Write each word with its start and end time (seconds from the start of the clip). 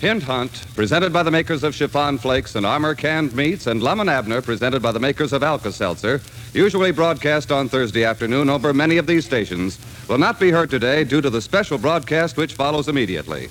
Hint 0.00 0.22
Hunt, 0.22 0.64
presented 0.74 1.12
by 1.12 1.22
the 1.22 1.30
makers 1.30 1.62
of 1.62 1.74
Chiffon 1.74 2.16
Flakes 2.16 2.54
and 2.54 2.64
Armour 2.64 2.94
Canned 2.94 3.34
Meats, 3.34 3.66
and 3.66 3.82
Lum 3.82 4.00
and 4.00 4.08
Abner, 4.08 4.40
presented 4.40 4.80
by 4.80 4.92
the 4.92 4.98
makers 4.98 5.34
of 5.34 5.42
Alka 5.42 5.70
Seltzer, 5.70 6.22
usually 6.54 6.90
broadcast 6.90 7.52
on 7.52 7.68
Thursday 7.68 8.02
afternoon 8.02 8.48
over 8.48 8.72
many 8.72 8.96
of 8.96 9.06
these 9.06 9.26
stations, 9.26 9.78
will 10.08 10.16
not 10.16 10.40
be 10.40 10.50
heard 10.50 10.70
today 10.70 11.04
due 11.04 11.20
to 11.20 11.28
the 11.28 11.42
special 11.42 11.76
broadcast 11.76 12.38
which 12.38 12.54
follows 12.54 12.88
immediately. 12.88 13.50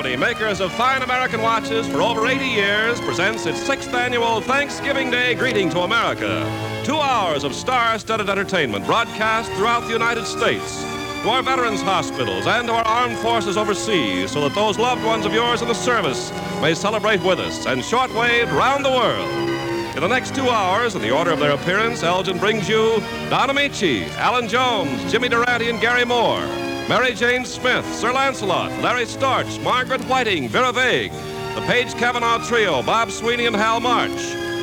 Company, 0.00 0.16
makers 0.16 0.60
of 0.62 0.72
fine 0.72 1.02
American 1.02 1.42
watches 1.42 1.86
for 1.86 2.00
over 2.00 2.26
80 2.26 2.46
years, 2.46 2.98
presents 3.02 3.44
its 3.44 3.60
sixth 3.60 3.92
annual 3.92 4.40
Thanksgiving 4.40 5.10
Day 5.10 5.34
greeting 5.34 5.68
to 5.68 5.80
America. 5.80 6.40
Two 6.86 6.96
hours 6.96 7.44
of 7.44 7.54
star 7.54 7.98
studded 7.98 8.30
entertainment 8.30 8.86
broadcast 8.86 9.52
throughout 9.52 9.80
the 9.80 9.92
United 9.92 10.24
States, 10.24 10.80
to 11.22 11.28
our 11.28 11.42
veterans' 11.42 11.82
hospitals, 11.82 12.46
and 12.46 12.68
to 12.68 12.72
our 12.72 12.86
armed 12.86 13.18
forces 13.18 13.58
overseas, 13.58 14.30
so 14.30 14.40
that 14.40 14.54
those 14.54 14.78
loved 14.78 15.04
ones 15.04 15.26
of 15.26 15.34
yours 15.34 15.60
in 15.60 15.68
the 15.68 15.74
service 15.74 16.32
may 16.62 16.72
celebrate 16.72 17.22
with 17.22 17.38
us 17.38 17.66
and 17.66 17.82
shortwave 17.82 18.50
round 18.52 18.82
the 18.82 18.90
world. 18.90 19.28
In 19.96 20.00
the 20.00 20.08
next 20.08 20.34
two 20.34 20.48
hours, 20.48 20.94
in 20.94 21.02
the 21.02 21.10
order 21.10 21.30
of 21.30 21.40
their 21.40 21.52
appearance, 21.52 22.02
Elgin 22.02 22.38
brings 22.38 22.66
you 22.66 23.02
Don 23.28 23.50
Ameche, 23.50 24.08
Allan 24.16 24.48
Jones, 24.48 25.12
Jimmy 25.12 25.28
Durante, 25.28 25.68
and 25.68 25.78
Garry 25.78 26.06
Moore. 26.06 26.69
Mary 26.90 27.14
Jane 27.14 27.44
Smith, 27.44 27.86
Sir 27.94 28.12
Lancelot, 28.12 28.72
Larry 28.82 29.04
Storch, 29.04 29.62
Margaret 29.62 30.00
Whiting, 30.08 30.48
Vera 30.48 30.72
Vague, 30.72 31.12
the 31.54 31.60
Page 31.68 31.94
Cavanaugh 31.94 32.44
Trio, 32.44 32.82
Bob 32.82 33.12
Sweeney 33.12 33.46
and 33.46 33.54
Hal 33.54 33.78
March, 33.78 34.10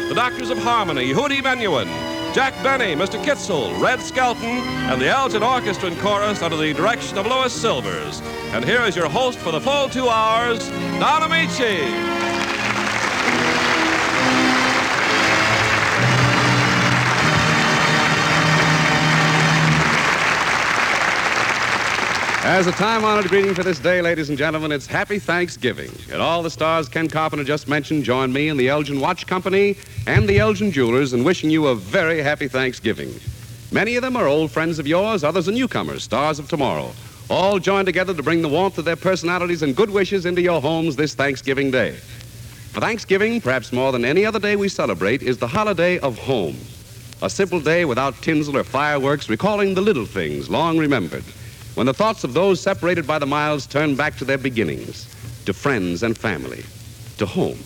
the 0.10 0.14
Doctors 0.14 0.50
of 0.50 0.58
Harmony, 0.58 1.14
Yehudi 1.14 1.40
Menuhin, 1.40 1.88
Jack 2.36 2.54
Benny, 2.62 2.96
Mr. 2.96 3.18
Kitzel, 3.24 3.82
Red 3.82 4.02
Skelton, 4.02 4.44
and 4.44 5.02
the 5.02 5.08
Elgin 5.08 5.42
Orchestra 5.42 5.88
and 5.88 5.98
Chorus 6.00 6.42
under 6.42 6.58
the 6.58 6.74
direction 6.74 7.18
of 7.18 7.28
Louis 7.28 7.54
Silvers. 7.54 8.20
And 8.52 8.66
here 8.66 8.82
is 8.82 8.94
your 8.94 9.08
host 9.08 9.40
for 9.40 9.54
the 9.54 9.62
full 9.62 9.88
two 9.88 10.10
hours, 10.10 10.68
Don 11.00 11.22
Ameche. 11.22 12.47
As 22.48 22.66
a 22.66 22.72
time 22.72 23.04
honored 23.04 23.28
greeting 23.28 23.54
for 23.54 23.64
this 23.64 23.78
day, 23.78 24.02
ladies 24.02 24.30
and 24.30 24.38
gentlemen, 24.38 24.72
it's 24.72 24.88
Happy 24.88 25.20
Thanksgiving. 25.20 25.92
And 26.10 26.22
all 26.22 26.42
the 26.42 26.50
stars 26.50 26.88
Ken 26.88 27.10
Carpenter 27.10 27.44
just 27.44 27.68
mentioned 27.68 28.06
join 28.06 28.32
me 28.32 28.48
and 28.48 28.58
the 28.58 28.70
Elgin 28.70 29.02
Watch 29.02 29.28
Company 29.28 29.76
and 30.08 30.30
the 30.30 30.40
Elgin 30.40 30.72
Jewelers 30.72 31.12
in 31.12 31.26
wishing 31.26 31.50
you 31.50 31.68
a 31.68 31.76
very 31.76 32.22
happy 32.22 32.48
Thanksgiving. 32.48 33.14
Many 33.74 33.98
of 33.98 34.02
them 34.02 34.16
are 34.16 34.28
old 34.28 34.50
friends 34.50 34.80
of 34.80 34.88
yours, 34.88 35.26
others 35.26 35.50
are 35.50 35.52
newcomers, 35.52 36.04
stars 36.04 36.40
of 36.40 36.48
tomorrow. 36.48 36.94
All 37.30 37.60
join 37.60 37.86
together 37.86 38.14
to 38.14 38.24
bring 38.24 38.42
the 38.42 38.48
warmth 38.48 38.78
of 38.78 38.86
their 38.86 38.96
personalities 38.96 39.62
and 39.62 39.76
good 39.76 39.90
wishes 39.90 40.26
into 40.26 40.42
your 40.42 40.62
homes 40.62 40.96
this 40.96 41.16
Thanksgiving 41.16 41.70
Day. 41.70 41.98
For 42.72 42.80
Thanksgiving, 42.80 43.42
perhaps 43.42 43.74
more 43.74 43.92
than 43.92 44.06
any 44.06 44.26
other 44.26 44.40
day 44.40 44.56
we 44.56 44.70
celebrate, 44.70 45.22
is 45.22 45.38
the 45.38 45.48
holiday 45.48 46.00
of 46.00 46.18
home. 46.18 46.56
A 47.22 47.30
simple 47.30 47.60
day 47.60 47.84
without 47.84 48.16
tinsel 48.22 48.56
or 48.56 48.64
fireworks, 48.64 49.28
recalling 49.28 49.74
the 49.74 49.82
little 49.82 50.06
things 50.06 50.50
long 50.50 50.78
remembered 50.78 51.26
when 51.78 51.86
the 51.86 51.94
thoughts 51.94 52.24
of 52.24 52.34
those 52.34 52.60
separated 52.60 53.06
by 53.06 53.20
the 53.20 53.26
miles 53.28 53.68
turn 53.68 53.96
back 53.96 54.18
to 54.18 54.26
their 54.26 54.40
beginnings, 54.40 55.06
to 55.46 55.54
friends 55.54 56.02
and 56.02 56.18
family, 56.18 56.66
to 57.20 57.26
home. 57.28 57.60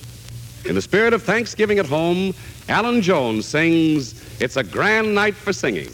In 0.65 0.75
the 0.75 0.81
spirit 0.81 1.13
of 1.13 1.23
Thanksgiving 1.23 1.79
at 1.79 1.85
home, 1.85 2.33
Allan 2.67 3.01
Jones 3.01 3.45
sings, 3.45 4.21
It's 4.41 4.57
a 4.57 4.63
Grand 4.63 5.15
Night 5.15 5.33
for 5.33 5.53
Singing. 5.53 5.87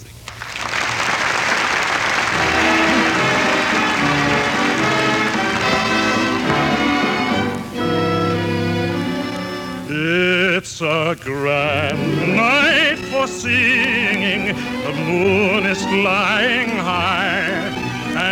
It's 9.90 10.82
a 10.82 11.16
grand 11.20 12.36
night 12.36 12.98
for 13.12 13.28
singing. 13.28 14.56
The 14.56 14.94
moon 15.06 15.68
is 15.68 15.80
flying 15.86 16.70
high. 16.70 17.77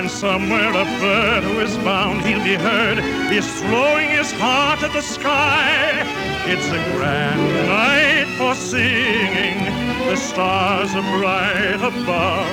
And 0.06 0.12
somewhere 0.12 0.70
a 0.70 0.86
bird 1.02 1.44
who 1.44 1.60
is 1.62 1.76
bound 1.78 2.24
he'll 2.24 2.44
be 2.44 2.54
heard 2.54 3.00
is 3.34 3.48
throwing 3.62 4.12
his 4.12 4.32
heart 4.34 4.84
at 4.84 4.94
the 4.94 5.02
sky. 5.02 6.04
It's 6.46 6.68
a 6.68 6.78
grand 6.94 7.42
night 7.66 8.28
for 8.38 8.54
singing. 8.54 9.66
The 10.08 10.16
stars 10.16 10.94
are 10.94 11.02
bright 11.18 11.82
above. 11.82 12.46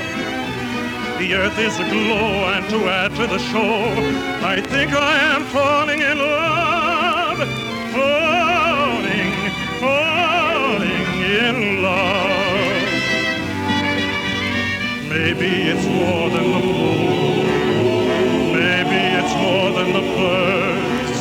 The 1.19 1.35
earth 1.35 1.59
is 1.59 1.79
aglow, 1.79 2.55
and 2.55 2.67
to 2.71 2.89
add 2.89 3.15
to 3.17 3.27
the 3.27 3.39
show, 3.39 3.93
I 4.49 4.63
think 4.63 4.95
I 4.95 5.19
am 5.35 5.45
falling 5.53 6.01
in 6.01 6.17
love. 6.17 7.37
Falling, 7.93 9.31
falling 9.79 11.07
in 11.45 11.83
love. 11.83 12.53
Maybe 15.11 15.69
it's 15.69 15.87
more 15.87 16.31
than 16.31 16.51
the 16.51 16.67
moon. 16.67 17.42
Than 19.83 19.95
the 19.95 20.07
birds. 20.15 21.19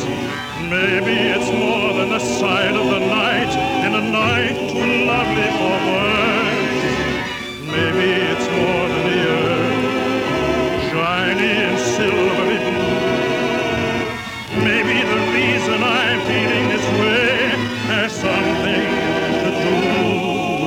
Maybe 0.70 1.16
it's 1.34 1.50
more 1.50 1.90
than 1.94 2.10
the 2.10 2.20
sight 2.20 2.76
of 2.76 2.86
the 2.94 3.00
night 3.00 3.52
in 3.84 3.92
a 3.92 4.00
night 4.00 4.56
too 4.70 4.90
lovely 5.10 5.50
for 5.58 5.76
words. 5.90 6.82
Maybe 7.74 8.08
it's 8.30 8.48
more 8.60 8.86
than 8.92 9.04
the 9.10 9.20
earth, 9.42 9.80
shiny 10.90 11.54
and 11.68 11.78
silvery 11.96 12.60
blue. 12.68 13.02
Maybe 14.62 14.96
the 15.12 15.20
reason 15.34 15.78
I'm 15.82 16.20
feeling 16.30 16.66
this 16.68 16.86
way 17.00 17.34
has 17.90 18.10
something 18.12 18.86
to 19.42 19.50
do 19.66 19.76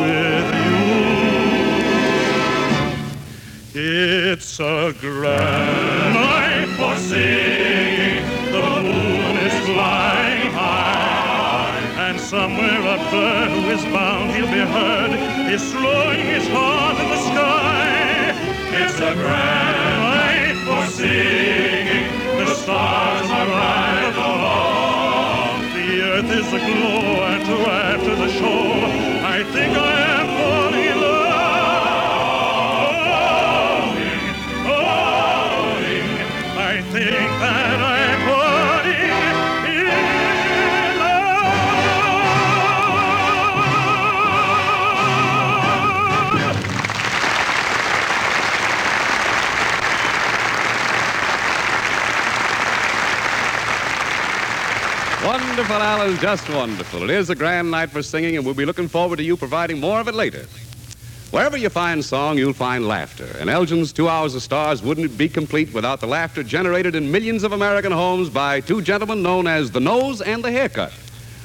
with 0.04 0.48
you. 3.74 4.32
It's 4.34 4.60
a 4.60 4.94
grand 5.00 6.14
night 6.14 6.68
for 6.78 6.96
singing. 6.98 7.55
Somewhere 12.26 12.82
a 12.82 12.98
bird 13.12 13.50
who 13.52 13.70
is 13.70 13.86
bound 13.94 14.32
he'll 14.32 14.48
be 14.48 14.66
heard 14.78 15.12
is 15.54 15.72
throwing 15.72 16.26
his 16.26 16.48
heart 16.48 16.98
in 17.00 17.08
the 17.10 17.22
sky. 17.30 18.34
It's 18.82 18.98
a 18.98 19.14
grand 19.14 20.02
night 20.02 20.58
for 20.66 20.92
singing. 20.92 22.08
The 22.40 22.48
stars 22.56 23.30
are 23.30 23.46
bright 23.46 24.16
above. 24.28 25.62
The 25.76 26.02
earth 26.02 26.32
is 26.40 26.48
aglow, 26.48 27.24
and 27.30 27.46
to 27.46 27.58
add 27.70 28.00
the 28.00 28.30
show, 28.40 28.62
I 29.24 29.44
think 29.54 29.78
I 29.78 29.95
Allan, 55.82 56.18
just 56.18 56.50
wonderful. 56.50 57.04
It 57.04 57.10
is 57.10 57.30
a 57.30 57.36
grand 57.36 57.72
night 57.72 57.90
for 57.90 58.04
singing, 58.04 58.36
and 58.36 58.46
we'll 58.46 58.56
be 58.56 58.66
looking 58.66 58.88
forward 58.88 59.18
to 59.18 59.24
you 59.24 59.36
providing 59.36 59.80
more 59.80 60.00
of 60.00 60.08
it 60.08 60.16
later. 60.16 60.46
Wherever 61.32 61.58
you 61.58 61.70
find 61.70 62.04
song, 62.04 62.38
you'll 62.38 62.54
find 62.54 62.88
laughter. 62.88 63.28
And 63.40 63.50
Elgin's 63.50 63.92
Two 63.92 64.08
Hours 64.08 64.36
of 64.36 64.42
Stars 64.42 64.82
wouldn't 64.82 65.18
be 65.18 65.28
complete 65.28 65.74
without 65.74 66.00
the 66.00 66.08
laughter 66.08 66.44
generated 66.44 66.96
in 66.96 67.12
millions 67.12 67.44
of 67.44 67.52
American 67.52 67.92
homes 67.92 68.30
by 68.30 68.62
two 68.62 68.82
gentlemen 68.82 69.24
known 69.24 69.48
as 69.48 69.72
the 69.72 69.80
Nose 69.80 70.22
and 70.22 70.44
the 70.44 70.52
Haircut. 70.52 70.94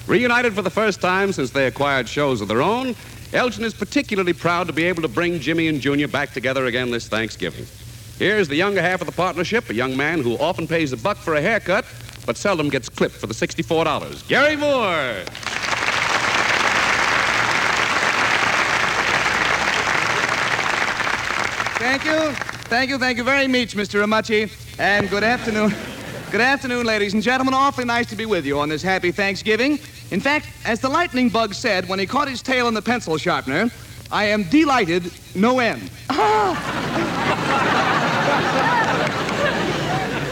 Reunited 0.06 0.54
for 0.54 0.62
the 0.62 0.70
first 0.70 1.00
time 1.00 1.32
since 1.32 1.50
they 1.50 1.66
acquired 1.66 2.08
shows 2.08 2.40
of 2.40 2.48
their 2.48 2.62
own, 2.62 2.94
Elgin 3.32 3.64
is 3.64 3.74
particularly 3.74 4.32
proud 4.32 4.66
to 4.66 4.72
be 4.72 4.84
able 4.84 5.02
to 5.02 5.08
bring 5.08 5.40
Jimmy 5.40 5.68
and 5.68 5.80
Junior 5.80 6.08
back 6.08 6.32
together 6.32 6.66
again 6.66 6.90
this 6.90 7.08
Thanksgiving. 7.08 7.66
Here's 8.18 8.48
the 8.48 8.56
younger 8.56 8.82
half 8.82 9.00
of 9.00 9.06
the 9.06 9.12
partnership, 9.12 9.70
a 9.70 9.74
young 9.74 9.96
man 9.96 10.20
who 10.20 10.36
often 10.38 10.66
pays 10.66 10.92
a 10.92 10.96
buck 10.96 11.16
for 11.16 11.34
a 11.36 11.40
haircut, 11.40 11.84
but 12.26 12.36
seldom 12.36 12.68
gets 12.68 12.88
clipped 12.88 13.14
for 13.14 13.26
the 13.26 13.34
$64. 13.34 14.28
Garry 14.28 14.56
Moore. 14.56 15.24
Thank 21.80 22.04
you. 22.04 22.32
Thank 22.68 22.90
you. 22.90 22.98
Thank 22.98 23.18
you 23.18 23.24
very 23.24 23.48
much, 23.48 23.74
Mr. 23.74 24.04
Ameche. 24.04 24.50
And 24.78 25.08
good 25.10 25.24
afternoon. 25.24 25.74
Good 26.30 26.40
afternoon, 26.40 26.86
ladies 26.86 27.14
and 27.14 27.22
gentlemen. 27.22 27.54
Awfully 27.54 27.86
nice 27.86 28.08
to 28.10 28.16
be 28.16 28.26
with 28.26 28.46
you 28.46 28.60
on 28.60 28.68
this 28.68 28.82
happy 28.82 29.10
Thanksgiving. 29.10 29.78
In 30.10 30.20
fact, 30.20 30.46
as 30.64 30.80
the 30.80 30.88
lightning 30.88 31.28
bug 31.28 31.54
said 31.54 31.88
when 31.88 31.98
he 31.98 32.06
caught 32.06 32.28
his 32.28 32.42
tail 32.42 32.68
in 32.68 32.74
the 32.74 32.82
pencil 32.82 33.16
sharpener, 33.16 33.70
I 34.12 34.26
am 34.26 34.44
delighted 34.44 35.12
no 35.34 35.58
end. 35.58 35.90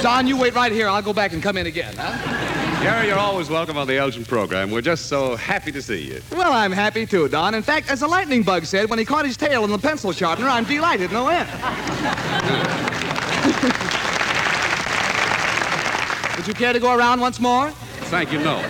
Don, 0.02 0.28
you 0.28 0.36
wait 0.36 0.54
right 0.54 0.70
here. 0.70 0.88
I'll 0.88 1.02
go 1.02 1.12
back 1.12 1.32
and 1.32 1.42
come 1.42 1.56
in 1.56 1.66
again. 1.66 1.92
Huh? 1.96 2.82
Garry, 2.82 3.08
you're 3.08 3.18
always 3.18 3.50
welcome 3.50 3.76
on 3.76 3.88
the 3.88 3.96
Elgin 3.96 4.24
program. 4.24 4.70
We're 4.70 4.80
just 4.80 5.06
so 5.06 5.34
happy 5.34 5.72
to 5.72 5.82
see 5.82 6.06
you. 6.06 6.20
Well, 6.30 6.52
I'm 6.52 6.70
happy 6.70 7.04
too, 7.04 7.26
Don. 7.28 7.54
In 7.54 7.64
fact, 7.64 7.90
as 7.90 8.00
the 8.00 8.06
lightning 8.06 8.44
bug 8.44 8.64
said 8.64 8.88
when 8.88 9.00
he 9.00 9.04
caught 9.04 9.26
his 9.26 9.36
tail 9.36 9.64
in 9.64 9.70
the 9.70 9.78
pencil 9.78 10.12
sharpener, 10.12 10.48
I'm 10.48 10.64
delighted 10.64 11.10
no 11.10 11.26
end. 11.26 11.48
Would 16.36 16.46
you 16.46 16.54
care 16.54 16.72
to 16.72 16.78
go 16.78 16.96
around 16.96 17.20
once 17.20 17.40
more? 17.40 17.70
Thank 18.12 18.32
you, 18.32 18.38
no. 18.38 18.62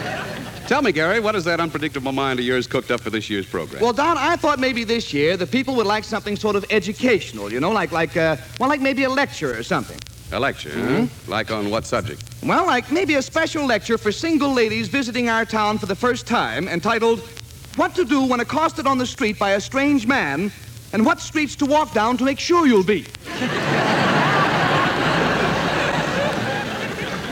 Tell 0.66 0.80
me, 0.80 0.92
Garry, 0.92 1.20
what 1.20 1.34
is 1.34 1.44
that 1.44 1.60
unpredictable 1.60 2.12
mind 2.12 2.38
of 2.38 2.46
yours 2.46 2.66
cooked 2.66 2.90
up 2.90 3.00
for 3.00 3.10
this 3.10 3.28
year's 3.28 3.46
program? 3.46 3.82
Well, 3.82 3.92
Don, 3.92 4.16
I 4.16 4.36
thought 4.36 4.58
maybe 4.58 4.84
this 4.84 5.12
year 5.12 5.36
the 5.36 5.46
people 5.46 5.74
would 5.76 5.86
like 5.86 6.04
something 6.04 6.36
sort 6.36 6.56
of 6.56 6.64
educational, 6.70 7.52
you 7.52 7.60
know, 7.60 7.70
like 7.70 7.92
like 7.92 8.16
uh, 8.16 8.36
well, 8.58 8.70
like 8.70 8.80
maybe 8.80 9.04
a 9.04 9.10
lecture 9.10 9.58
or 9.58 9.62
something. 9.62 9.98
A 10.32 10.38
lecture, 10.38 10.70
huh? 10.70 11.06
Like 11.26 11.50
on 11.50 11.70
what 11.70 11.86
subject? 11.86 12.22
Well, 12.42 12.66
like 12.66 12.90
maybe 12.92 13.14
a 13.16 13.22
special 13.22 13.64
lecture 13.66 13.98
for 13.98 14.12
single 14.12 14.52
ladies 14.52 14.88
visiting 14.88 15.28
our 15.28 15.44
town 15.44 15.78
for 15.78 15.86
the 15.86 15.96
first 15.96 16.26
time, 16.26 16.68
entitled 16.68 17.20
"What 17.76 17.94
to 17.94 18.04
Do 18.04 18.24
When 18.24 18.40
Accosted 18.40 18.86
on 18.86 18.98
the 18.98 19.06
Street 19.06 19.38
by 19.38 19.52
a 19.52 19.60
Strange 19.60 20.06
Man, 20.06 20.52
and 20.92 21.04
What 21.04 21.20
Streets 21.20 21.56
to 21.56 21.66
Walk 21.66 21.92
Down 21.94 22.16
to 22.18 22.24
Make 22.24 22.38
Sure 22.38 22.66
You'll 22.66 22.84
Be." 22.84 22.98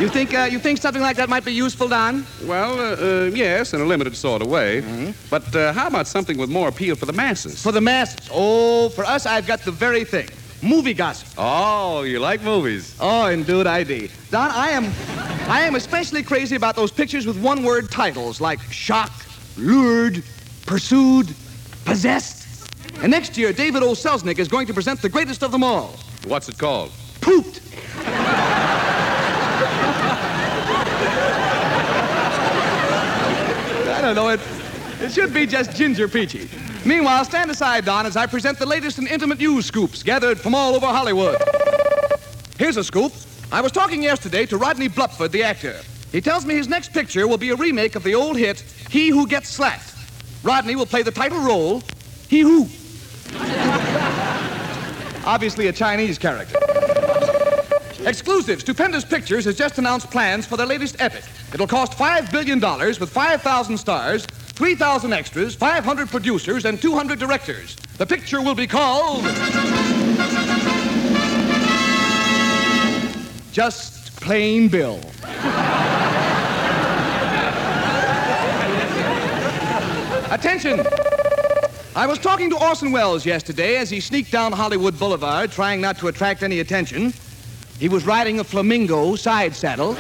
you 0.01 0.09
think 0.09 0.35
uh, 0.35 0.49
you 0.51 0.59
think 0.59 0.79
something 0.79 1.03
like 1.03 1.17
that 1.17 1.29
might 1.29 1.45
be 1.45 1.53
useful, 1.53 1.89
Don? 1.89 2.27
Well, 2.45 2.79
uh, 2.79 2.97
uh, 2.97 3.31
yes, 3.35 3.75
in 3.75 3.81
a 3.81 3.85
limited 3.85 4.17
sort 4.17 4.43
of 4.43 4.49
way. 4.49 4.83
But 5.31 5.55
uh, 5.55 5.73
how 5.73 5.87
about 5.87 6.07
something 6.07 6.39
with 6.39 6.51
more 6.51 6.69
appeal 6.69 6.97
for 6.97 7.07
the 7.07 7.13
masses? 7.13 7.63
For 7.63 7.73
the 7.73 7.81
masses. 7.81 8.29
Oh, 8.33 8.89
for 8.91 9.05
us, 9.05 9.27
I've 9.27 9.47
got 9.47 9.61
the 9.61 9.73
very 9.73 10.05
thing. 10.05 10.29
Movie 10.63 10.95
gossip. 10.95 11.29
Oh, 11.37 12.03
you 12.03 12.19
like 12.19 12.43
movies? 12.43 12.97
Oh, 12.99 13.27
indeed 13.27 13.67
I 13.67 13.85
do. 13.85 14.09
Don, 14.31 14.51
I 14.51 14.71
am, 14.71 14.91
I 15.49 15.63
am 15.63 15.75
especially 15.75 16.23
crazy 16.23 16.57
about 16.57 16.77
those 16.77 16.91
pictures 16.91 17.27
with 17.27 17.41
one-word 17.41 17.91
titles 17.91 18.41
like 18.41 18.61
shocked, 18.71 19.27
lured, 19.59 20.23
pursued, 20.65 21.35
possessed. 21.85 22.71
And 23.03 23.11
next 23.11 23.37
year, 23.37 23.53
David 23.53 23.83
O. 23.83 23.93
Selznick 23.93 24.39
is 24.39 24.49
going 24.49 24.67
to 24.67 24.75
present 24.75 25.03
the 25.03 25.09
greatest 25.09 25.43
of 25.43 25.53
them 25.53 25.63
all, 25.63 25.95
What's 26.27 26.49
it 26.49 26.59
called? 26.59 26.91
Pooped. 27.21 27.61
I 33.89 34.01
don't 34.03 34.17
know. 34.17 34.31
It, 34.31 34.41
it 35.01 35.13
should 35.13 35.33
be 35.33 35.47
just 35.47 35.77
Ginger 35.77 36.09
Peachy. 36.09 36.49
Meanwhile, 36.87 37.25
stand 37.25 37.51
aside, 37.51 37.85
Don, 37.85 38.07
as 38.07 38.17
I 38.17 38.27
present 38.27 38.61
the 38.61 38.67
latest 38.67 38.99
and 38.99 39.09
intimate 39.09 39.39
news 39.39 39.67
scoops 39.67 40.05
gathered 40.05 40.39
from 40.39 40.55
all 40.55 40.77
over 40.77 40.87
Hollywood. 40.87 41.37
Here's 42.59 42.77
a 42.77 42.85
scoop. 42.85 43.13
I 43.51 43.61
was 43.61 43.73
talking 43.73 44.05
yesterday 44.05 44.47
to 44.47 44.57
Rodney 44.57 44.89
Blupford, 44.89 45.33
the 45.33 45.43
actor. 45.43 45.81
He 46.13 46.21
tells 46.21 46.47
me 46.47 46.55
his 46.55 46.69
next 46.69 46.93
picture 46.93 47.27
will 47.27 47.39
be 47.39 47.51
a 47.51 47.57
remake 47.57 47.97
of 47.97 48.05
the 48.05 48.15
old 48.15 48.37
hit, 48.37 48.61
He 48.89 49.09
Who 49.09 49.27
Gets 49.27 49.49
Slapped. 49.49 49.95
Rodney 50.45 50.77
will 50.77 50.87
play 50.87 51.03
the 51.03 51.11
title 51.11 51.41
role, 51.41 51.83
He 52.29 52.41
Who. 52.41 52.69
Obviously 55.27 55.67
a 55.67 55.73
Chinese 55.73 56.19
character. 56.19 56.57
Exclusive, 58.07 58.61
Stupendous 58.61 59.05
Pictures 59.05 59.45
has 59.45 59.57
just 59.57 59.79
announced 59.79 60.09
plans 60.13 60.47
for 60.47 60.57
their 60.57 60.67
latest 60.67 60.95
epic. 61.01 61.25
It'll 61.53 61.67
cost 61.67 61.99
$5 61.99 62.31
billion 62.31 62.61
with 62.61 63.11
5,000 63.11 63.77
stars, 63.77 64.25
3,000 64.57 65.13
extras, 65.13 65.55
500 65.55 66.09
producers, 66.09 66.65
and 66.65 66.81
200 66.81 67.19
directors. 67.19 67.77
The 67.99 68.07
picture 68.07 68.41
will 68.41 68.55
be 68.55 68.67
called. 68.67 69.25
Just 73.53 74.19
Plain 74.21 74.69
Bill. 74.69 74.99
Attention! 80.31 80.87
I 81.95 82.07
was 82.07 82.19
talking 82.19 82.49
to 82.51 82.63
Orson 82.63 82.93
Welles 82.93 83.27
yesterday 83.27 83.77
as 83.77 83.91
he 83.91 84.01
sneaked 84.01 84.33
down 84.33 84.53
Hollywood 84.53 84.99
Boulevard, 84.99 85.53
trying 85.53 85.83
not 85.83 85.99
to 85.99 86.09
attract 86.09 86.43
any 86.43 86.61
attention. 86.61 87.13
He 87.79 87.91
was 87.91 88.07
riding 88.07 88.41
a 88.41 88.45
flamingo 88.45 89.17
side 89.17 89.55
saddle. 89.55 89.97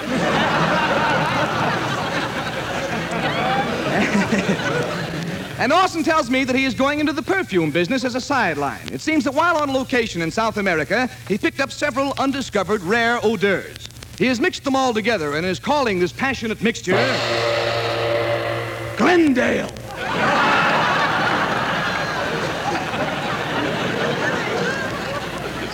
and 5.58 5.73
Orson 5.73 6.02
tells 6.02 6.31
me 6.31 6.44
that 6.44 6.56
he 6.56 6.64
is 6.64 6.75
going 6.75 7.00
into 7.00 7.12
the 7.12 7.23
perfume 7.23 7.70
business 7.70 8.05
as 8.05 8.14
a 8.14 8.20
sideline. 8.20 8.93
It 8.93 9.00
seems 9.00 9.25
that 9.25 9.34
while 9.34 9.56
on 9.56 9.73
location 9.73 10.23
in 10.23 10.31
South 10.31 10.56
America, 10.56 11.08
he 11.28 11.38
picked 11.38 11.61
up 11.61 11.70
several 11.70 12.12
undiscovered 12.19 12.82
rare 12.82 13.20
odors. 13.23 13.76
He 14.19 14.26
has 14.26 14.40
mixed 14.40 14.64
them 14.64 14.75
all 14.75 14.93
together 14.93 15.37
and 15.37 15.46
is 15.46 15.61
calling 15.61 16.00
this 16.00 16.12
passionate 16.12 16.62
mixture 16.62 16.96
Glendale. 18.96 19.69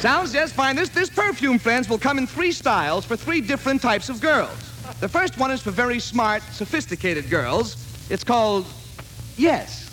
Sounds 0.01 0.33
just 0.33 0.55
fine. 0.55 0.75
This, 0.75 0.89
this 0.89 1.09
perfume, 1.09 1.61
friends, 1.61 1.89
will 1.89 1.97
come 1.97 2.19
in 2.19 2.27
three 2.27 2.51
styles 2.51 3.05
for 3.05 3.17
three 3.17 3.41
different 3.41 3.81
types 3.81 4.09
of 4.09 4.21
girls. 4.21 4.51
The 4.99 5.09
first 5.09 5.39
one 5.39 5.53
is 5.53 5.63
for 5.63 5.71
very 5.71 6.01
smart, 6.01 6.43
sophisticated 6.43 7.31
girls. 7.31 7.92
It's 8.13 8.25
called 8.25 8.67
Yes. 9.39 9.89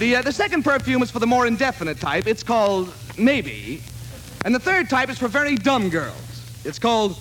The, 0.00 0.16
uh, 0.16 0.22
the 0.22 0.32
second 0.32 0.64
perfume 0.64 1.00
is 1.02 1.12
for 1.12 1.20
the 1.20 1.28
more 1.28 1.46
indefinite 1.46 2.00
type. 2.00 2.26
It's 2.26 2.42
called 2.42 2.92
Maybe. 3.16 3.80
And 4.44 4.52
the 4.52 4.58
third 4.58 4.90
type 4.90 5.08
is 5.08 5.16
for 5.16 5.28
very 5.28 5.54
dumb 5.54 5.90
girls. 5.90 6.16
It's 6.64 6.80
called 6.80 7.16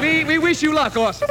we, 0.00 0.24
we 0.24 0.38
wish 0.38 0.62
you 0.62 0.72
luck, 0.72 0.96
Orson. 0.96 1.28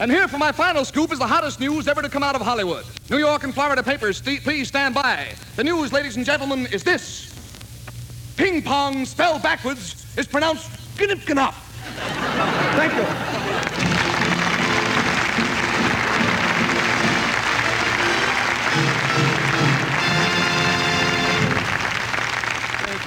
And 0.00 0.10
here 0.10 0.26
for 0.26 0.38
my 0.38 0.50
final 0.50 0.84
scoop 0.84 1.12
is 1.12 1.20
the 1.20 1.26
hottest 1.26 1.60
news 1.60 1.86
ever 1.86 2.02
to 2.02 2.08
come 2.08 2.24
out 2.24 2.34
of 2.34 2.40
Hollywood. 2.40 2.84
New 3.10 3.18
York 3.18 3.44
and 3.44 3.54
Florida 3.54 3.84
papers, 3.84 4.18
st- 4.18 4.42
please 4.42 4.66
stand 4.66 4.96
by. 4.96 5.28
The 5.54 5.62
news, 5.62 5.92
ladies 5.92 6.16
and 6.16 6.26
gentlemen, 6.26 6.66
is 6.72 6.82
this. 6.82 7.37
Ping 8.38 8.62
pong 8.62 9.04
spelled 9.04 9.42
backwards 9.42 10.06
is 10.16 10.28
pronounced 10.28 10.70
gnip 10.96 11.18
Thank 11.18 12.92
you. 12.94 13.02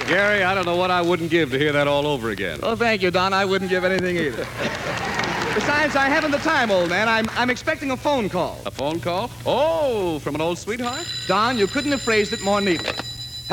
Garry, 0.06 0.42
I 0.42 0.54
don't 0.54 0.66
know 0.66 0.76
what 0.76 0.90
I 0.90 1.00
wouldn't 1.00 1.30
give 1.30 1.50
to 1.52 1.58
hear 1.58 1.72
that 1.72 1.88
all 1.88 2.06
over 2.06 2.28
again. 2.28 2.58
Well, 2.60 2.76
thank 2.76 3.00
you, 3.00 3.10
Don. 3.10 3.32
I 3.32 3.46
wouldn't 3.46 3.70
give 3.70 3.84
anything 3.84 4.18
either. 4.18 4.46
Besides, 5.54 5.96
I 5.96 6.10
haven't 6.10 6.32
the 6.32 6.38
time, 6.38 6.70
old 6.70 6.90
man. 6.90 7.08
I'm, 7.08 7.30
I'm 7.30 7.48
expecting 7.48 7.90
a 7.92 7.96
phone 7.96 8.28
call. 8.28 8.60
A 8.66 8.70
phone 8.70 9.00
call? 9.00 9.30
Oh, 9.46 10.18
from 10.18 10.34
an 10.34 10.42
old 10.42 10.58
sweetheart? 10.58 11.06
Don, 11.26 11.56
you 11.56 11.66
couldn't 11.66 11.92
have 11.92 12.02
phrased 12.02 12.34
it 12.34 12.42
more 12.42 12.60
neatly. 12.60 12.92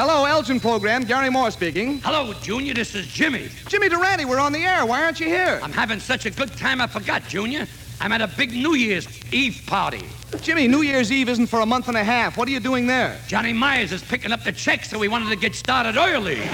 Hello, 0.02 0.24
Elgin 0.24 0.62
program. 0.62 1.04
Garry 1.04 1.30
Moore 1.30 1.52
speaking. 1.52 2.00
Hello, 2.00 2.32
Junior. 2.36 2.74
This 2.74 2.96
is 2.96 3.06
Jimmy. 3.06 3.50
Jimmy 3.68 3.90
Durante, 3.90 4.24
we're 4.24 4.40
on 4.40 4.54
the 4.54 4.64
air. 4.64 4.86
Why 4.86 5.04
aren't 5.04 5.20
you 5.20 5.26
here? 5.26 5.60
I'm 5.62 5.74
having 5.74 6.00
such 6.00 6.26
a 6.26 6.30
good 6.30 6.56
time 6.56 6.80
I 6.80 6.88
forgot, 6.88 7.28
Junior. 7.28 7.68
I'm 8.00 8.14
at 8.14 8.22
a 8.22 8.28
big 8.28 8.54
New 8.54 8.76
Year's 8.76 9.10
Eve 9.34 9.62
party. 9.68 10.06
Jimmy, 10.40 10.70
New 10.70 10.84
Year's 10.84 11.12
Eve 11.12 11.28
isn't 11.28 11.48
for 11.48 11.60
a 11.60 11.66
month 11.66 11.90
and 11.90 11.98
a 11.98 12.04
half. 12.06 12.38
What 12.38 12.48
are 12.48 12.52
you 12.52 12.62
doing 12.62 12.88
there? 12.88 13.20
Johnny 13.28 13.52
Myers 13.52 13.92
is 13.92 14.02
picking 14.02 14.32
up 14.32 14.42
the 14.46 14.54
checks, 14.54 14.90
so 14.90 14.98
we 14.98 15.10
wanted 15.10 15.32
to 15.32 15.36
get 15.36 15.54
started 15.54 15.98
early. 15.98 16.40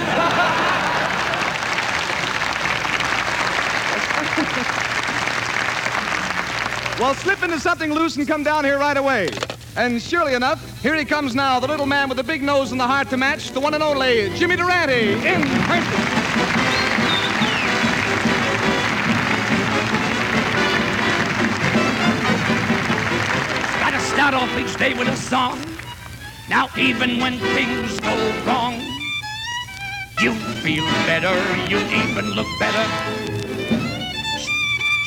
Well, 6.98 7.14
slip 7.14 7.44
into 7.44 7.60
something 7.60 7.94
loose 7.94 8.16
and 8.16 8.26
come 8.26 8.42
down 8.42 8.64
here 8.64 8.80
right 8.80 8.96
away. 8.96 9.28
And 9.78 10.02
surely 10.02 10.34
enough, 10.34 10.82
here 10.82 10.96
he 10.96 11.04
comes 11.04 11.36
now, 11.36 11.60
the 11.60 11.68
little 11.68 11.86
man 11.86 12.08
with 12.08 12.18
the 12.18 12.24
big 12.24 12.42
nose 12.42 12.72
and 12.72 12.80
the 12.80 12.88
heart 12.88 13.10
to 13.10 13.18
match, 13.18 13.52
the 13.52 13.60
one 13.60 13.74
and 13.74 13.84
only 13.84 14.30
Jimmy 14.38 14.56
Durante 14.56 15.14
in 15.14 15.42
person. 15.68 16.46
Start 24.16 24.34
off 24.34 24.58
each 24.58 24.76
day 24.78 24.94
with 24.98 25.08
a 25.10 25.16
song. 25.16 25.60
Now, 26.50 26.70
even 26.78 27.20
when 27.20 27.38
things 27.38 28.00
go 28.00 28.16
wrong, 28.48 28.80
you 30.20 30.34
feel 30.64 30.86
better, 31.06 31.36
you 31.70 31.78
even 31.78 32.32
look 32.32 32.48
better. 32.58 32.86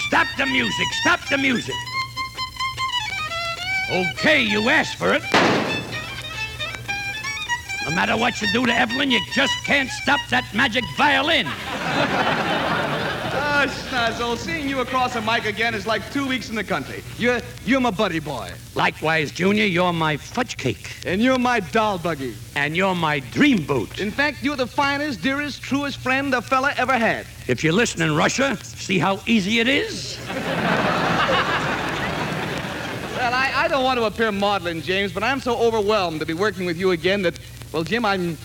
Stop 0.07 0.27
the 0.37 0.47
music, 0.47 0.87
stop 1.01 1.21
the 1.31 1.39
music. 1.39 1.75
Okay, 3.91 4.43
you 4.43 4.69
asked 4.69 4.97
for 4.97 5.15
it. 5.15 5.23
No 7.89 7.95
matter 7.95 8.19
what 8.19 8.43
you 8.43 8.53
do 8.53 8.67
to 8.67 8.75
Evelyn, 8.75 9.11
you 9.11 9.19
just 9.33 9.55
can't 9.65 9.89
stop 9.89 10.21
that 10.29 10.45
magic 10.55 10.85
violin. 10.99 11.47
Ah, 13.41 13.65
Schnozzle, 13.67 14.37
seeing 14.37 14.69
you 14.69 14.81
across 14.81 15.17
a 15.17 15.23
mic 15.23 15.47
again 15.47 15.75
is 15.75 15.87
like 15.87 16.03
two 16.13 16.29
weeks 16.29 16.51
in 16.51 16.55
the 16.55 16.63
country. 16.63 17.03
You're, 17.17 17.41
you're 17.65 17.81
my 17.81 17.91
buddy 17.91 18.21
boy. 18.21 18.53
Likewise, 18.75 19.33
Junior, 19.33 19.65
you're 19.65 19.95
my 19.95 20.19
fudge 20.19 20.59
cake. 20.59 20.95
And 21.07 21.23
you're 21.23 21.39
my 21.39 21.61
doll 21.61 21.97
buggy. 21.97 22.35
And 22.57 22.77
you're 22.77 22.95
my 22.95 23.21
dream 23.21 23.65
boot. 23.65 24.01
In 24.01 24.11
fact, 24.11 24.43
you're 24.43 24.57
the 24.57 24.67
finest, 24.67 25.23
dearest, 25.23 25.63
truest 25.63 25.97
friend 25.97 26.35
a 26.35 26.43
fella 26.43 26.75
ever 26.77 26.99
had. 26.99 27.27
If 27.47 27.65
you're 27.65 27.73
listening, 27.73 28.15
Russia, 28.15 28.59
see 28.63 28.99
how 28.99 29.21
easy 29.27 29.61
it 29.61 29.67
is? 29.67 30.19
Well, 33.29 33.37
I, 33.37 33.65
I 33.65 33.69
don't 33.69 33.85
want 33.85 34.01
to 34.01 34.07
appear 34.07 34.33
maudlin, 34.33 34.81
James, 34.81 35.13
but 35.13 35.23
I'm 35.23 35.43
so 35.43 35.55
overwhelmed 35.59 36.21
to 36.21 36.25
be 36.25 36.33
working 36.33 36.65
with 36.65 36.79
you 36.79 36.93
again 36.93 37.21
that, 37.25 37.39
well, 37.73 37.85
Jim, 37.85 38.07
I'm, 38.07 38.39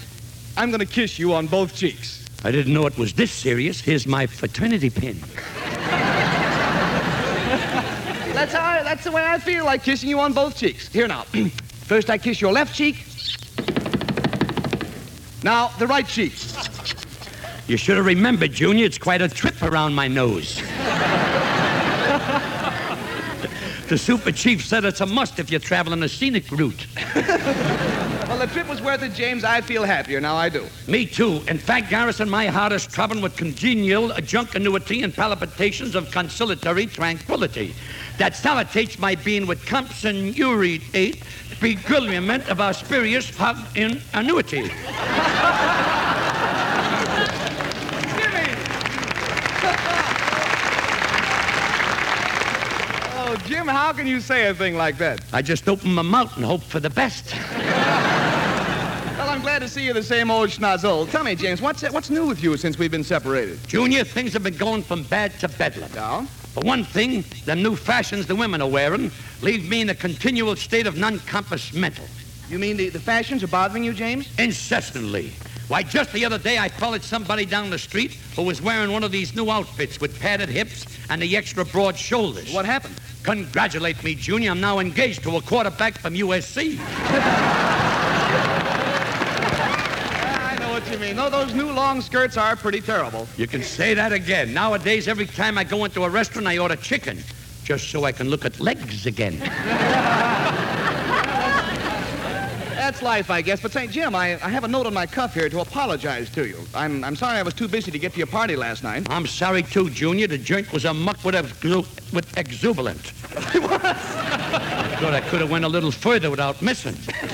I'm 0.58 0.72
going 0.72 0.82
to 0.82 0.86
kiss 0.86 1.18
you 1.18 1.34
on 1.34 1.48
both 1.48 1.74
cheeks. 1.74 2.28
I 2.44 2.52
didn't 2.52 2.74
know 2.74 2.86
it 2.86 2.98
was 2.98 3.13
this 3.13 3.32
serious. 3.32 3.80
Here's 3.80 4.06
my 4.06 4.28
fraternity 4.28 4.90
pin. 4.90 5.18
That's 8.34 8.52
how 8.52 8.62
I, 8.62 8.84
that's 8.84 9.06
the 9.06 9.12
way 9.13 9.25
I 9.25 9.40
feel 9.40 9.63
like 9.63 9.84
kissing 9.84 10.10
you 10.10 10.20
on 10.20 10.34
both 10.34 10.58
cheeks. 10.58 10.90
Here 10.90 11.08
now. 11.08 11.22
First 11.86 12.10
I 12.10 12.18
kiss 12.18 12.42
your 12.42 12.52
left 12.52 12.75
cheek. 12.75 13.06
Now 15.46 15.70
the 15.80 15.88
right 15.88 16.06
cheek. 16.06 16.34
You 17.68 17.78
should 17.78 17.96
have 17.96 18.06
remembered, 18.06 18.52
Junior, 18.52 18.86
it's 18.86 18.98
quite 18.98 19.22
a 19.22 19.30
trip 19.30 19.62
around 19.62 19.96
my 19.96 20.10
nose. 20.10 20.62
The 23.88 23.98
super 23.98 24.32
chief 24.32 24.66
said 24.66 24.86
it's 24.86 25.02
a 25.02 25.06
must 25.06 25.40
if 25.40 25.52
you're 25.52 25.60
traveling 25.60 26.04
a 26.04 26.10
scenic 26.10 26.50
route. 26.52 26.88
Well, 28.34 28.40
the 28.40 28.48
trip 28.48 28.68
was 28.68 28.82
worth 28.82 29.04
it, 29.04 29.13
James. 29.13 29.44
I 29.44 29.62
feel 29.62 29.84
happier 29.84 30.20
now. 30.20 30.36
I 30.36 30.50
do. 30.50 30.66
Me 30.88 31.06
too. 31.06 31.44
In 31.48 31.60
fact, 31.60 31.92
Garrison, 31.92 32.28
my 32.28 32.48
heart 32.48 32.72
is 32.72 32.84
throbbing 32.84 33.22
with 33.22 33.38
congenial 33.38 34.10
juncuity 34.22 35.04
and 35.04 35.13
palpitations 35.13 35.94
of 35.94 36.10
conciliatory 36.10 36.88
tranquility 36.88 37.75
that 38.18 38.34
salutates 38.34 38.98
my 38.98 39.13
being 39.13 39.46
with 39.46 39.63
Compson 39.68 40.34
uriate 40.34 41.22
begulment 41.62 42.50
of 42.50 42.60
our 42.60 42.74
spurious 42.74 43.30
hug 43.38 43.58
in 43.75 44.02
annuity. 44.16 44.72
Oh, 53.16 53.33
Jim, 53.46 53.68
how 53.68 53.92
can 53.92 54.08
you 54.08 54.22
say 54.22 54.48
a 54.48 54.54
thing 54.56 54.76
like 54.76 54.98
that? 55.00 55.22
I 55.34 55.42
just 55.42 55.68
open 55.68 55.94
my 55.94 56.02
mouth 56.02 56.36
and 56.38 56.46
hope 56.46 56.64
for 56.64 56.80
the 56.80 56.90
best. 56.90 57.34
Well, 59.18 59.30
I'm 59.30 59.42
glad 59.42 59.60
to 59.60 59.68
see 59.68 59.86
you 59.86 59.94
the 59.94 60.02
same 60.02 60.32
old 60.32 60.50
schnozzle. 60.50 61.10
Tell 61.12 61.26
me, 61.26 61.36
James, 61.36 61.62
what's 61.62 61.84
what's 61.92 62.10
new 62.10 62.26
with 62.26 62.42
you 62.42 62.56
since 62.56 62.78
we've 62.78 62.92
been 62.92 63.04
separated? 63.04 63.66
Junior, 63.68 64.06
things 64.06 64.32
have 64.34 64.44
been 64.44 64.56
going 64.56 64.82
from 64.82 65.04
bad 65.04 65.38
to 65.40 65.50
bedlam. 65.50 65.90
Yeah? 65.94 66.26
For 66.54 66.62
one 66.62 66.86
thing, 66.86 67.26
the 67.46 67.56
new 67.56 67.76
fashions 67.76 68.28
the 68.28 68.36
women 68.36 68.62
are 68.62 68.70
wearing 68.70 69.12
leave 69.42 69.70
me 69.70 69.82
in 69.82 69.90
a 69.90 69.96
continual 69.96 70.56
state 70.56 70.88
of 70.88 70.98
non-compass 70.98 71.74
mental. 71.74 72.06
You 72.50 72.60
mean 72.60 72.78
the, 72.78 72.90
the 72.90 73.00
fashions 73.00 73.44
are 73.44 73.48
bothering 73.48 73.84
you, 73.84 73.94
James? 73.94 74.28
Incessantly. 74.40 75.34
Why, 75.68 75.82
just 75.82 76.14
the 76.14 76.26
other 76.26 76.38
day 76.38 76.60
I 76.60 76.70
followed 76.70 77.04
somebody 77.04 77.46
down 77.46 77.70
the 77.70 77.80
street 77.80 78.14
who 78.36 78.44
was 78.44 78.62
wearing 78.62 78.92
one 78.92 79.04
of 79.04 79.12
these 79.12 79.36
new 79.36 79.50
outfits 79.50 80.00
with 80.00 80.20
padded 80.20 80.50
hips 80.50 80.86
and 81.10 81.22
the 81.22 81.36
extra 81.36 81.66
broad 81.66 81.98
shoulders. 81.98 82.54
What 82.54 82.66
happened? 82.66 82.96
Congratulate 83.24 84.03
me, 84.03 84.15
Junior. 84.15 84.51
I'm 84.51 84.60
now 84.60 84.80
engaged 84.80 85.24
to 85.24 85.38
a 85.38 85.42
quarterback 85.42 85.98
from 85.98 86.13
USC. 86.13 86.77
I 90.39 90.58
know 90.60 90.72
what 90.72 90.92
you 90.92 90.98
mean. 90.98 91.15
No, 91.15 91.30
those 91.30 91.53
new 91.53 91.72
long 91.72 92.01
skirts 92.01 92.36
are 92.36 92.58
pretty 92.58 92.82
terrible. 92.82 93.27
You 93.38 93.48
can 93.48 93.63
say 93.63 93.94
that 93.94 94.12
again. 94.12 94.53
Nowadays, 94.53 95.08
every 95.08 95.25
time 95.25 95.58
I 95.58 95.63
go 95.63 95.86
into 95.86 96.03
a 96.03 96.10
restaurant, 96.10 96.48
I 96.48 96.58
order 96.58 96.75
chicken, 96.75 97.24
just 97.63 97.89
so 97.89 98.03
I 98.03 98.12
can 98.12 98.30
look 98.30 98.44
at 98.44 98.60
legs 98.60 99.06
again. 99.06 99.39
That's 102.94 103.02
life, 103.02 103.32
I 103.32 103.42
guess. 103.42 103.60
But 103.60 103.72
say, 103.72 103.88
Jim, 103.88 104.14
I, 104.14 104.34
I 104.34 104.50
have 104.50 104.66
a 104.66 104.68
note 104.68 104.86
on 104.86 104.94
my 104.94 105.08
cuff 105.08 105.34
here 105.34 105.50
to 105.50 105.62
apologize 105.62 106.30
to 106.30 106.48
you. 106.48 106.60
I'm, 106.76 107.04
I'm 107.04 107.16
sorry 107.16 107.40
I 107.40 107.42
was 107.42 107.56
too 107.56 107.68
busy 107.68 107.90
to 107.90 107.98
get 107.98 108.12
to 108.12 108.20
your 108.20 108.28
party 108.28 108.56
last 108.56 108.84
night. 108.84 109.08
I'm 109.10 109.26
sorry 109.26 109.64
too, 109.64 109.90
Junior. 109.90 110.28
The 110.28 110.38
joint 110.38 110.72
was 110.72 110.86
a 110.86 110.94
muck 110.94 111.26
with, 111.26 111.34
exu- 111.34 111.88
with 112.14 112.38
exuberant. 112.38 113.14
I 113.36 114.98
thought 115.00 115.16
I 115.16 115.22
could 115.22 115.42
have 115.42 115.50
went 115.50 115.66
a 115.66 115.68
little 115.68 115.90
further 115.90 116.30
without 116.30 116.62
missing. 116.62 116.94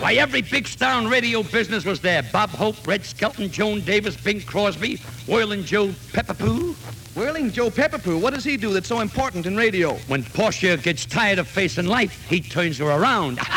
Why, 0.00 0.16
every 0.18 0.42
big 0.42 0.66
star 0.66 1.00
in 1.00 1.08
radio 1.08 1.44
business 1.44 1.84
was 1.84 2.00
there. 2.00 2.24
Bob 2.32 2.50
Hope, 2.50 2.84
Red 2.84 3.04
Skelton, 3.04 3.48
Joan 3.48 3.82
Davis, 3.82 4.16
Bing 4.16 4.40
Crosby, 4.40 4.96
Whirling 5.28 5.62
Joe 5.62 5.90
Pepperpoo. 6.10 6.74
Whirling 7.16 7.50
Joe 7.50 7.70
Pepperpoo, 7.70 8.20
what 8.20 8.34
does 8.34 8.44
he 8.44 8.58
do 8.58 8.74
that's 8.74 8.88
so 8.88 9.00
important 9.00 9.46
in 9.46 9.56
radio? 9.56 9.94
When 10.06 10.22
Portia 10.22 10.76
gets 10.76 11.06
tired 11.06 11.38
of 11.38 11.48
facing 11.48 11.86
life, 11.86 12.28
he 12.28 12.42
turns 12.42 12.76
her 12.76 12.90
around. 12.90 13.38
ah, 13.42 13.56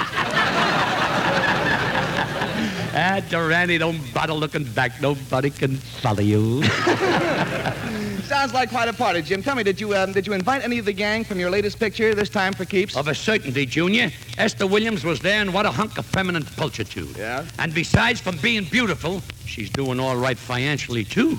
Durante, 3.28 3.78
don't 3.78 4.00
bother 4.14 4.32
looking 4.32 4.64
back. 4.64 5.02
Nobody 5.02 5.50
can 5.50 5.76
follow 5.76 6.22
you. 6.22 6.64
Sounds 8.24 8.54
like 8.54 8.70
quite 8.70 8.88
a 8.88 8.94
party, 8.94 9.22
Jim. 9.22 9.44
Tell 9.44 9.56
me, 9.56 9.64
did 9.64 9.82
you 9.82 9.94
um, 9.94 10.14
did 10.14 10.26
you 10.26 10.32
invite 10.32 10.64
any 10.64 10.80
of 10.80 10.86
the 10.86 10.94
gang 10.94 11.26
from 11.26 11.38
your 11.38 11.50
latest 11.50 11.80
picture 11.80 12.16
this 12.16 12.30
time 12.30 12.54
for 12.54 12.64
keeps? 12.64 12.96
Of 12.96 13.10
a 13.10 13.16
certainty, 13.16 13.66
Junior. 13.66 14.10
Esther 14.38 14.68
Williams 14.68 15.04
was 15.04 15.20
there, 15.20 15.42
and 15.42 15.54
what 15.54 15.66
a 15.66 15.72
hunk 15.72 15.98
of 15.98 16.06
feminine 16.06 16.44
pulchritude. 16.44 17.18
Yeah? 17.18 17.44
And 17.58 17.74
besides, 17.74 18.22
from 18.22 18.38
being 18.38 18.64
beautiful, 18.64 19.22
she's 19.46 19.70
doing 19.70 20.00
all 20.00 20.16
right 20.16 20.38
financially, 20.38 21.04
too. 21.04 21.38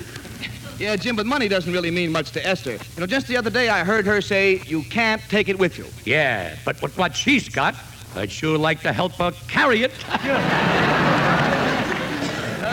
Yeah, 0.81 0.97
Jim, 0.97 1.15
but 1.15 1.27
money 1.27 1.47
doesn't 1.47 1.71
really 1.71 1.91
mean 1.91 2.11
much 2.11 2.31
to 2.31 2.47
Esther. 2.47 2.73
You 2.73 3.01
know, 3.01 3.07
just 3.07 3.27
the 3.27 3.37
other 3.37 3.51
day 3.51 3.69
I 3.69 3.85
heard 3.85 4.07
her 4.07 4.23
say, 4.23 4.63
you 4.67 4.83
can't 4.85 5.21
take 5.29 5.51
it 5.51 5.59
with 5.59 5.77
you. 5.77 5.85
Yeah, 6.07 6.57
but 6.65 6.81
with 6.81 6.97
what 6.97 7.15
she's 7.15 7.51
got, 7.51 7.75
I'd 8.17 8.31
sure 8.31 8.57
like 8.57 8.81
to 8.81 8.93
help 8.93 9.13
her 9.17 9.33
carry 9.47 9.83
it. 9.83 9.93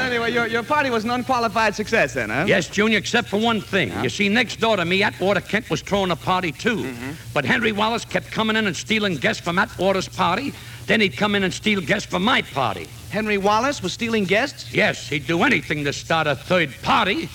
Anyway, 0.07 0.31
your, 0.31 0.47
your 0.47 0.63
party 0.63 0.89
was 0.89 1.03
an 1.03 1.09
unqualified 1.09 1.75
success 1.75 2.13
then, 2.13 2.29
huh? 2.29 2.45
yes, 2.47 2.69
Junior, 2.69 2.97
except 2.97 3.27
for 3.27 3.37
one 3.37 3.59
thing. 3.59 3.91
You 4.01 4.09
see, 4.09 4.29
next 4.29 4.57
door 4.61 4.77
to 4.77 4.85
me, 4.85 5.03
Atwater 5.03 5.41
Kent 5.41 5.69
was 5.69 5.81
throwing 5.81 6.11
a 6.11 6.15
party, 6.15 6.53
too. 6.53 6.77
Mm-hmm. 6.77 7.11
But 7.33 7.43
Henry 7.43 7.73
Wallace 7.73 8.05
kept 8.05 8.31
coming 8.31 8.55
in 8.55 8.67
and 8.67 8.75
stealing 8.75 9.15
guests 9.17 9.41
from 9.43 9.59
Atwater's 9.59 10.07
party. 10.07 10.53
Then 10.85 11.01
he'd 11.01 11.17
come 11.17 11.35
in 11.35 11.43
and 11.43 11.53
steal 11.53 11.81
guests 11.81 12.09
from 12.09 12.23
my 12.23 12.41
party. 12.41 12.87
Henry 13.09 13.37
Wallace 13.37 13.81
was 13.81 13.93
stealing 13.93 14.25
guests? 14.25 14.73
Yes, 14.73 15.07
he'd 15.07 15.27
do 15.27 15.43
anything 15.43 15.83
to 15.85 15.93
start 15.93 16.27
a 16.27 16.35
third 16.35 16.73
party. 16.81 17.29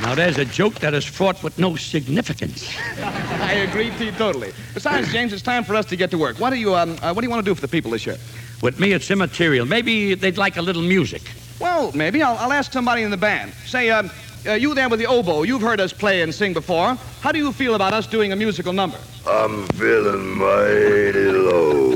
now, 0.00 0.14
there's 0.14 0.38
a 0.38 0.44
joke 0.44 0.74
that 0.76 0.94
is 0.94 1.04
fraught 1.04 1.42
with 1.42 1.58
no 1.58 1.74
significance. 1.74 2.72
I 2.98 3.66
agree 3.68 3.90
to 3.90 4.04
you 4.04 4.12
totally. 4.12 4.52
Besides, 4.72 5.10
James, 5.12 5.32
it's 5.32 5.42
time 5.42 5.64
for 5.64 5.74
us 5.74 5.86
to 5.86 5.96
get 5.96 6.10
to 6.12 6.18
work. 6.18 6.38
What 6.38 6.50
do 6.50 6.56
you 6.56 6.76
um, 6.76 6.96
uh, 7.02 7.12
what 7.12 7.22
do 7.22 7.26
you 7.26 7.30
want 7.30 7.44
to 7.44 7.50
do 7.50 7.54
for 7.54 7.60
the 7.60 7.68
people 7.68 7.90
this 7.90 8.06
year? 8.06 8.18
With 8.62 8.78
me, 8.78 8.92
it's 8.92 9.10
immaterial. 9.10 9.66
Maybe 9.66 10.14
they'd 10.14 10.38
like 10.38 10.58
a 10.58 10.62
little 10.62 10.82
music. 10.82 11.22
Well, 11.58 11.90
maybe 11.92 12.22
I'll, 12.22 12.36
I'll 12.38 12.52
ask 12.52 12.72
somebody 12.72 13.02
in 13.02 13.10
the 13.10 13.16
band. 13.16 13.52
Say, 13.66 13.90
um, 13.90 14.10
uh, 14.46 14.52
you 14.52 14.74
there 14.74 14.88
with 14.88 14.98
the 14.98 15.06
oboe, 15.06 15.42
you've 15.42 15.62
heard 15.62 15.80
us 15.80 15.92
play 15.92 16.22
and 16.22 16.34
sing 16.34 16.52
before. 16.52 16.96
How 17.20 17.32
do 17.32 17.38
you 17.38 17.52
feel 17.52 17.74
about 17.74 17.92
us 17.92 18.06
doing 18.06 18.32
a 18.32 18.36
musical 18.36 18.72
number? 18.72 18.98
I'm 19.26 19.66
feeling 19.68 20.38
mighty 20.38 21.30
low. 21.32 21.90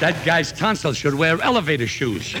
That 0.00 0.18
guy's 0.24 0.50
tonsils 0.50 0.96
should 0.96 1.14
wear 1.14 1.38
elevator 1.42 1.86
shoes. 1.86 2.34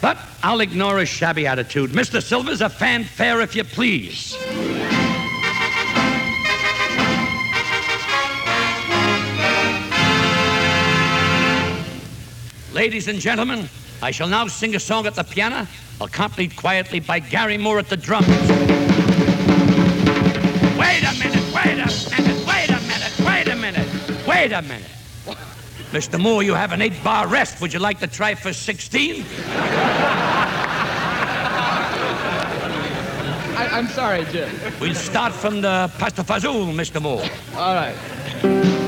but 0.00 0.18
I'll 0.42 0.60
ignore 0.60 0.98
his 0.98 1.08
shabby 1.08 1.46
attitude. 1.46 1.90
Mr. 1.90 2.20
Silver's 2.20 2.62
a 2.62 2.68
fanfare, 2.68 3.40
if 3.42 3.54
you 3.54 3.62
please. 3.62 4.36
Ladies 12.76 13.08
and 13.08 13.18
gentlemen, 13.18 13.70
I 14.02 14.10
shall 14.10 14.28
now 14.28 14.46
sing 14.48 14.74
a 14.74 14.78
song 14.78 15.06
at 15.06 15.14
the 15.14 15.24
piano, 15.24 15.66
accompanied 15.98 16.56
quietly 16.56 17.00
by 17.00 17.20
Garry 17.20 17.56
Moore 17.56 17.78
at 17.78 17.88
the 17.88 17.96
drums. 17.96 18.28
Wait 20.76 21.02
a 21.02 21.14
minute, 21.18 21.54
wait 21.54 21.72
a 21.72 21.88
minute, 21.88 22.46
wait 22.46 22.68
a 22.68 22.78
minute, 22.82 23.18
wait 23.24 23.48
a 23.48 23.56
minute, 23.56 24.26
wait 24.28 24.52
a 24.52 24.60
minute. 24.60 24.90
Mr. 25.90 26.20
Moore, 26.20 26.42
you 26.42 26.52
have 26.52 26.72
an 26.72 26.82
eight 26.82 27.02
bar 27.02 27.26
rest. 27.28 27.62
Would 27.62 27.72
you 27.72 27.78
like 27.78 27.98
to 28.00 28.06
try 28.06 28.34
for 28.34 28.52
16? 28.52 29.24
I, 33.56 33.68
I'm 33.72 33.88
sorry, 33.88 34.26
Jim. 34.26 34.54
We'll 34.82 34.94
start 34.94 35.32
from 35.32 35.62
the 35.62 35.90
pastafazul, 35.96 36.74
Mr. 36.74 37.00
Moore. 37.00 37.22
All 37.56 37.74
right. 37.74 38.85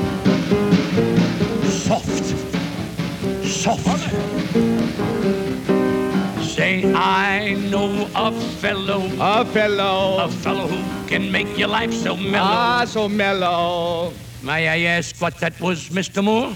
Soft. 3.59 3.83
Soft. 3.83 4.09
Say, 6.55 6.93
I 6.93 7.55
know 7.69 8.07
a 8.15 8.31
fellow, 8.31 9.01
A 9.19 9.43
fellow. 9.43 10.23
a 10.23 10.29
fellow 10.29 10.67
who 10.67 11.07
can 11.09 11.29
make 11.29 11.57
your 11.57 11.67
life 11.67 11.93
so 11.93 12.15
mellow. 12.15 12.47
Ah, 12.47 12.85
so 12.87 13.09
mellow. 13.09 14.13
May 14.43 14.69
I 14.69 14.97
ask 14.97 15.17
what 15.21 15.35
that 15.41 15.59
was, 15.59 15.89
Mr. 15.89 16.23
Moore? 16.23 16.55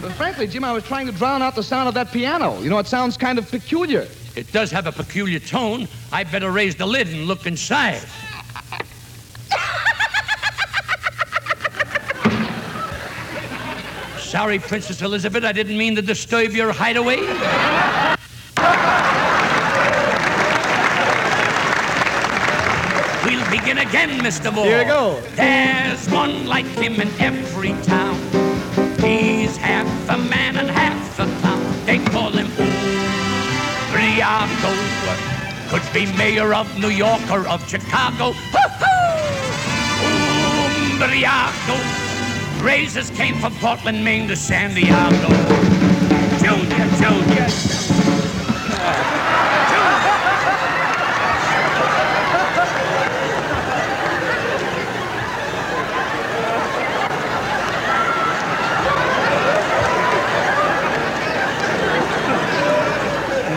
But 0.00 0.12
frankly, 0.12 0.46
Jim, 0.46 0.62
I 0.62 0.72
was 0.72 0.84
trying 0.84 1.06
to 1.06 1.12
drown 1.12 1.42
out 1.42 1.56
the 1.56 1.62
sound 1.64 1.88
of 1.88 1.94
that 1.94 2.12
piano. 2.12 2.60
You 2.60 2.70
know, 2.70 2.78
it 2.78 2.86
sounds 2.86 3.16
kind 3.16 3.36
of 3.36 3.50
peculiar. 3.50 4.06
It 4.36 4.52
does 4.52 4.70
have 4.70 4.86
a 4.86 4.92
peculiar 4.92 5.40
tone. 5.40 5.88
I 6.12 6.22
better 6.22 6.52
raise 6.52 6.76
the 6.76 6.86
lid 6.86 7.08
and 7.08 7.26
look 7.26 7.46
inside. 7.46 8.02
Sorry, 14.36 14.58
Princess 14.58 15.00
Elizabeth, 15.00 15.44
I 15.44 15.52
didn't 15.52 15.78
mean 15.78 15.96
to 15.96 16.02
disturb 16.02 16.52
your 16.52 16.70
hideaway. 16.70 17.16
We'll 23.24 23.50
begin 23.50 23.78
again, 23.78 24.10
Mr. 24.20 24.52
Moore. 24.54 24.66
Here 24.66 24.80
we 24.80 24.84
go. 24.84 25.18
There's 25.36 26.06
one 26.10 26.46
like 26.46 26.66
him 26.66 27.00
in 27.00 27.08
every 27.18 27.70
town. 27.84 28.14
He's 29.00 29.56
half 29.56 29.86
a 30.10 30.18
man 30.18 30.58
and 30.58 30.68
half 30.68 31.18
a 31.18 31.24
clown. 31.40 31.86
They 31.86 31.96
call 32.04 32.30
him 32.30 32.48
Briago. 33.88 34.70
Could 35.70 35.94
be 35.94 36.04
mayor 36.18 36.52
of 36.52 36.78
New 36.78 36.90
York 36.90 37.22
or 37.30 37.48
of 37.48 37.66
Chicago. 37.66 38.34
Umbriago. 41.00 42.05
Razors 42.62 43.10
came 43.10 43.36
from 43.36 43.54
Portland, 43.56 44.04
Maine 44.04 44.28
to 44.28 44.36
San 44.36 44.74
Diego. 44.74 45.28
Junior, 46.42 46.86
Junior. 46.96 47.46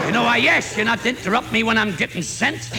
You 0.06 0.12
know, 0.12 0.24
I 0.25 0.39
asked 0.50 0.77
you 0.77 0.84
not 0.84 1.00
to 1.01 1.10
interrupt 1.10 1.51
me 1.51 1.63
when 1.63 1.77
I'm 1.77 1.96
getting 1.96 2.22
sent. 2.22 2.70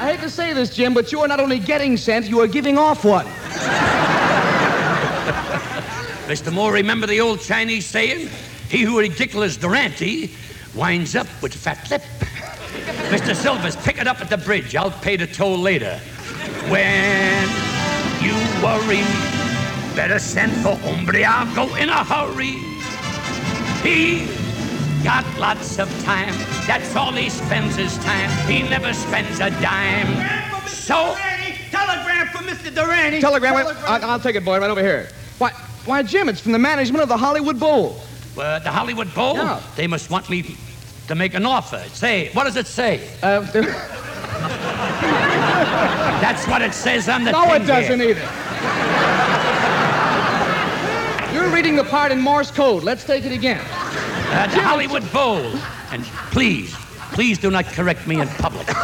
I 0.00 0.12
hate 0.12 0.20
to 0.20 0.30
say 0.30 0.52
this, 0.52 0.74
Jim, 0.74 0.94
but 0.94 1.12
you 1.12 1.20
are 1.20 1.28
not 1.28 1.40
only 1.40 1.58
getting 1.58 1.96
sent, 1.96 2.26
you 2.26 2.40
are 2.40 2.46
giving 2.46 2.78
off 2.78 3.04
one. 3.04 3.26
Mr. 6.30 6.52
Moore, 6.52 6.72
remember 6.74 7.08
the 7.08 7.20
old 7.20 7.40
Chinese 7.40 7.84
saying? 7.84 8.28
He 8.68 8.82
who 8.82 9.00
ridiculous 9.00 9.56
Durante 9.56 10.30
winds 10.76 11.16
up 11.16 11.26
with 11.42 11.52
fat 11.52 11.90
lip. 11.90 12.02
Mr. 13.10 13.34
Silvers, 13.34 13.74
pick 13.74 13.98
it 13.98 14.06
up 14.06 14.20
at 14.20 14.30
the 14.30 14.38
bridge. 14.38 14.76
I'll 14.76 14.92
pay 14.92 15.16
the 15.16 15.26
toll 15.26 15.58
later. 15.58 15.98
When 16.68 17.48
you 18.22 18.34
worry, 18.62 19.02
better 19.96 20.20
send 20.20 20.52
for 20.62 20.76
Umbriago 20.86 21.76
in 21.76 21.88
a 21.88 22.04
hurry. 22.04 22.58
He 23.82 24.28
got 25.02 25.26
lots 25.36 25.80
of 25.80 25.88
time. 26.04 26.32
That's 26.64 26.94
all 26.94 27.10
he 27.10 27.28
spends 27.28 27.74
his 27.74 27.98
time. 28.04 28.30
He 28.48 28.62
never 28.62 28.92
spends 28.92 29.40
a 29.40 29.50
dime. 29.60 30.14
So, 30.68 31.16
Telegram 31.72 32.28
for 32.28 32.38
Mr. 32.44 32.72
Durante. 32.72 33.20
Telegram, 33.20 33.52
wait, 33.52 33.66
I- 33.66 33.98
I'll 33.98 34.20
take 34.20 34.36
it, 34.36 34.44
boy, 34.44 34.60
right 34.60 34.70
over 34.70 34.80
here. 34.80 35.08
Why, 35.38 35.52
why, 35.86 36.02
Jim, 36.02 36.28
it's 36.28 36.40
from 36.40 36.52
the 36.52 36.58
management 36.58 37.02
of 37.02 37.08
the 37.08 37.16
Hollywood 37.16 37.58
Bowl. 37.58 37.96
uh, 38.38 38.58
the 38.60 38.70
Hollywood 38.70 39.12
Bowl, 39.14 39.36
Yeah. 39.36 39.60
they 39.76 39.86
must 39.86 40.10
want 40.10 40.28
me 40.30 40.56
to 41.08 41.14
make 41.14 41.34
an 41.34 41.44
offer. 41.46 41.82
Say, 41.92 42.30
what 42.32 42.44
does 42.44 42.56
it 42.56 42.66
say? 42.66 43.00
Uh, 43.22 43.40
That's 46.20 46.46
what 46.46 46.62
it 46.62 46.72
says 46.74 47.08
on 47.08 47.24
the 47.24 47.32
no, 47.32 47.52
it 47.54 47.66
doesn't 47.66 47.98
here. 48.00 48.10
either. 48.10 48.28
You're 51.34 51.50
reading 51.54 51.76
the 51.76 51.84
part 51.84 52.12
in 52.12 52.20
Morse 52.20 52.50
code. 52.50 52.82
Let's 52.84 53.04
take 53.04 53.24
it 53.24 53.32
again. 53.32 53.60
Uh, 53.60 54.46
the 54.48 54.60
Hollywood 54.62 55.10
Bowl. 55.12 55.44
And 55.92 56.04
please, 56.32 56.72
please 57.12 57.38
do 57.38 57.50
not 57.50 57.64
correct 57.66 58.06
me 58.06 58.20
in 58.20 58.28
public. 58.28 58.66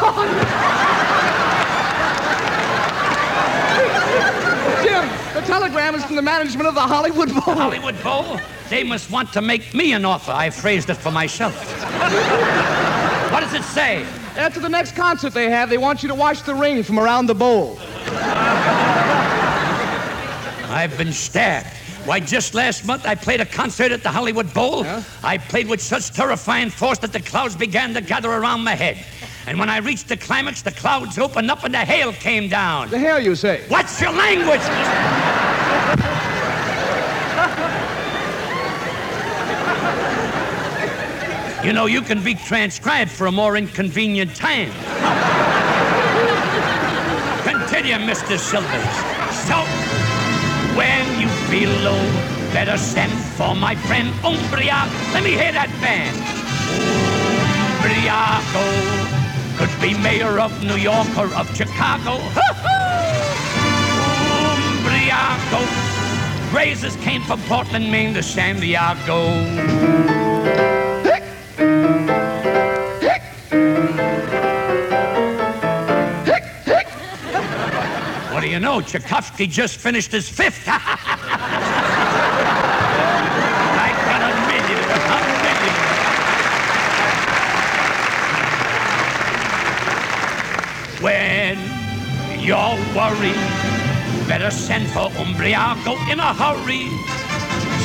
Jim, 4.83 5.07
the 5.33 5.36
telegram 5.47 5.95
is 5.95 6.03
from 6.03 6.17
the 6.17 6.21
management 6.21 6.67
of 6.67 6.75
the 6.75 6.81
Hollywood 6.81 7.29
Bowl. 7.29 7.55
Hollywood 7.55 8.03
Bowl, 8.03 8.37
they 8.69 8.83
must 8.83 9.09
want 9.09 9.31
to 9.33 9.41
make 9.41 9.73
me 9.73 9.93
an 9.93 10.03
offer. 10.03 10.33
I 10.33 10.49
phrased 10.49 10.89
it 10.89 10.95
for 10.95 11.09
myself. 11.09 11.55
what 13.31 13.39
does 13.39 13.53
it 13.53 13.63
say? 13.63 14.05
After 14.35 14.59
the 14.59 14.67
next 14.67 14.95
concert 14.95 15.33
they 15.33 15.49
have, 15.49 15.69
they 15.69 15.77
want 15.77 16.03
you 16.03 16.09
to 16.09 16.15
watch 16.15 16.43
the 16.43 16.53
ring 16.53 16.83
from 16.83 16.99
around 16.99 17.27
the 17.27 17.33
bowl. 17.33 17.79
I've 20.69 20.95
been 20.97 21.13
stabbed. 21.13 21.67
Why, 22.05 22.19
just 22.19 22.53
last 22.53 22.85
month 22.85 23.05
I 23.05 23.15
played 23.15 23.41
a 23.41 23.45
concert 23.45 23.91
at 23.91 24.03
the 24.03 24.09
Hollywood 24.09 24.53
Bowl. 24.53 24.85
I 25.23 25.37
played 25.37 25.67
with 25.67 25.81
such 25.81 26.11
terrifying 26.11 26.69
force 26.69 26.99
that 26.99 27.13
the 27.13 27.21
clouds 27.21 27.55
began 27.55 27.93
to 27.93 28.01
gather 28.01 28.31
around 28.31 28.63
my 28.63 28.75
head. 28.75 28.97
And 29.47 29.57
when 29.57 29.69
I 29.69 29.77
reached 29.77 30.09
the 30.09 30.17
climax, 30.17 30.61
the 30.61 30.71
clouds 30.71 31.17
opened 31.17 31.49
up 31.49 31.63
and 31.63 31.73
the 31.73 31.79
hail 31.79 32.11
came 32.11 32.49
down. 32.49 32.89
The 32.89 32.99
hail, 32.99 33.17
you 33.17 33.33
say? 33.33 33.63
What's 33.69 34.01
your 34.01 34.11
language? 34.11 34.59
You 41.65 41.73
know, 41.73 41.85
you 41.85 42.01
can 42.01 42.21
be 42.23 42.35
transcribed 42.35 43.09
for 43.09 43.27
a 43.27 43.31
more 43.31 43.55
inconvenient 43.55 44.35
time. 44.35 44.69
Continue, 47.43 47.95
Mr. 47.95 48.37
Silvers. 48.37 48.95
So, 49.47 49.55
when 50.77 51.21
you 51.21 51.29
feel 51.49 51.69
low, 51.83 51.99
better 52.53 52.77
send 52.77 53.11
for 53.35 53.55
my 53.55 53.75
friend 53.75 54.09
Umbria. 54.25 54.87
Let 55.13 55.23
me 55.23 55.31
hear 55.31 55.53
that 55.53 55.69
band. 55.81 56.15
Umbriago 57.87 59.16
could 59.57 59.81
be 59.81 59.97
mayor 59.97 60.39
of 60.39 60.63
New 60.63 60.75
York 60.75 61.07
or 61.17 61.33
of 61.33 61.49
Chicago. 61.57 62.17
Umbriago. 64.53 65.61
Razors 66.53 66.95
came 66.97 67.23
from 67.23 67.41
Portland, 67.41 67.91
Maine 67.91 68.13
to 68.13 68.21
San 68.21 68.59
Diego. 68.59 69.17
What 78.31 78.41
do 78.41 78.47
you 78.47 78.59
know? 78.59 78.81
Tchaikovsky 78.81 79.47
just 79.47 79.77
finished 79.77 80.11
his 80.11 80.29
fifth. 80.29 80.63
I 80.67 80.79
got 84.05 84.21
a 84.21 84.33
million, 84.45 84.83
a 84.83 85.19
million. 85.41 85.97
When 91.01 91.59
you're 92.39 92.75
worried, 92.95 93.35
better 94.27 94.49
send 94.49 94.87
for 94.87 95.11
Umbriago 95.11 95.95
in 96.11 96.19
a 96.19 96.33
hurry. 96.33 96.89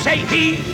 Say 0.01 0.25
he's 0.33 0.65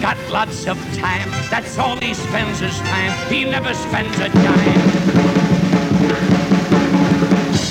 got 0.00 0.16
lots 0.30 0.68
of 0.68 0.78
time. 0.96 1.28
That's 1.50 1.76
all 1.76 1.96
he 1.96 2.14
spends 2.14 2.60
his 2.60 2.78
time. 2.78 3.28
He 3.28 3.44
never 3.44 3.74
spends 3.74 4.16
a 4.20 4.28
dime. 4.28 4.78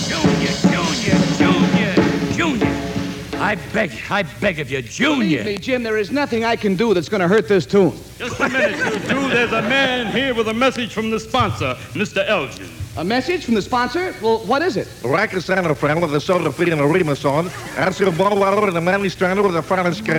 Junior, 0.10 0.54
Junior, 0.67 1.17
Junior, 1.38 1.93
Junior. 2.34 3.41
I 3.41 3.56
beg, 3.71 3.91
I 4.10 4.23
beg 4.41 4.60
of 4.60 4.69
you, 4.69 4.82
Junior. 4.82 5.43
Believe 5.43 5.45
me, 5.45 5.58
Jim, 5.60 5.84
there 5.84 5.97
is 5.97 6.12
nothing 6.12 6.43
I 6.43 6.58
can 6.58 6.76
do 6.76 6.93
that's 6.93 7.08
going 7.08 7.21
to 7.21 7.28
hurt 7.30 7.47
this 7.47 7.65
tune. 7.65 7.97
Just 8.17 8.38
a 8.41 8.50
minute, 8.50 8.78
you 8.78 9.00
two. 9.00 9.30
There's 9.30 9.54
a 9.54 9.62
man 9.62 10.12
here 10.12 10.36
with 10.36 10.50
a 10.50 10.54
message 10.54 10.93
from 10.93 11.10
the 11.10 11.21
sponsor, 11.21 11.76
Mr. 11.93 12.28
Elgin. 12.28 12.67
A 12.97 13.03
message 13.03 13.45
from 13.45 13.53
the 13.53 13.62
sponsor? 13.62 14.15
Well, 14.23 14.39
what 14.47 14.63
is 14.63 14.75
it? 14.75 14.88
Raken 15.03 15.41
zijn 15.41 15.65
er 15.65 15.75
vrienden, 15.75 16.12
de 16.12 16.19
zouden 16.19 16.53
vieren 16.53 16.79
een 16.79 16.93
Remeson. 16.93 17.49
Er 17.77 17.88
is 17.88 17.99
een 17.99 18.15
bouwwaarder 18.15 18.67
en 18.67 18.75
een 18.75 18.83
man 18.83 19.01
die 19.01 19.10
staan 19.10 19.39
over 19.39 19.51
de 19.51 19.62
varens. 19.63 20.01
Well, 20.01 20.15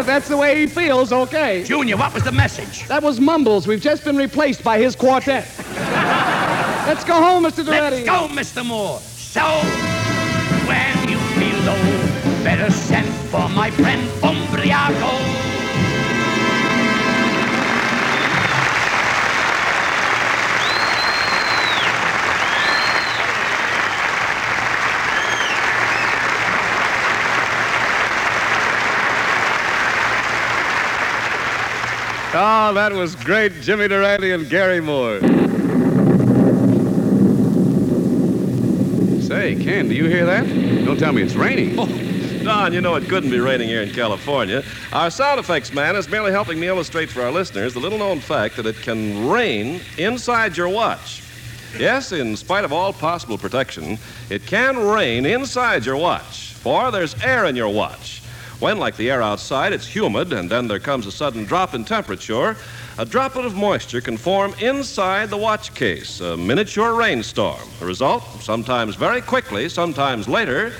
if 0.00 0.06
that's 0.06 0.28
the 0.28 0.36
way 0.36 0.60
he 0.60 0.66
feels, 0.66 1.12
okay. 1.12 1.62
Junior, 1.62 1.96
what 1.96 2.12
was 2.12 2.22
the 2.22 2.32
message? 2.32 2.86
That 2.86 3.02
was 3.02 3.18
Mumbles. 3.18 3.66
We've 3.66 3.82
just 3.82 4.04
been 4.04 4.16
replaced 4.16 4.62
by 4.62 4.78
his 4.78 4.96
quartet. 4.96 5.44
Let's 6.86 7.04
go 7.04 7.14
home, 7.14 7.44
Mr. 7.44 7.64
Let's 7.64 8.04
go, 8.04 8.28
Mr. 8.28 8.64
Moore. 8.64 8.98
So, 9.16 9.44
when 10.66 11.08
you 11.08 11.18
feel 11.38 11.58
low, 11.64 11.78
better 12.42 12.72
send 12.72 13.15
for 13.36 13.48
my 13.50 13.70
friend 13.70 14.00
Umbriago. 14.22 15.12
Oh, 32.32 32.38
ah, 32.38 32.72
that 32.72 32.92
was 32.92 33.14
great, 33.16 33.52
Jimmy 33.60 33.88
Durante 33.88 34.30
and 34.30 34.48
Garry 34.48 34.80
Moore. 34.80 35.20
Say, 39.20 39.56
Ken, 39.62 39.88
do 39.88 39.94
you 39.94 40.06
hear 40.06 40.24
that? 40.24 40.46
Don't 40.86 40.98
tell 40.98 41.12
me 41.12 41.22
it's 41.22 41.34
raining. 41.34 41.76
Oh. 41.78 42.15
Don, 42.46 42.72
you 42.72 42.80
know 42.80 42.94
it 42.94 43.08
couldn't 43.08 43.30
be 43.30 43.40
raining 43.40 43.66
here 43.66 43.82
in 43.82 43.90
California. 43.90 44.62
Our 44.92 45.10
sound 45.10 45.40
effects 45.40 45.72
man 45.72 45.96
is 45.96 46.08
merely 46.08 46.30
helping 46.30 46.60
me 46.60 46.68
illustrate 46.68 47.10
for 47.10 47.22
our 47.22 47.32
listeners 47.32 47.74
the 47.74 47.80
little 47.80 47.98
known 47.98 48.20
fact 48.20 48.54
that 48.54 48.66
it 48.66 48.76
can 48.76 49.28
rain 49.28 49.80
inside 49.98 50.56
your 50.56 50.68
watch. 50.68 51.24
Yes, 51.76 52.12
in 52.12 52.36
spite 52.36 52.64
of 52.64 52.72
all 52.72 52.92
possible 52.92 53.36
protection, 53.36 53.98
it 54.30 54.46
can 54.46 54.78
rain 54.78 55.26
inside 55.26 55.84
your 55.84 55.96
watch, 55.96 56.52
for 56.52 56.92
there's 56.92 57.20
air 57.20 57.46
in 57.46 57.56
your 57.56 57.68
watch. 57.68 58.22
When, 58.60 58.78
like 58.78 58.96
the 58.96 59.10
air 59.10 59.22
outside, 59.22 59.72
it's 59.72 59.88
humid 59.88 60.32
and 60.32 60.48
then 60.48 60.68
there 60.68 60.78
comes 60.78 61.08
a 61.08 61.12
sudden 61.12 61.46
drop 61.46 61.74
in 61.74 61.84
temperature, 61.84 62.56
a 62.96 63.04
droplet 63.04 63.44
of 63.44 63.56
moisture 63.56 64.00
can 64.00 64.16
form 64.16 64.54
inside 64.60 65.30
the 65.30 65.36
watch 65.36 65.74
case, 65.74 66.20
a 66.20 66.36
miniature 66.36 66.94
rainstorm. 66.94 67.68
The 67.80 67.86
result, 67.86 68.22
sometimes 68.40 68.94
very 68.94 69.20
quickly, 69.20 69.68
sometimes 69.68 70.28
later, 70.28 70.72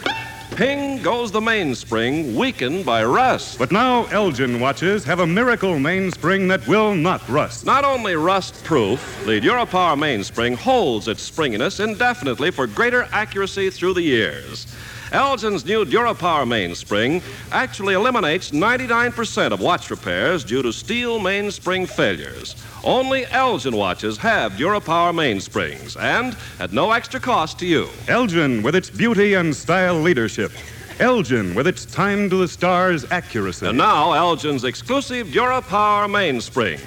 ping 0.54 1.02
goes 1.02 1.32
the 1.32 1.40
mainspring, 1.40 2.34
weakened 2.36 2.84
by 2.84 3.04
rust. 3.04 3.58
But 3.58 3.72
now 3.72 4.04
Elgin 4.06 4.60
watches 4.60 5.04
have 5.04 5.20
a 5.20 5.26
miracle 5.26 5.78
mainspring 5.78 6.48
that 6.48 6.66
will 6.68 6.94
not 6.94 7.26
rust. 7.28 7.64
Not 7.64 7.84
only 7.84 8.14
rust 8.14 8.62
proof, 8.64 9.22
the 9.24 9.40
DuraPower 9.40 9.98
mainspring 9.98 10.56
holds 10.56 11.08
its 11.08 11.22
springiness 11.22 11.80
indefinitely 11.80 12.50
for 12.50 12.66
greater 12.66 13.08
accuracy 13.12 13.70
through 13.70 13.94
the 13.94 14.02
years. 14.02 14.66
Elgin's 15.12 15.64
new 15.64 15.84
DuraPower 15.84 16.46
mainspring 16.48 17.22
actually 17.52 17.94
eliminates 17.94 18.50
99% 18.50 19.52
of 19.52 19.60
watch 19.60 19.90
repairs 19.90 20.44
due 20.44 20.62
to 20.62 20.72
steel 20.72 21.20
mainspring 21.20 21.86
failures. 21.86 22.56
Only 22.82 23.24
Elgin 23.26 23.76
watches 23.76 24.18
have 24.18 24.52
DuraPower 24.52 25.14
mainsprings, 25.14 25.96
and 26.00 26.36
at 26.58 26.72
no 26.72 26.90
extra 26.90 27.20
cost 27.20 27.58
to 27.60 27.66
you. 27.66 27.88
Elgin 28.08 28.62
with 28.62 28.74
its 28.74 28.90
beauty 28.90 29.34
and 29.34 29.54
style 29.54 29.94
leadership. 29.94 30.50
Elgin 30.98 31.54
with 31.54 31.68
its 31.68 31.84
time 31.84 32.28
to 32.30 32.36
the 32.36 32.48
stars 32.48 33.04
accuracy. 33.12 33.66
And 33.66 33.78
now, 33.78 34.12
Elgin's 34.12 34.64
exclusive 34.64 35.28
DuraPower 35.28 36.10
mainspring. 36.10 36.80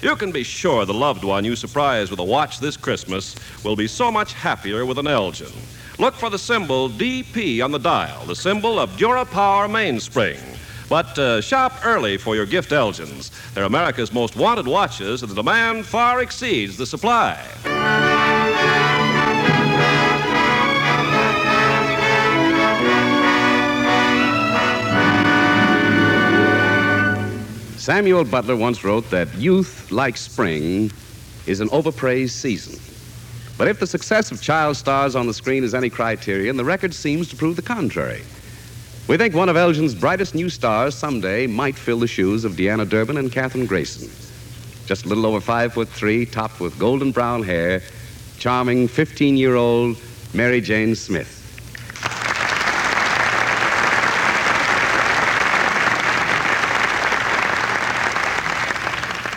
You 0.00 0.14
can 0.16 0.30
be 0.30 0.44
sure 0.44 0.86
the 0.86 0.94
loved 0.94 1.24
one 1.24 1.44
you 1.44 1.56
surprise 1.56 2.08
with 2.10 2.20
a 2.20 2.24
watch 2.24 2.60
this 2.60 2.76
Christmas 2.76 3.34
will 3.64 3.74
be 3.74 3.88
so 3.88 4.12
much 4.12 4.32
happier 4.32 4.86
with 4.86 4.96
an 4.98 5.08
Elgin. 5.08 5.52
Look 6.00 6.14
for 6.14 6.30
the 6.30 6.38
symbol 6.38 6.88
DP 6.88 7.62
on 7.62 7.72
the 7.72 7.78
dial, 7.78 8.24
the 8.24 8.36
symbol 8.36 8.78
of 8.78 8.90
DuraPower 8.90 9.68
mainspring. 9.68 10.38
But 10.88 11.18
uh, 11.18 11.40
shop 11.40 11.72
early 11.84 12.16
for 12.16 12.36
your 12.36 12.46
gift 12.46 12.70
Elgins. 12.70 13.32
They're 13.52 13.64
America's 13.64 14.12
most 14.12 14.36
wanted 14.36 14.68
watches, 14.68 15.22
and 15.22 15.30
the 15.30 15.34
demand 15.34 15.86
far 15.86 16.22
exceeds 16.22 16.76
the 16.76 16.86
supply. 16.86 17.44
Samuel 27.76 28.24
Butler 28.24 28.54
once 28.54 28.84
wrote 28.84 29.10
that 29.10 29.34
youth, 29.34 29.90
like 29.90 30.16
spring, 30.16 30.92
is 31.46 31.58
an 31.58 31.68
overpraised 31.70 32.36
season. 32.36 32.87
But 33.58 33.66
if 33.66 33.80
the 33.80 33.86
success 33.88 34.30
of 34.30 34.40
child 34.40 34.76
stars 34.76 35.16
on 35.16 35.26
the 35.26 35.34
screen 35.34 35.64
is 35.64 35.74
any 35.74 35.90
criterion, 35.90 36.56
the 36.56 36.64
record 36.64 36.94
seems 36.94 37.28
to 37.28 37.36
prove 37.36 37.56
the 37.56 37.62
contrary. 37.62 38.22
We 39.08 39.16
think 39.16 39.34
one 39.34 39.48
of 39.48 39.56
Elgin's 39.56 39.96
brightest 39.96 40.34
new 40.36 40.48
stars 40.48 40.94
someday 40.94 41.48
might 41.48 41.74
fill 41.74 41.98
the 41.98 42.06
shoes 42.06 42.44
of 42.44 42.52
Deanna 42.52 42.88
Durbin 42.88 43.16
and 43.16 43.32
Kathryn 43.32 43.66
Grayson. 43.66 44.08
Just 44.86 45.04
a 45.04 45.08
little 45.08 45.26
over 45.26 45.40
five 45.40 45.74
foot 45.74 45.88
three, 45.88 46.24
topped 46.24 46.60
with 46.60 46.78
golden 46.78 47.10
brown 47.10 47.42
hair, 47.42 47.82
charming 48.38 48.86
15 48.86 49.36
year 49.36 49.56
old 49.56 49.96
Mary 50.32 50.60
Jane 50.60 50.94
Smith. 50.94 51.37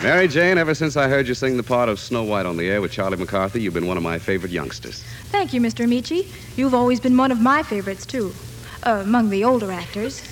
Mary 0.02 0.26
Jane, 0.26 0.58
ever 0.58 0.74
since 0.74 0.96
I 0.96 1.06
heard 1.06 1.28
you 1.28 1.34
sing 1.34 1.56
the 1.56 1.62
part 1.62 1.88
of 1.88 2.00
Snow 2.00 2.24
White 2.24 2.44
on 2.44 2.56
the 2.56 2.68
air 2.68 2.80
with 2.80 2.90
Charlie 2.90 3.16
McCarthy, 3.16 3.62
you've 3.62 3.74
been 3.74 3.86
one 3.86 3.96
of 3.96 4.02
my 4.02 4.18
favorite 4.18 4.50
youngsters. 4.50 5.04
Thank 5.30 5.52
you, 5.52 5.60
Mr. 5.60 5.84
Ameche. 5.84 6.26
You've 6.56 6.74
always 6.74 6.98
been 6.98 7.16
one 7.16 7.30
of 7.30 7.40
my 7.40 7.62
favorites, 7.62 8.04
too. 8.04 8.34
Uh, 8.82 9.02
among 9.04 9.30
the 9.30 9.44
older 9.44 9.70
actors. 9.70 10.28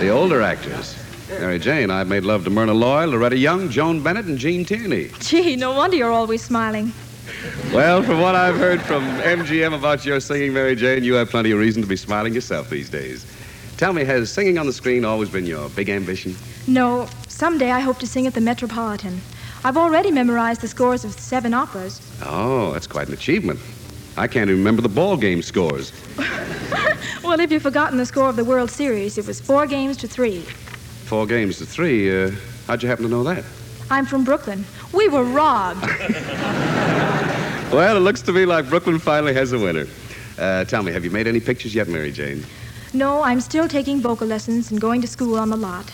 The 0.00 0.08
older 0.08 0.40
actors. 0.40 0.96
Mary 1.28 1.58
Jane, 1.58 1.90
I've 1.90 2.08
made 2.08 2.22
love 2.22 2.44
to 2.44 2.50
Myrna 2.50 2.72
Loy, 2.72 3.04
Loretta 3.04 3.36
Young, 3.36 3.68
Joan 3.68 4.02
Bennett, 4.02 4.24
and 4.24 4.38
Gene 4.38 4.64
Tierney. 4.64 5.10
Gee, 5.20 5.54
no 5.54 5.74
wonder 5.74 5.98
you're 5.98 6.10
always 6.10 6.42
smiling. 6.42 6.90
Well, 7.74 8.02
from 8.02 8.18
what 8.18 8.34
I've 8.34 8.56
heard 8.56 8.80
from 8.80 9.04
MGM 9.20 9.74
about 9.74 10.06
your 10.06 10.20
singing, 10.20 10.54
Mary 10.54 10.74
Jane, 10.74 11.04
you 11.04 11.12
have 11.14 11.28
plenty 11.28 11.50
of 11.50 11.58
reason 11.58 11.82
to 11.82 11.88
be 11.88 11.96
smiling 11.96 12.32
yourself 12.32 12.70
these 12.70 12.88
days. 12.88 13.26
Tell 13.76 13.92
me, 13.92 14.04
has 14.04 14.32
singing 14.32 14.56
on 14.56 14.66
the 14.66 14.72
screen 14.72 15.04
always 15.04 15.28
been 15.28 15.44
your 15.44 15.68
big 15.68 15.90
ambition? 15.90 16.34
No, 16.66 17.08
someday 17.38 17.70
I 17.70 17.78
hope 17.78 17.98
to 18.00 18.06
sing 18.06 18.26
at 18.26 18.34
the 18.34 18.40
Metropolitan. 18.40 19.20
I've 19.64 19.76
already 19.76 20.10
memorized 20.10 20.60
the 20.60 20.66
scores 20.66 21.04
of 21.04 21.12
seven 21.12 21.54
operas. 21.54 22.00
Oh, 22.24 22.72
that's 22.72 22.88
quite 22.88 23.06
an 23.06 23.14
achievement. 23.14 23.60
I 24.16 24.26
can't 24.26 24.50
even 24.50 24.58
remember 24.58 24.82
the 24.82 24.88
ball 24.88 25.16
game 25.16 25.42
scores. 25.42 25.92
Well, 27.22 27.40
if 27.40 27.52
you've 27.52 27.62
forgotten 27.62 27.98
the 27.98 28.06
score 28.06 28.28
of 28.30 28.36
the 28.36 28.44
World 28.44 28.70
Series, 28.70 29.18
it 29.18 29.26
was 29.26 29.38
four 29.38 29.66
games 29.66 29.98
to 29.98 30.08
three. 30.08 30.40
Four 31.04 31.26
games 31.26 31.58
to 31.58 31.66
three. 31.66 32.24
Uh, 32.24 32.30
how'd 32.66 32.82
you 32.82 32.88
happen 32.88 33.04
to 33.04 33.10
know 33.10 33.22
that? 33.24 33.44
I'm 33.90 34.06
from 34.06 34.24
Brooklyn. 34.24 34.64
We 34.94 35.08
were 35.08 35.24
robbed. 35.24 35.84
Well, 37.70 37.98
it 37.98 38.00
looks 38.00 38.22
to 38.22 38.32
me 38.32 38.46
like 38.46 38.70
Brooklyn 38.70 38.98
finally 38.98 39.34
has 39.34 39.52
a 39.52 39.58
winner. 39.58 39.86
Uh, 40.38 40.64
tell 40.64 40.82
me, 40.82 40.90
have 40.90 41.04
you 41.04 41.10
made 41.10 41.26
any 41.26 41.38
pictures 41.38 41.74
yet, 41.74 41.86
Mary 41.86 42.10
Jane? 42.10 42.42
No, 42.94 43.20
I'm 43.22 43.42
still 43.42 43.68
taking 43.68 44.00
vocal 44.00 44.26
lessons 44.26 44.70
and 44.70 44.80
going 44.80 45.02
to 45.02 45.06
school 45.06 45.38
on 45.38 45.50
the 45.50 45.56
lot. 45.58 45.92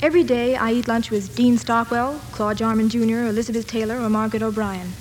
Every 0.00 0.22
day 0.22 0.54
I 0.54 0.74
eat 0.74 0.86
lunch 0.86 1.10
with 1.10 1.34
Dean 1.34 1.58
Stockwell, 1.58 2.20
Claude 2.30 2.58
Jarman 2.58 2.88
Jr., 2.88 3.26
Elizabeth 3.26 3.66
Taylor, 3.66 4.00
or 4.00 4.08
Margaret 4.08 4.44
O'Brien. 4.44 4.92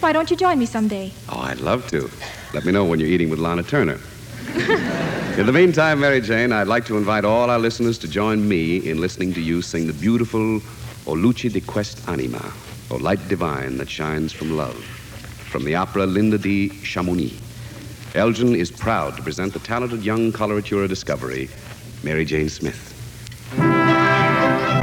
Why 0.00 0.10
don't 0.10 0.30
you 0.30 0.38
join 0.38 0.58
me 0.58 0.64
someday? 0.64 1.12
Oh, 1.28 1.40
I'd 1.40 1.60
love 1.60 1.86
to. 1.88 2.10
Let 2.54 2.64
me 2.64 2.72
know 2.72 2.86
when 2.86 2.98
you're 2.98 3.10
eating 3.10 3.28
with 3.28 3.40
Lana 3.40 3.62
Turner. 3.62 4.00
in 5.36 5.44
the 5.44 5.52
meantime, 5.52 6.00
Mary 6.00 6.22
Jane, 6.22 6.50
I'd 6.50 6.66
like 6.66 6.86
to 6.86 6.96
invite 6.96 7.26
all 7.26 7.50
our 7.50 7.58
listeners 7.58 7.98
to 7.98 8.08
join 8.08 8.48
me 8.48 8.78
in 8.88 9.02
listening 9.02 9.34
to 9.34 9.40
you 9.42 9.60
sing 9.60 9.86
the 9.86 9.92
beautiful 9.92 10.62
O 11.06 11.12
Luce 11.12 11.52
di 11.52 11.60
Quest 11.60 12.08
Anima, 12.08 12.50
O 12.90 12.96
Light 12.96 13.20
Divine 13.28 13.76
that 13.76 13.90
Shines 13.90 14.32
from 14.32 14.56
Love, 14.56 14.82
from 14.82 15.62
the 15.66 15.74
opera 15.74 16.06
Linda 16.06 16.38
di 16.38 16.70
Chamounix. 16.70 17.34
Elgin 18.14 18.54
is 18.54 18.70
proud 18.70 19.14
to 19.18 19.22
present 19.22 19.52
the 19.52 19.58
talented 19.58 20.02
young 20.02 20.32
coloratura 20.32 20.88
discovery, 20.88 21.50
Mary 22.02 22.24
Jane 22.24 22.48
Smith. 22.48 22.97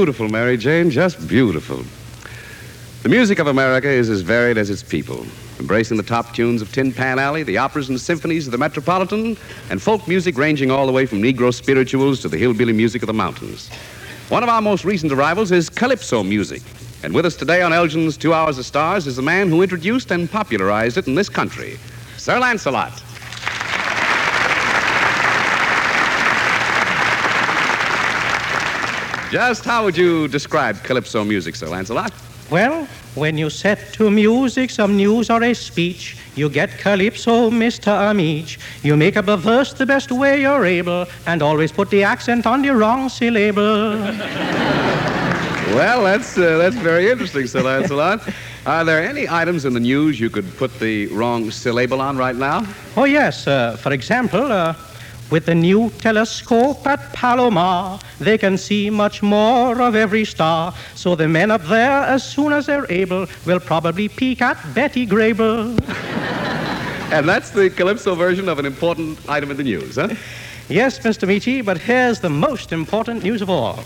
beautiful, 0.00 0.30
Mary 0.30 0.56
Jane, 0.56 0.88
just 0.88 1.28
beautiful. 1.28 1.84
The 3.02 3.10
music 3.10 3.38
of 3.38 3.48
America 3.48 3.86
is 3.86 4.08
as 4.08 4.22
varied 4.22 4.56
as 4.56 4.70
its 4.70 4.82
people, 4.82 5.26
embracing 5.58 5.98
the 5.98 6.02
top 6.02 6.32
tunes 6.32 6.62
of 6.62 6.72
Tin 6.72 6.90
Pan 6.90 7.18
Alley, 7.18 7.42
the 7.42 7.58
operas 7.58 7.90
and 7.90 8.00
symphonies 8.00 8.46
of 8.46 8.52
the 8.52 8.56
Metropolitan, 8.56 9.36
and 9.68 9.82
folk 9.82 10.08
music 10.08 10.38
ranging 10.38 10.70
all 10.70 10.86
the 10.86 10.92
way 10.92 11.04
from 11.04 11.20
Negro 11.20 11.52
spirituals 11.52 12.20
to 12.20 12.30
the 12.30 12.38
hillbilly 12.38 12.72
music 12.72 13.02
of 13.02 13.08
the 13.08 13.12
mountains. 13.12 13.68
One 14.30 14.42
of 14.42 14.48
our 14.48 14.62
most 14.62 14.86
recent 14.86 15.12
arrivals 15.12 15.52
is 15.52 15.68
calypso 15.68 16.22
music. 16.22 16.62
And 17.02 17.12
with 17.12 17.26
us 17.26 17.36
today 17.36 17.60
on 17.60 17.74
Elgin's 17.74 18.16
Two 18.16 18.32
Hours 18.32 18.56
of 18.56 18.64
Stars 18.64 19.06
is 19.06 19.16
the 19.16 19.22
man 19.22 19.50
who 19.50 19.60
introduced 19.60 20.10
and 20.12 20.30
popularized 20.30 20.96
it 20.96 21.08
in 21.08 21.14
this 21.14 21.28
country, 21.28 21.78
Sir 22.16 22.38
Lancelot. 22.38 23.02
Just 29.30 29.64
how 29.64 29.84
would 29.84 29.96
you 29.96 30.26
describe 30.26 30.82
calypso 30.82 31.24
music, 31.24 31.54
Sir 31.54 31.68
Lancelot? 31.68 32.12
Well, 32.50 32.88
when 33.14 33.38
you 33.38 33.48
set 33.48 33.92
to 33.92 34.10
music 34.10 34.70
some 34.70 34.96
news 34.96 35.30
or 35.30 35.40
a 35.44 35.54
speech, 35.54 36.16
you 36.34 36.48
get 36.48 36.70
calypso, 36.78 37.48
Mr. 37.48 37.92
Ameche. 38.10 38.58
You 38.82 38.96
make 38.96 39.16
up 39.16 39.28
a 39.28 39.36
verse 39.36 39.72
the 39.72 39.86
best 39.86 40.10
way 40.10 40.40
you're 40.40 40.64
able, 40.64 41.06
and 41.26 41.42
always 41.42 41.70
put 41.70 41.90
the 41.90 42.02
accent 42.02 42.44
on 42.44 42.62
the 42.62 42.74
wrong 42.74 43.08
syllable. 43.08 44.00
Well, 45.76 46.02
that's 46.02 46.36
uh, 46.36 46.58
that's 46.58 46.74
very 46.74 47.08
interesting, 47.08 47.46
Sir 47.46 47.62
Lancelot. 47.62 48.28
Are 48.66 48.84
there 48.84 49.00
any 49.00 49.28
items 49.28 49.64
in 49.64 49.72
the 49.72 49.80
news 49.80 50.18
you 50.18 50.28
could 50.28 50.56
put 50.56 50.76
the 50.80 51.06
wrong 51.06 51.52
syllable 51.52 52.00
on 52.00 52.16
right 52.16 52.34
now? 52.34 52.66
oh, 52.96 53.04
yes, 53.04 53.46
uh, 53.46 53.76
for 53.76 53.92
example, 53.92 54.50
uh, 54.50 54.74
with 55.30 55.46
the 55.46 55.54
new 55.54 55.90
telescope 55.98 56.86
at 56.86 57.12
Palomar, 57.12 57.98
they 58.18 58.36
can 58.36 58.58
see 58.58 58.90
much 58.90 59.22
more 59.22 59.80
of 59.80 59.94
every 59.94 60.24
star. 60.24 60.74
So 60.94 61.14
the 61.14 61.28
men 61.28 61.50
up 61.50 61.62
there, 61.62 62.02
as 62.02 62.24
soon 62.24 62.52
as 62.52 62.66
they're 62.66 62.90
able, 62.90 63.26
will 63.46 63.60
probably 63.60 64.08
peek 64.08 64.42
at 64.42 64.58
Betty 64.74 65.06
Grable. 65.06 65.78
And 67.12 67.28
that's 67.28 67.50
the 67.50 67.68
calypso 67.70 68.14
version 68.14 68.48
of 68.48 68.60
an 68.60 68.66
important 68.66 69.18
item 69.28 69.50
in 69.50 69.56
the 69.56 69.64
news, 69.64 69.96
huh? 69.96 70.14
Yes, 70.68 71.00
Mr. 71.00 71.26
Michi, 71.26 71.64
but 71.64 71.76
here's 71.76 72.20
the 72.20 72.30
most 72.30 72.70
important 72.70 73.24
news 73.24 73.42
of 73.42 73.50
all. 73.50 73.82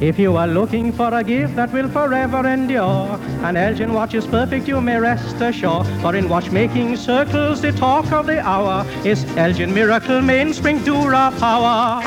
If 0.00 0.16
you 0.16 0.36
are 0.36 0.46
looking 0.46 0.92
for 0.92 1.12
a 1.12 1.24
gift 1.24 1.56
that 1.56 1.72
will 1.72 1.88
forever 1.88 2.46
endure, 2.46 3.18
an 3.42 3.56
Elgin 3.56 3.92
watch 3.92 4.14
is 4.14 4.28
perfect, 4.28 4.68
you 4.68 4.80
may 4.80 4.96
rest 4.96 5.40
assured. 5.40 5.88
For 6.02 6.14
in 6.14 6.28
watchmaking 6.28 6.96
circles, 6.96 7.60
the 7.60 7.72
talk 7.72 8.12
of 8.12 8.26
the 8.26 8.38
hour 8.38 8.86
is 9.04 9.24
Elgin 9.36 9.74
Miracle 9.74 10.22
Mainspring 10.22 10.84
Dura 10.84 11.32
Power. 11.40 12.00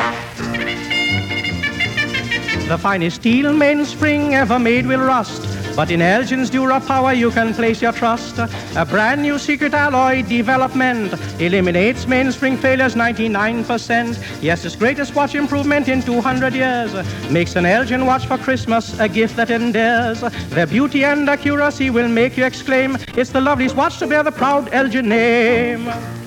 The 2.70 2.78
finest 2.78 3.18
steel 3.18 3.52
mainspring 3.52 4.36
ever 4.36 4.58
made 4.58 4.88
will 4.88 5.02
rust. 5.02 5.61
But 5.76 5.90
in 5.90 6.02
Elgin's 6.02 6.50
Dura 6.50 6.80
Power 6.80 7.14
you 7.14 7.32
can 7.32 7.54
place 7.54 7.82
your 7.82 7.92
trust. 7.92 8.38
A 8.38 8.86
brand 8.86 9.22
new 9.22 9.40
secret 9.40 9.74
alloy 9.74 10.22
development 10.24 11.14
eliminates 11.40 12.06
mainspring 12.08 12.58
failures 12.58 12.96
99%. 12.96 14.42
Yes, 14.42 14.66
its 14.66 14.76
greatest 14.76 15.16
watch 15.16 15.36
improvement 15.36 15.88
in 15.88 16.02
200 16.02 16.54
years 16.54 16.94
makes 17.30 17.56
an 17.56 17.66
Elgin 17.66 18.06
watch 18.06 18.26
for 18.26 18.38
Christmas 18.38 19.00
a 19.00 19.08
gift 19.08 19.36
that 19.38 19.50
endears. 19.50 20.22
Their 20.50 20.68
beauty 20.68 21.06
and 21.06 21.30
accuracy 21.30 21.90
will 21.90 22.10
make 22.10 22.38
you 22.38 22.46
exclaim, 22.46 22.98
it's 23.16 23.32
the 23.32 23.42
loveliest 23.42 23.76
watch 23.76 23.98
to 24.00 24.08
bear 24.08 24.24
the 24.24 24.32
proud 24.32 24.70
Elgin 24.74 25.10
name. 25.10 26.21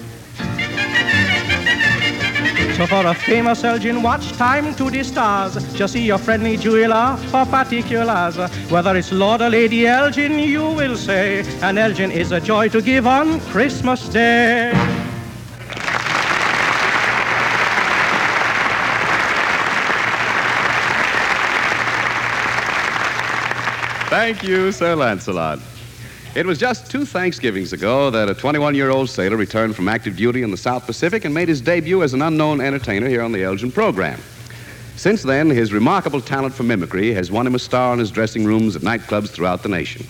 So 2.76 2.88
for 2.88 3.06
a 3.06 3.14
famous 3.14 3.62
Elgin 3.62 4.02
watch, 4.02 4.32
time 4.32 4.74
to 4.74 4.90
the 4.90 5.04
stars. 5.04 5.54
Just 5.74 5.92
see 5.92 6.04
your 6.04 6.18
friendly 6.18 6.56
jeweler 6.56 7.16
for 7.30 7.46
particulars. 7.46 8.36
Whether 8.68 8.96
it's 8.96 9.12
Lord 9.12 9.42
or 9.42 9.48
Lady 9.48 9.86
Elgin, 9.86 10.40
you 10.40 10.72
will 10.72 10.96
say, 10.96 11.44
an 11.62 11.78
Elgin 11.78 12.10
is 12.10 12.32
a 12.32 12.40
joy 12.40 12.68
to 12.70 12.82
give 12.82 13.06
on 13.06 13.38
Christmas 13.52 14.08
Day. 14.08 14.72
Thank 24.10 24.42
you, 24.42 24.72
Sir 24.72 24.96
Lancelot. 24.96 25.60
It 26.34 26.44
was 26.44 26.58
just 26.58 26.90
two 26.90 27.06
Thanksgivings 27.06 27.72
ago 27.72 28.10
that 28.10 28.28
a 28.28 28.34
21 28.34 28.74
year 28.74 28.90
old 28.90 29.08
sailor 29.08 29.36
returned 29.36 29.76
from 29.76 29.88
active 29.88 30.16
duty 30.16 30.42
in 30.42 30.50
the 30.50 30.56
South 30.56 30.84
Pacific 30.84 31.24
and 31.24 31.32
made 31.32 31.48
his 31.48 31.60
debut 31.60 32.02
as 32.02 32.12
an 32.12 32.22
unknown 32.22 32.60
entertainer 32.60 33.08
here 33.08 33.22
on 33.22 33.30
the 33.30 33.44
Elgin 33.44 33.70
program. 33.70 34.18
Since 34.96 35.22
then, 35.22 35.48
his 35.48 35.72
remarkable 35.72 36.20
talent 36.20 36.52
for 36.52 36.64
mimicry 36.64 37.12
has 37.14 37.30
won 37.30 37.46
him 37.46 37.54
a 37.54 37.58
star 37.60 37.92
in 37.92 38.00
his 38.00 38.10
dressing 38.10 38.44
rooms 38.44 38.74
at 38.74 38.82
nightclubs 38.82 39.28
throughout 39.28 39.62
the 39.62 39.68
nation. 39.68 40.04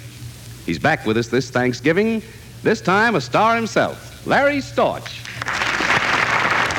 He's 0.64 0.78
back 0.78 1.04
with 1.04 1.18
us 1.18 1.28
this 1.28 1.50
Thanksgiving, 1.50 2.22
this 2.62 2.80
time 2.80 3.16
a 3.16 3.20
star 3.20 3.54
himself, 3.54 4.26
Larry 4.26 4.58
Storch. 4.58 5.20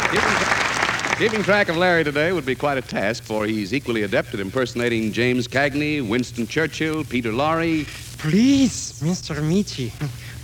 Keeping, 0.10 1.18
keeping 1.20 1.44
track 1.44 1.70
of 1.70 1.78
Larry 1.78 2.04
today 2.04 2.32
would 2.32 2.48
be 2.48 2.56
quite 2.56 2.80
a 2.80 2.82
task, 2.82 3.22
for 3.24 3.46
he's 3.46 3.76
equally 3.76 4.02
adept 4.02 4.34
at 4.34 4.40
impersonating 4.40 5.12
James 5.12 5.48
Cagney, 5.48 6.08
Winston 6.08 6.48
Churchill, 6.48 7.04
Peter 7.04 7.32
Lorre, 7.32 7.86
Please, 8.30 9.02
Mr. 9.04 9.36
Ameche, 9.36 9.92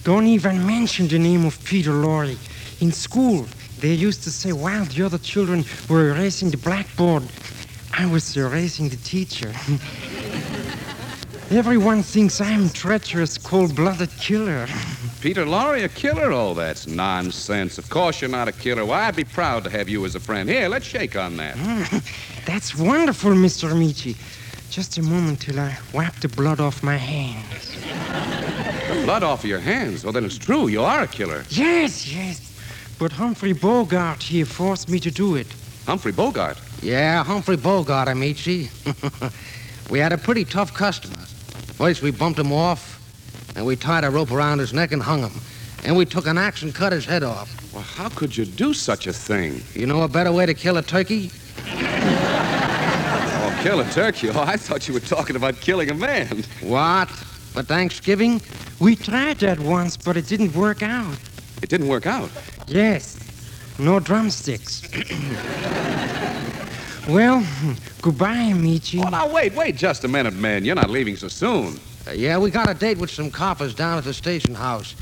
don't 0.04 0.28
even 0.28 0.64
mention 0.68 1.08
the 1.08 1.18
name 1.18 1.46
of 1.46 1.58
Peter 1.64 1.90
Lorre. 1.90 2.38
In 2.80 2.92
school, 2.92 3.48
they 3.80 3.92
used 3.92 4.22
to 4.22 4.30
say 4.30 4.54
while 4.54 4.86
the 4.86 5.04
other 5.04 5.18
children 5.18 5.66
were 5.90 6.10
erasing 6.10 6.52
the 6.52 6.58
blackboard, 6.58 7.24
I 7.98 8.06
was 8.06 8.38
erasing 8.38 8.90
the 8.90 8.98
teacher. 8.98 9.52
Everyone 11.50 12.04
thinks 12.04 12.40
I'm 12.40 12.68
a 12.68 12.70
treacherous, 12.70 13.40
cold-blooded 13.40 14.12
killer. 14.20 14.68
Peter 15.20 15.44
Lorre, 15.44 15.84
a 15.84 15.90
killer? 15.90 16.32
Oh, 16.32 16.54
that's 16.54 16.86
nonsense. 16.86 17.80
Of 17.80 17.90
course 17.90 18.22
you're 18.22 18.30
not 18.30 18.48
a 18.48 18.52
killer. 18.52 18.86
Why, 18.86 19.08
I'd 19.08 19.16
be 19.16 19.24
proud 19.24 19.64
to 19.64 19.72
have 19.72 19.90
you 19.90 20.06
as 20.06 20.14
a 20.14 20.20
friend. 20.20 20.48
Here, 20.48 20.70
let's 20.70 20.86
shake 20.86 21.16
on 21.16 21.36
that. 21.38 21.58
That's 22.46 22.76
wonderful, 22.76 23.32
Mr. 23.32 23.72
Ameche. 23.72 24.16
Just 24.72 24.98
a 24.98 25.04
moment 25.04 25.42
till 25.42 25.60
I 25.60 25.78
wipe 25.94 26.16
the 26.22 26.30
blood 26.30 26.62
off 26.62 26.82
my 26.82 26.96
hands. 26.96 27.71
The 28.12 29.02
blood 29.06 29.24
off 29.24 29.44
of 29.44 29.50
your 29.50 29.60
hands. 29.60 30.04
Well, 30.04 30.14
then 30.14 30.26
it's 30.26 30.38
true. 30.38 30.68
You 30.68 30.84
are 30.84 31.04
a 31.04 31.08
killer. 31.08 31.46
Yes, 31.50 32.12
yes. 32.14 32.48
But 33.00 33.12
Humphrey 33.12 33.54
Bogart 33.54 34.22
here 34.22 34.46
forced 34.46 34.90
me 34.90 35.00
to 35.00 35.10
do 35.10 35.36
it. 35.36 35.48
Humphrey 35.86 36.12
Bogart? 36.12 36.58
Yeah, 36.82 37.24
Humphrey 37.24 37.58
Bogart, 37.58 38.08
Ameche. 38.08 38.70
we 39.90 40.00
had 40.00 40.14
a 40.14 40.18
pretty 40.18 40.46
tough 40.46 40.74
customer. 40.74 41.22
First, 41.78 42.02
we 42.02 42.12
bumped 42.12 42.38
him 42.40 42.52
off, 42.52 43.00
and 43.56 43.66
we 43.66 43.76
tied 43.76 44.04
a 44.04 44.10
rope 44.10 44.32
around 44.32 44.60
his 44.60 44.74
neck 44.74 44.92
and 44.92 45.02
hung 45.02 45.22
him. 45.22 45.32
And 45.84 45.98
we 45.98 46.06
took 46.06 46.28
an 46.28 46.38
axe 46.38 46.62
and 46.62 46.76
cut 46.76 46.94
his 46.94 47.06
head 47.06 47.24
off. 47.24 47.50
Well, 47.74 47.82
how 47.82 48.10
could 48.10 48.38
you 48.38 48.46
do 48.46 48.74
such 48.74 49.08
a 49.08 49.14
thing? 49.14 49.64
You 49.74 49.88
know 49.88 50.04
a 50.04 50.08
better 50.08 50.32
way 50.32 50.46
to 50.46 50.54
kill 50.54 50.78
a 50.78 50.84
turkey? 50.84 51.32
Oh, 51.66 53.60
kill 53.64 53.80
a 53.80 53.86
turkey? 53.90 54.30
Oh, 54.30 54.42
I 54.42 54.58
thought 54.58 54.88
you 54.88 54.94
were 54.94 55.00
talking 55.00 55.36
about 55.36 55.60
killing 55.60 55.90
a 55.90 55.96
man. 55.96 56.44
What? 56.62 57.10
For 57.52 57.64
Thanksgiving? 57.64 58.42
We 58.80 58.96
tried 58.96 59.40
that 59.40 59.60
once, 59.60 59.98
but 59.98 60.16
it 60.16 60.26
didn't 60.28 60.54
work 60.56 60.82
out. 60.82 61.18
It 61.62 61.70
didn't 61.70 61.90
work 61.90 62.06
out. 62.06 62.30
Yes. 62.68 63.18
No 63.78 64.00
drumsticks. 64.00 64.82
well, 67.10 67.46
goodbye, 68.02 68.52
Ameche. 68.54 69.04
Oh, 69.06 69.10
now, 69.10 69.32
wait, 69.32 69.54
wait 69.54 69.76
just 69.76 70.06
a 70.06 70.08
minute, 70.08 70.34
man. 70.36 70.64
You're 70.64 70.76
not 70.76 70.90
leaving 70.90 71.18
so 71.18 71.28
soon. 71.28 71.78
Uh, 72.08 72.12
yeah, 72.12 72.38
we 72.38 72.52
got 72.52 72.70
a 72.70 72.74
date 72.74 72.98
with 72.98 73.12
some 73.12 73.30
coppers 73.30 73.76
down 73.76 73.98
at 73.98 74.06
the 74.06 74.14
station 74.14 74.56
house. 74.56 74.96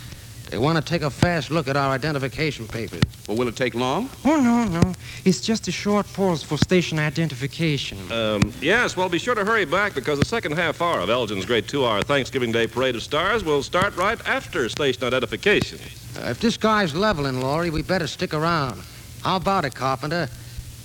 They 0.50 0.58
want 0.58 0.78
to 0.78 0.84
take 0.84 1.04
a 1.04 1.12
fast 1.12 1.52
look 1.52 1.68
at 1.68 1.78
our 1.78 1.92
identification 1.92 2.68
papers. 2.68 3.04
Well, 3.28 3.38
will 3.38 3.48
it 3.48 3.56
take 3.56 3.76
long? 3.76 4.10
Oh, 4.26 4.42
no, 4.42 4.64
no. 4.64 4.94
It's 5.24 5.42
just 5.42 5.68
a 5.68 5.72
short 5.72 6.12
pause 6.14 6.42
for 6.42 6.58
station 6.58 6.98
identification. 6.98 8.12
Um, 8.12 8.52
yes, 8.60 8.98
well, 8.98 9.10
be 9.10 9.20
sure 9.20 9.36
to 9.36 9.46
hurry 9.46 9.66
back 9.66 9.94
because 9.94 10.18
the 10.18 10.26
second 10.26 10.54
half 10.54 10.82
hour 10.82 11.02
of 11.02 11.10
Elgin's 11.12 11.46
great 11.46 11.68
two 11.68 11.86
hour 11.86 12.02
Thanksgiving 12.02 12.52
Day 12.52 12.66
Parade 12.66 12.96
of 12.96 13.04
Stars 13.04 13.44
will 13.44 13.62
start 13.62 13.96
right 13.96 14.20
after 14.28 14.68
station 14.70 15.04
identification. 15.04 15.78
Uh, 16.18 16.30
if 16.30 16.40
this 16.40 16.58
guy's 16.58 16.96
leveling, 16.96 17.36
Lorre, 17.36 17.70
we 17.70 17.84
better 17.84 18.08
stick 18.08 18.34
around. 18.34 18.82
How 19.24 19.36
about 19.36 19.66
it, 19.66 19.76
Carpenter? 19.76 20.28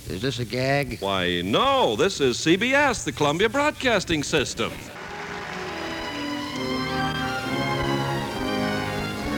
Is 0.07 0.21
this 0.21 0.37
a 0.37 0.45
gag? 0.45 0.99
Why, 0.99 1.41
no, 1.41 1.95
this 1.95 2.21
is 2.21 2.37
CBS, 2.37 3.03
the 3.03 3.11
Columbia 3.11 3.49
Broadcasting 3.49 4.21
System. 4.21 4.71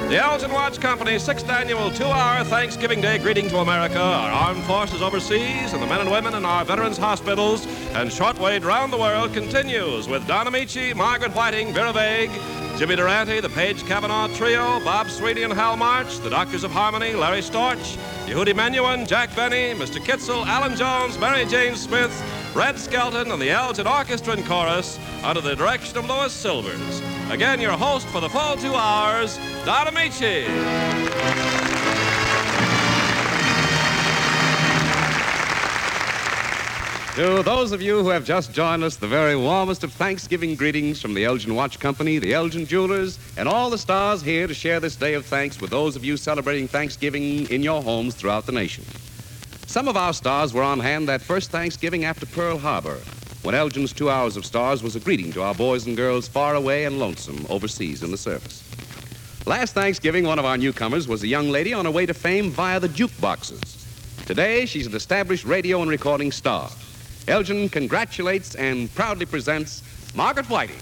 The 0.08 0.24
Elgin 0.24 0.54
Watch 0.54 0.80
Company's 0.80 1.22
sixth 1.22 1.50
annual 1.50 1.92
two 1.92 2.06
hour 2.06 2.42
Thanksgiving 2.46 3.02
Day 3.02 3.18
greeting 3.18 3.50
to 3.50 3.58
America, 3.58 4.00
our 4.00 4.32
armed 4.32 4.64
forces 4.64 5.02
overseas, 5.02 5.74
and 5.74 5.84
the 5.84 5.86
men 5.86 6.00
and 6.00 6.10
women 6.10 6.34
in 6.34 6.46
our 6.46 6.64
veterans' 6.64 6.98
hospitals 6.98 7.66
and 7.92 8.10
shortwave 8.10 8.64
around 8.64 8.92
the 8.92 8.98
world 8.98 9.34
continues 9.34 10.08
with 10.08 10.26
Don 10.26 10.48
Ameche, 10.48 10.96
Margaret 10.96 11.36
Whiting, 11.36 11.74
Vera 11.74 11.92
Vague, 11.92 12.32
Jimmy 12.78 12.96
Durante, 12.96 13.40
the 13.40 13.50
Page 13.50 13.84
Cavanaugh 13.86 14.28
Trio, 14.36 14.80
Bob 14.82 15.10
Sweeney 15.10 15.42
and 15.42 15.52
Hal 15.52 15.76
March, 15.76 16.20
the 16.20 16.30
Doctors 16.30 16.64
of 16.64 16.70
Harmony, 16.70 17.14
Larry 17.14 17.42
Storch, 17.42 17.98
Yehudi 18.28 18.54
Menuhin, 18.54 19.08
Jack 19.08 19.36
Benny, 19.36 19.74
Mr. 19.74 20.00
Kitzel, 20.00 20.46
Allan 20.46 20.76
Jones, 20.76 21.18
Mary 21.18 21.44
Jane 21.46 21.76
Smith, 21.76 22.14
Red 22.54 22.78
Skelton, 22.78 23.32
and 23.32 23.42
the 23.42 23.50
Elgin 23.50 23.88
Orchestra 23.88 24.34
and 24.34 24.46
Chorus 24.46 25.00
under 25.24 25.42
the 25.42 25.56
direction 25.56 25.98
of 25.98 26.08
Louis 26.08 26.32
Silvers. 26.32 27.02
Again, 27.32 27.60
your 27.60 27.72
host 27.72 28.06
for 28.10 28.22
the 28.22 28.30
full 28.30 28.56
two 28.58 28.76
hours, 28.76 29.40
Don 29.66 29.88
Ameche. 29.88 31.77
To 37.18 37.42
those 37.42 37.72
of 37.72 37.82
you 37.82 38.04
who 38.04 38.10
have 38.10 38.26
just 38.26 38.54
joined 38.54 38.84
us, 38.84 38.96
the 38.96 39.08
very 39.08 39.36
warmest 39.36 39.84
of 39.84 39.92
Thanksgiving 39.92 40.54
greetings 40.54 41.02
from 41.02 41.16
the 41.16 41.26
Elgin 41.26 41.56
Watch 41.56 41.80
Company, 41.80 42.20
the 42.20 42.32
Elgin 42.32 42.68
Jewelers, 42.68 43.18
and 43.38 43.50
all 43.50 43.72
the 43.72 43.78
stars 43.80 44.22
here 44.22 44.46
to 44.46 44.54
share 44.54 44.80
this 44.80 44.96
day 44.96 45.16
of 45.16 45.26
thanks 45.26 45.60
with 45.60 45.72
those 45.72 45.96
of 45.96 46.06
you 46.06 46.16
celebrating 46.16 46.68
Thanksgiving 46.68 47.50
in 47.50 47.64
your 47.64 47.82
homes 47.82 48.14
throughout 48.14 48.46
the 48.46 48.52
nation. 48.52 48.86
Some 49.66 49.88
of 49.88 49.98
our 49.98 50.14
stars 50.14 50.54
were 50.54 50.62
on 50.62 50.80
hand 50.80 51.08
that 51.08 51.24
first 51.24 51.50
Thanksgiving 51.50 52.06
after 52.06 52.28
Pearl 52.28 52.60
Harbor, 52.60 53.00
when 53.42 53.56
Elgin's 53.56 53.94
Two 53.94 54.12
Hours 54.12 54.38
of 54.38 54.46
Stars 54.46 54.84
was 54.84 54.96
a 54.96 55.00
greeting 55.00 55.32
to 55.32 55.42
our 55.42 55.56
boys 55.56 55.88
and 55.88 55.98
girls 55.98 56.28
far 56.28 56.54
away 56.54 56.86
and 56.86 57.00
lonesome 57.00 57.48
overseas 57.50 58.04
in 58.04 58.12
the 58.12 58.18
service. 58.18 58.64
Last 59.48 59.74
Thanksgiving, 59.74 60.26
one 60.26 60.38
of 60.38 60.46
our 60.46 60.56
newcomers 60.56 61.08
was 61.08 61.24
a 61.24 61.28
young 61.28 61.50
lady 61.50 61.74
on 61.74 61.86
her 61.86 61.92
way 61.92 62.06
to 62.06 62.14
fame 62.14 62.52
via 62.52 62.80
the 62.80 62.90
jukeboxes. 62.90 64.28
Today, 64.28 64.68
she's 64.68 64.86
an 64.86 64.96
established 64.96 65.46
radio 65.46 65.82
and 65.82 65.90
recording 65.90 66.32
star. 66.32 66.70
Elgin 67.28 67.68
congratulates 67.68 68.56
and 68.56 68.94
proudly 68.96 69.26
presents 69.26 69.84
Margaret 70.16 70.50
Whiting. 70.50 70.80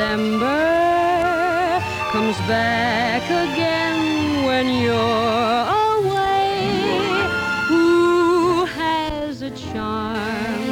December 0.00 1.82
comes 2.10 2.38
back 2.48 3.22
again 3.44 4.46
when 4.46 4.66
you're 4.82 5.62
away. 5.92 6.56
Who 7.68 8.64
has 8.64 9.42
a 9.42 9.50
charm 9.50 10.62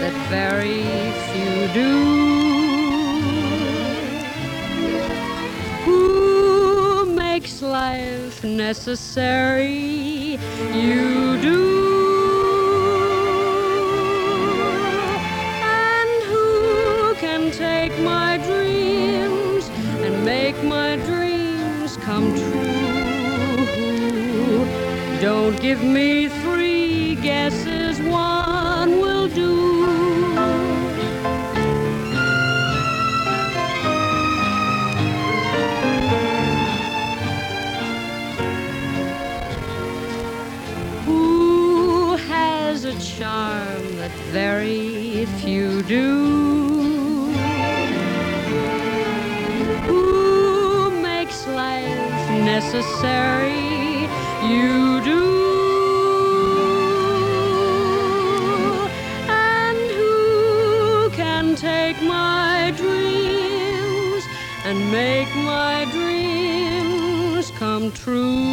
that 0.00 0.16
very 0.30 0.82
few 1.28 1.68
do? 1.74 1.92
Who 5.84 7.04
makes 7.14 7.60
life 7.60 8.42
necessary? 8.42 10.38
You 10.72 11.38
do. 11.42 11.89
Give 25.60 25.82
me 25.82 26.28
three 26.28 27.16
guesses, 27.16 28.00
one 28.00 29.00
will 29.00 29.28
do. 29.28 29.50
Who 41.04 42.16
has 42.16 42.84
a 42.84 42.98
charm 43.00 43.96
that 43.98 44.12
very 44.32 45.26
few 45.40 45.82
do? 45.82 47.34
Who 49.88 50.90
makes 51.02 51.46
life 51.48 52.30
necessary? 52.46 54.08
You 54.42 54.89
make 64.90 65.32
my 65.36 65.86
dreams 65.92 67.50
come 67.52 67.92
true? 67.92 68.49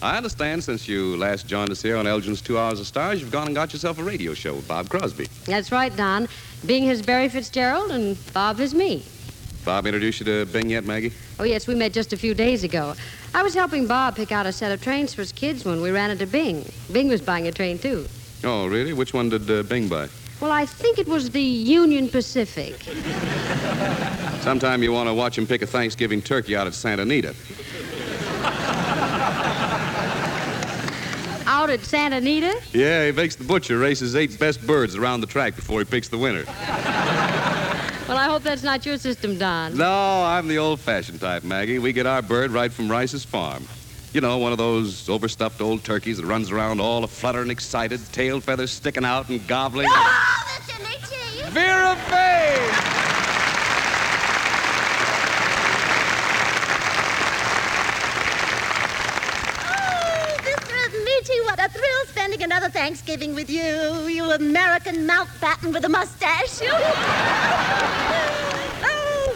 I 0.00 0.16
understand 0.16 0.62
since 0.62 0.86
you 0.86 1.16
last 1.16 1.48
joined 1.48 1.70
us 1.70 1.82
here 1.82 1.96
on 1.96 2.06
Elgin's 2.06 2.40
Two 2.40 2.56
Hours 2.56 2.78
of 2.78 2.86
Stars, 2.86 3.20
you've 3.20 3.32
gone 3.32 3.46
and 3.46 3.54
got 3.54 3.72
yourself 3.72 3.98
a 3.98 4.04
radio 4.04 4.32
show 4.32 4.54
with 4.54 4.68
Bob 4.68 4.88
Crosby. 4.88 5.26
That's 5.44 5.72
right, 5.72 5.94
Don. 5.96 6.28
Bing 6.64 6.84
has 6.84 7.02
Barry 7.02 7.28
Fitzgerald 7.28 7.90
and 7.90 8.16
Bob 8.32 8.60
is 8.60 8.74
me. 8.74 9.02
Bob 9.64 9.86
introduced 9.86 10.20
you 10.20 10.26
to 10.26 10.46
Bing 10.46 10.70
yet, 10.70 10.84
Maggie? 10.84 11.12
Oh, 11.40 11.44
yes, 11.44 11.66
we 11.66 11.74
met 11.74 11.92
just 11.92 12.12
a 12.12 12.16
few 12.16 12.32
days 12.32 12.62
ago. 12.62 12.94
I 13.34 13.42
was 13.42 13.54
helping 13.54 13.88
Bob 13.88 14.14
pick 14.14 14.30
out 14.30 14.46
a 14.46 14.52
set 14.52 14.70
of 14.70 14.80
trains 14.80 15.12
for 15.12 15.22
his 15.22 15.32
kids 15.32 15.64
when 15.64 15.82
we 15.82 15.90
ran 15.90 16.12
into 16.12 16.28
Bing. 16.28 16.64
Bing 16.92 17.08
was 17.08 17.20
buying 17.20 17.48
a 17.48 17.52
train, 17.52 17.76
too. 17.76 18.06
Oh, 18.44 18.68
really? 18.68 18.92
Which 18.92 19.12
one 19.12 19.30
did 19.30 19.50
uh, 19.50 19.64
Bing 19.64 19.88
buy? 19.88 20.08
Well, 20.40 20.52
I 20.52 20.64
think 20.64 20.98
it 20.98 21.08
was 21.08 21.30
the 21.30 21.42
Union 21.42 22.08
Pacific. 22.08 22.80
Sometime 24.42 24.84
you 24.84 24.92
want 24.92 25.08
to 25.08 25.14
watch 25.14 25.36
him 25.36 25.46
pick 25.46 25.62
a 25.62 25.66
Thanksgiving 25.66 26.22
turkey 26.22 26.54
out 26.54 26.68
at 26.68 26.74
Santa 26.74 27.02
Anita. 27.02 27.34
Out 31.58 31.70
at 31.70 31.80
Santa 31.80 32.18
Anita? 32.18 32.60
Yeah, 32.72 33.06
he 33.06 33.12
makes 33.12 33.34
the 33.34 33.42
butcher 33.42 33.78
race 33.78 33.98
his 33.98 34.14
eight 34.14 34.38
best 34.38 34.64
birds 34.64 34.94
around 34.94 35.22
the 35.22 35.26
track 35.26 35.56
before 35.56 35.80
he 35.80 35.84
picks 35.84 36.08
the 36.08 36.16
winner. 36.16 36.44
Well, 38.08 38.16
I 38.16 38.26
hope 38.26 38.44
that's 38.44 38.62
not 38.62 38.86
your 38.86 38.96
system, 38.96 39.36
Don. 39.36 39.76
No, 39.76 40.22
I'm 40.24 40.46
the 40.46 40.56
old-fashioned 40.58 41.20
type, 41.20 41.42
Maggie. 41.42 41.80
We 41.80 41.92
get 41.92 42.06
our 42.06 42.22
bird 42.22 42.52
right 42.52 42.72
from 42.72 42.88
Rice's 42.88 43.24
farm. 43.24 43.64
You 44.12 44.20
know, 44.20 44.38
one 44.38 44.52
of 44.52 44.58
those 44.58 45.08
overstuffed 45.08 45.60
old 45.60 45.82
turkeys 45.82 46.18
that 46.18 46.26
runs 46.26 46.52
around 46.52 46.80
all 46.80 47.02
aflutter 47.02 47.42
and 47.42 47.50
excited, 47.50 48.00
tail 48.12 48.40
feathers 48.40 48.70
sticking 48.70 49.04
out 49.04 49.28
and 49.28 49.44
gobbling. 49.48 49.88
Oh, 50.00 50.44
that's 50.46 50.78
an 50.78 51.50
Vera 51.50 51.96
Vague! 52.08 52.74
Oh, 59.70 60.36
Mr. 60.44 60.76
Ameche, 60.88 61.44
what 61.44 61.58
a 61.58 61.68
thrill 61.68 62.06
spending 62.06 62.37
another 62.48 62.70
Thanksgiving 62.70 63.34
with 63.34 63.50
you, 63.50 64.06
you 64.06 64.30
American 64.30 65.06
Mountbatten 65.06 65.70
with 65.70 65.84
a 65.84 65.88
mustache. 65.88 66.62
oh, 66.62 66.78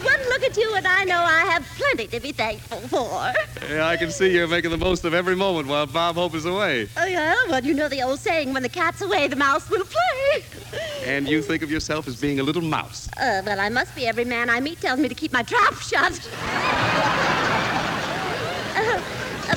one 0.01 0.19
look 0.29 0.41
at 0.41 0.57
you, 0.57 0.73
and 0.73 0.87
I 0.87 1.03
know 1.03 1.19
I 1.19 1.41
have 1.41 1.63
plenty 1.77 2.07
to 2.07 2.19
be 2.19 2.31
thankful 2.31 2.79
for. 2.87 3.31
Yeah, 3.69 3.85
I 3.85 3.97
can 3.97 4.09
see 4.09 4.33
you're 4.33 4.47
making 4.47 4.71
the 4.71 4.79
most 4.79 5.05
of 5.05 5.13
every 5.13 5.35
moment 5.35 5.67
while 5.67 5.85
Bob 5.85 6.15
Hope 6.15 6.33
is 6.33 6.45
away. 6.45 6.89
Oh, 6.97 7.05
yeah? 7.05 7.35
Well, 7.49 7.63
you 7.63 7.75
know 7.75 7.87
the 7.87 8.01
old 8.01 8.19
saying, 8.19 8.51
when 8.51 8.63
the 8.63 8.69
cat's 8.69 9.01
away, 9.01 9.27
the 9.27 9.35
mouse 9.35 9.69
will 9.69 9.85
play. 9.85 10.43
And 11.05 11.27
you 11.27 11.43
think 11.43 11.61
of 11.61 11.69
yourself 11.69 12.07
as 12.07 12.19
being 12.19 12.39
a 12.39 12.43
little 12.43 12.63
mouse. 12.63 13.07
Uh, 13.09 13.43
well, 13.45 13.59
I 13.59 13.69
must 13.69 13.95
be. 13.95 14.07
Every 14.07 14.25
man 14.25 14.49
I 14.49 14.59
meet 14.59 14.81
tells 14.81 14.99
me 14.99 15.07
to 15.07 15.13
keep 15.13 15.31
my 15.31 15.43
trap 15.43 15.75
shut. 15.75 16.19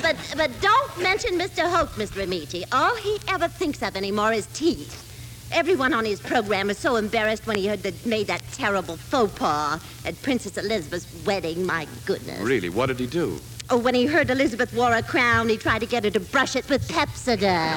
But, 0.07 0.35
but 0.37 0.61
don't 0.61 1.03
mention 1.03 1.37
Mr. 1.37 1.69
Hope, 1.69 1.89
Mr. 1.95 2.23
Ameche. 2.23 2.63
All 2.71 2.95
he 2.95 3.19
ever 3.27 3.49
thinks 3.49 3.83
of 3.83 3.97
anymore 3.97 4.33
is 4.33 4.47
teeth. 4.55 5.03
Everyone 5.51 5.93
on 5.93 6.05
his 6.05 6.21
program 6.21 6.69
was 6.69 6.79
so 6.79 6.95
embarrassed 6.95 7.45
when 7.49 7.57
he 7.57 7.67
heard 7.67 7.83
that 7.83 8.07
made 8.07 8.29
that 8.29 8.41
terrible 8.53 8.97
faux 8.97 9.37
pas 9.37 9.83
at 10.05 10.23
Princess 10.23 10.59
Elizabeth's 10.59 11.09
wedding. 11.27 11.67
My 11.67 11.89
goodness. 12.05 12.41
Really, 12.41 12.69
what 12.69 12.87
did 12.87 13.01
he 13.01 13.09
do? 13.09 13.41
Oh, 13.69 13.79
when 13.79 13.97
he 13.97 14.07
heard 14.07 14.31
Elizabeth 14.31 14.73
wore 14.75 14.95
a 14.95 15.03
crown, 15.03 15.49
he 15.49 15.57
tried 15.57 15.81
to 15.81 15.87
get 15.87 16.05
her 16.05 16.11
to 16.11 16.21
brush 16.21 16.55
it 16.55 16.69
with 16.69 16.87
Pepsodent. 16.87 17.75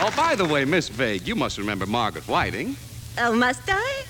Oh, 0.00 0.14
by 0.16 0.36
the 0.36 0.44
way, 0.44 0.64
Miss 0.64 0.88
Vague, 0.88 1.26
you 1.26 1.34
must 1.34 1.58
remember 1.58 1.86
Margaret 1.86 2.28
Whiting. 2.28 2.76
Oh, 3.18 3.34
must 3.34 3.62
I? 3.66 4.01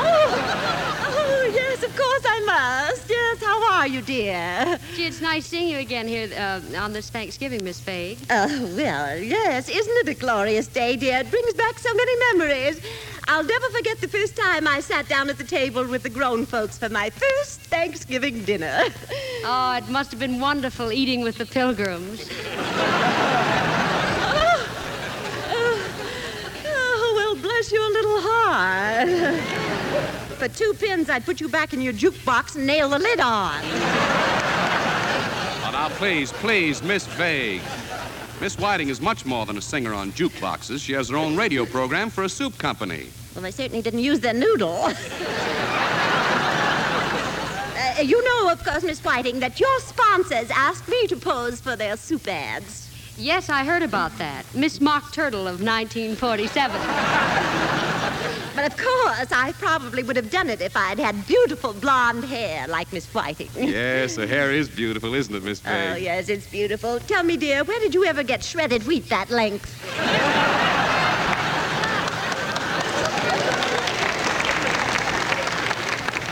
Oh, 0.00 1.08
oh, 1.08 1.50
yes, 1.54 1.82
of 1.82 1.96
course 1.96 2.24
I 2.26 2.40
must. 2.44 3.08
Yes, 3.10 3.42
how 3.42 3.72
are 3.72 3.86
you, 3.86 4.00
dear? 4.02 4.78
Gee, 4.94 5.06
it's 5.06 5.20
nice 5.20 5.46
seeing 5.46 5.68
you 5.68 5.78
again 5.78 6.06
here 6.06 6.28
uh, 6.36 6.60
on 6.78 6.92
this 6.92 7.10
Thanksgiving, 7.10 7.62
Miss 7.64 7.80
Fagg. 7.80 8.18
Oh, 8.30 8.74
well, 8.76 9.16
yes, 9.18 9.68
isn't 9.68 9.96
it 9.98 10.08
a 10.08 10.14
glorious 10.14 10.66
day, 10.68 10.96
dear? 10.96 11.18
It 11.18 11.30
brings 11.30 11.54
back 11.54 11.78
so 11.78 11.92
many 11.94 12.12
memories. 12.32 12.80
I'll 13.30 13.44
never 13.44 13.68
forget 13.68 14.00
the 14.00 14.08
first 14.08 14.36
time 14.36 14.66
I 14.66 14.80
sat 14.80 15.06
down 15.08 15.28
at 15.28 15.36
the 15.36 15.44
table 15.44 15.84
with 15.86 16.02
the 16.02 16.08
grown 16.08 16.46
folks 16.46 16.78
for 16.78 16.88
my 16.88 17.10
first 17.10 17.60
Thanksgiving 17.60 18.44
dinner. 18.44 18.84
Oh, 19.44 19.76
it 19.76 19.88
must 19.88 20.10
have 20.10 20.18
been 20.18 20.40
wonderful 20.40 20.90
eating 20.92 21.20
with 21.22 21.38
the 21.38 21.46
pilgrims. 21.46 22.28
Oh, 26.70 27.12
well, 27.16 27.34
bless 27.36 27.70
your 27.72 27.88
little 27.92 28.20
heart. 28.20 29.54
For 30.38 30.46
two 30.46 30.72
pins, 30.78 31.10
I'd 31.10 31.24
put 31.24 31.40
you 31.40 31.48
back 31.48 31.74
in 31.74 31.80
your 31.80 31.92
jukebox 31.92 32.54
and 32.54 32.64
nail 32.64 32.90
the 32.90 32.98
lid 33.00 33.18
on. 33.18 33.60
Oh, 35.64 35.70
now, 35.72 35.88
please, 35.96 36.30
please, 36.30 36.80
Miss 36.80 37.06
Vague. 37.06 37.60
Miss 38.40 38.56
Whiting 38.56 38.88
is 38.88 39.00
much 39.00 39.26
more 39.26 39.46
than 39.46 39.58
a 39.58 39.60
singer 39.60 39.92
on 39.92 40.12
jukeboxes. 40.12 40.78
She 40.78 40.92
has 40.92 41.08
her 41.08 41.16
own 41.16 41.36
radio 41.36 41.66
program 41.66 42.08
for 42.08 42.22
a 42.22 42.28
soup 42.28 42.56
company. 42.56 43.08
Well, 43.34 43.42
they 43.42 43.50
certainly 43.50 43.82
didn't 43.82 43.98
use 43.98 44.20
their 44.20 44.34
noodle. 44.34 44.90
Uh, 47.98 48.02
you 48.02 48.22
know, 48.24 48.50
of 48.50 48.62
course, 48.64 48.82
Miss 48.82 49.02
Whiting, 49.04 49.40
that 49.40 49.58
your 49.58 49.80
sponsors 49.80 50.50
asked 50.50 50.88
me 50.88 51.06
to 51.08 51.16
pose 51.16 51.60
for 51.60 51.74
their 51.74 51.96
soup 51.96 52.28
ads. 52.28 52.88
Yes, 53.16 53.48
I 53.48 53.64
heard 53.64 53.82
about 53.82 54.16
that. 54.18 54.44
Miss 54.54 54.80
Mock 54.80 55.12
Turtle 55.12 55.48
of 55.48 55.60
1947. 55.60 57.97
But 58.58 58.72
of 58.72 58.76
course, 58.76 59.30
I 59.30 59.52
probably 59.60 60.02
would 60.02 60.16
have 60.16 60.32
done 60.32 60.50
it 60.50 60.60
if 60.60 60.76
I'd 60.76 60.98
had 60.98 61.28
beautiful 61.28 61.72
blonde 61.72 62.24
hair 62.24 62.66
like 62.66 62.92
Miss 62.92 63.06
Whiting. 63.14 63.50
Yes, 63.54 64.16
her 64.16 64.26
hair 64.26 64.50
is 64.50 64.68
beautiful, 64.68 65.14
isn't 65.14 65.32
it, 65.32 65.44
Miss 65.44 65.62
Oh, 65.64 65.94
yes, 65.94 66.28
it's 66.28 66.48
beautiful. 66.48 66.98
Tell 66.98 67.22
me, 67.22 67.36
dear, 67.36 67.62
where 67.62 67.78
did 67.78 67.94
you 67.94 68.04
ever 68.04 68.24
get 68.24 68.42
shredded 68.42 68.84
wheat 68.84 69.08
that 69.10 69.30
length? 69.30 70.87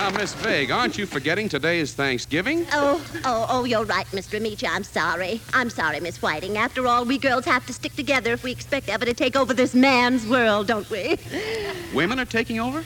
Now, 0.07 0.13
Miss 0.13 0.35
Vague, 0.35 0.71
aren't 0.71 0.97
you 0.97 1.05
forgetting 1.05 1.49
today 1.49 1.81
is 1.81 1.93
Thanksgiving? 1.93 2.65
Oh, 2.71 3.05
oh, 3.25 3.47
oh, 3.49 3.65
you're 3.65 3.85
right, 3.85 4.07
Mr. 4.13 4.39
Ameche. 4.39 4.65
I'm 4.65 4.85
sorry. 4.85 5.41
I'm 5.53 5.69
sorry, 5.69 5.99
Miss 5.99 6.23
Whiting. 6.23 6.57
After 6.57 6.87
all, 6.87 7.05
we 7.05 7.19
girls 7.19 7.45
have 7.45 7.67
to 7.67 7.73
stick 7.73 7.93
together 7.97 8.33
if 8.33 8.45
we 8.45 8.53
expect 8.53 8.89
ever 8.89 9.05
to 9.05 9.13
take 9.13 9.35
over 9.35 9.53
this 9.53 9.75
man's 9.75 10.25
world, 10.25 10.69
don't 10.69 10.89
we? 10.91 11.19
Women 11.93 12.21
are 12.21 12.25
taking 12.25 12.61
over? 12.61 12.85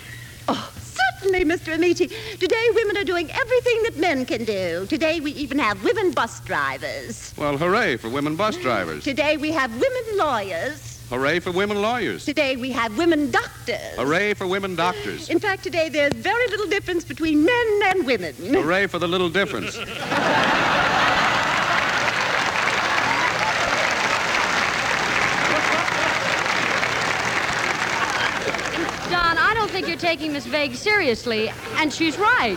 Oh, 0.48 0.72
certainly, 0.78 1.44
Mr. 1.44 1.76
Ameche. 1.76 2.10
Today, 2.38 2.66
women 2.74 2.96
are 2.96 3.04
doing 3.04 3.30
everything 3.32 3.82
that 3.82 3.98
men 3.98 4.24
can 4.24 4.44
do. 4.46 4.86
Today, 4.86 5.20
we 5.20 5.32
even 5.32 5.58
have 5.58 5.84
women 5.84 6.12
bus 6.12 6.40
drivers. 6.40 7.34
Well, 7.36 7.58
hooray 7.58 7.98
for 7.98 8.08
women 8.08 8.34
bus 8.34 8.56
drivers. 8.56 9.04
Today, 9.04 9.36
we 9.36 9.52
have 9.52 9.70
women 9.72 10.16
lawyers. 10.16 10.99
Hooray 11.10 11.40
for 11.40 11.50
women 11.50 11.82
lawyers. 11.82 12.24
Today, 12.24 12.54
we 12.54 12.70
have 12.70 12.96
women 12.96 13.32
doctors. 13.32 13.96
Hooray 13.96 14.32
for 14.32 14.46
women 14.46 14.76
doctors. 14.76 15.28
In 15.28 15.40
fact, 15.40 15.64
today, 15.64 15.88
there's 15.88 16.12
very 16.12 16.46
little 16.46 16.68
difference 16.68 17.02
between 17.02 17.44
men 17.44 17.80
and 17.86 18.06
women. 18.06 18.32
Hooray 18.36 18.86
for 18.86 19.00
the 19.00 19.08
little 19.08 19.28
difference. 19.28 19.74
Don, 19.74 19.86
I 29.36 29.52
don't 29.56 29.68
think 29.68 29.88
you're 29.88 29.96
taking 29.96 30.32
Miss 30.32 30.46
Vague 30.46 30.76
seriously, 30.76 31.50
and 31.78 31.92
she's 31.92 32.16
right. 32.18 32.56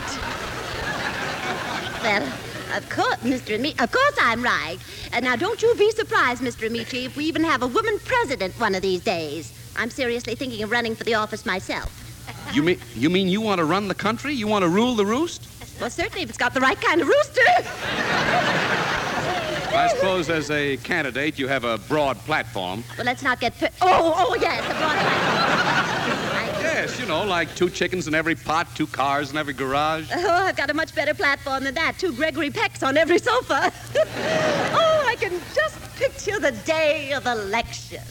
Well, 2.03 2.31
of 2.75 2.89
course, 2.89 3.17
Mr. 3.17 3.57
Ameche. 3.57 3.81
Of 3.81 3.91
course, 3.91 4.15
I'm 4.19 4.43
right. 4.43 4.77
And 5.11 5.25
now, 5.25 5.35
don't 5.35 5.61
you 5.61 5.73
be 5.75 5.91
surprised, 5.91 6.41
Mr. 6.41 6.69
Ameche, 6.69 7.05
if 7.05 7.15
we 7.15 7.25
even 7.25 7.43
have 7.43 7.61
a 7.63 7.67
woman 7.67 7.99
president 8.03 8.53
one 8.59 8.75
of 8.75 8.81
these 8.81 9.03
days. 9.03 9.53
I'm 9.75 9.89
seriously 9.89 10.35
thinking 10.35 10.61
of 10.63 10.71
running 10.71 10.95
for 10.95 11.03
the 11.03 11.15
office 11.15 11.45
myself. 11.45 11.99
You 12.53 12.63
mean 12.63 12.79
you 12.95 13.09
mean 13.09 13.27
you 13.27 13.41
want 13.41 13.59
to 13.59 13.65
run 13.65 13.87
the 13.87 13.95
country? 13.95 14.33
You 14.33 14.47
want 14.47 14.63
to 14.63 14.69
rule 14.69 14.95
the 14.95 15.05
roost? 15.05 15.47
Well, 15.79 15.89
certainly, 15.89 16.21
if 16.21 16.29
it's 16.29 16.37
got 16.37 16.53
the 16.53 16.61
right 16.61 16.79
kind 16.79 17.01
of 17.01 17.07
rooster. 17.07 17.41
I 19.75 19.87
suppose 19.95 20.29
as 20.29 20.51
a 20.51 20.77
candidate 20.77 21.39
you 21.39 21.47
have 21.47 21.63
a 21.63 21.79
broad 21.79 22.17
platform. 22.19 22.83
Well, 22.95 23.05
let's 23.05 23.23
not 23.23 23.39
get. 23.39 23.57
Per- 23.57 23.71
oh, 23.81 24.13
oh, 24.15 24.35
yes, 24.39 24.63
a 24.63 24.73
broad 24.77 26.22
Yes, 26.73 26.99
you 26.99 27.05
know, 27.05 27.23
like 27.23 27.53
two 27.55 27.69
chickens 27.69 28.07
in 28.07 28.15
every 28.15 28.35
pot, 28.35 28.67
two 28.73 28.87
cars 28.87 29.31
in 29.31 29.37
every 29.37 29.53
garage. 29.53 30.09
Oh, 30.25 30.29
I've 30.29 30.55
got 30.55 30.69
a 30.69 30.73
much 30.73 30.95
better 30.95 31.13
platform 31.13 31.65
than 31.65 31.73
that. 31.75 31.95
Two 31.99 32.13
Gregory 32.13 32.49
Pecks 32.49 32.81
on 32.81 32.97
every 32.97 33.19
sofa. 33.19 33.71
oh, 33.95 35.05
I 35.05 35.15
can 35.19 35.39
just 35.53 35.77
picture 35.97 36.39
the 36.39 36.43
the 36.43 36.51
day 36.65 37.13
of 37.13 37.25
election. 37.25 38.01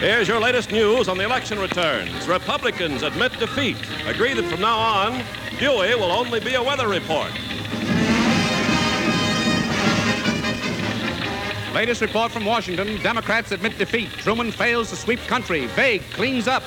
Here's 0.00 0.26
your 0.26 0.40
latest 0.40 0.72
news 0.72 1.08
on 1.08 1.16
the 1.16 1.24
election 1.24 1.58
returns. 1.58 2.26
Republicans 2.26 3.02
admit 3.02 3.38
defeat. 3.38 3.76
Agree 4.06 4.34
that 4.34 4.44
from 4.46 4.60
now 4.60 4.76
on, 4.76 5.24
Dewey 5.58 5.94
will 5.94 6.10
only 6.10 6.40
be 6.40 6.54
a 6.54 6.62
weather 6.62 6.88
report. 6.88 7.30
Latest 11.74 12.02
report 12.02 12.30
from 12.30 12.44
Washington 12.44 13.00
Democrats 13.02 13.50
admit 13.50 13.78
defeat. 13.78 14.10
Truman 14.10 14.52
fails 14.52 14.90
to 14.90 14.96
sweep 14.96 15.18
country. 15.20 15.66
Vague 15.68 16.02
cleans 16.12 16.46
up. 16.46 16.62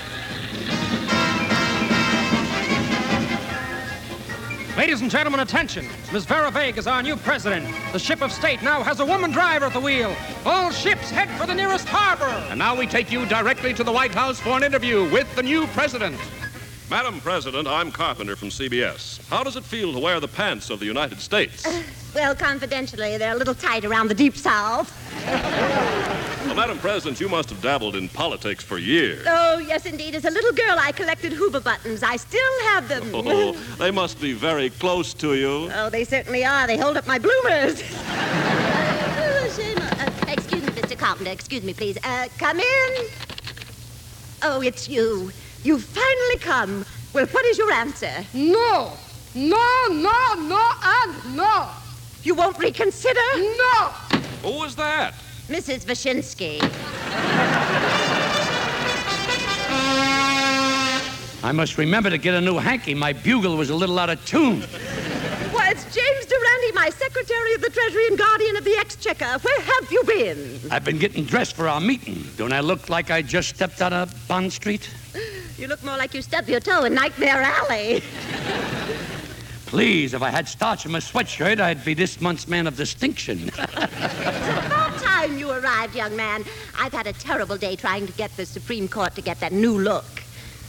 Ladies 4.75 5.01
and 5.01 5.11
gentlemen, 5.11 5.41
attention. 5.41 5.87
Miss 6.11 6.25
Vera 6.25 6.49
Vague 6.49 6.79
is 6.79 6.87
our 6.87 7.03
new 7.03 7.15
president. 7.15 7.65
The 7.93 7.99
ship 7.99 8.21
of 8.23 8.31
state 8.31 8.63
now 8.63 8.81
has 8.81 8.99
a 8.99 9.05
woman 9.05 9.31
driver 9.31 9.65
at 9.65 9.73
the 9.73 9.79
wheel. 9.79 10.13
All 10.43 10.71
ships 10.71 11.11
head 11.11 11.29
for 11.39 11.45
the 11.45 11.53
nearest 11.53 11.87
harbor. 11.87 12.25
And 12.49 12.57
now 12.57 12.75
we 12.75 12.87
take 12.87 13.11
you 13.11 13.27
directly 13.27 13.75
to 13.75 13.83
the 13.83 13.91
White 13.91 14.13
House 14.13 14.39
for 14.39 14.57
an 14.57 14.63
interview 14.63 15.09
with 15.11 15.33
the 15.35 15.43
new 15.43 15.67
president. 15.67 16.19
Madam 16.89 17.19
President, 17.19 17.67
I'm 17.67 17.91
Carpenter 17.91 18.35
from 18.35 18.49
CBS. 18.49 19.27
How 19.29 19.43
does 19.43 19.55
it 19.55 19.63
feel 19.63 19.91
to 19.93 19.99
wear 19.99 20.19
the 20.19 20.27
pants 20.27 20.69
of 20.69 20.79
the 20.79 20.85
United 20.85 21.19
States? 21.19 21.65
Well, 22.15 22.33
confidentially, 22.33 23.17
they're 23.17 23.33
a 23.33 23.37
little 23.37 23.53
tight 23.53 23.83
around 23.83 24.07
the 24.07 24.13
deep 24.13 24.37
south. 24.37 24.89
Well, 26.45 26.55
Madam 26.55 26.77
President, 26.77 27.19
you 27.19 27.27
must 27.27 27.49
have 27.49 27.61
dabbled 27.61 27.95
in 27.97 28.07
politics 28.07 28.63
for 28.63 28.77
years. 28.77 29.25
Oh, 29.27 29.57
yes, 29.57 29.85
indeed. 29.87 30.13
As 30.15 30.23
a 30.23 30.29
little 30.29 30.53
girl, 30.53 30.77
I 30.79 30.91
collected 30.93 31.33
Hoover 31.33 31.59
buttons. 31.59 32.03
I 32.03 32.15
still 32.17 32.61
have 32.69 32.87
them. 32.87 33.09
Oh, 33.13 33.51
they 33.79 33.89
must 33.91 34.21
be 34.21 34.31
very 34.31 34.69
close 34.69 35.13
to 35.15 35.33
you. 35.33 35.69
Oh, 35.73 35.89
they 35.89 36.05
certainly 36.05 36.45
are. 36.45 36.67
They 36.67 36.77
hold 36.77 36.95
up 36.97 37.05
my 37.07 37.17
bloomers. 37.19 37.81
oh, 37.83 39.53
shame. 39.57 39.77
Uh, 39.79 40.11
excuse 40.31 40.61
me, 40.61 40.69
Mr. 40.69 40.97
Carpenter. 40.97 41.31
Excuse 41.31 41.63
me, 41.63 41.73
please. 41.73 41.97
Uh, 42.03 42.27
come 42.37 42.59
in. 42.59 43.07
Oh, 44.43 44.61
it's 44.61 44.87
you. 44.87 45.31
You've 45.65 45.83
finally 45.83 46.37
come. 46.39 46.85
Well, 47.11 47.25
what 47.25 47.43
is 47.47 47.57
your 47.57 47.71
answer? 47.71 48.23
No. 48.35 48.93
No, 49.33 49.87
no, 49.89 50.35
no, 50.37 50.71
and 50.83 51.35
no. 51.35 51.67
You 52.21 52.35
won't 52.35 52.59
reconsider? 52.59 53.19
No. 53.35 53.87
Who 54.43 54.59
was 54.59 54.75
that? 54.75 55.15
Mrs. 55.47 55.83
Vashinsky. 55.83 56.59
I 61.43 61.51
must 61.51 61.79
remember 61.79 62.11
to 62.11 62.19
get 62.19 62.35
a 62.35 62.41
new 62.41 62.57
hanky. 62.57 62.93
My 62.93 63.13
bugle 63.13 63.57
was 63.57 63.71
a 63.71 63.75
little 63.75 63.97
out 63.97 64.11
of 64.11 64.23
tune. 64.23 64.61
Why, 65.51 65.71
it's 65.71 65.83
James 65.85 66.25
Durante, 66.27 66.71
my 66.73 66.91
Secretary 66.91 67.55
of 67.55 67.61
the 67.61 67.71
Treasury 67.71 68.05
and 68.05 68.19
Guardian 68.19 68.55
of 68.55 68.65
the 68.65 68.77
Exchequer. 68.77 69.39
Where 69.39 69.61
have 69.61 69.91
you 69.91 70.03
been? 70.03 70.59
I've 70.69 70.85
been 70.85 70.99
getting 70.99 71.25
dressed 71.25 71.55
for 71.55 71.67
our 71.67 71.81
meeting. 71.81 72.23
Don't 72.37 72.53
I 72.53 72.59
look 72.59 72.87
like 72.89 73.09
I 73.09 73.23
just 73.23 73.49
stepped 73.49 73.81
out 73.81 73.93
of 73.93 74.27
Bond 74.27 74.53
Street? 74.53 74.87
You 75.57 75.67
look 75.67 75.81
more 75.83 75.97
like 75.97 76.13
you 76.13 76.21
stubbed 76.21 76.49
your 76.49 76.59
toe 76.59 76.83
in 76.83 76.93
Nightmare 76.93 77.41
Alley. 77.41 78.03
Please, 79.67 80.13
if 80.13 80.21
I 80.21 80.29
had 80.29 80.49
starch 80.49 80.85
in 80.85 80.91
my 80.91 80.99
sweatshirt, 80.99 81.61
I'd 81.61 81.83
be 81.85 81.93
this 81.93 82.19
month's 82.19 82.47
man 82.47 82.67
of 82.67 82.75
distinction. 82.75 83.49
It's 83.59 84.65
about 84.65 84.97
time 84.99 85.37
you 85.37 85.49
arrived, 85.49 85.95
young 85.95 86.15
man. 86.15 86.43
I've 86.77 86.93
had 86.93 87.07
a 87.07 87.13
terrible 87.13 87.57
day 87.57 87.75
trying 87.75 88.05
to 88.05 88.13
get 88.13 88.35
the 88.37 88.45
Supreme 88.45 88.87
Court 88.87 89.15
to 89.15 89.21
get 89.21 89.39
that 89.39 89.51
new 89.53 89.79
look. 89.79 90.05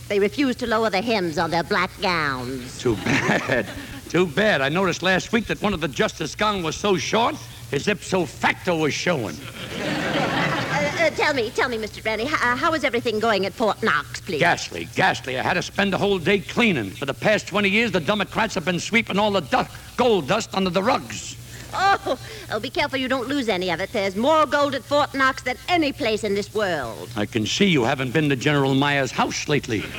They 0.08 0.18
refuse 0.18 0.56
to 0.56 0.66
lower 0.66 0.88
the 0.88 1.02
hems 1.02 1.36
on 1.36 1.50
their 1.50 1.64
black 1.64 1.90
gowns. 2.00 2.80
Too 2.80 2.94
bad. 2.96 3.66
Too 4.08 4.26
bad. 4.26 4.60
I 4.60 4.68
noticed 4.68 5.02
last 5.02 5.32
week 5.32 5.46
that 5.46 5.60
one 5.60 5.74
of 5.74 5.80
the 5.80 5.88
justice 5.88 6.34
gown 6.34 6.62
was 6.62 6.76
so 6.76 6.96
short, 6.96 7.36
his 7.70 7.88
ipso 7.88 8.24
facto 8.24 8.78
was 8.78 8.94
showing. 8.94 9.36
Uh, 11.06 11.10
tell 11.10 11.34
me, 11.34 11.50
tell 11.50 11.68
me, 11.68 11.78
Mr. 11.78 12.04
H- 12.04 12.32
uh, 12.32 12.56
how 12.56 12.74
is 12.74 12.82
everything 12.82 13.20
going 13.20 13.46
at 13.46 13.52
Fort 13.52 13.80
Knox, 13.80 14.20
please? 14.20 14.40
Ghastly, 14.40 14.88
ghastly. 14.96 15.38
I 15.38 15.42
had 15.44 15.54
to 15.54 15.62
spend 15.62 15.92
the 15.92 15.98
whole 15.98 16.18
day 16.18 16.40
cleaning. 16.40 16.90
For 16.90 17.06
the 17.06 17.14
past 17.14 17.46
20 17.46 17.68
years, 17.68 17.92
the 17.92 18.00
Democrats 18.00 18.56
have 18.56 18.64
been 18.64 18.80
sweeping 18.80 19.16
all 19.16 19.30
the 19.30 19.38
du- 19.38 19.68
gold 19.96 20.26
dust 20.26 20.52
under 20.52 20.68
the 20.68 20.82
rugs. 20.82 21.36
Oh, 21.72 22.18
oh, 22.50 22.58
be 22.58 22.70
careful 22.70 22.98
you 22.98 23.06
don't 23.06 23.28
lose 23.28 23.48
any 23.48 23.70
of 23.70 23.78
it. 23.78 23.92
There's 23.92 24.16
more 24.16 24.46
gold 24.46 24.74
at 24.74 24.82
Fort 24.82 25.14
Knox 25.14 25.44
than 25.44 25.56
any 25.68 25.92
place 25.92 26.24
in 26.24 26.34
this 26.34 26.52
world. 26.52 27.08
I 27.14 27.24
can 27.24 27.46
see 27.46 27.66
you 27.66 27.84
haven't 27.84 28.10
been 28.12 28.28
to 28.28 28.34
General 28.34 28.74
Meyer's 28.74 29.12
house 29.12 29.46
lately. 29.46 29.84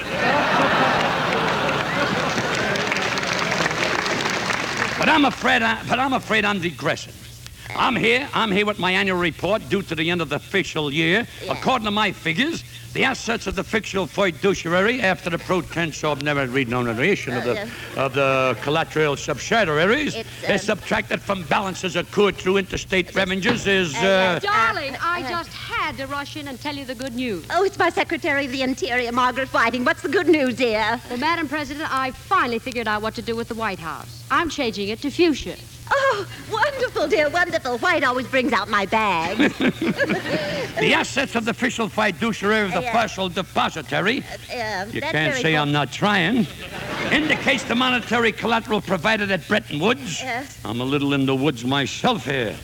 But 4.98 5.10
I'm 5.10 5.26
afraid, 5.26 5.62
I, 5.62 5.82
but 5.88 6.00
I'm 6.00 6.14
afraid 6.14 6.44
I'm 6.44 6.60
digressing. 6.60 7.14
I'm 7.78 7.96
here. 7.96 8.28
I'm 8.34 8.52
here 8.52 8.66
with 8.66 8.80
my 8.80 8.92
annual 8.92 9.20
report 9.20 9.68
due 9.70 9.84
to 9.84 9.94
the 9.96 10.10
end 10.10 10.22
of 10.22 10.30
the 10.30 10.40
fiscal 10.40 10.92
year. 10.92 11.28
According 11.48 11.86
to 11.86 11.92
my 11.92 12.12
figures, 12.12 12.64
the 12.94 13.04
assets 13.04 13.46
of 13.46 13.56
the 13.56 13.64
fictional 13.64 14.08
fiduciary 14.08 15.02
after 15.02 15.30
the 15.30 15.38
pro 15.38 15.60
of 15.60 16.24
never 16.24 16.48
remuneration 16.48 17.34
of 17.34 17.44
the 17.44 17.70
of 17.96 18.14
the 18.14 18.58
collateral 18.64 19.16
subsidiaries 19.16 20.16
It's, 20.16 20.50
is 20.50 20.64
subtracted 20.64 21.22
from 21.22 21.44
balances 21.44 21.96
accrued 21.96 22.38
through 22.38 22.58
interstate 22.58 23.14
revenues 23.14 23.68
is 23.68 23.94
Uh, 23.96 24.00
uh, 24.00 24.40
Darling, 24.40 24.96
I 25.00 25.22
just 25.30 25.54
had 25.54 25.98
to 25.98 26.08
rush 26.08 26.36
in 26.38 26.48
and 26.48 26.60
tell 26.60 26.76
you 26.76 26.86
the 26.86 26.96
good 26.96 27.14
news. 27.14 27.46
Oh, 27.52 27.64
it's 27.64 27.78
my 27.78 27.90
Secretary 27.90 28.46
of 28.46 28.52
the 28.52 28.64
Interior, 28.64 29.12
Margaret 29.12 29.50
Whiting. 29.54 29.86
What's 29.86 30.02
the 30.02 30.10
good 30.10 30.28
news, 30.28 30.56
dear? 30.56 31.00
Well, 31.10 31.20
Madam 31.20 31.48
President, 31.48 31.94
I 31.94 32.12
finally 32.12 32.58
figured 32.58 32.88
out 32.88 33.04
what 33.04 33.14
to 33.16 33.22
do 33.22 33.36
with 33.36 33.50
the 33.50 33.56
White 33.56 33.80
House. 33.80 34.24
I'm 34.32 34.50
changing 34.50 34.90
it 34.90 35.02
to 35.02 35.12
fuchsia. 35.12 35.56
Oh, 35.92 36.28
wonderful, 36.52 37.08
dear, 37.08 37.30
wonderful. 37.30 37.78
White 37.80 38.04
always 38.04 38.28
brings 38.28 38.54
out 38.54 38.70
my 38.70 38.86
bag. 38.86 39.38
the 39.58 40.94
assets 40.94 41.36
of 41.36 41.46
the 41.46 41.52
official 41.52 41.90
fiduciary 41.90 42.62
of 42.66 42.74
the 42.74 42.82
Yeah. 42.82 42.92
partial 42.92 43.30
depository. 43.30 44.24
Uh, 44.54 44.86
You 44.92 45.02
can't 45.02 45.36
say 45.36 45.52
good. 45.54 45.56
I'm 45.56 45.72
not 45.72 45.92
trying. 45.92 46.48
Indicates 47.12 47.64
the 47.64 47.76
monetary 47.76 48.32
collateral 48.32 48.82
provided 48.82 49.32
at 49.32 49.48
Bretton 49.48 49.80
Woods. 49.80 50.22
Yes. 50.22 50.60
I'm 50.66 50.82
a 50.82 50.86
little 50.86 51.14
in 51.14 51.26
the 51.26 51.36
woods 51.36 51.64
myself 51.64 52.26
here. 52.26 52.56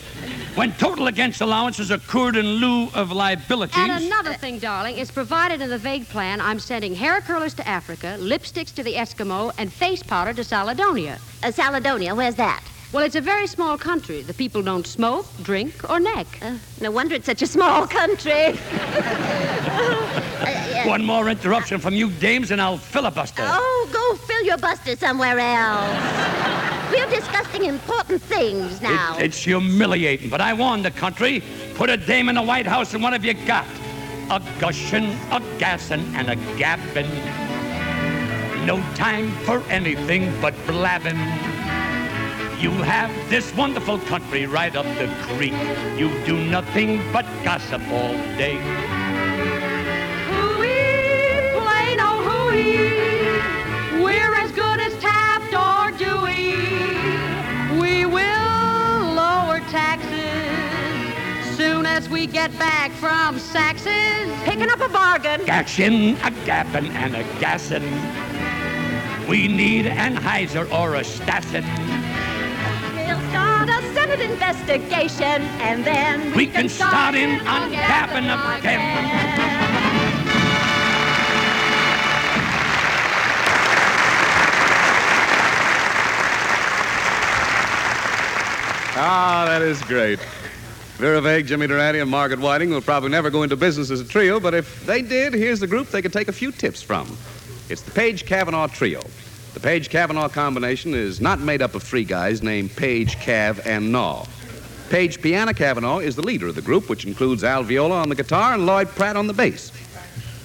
When 0.56 0.72
total 0.74 1.08
against 1.08 1.42
allowances 1.42 1.90
accrued 1.90 2.36
in 2.36 2.46
lieu 2.46 2.90
of 2.94 3.12
liabilities. 3.12 3.76
And 3.78 4.04
another 4.04 4.34
thing, 4.34 4.60
darling, 4.60 4.98
is 4.98 5.10
provided 5.10 5.62
in 5.62 5.70
the 5.70 5.80
vague 5.80 6.08
plan. 6.10 6.40
I'm 6.40 6.60
sending 6.60 6.94
hair 6.94 7.22
curlers 7.22 7.56
to 7.56 7.68
Africa, 7.68 8.18
lipsticks 8.20 8.72
to 8.76 8.84
the 8.84 8.94
Eskimo, 8.94 9.52
and 9.58 9.74
face 9.74 10.04
powder 10.04 10.32
to 10.34 10.42
Saladonia. 10.42 11.16
Uh, 11.42 11.48
Saladonia, 11.52 12.16
where's 12.16 12.36
that? 12.36 12.62
Well, 12.94 13.04
it's 13.04 13.16
a 13.16 13.22
very 13.22 13.48
small 13.48 13.76
country. 13.78 14.22
The 14.22 14.36
people 14.36 14.62
don't 14.62 14.86
smoke, 14.86 15.26
drink, 15.42 15.90
or 15.90 16.00
neck. 16.00 16.28
Uh, 16.44 16.58
no 16.80 16.92
wonder 16.92 17.16
it's 17.16 17.26
such 17.26 17.42
a 17.42 17.48
small 17.48 17.88
country. 17.88 18.52
One 20.86 21.04
more 21.04 21.28
interruption 21.28 21.80
from 21.80 21.96
you 21.96 22.12
dames 22.12 22.52
and 22.52 22.62
I'll 22.62 22.78
filibuster. 22.78 23.42
Oh, 23.46 23.90
go 23.92 24.16
fill 24.28 24.44
your 24.44 24.58
buster 24.58 24.96
somewhere 24.96 25.40
else. 25.40 26.92
We're 26.92 27.10
discussing 27.10 27.64
important 27.66 28.22
things 28.22 28.80
now. 28.80 29.18
It- 29.18 29.24
it's 29.26 29.38
humiliating, 29.44 30.30
but 30.30 30.42
I 30.42 30.54
warn 30.54 30.84
the 30.84 30.92
country. 30.92 31.42
Put 31.74 31.90
a 31.90 31.98
dame 31.98 32.30
in 32.30 32.36
the 32.36 32.44
White 32.44 32.68
House 32.68 32.94
and 32.94 33.02
what 33.02 33.14
have 33.14 33.26
you 33.26 33.34
got? 33.34 33.66
A 34.30 34.40
gushing, 34.60 35.06
a 35.32 35.42
gassing, 35.58 36.04
and 36.16 36.30
a 36.30 36.36
gapping. 36.62 37.10
No 38.68 38.80
time 38.94 39.32
for 39.46 39.64
anything 39.70 40.32
but 40.42 40.54
blabbing. 40.68 41.18
You 42.64 42.72
have 42.72 43.12
this 43.30 43.54
wonderful 43.58 44.00
country 44.00 44.46
right 44.46 44.74
up 44.74 44.86
the 44.98 45.14
creek. 45.24 45.52
You 45.98 46.08
do 46.24 46.42
nothing 46.46 47.02
but 47.12 47.26
gossip 47.44 47.82
all 47.90 48.14
day. 48.38 48.56
Hooey, 50.32 51.52
plain 51.60 52.00
old 52.00 52.24
hooey. 52.24 54.02
We're 54.02 54.34
as 54.36 54.54
good 54.54 54.80
as 54.80 54.98
Taft 55.02 55.54
or 55.54 55.92
Dewey. 55.98 56.56
We 57.82 58.06
will 58.06 59.14
lower 59.14 59.60
taxes 59.68 61.58
soon 61.58 61.86
as 61.86 62.08
we 62.08 62.28
get 62.28 62.58
back 62.58 62.92
from 62.92 63.40
Saxes. 63.40 64.34
Picking 64.46 64.70
up 64.70 64.80
a 64.80 64.88
bargain. 64.88 65.46
Gashin, 65.46 66.14
a 66.24 66.32
gapping, 66.46 66.92
and 66.92 67.14
a 67.18 67.24
gassin'. 67.42 67.84
We 69.28 69.50
need 69.50 69.86
an 69.86 70.16
Heiser 70.16 70.72
or 70.72 70.96
a 70.96 71.02
Stassen. 71.02 71.93
We'll 73.74 73.92
start 73.92 74.10
a 74.10 74.18
Senate 74.18 74.32
investigation, 74.32 75.42
and 75.62 75.84
then 75.84 76.36
We 76.36 76.46
can 76.46 76.70
start 76.70 77.16
in 77.16 77.40
uncapping 77.40 78.30
of 78.30 78.62
them. 78.62 78.82
Ah, 88.96 89.46
that 89.48 89.64
is 89.64 89.82
great. 89.84 90.20
Vera 90.98 91.20
Vague, 91.20 91.48
Jimmy 91.48 91.66
Durante, 91.66 92.00
and 92.00 92.12
Margaret 92.12 92.40
Whiting 92.40 92.70
will 92.70 92.82
probably 92.82 93.10
never 93.10 93.32
go 93.32 93.42
into 93.42 93.56
business 93.56 93.90
as 93.90 94.02
a 94.02 94.06
trio, 94.06 94.40
but 94.40 94.54
if 94.54 94.86
they 94.86 95.02
did, 95.02 95.34
here's 95.34 95.60
the 95.60 95.68
group 95.68 95.88
they 95.88 96.04
could 96.04 96.14
take 96.14 96.28
a 96.28 96.34
few 96.34 96.52
tips 96.52 96.84
from. 96.84 97.08
It's 97.70 97.82
the 97.82 97.92
Page 97.92 98.28
Cavanaugh 98.28 98.68
Trio. 98.68 99.02
The 99.54 99.60
Page 99.60 99.90
Cavanaugh 99.90 100.30
combination 100.30 100.96
is 100.96 101.22
not 101.22 101.40
made 101.40 101.62
up 101.62 101.76
of 101.76 101.84
three 101.84 102.04
guys 102.04 102.42
named 102.42 102.76
Page, 102.76 103.18
Cav, 103.18 103.64
and 103.68 103.92
Naw. 103.92 104.26
Page 104.90 105.22
Piana 105.22 105.54
Cavanaugh 105.54 106.00
is 106.00 106.16
the 106.16 106.24
leader 106.24 106.48
of 106.48 106.56
the 106.56 106.62
group, 106.62 106.90
which 106.90 107.06
includes 107.06 107.44
Al 107.44 107.62
Viola 107.62 108.02
on 108.02 108.10
the 108.10 108.16
guitar 108.16 108.56
and 108.56 108.66
Lloyd 108.66 108.88
Pratt 108.90 109.16
on 109.16 109.28
the 109.28 109.34
bass. 109.34 109.72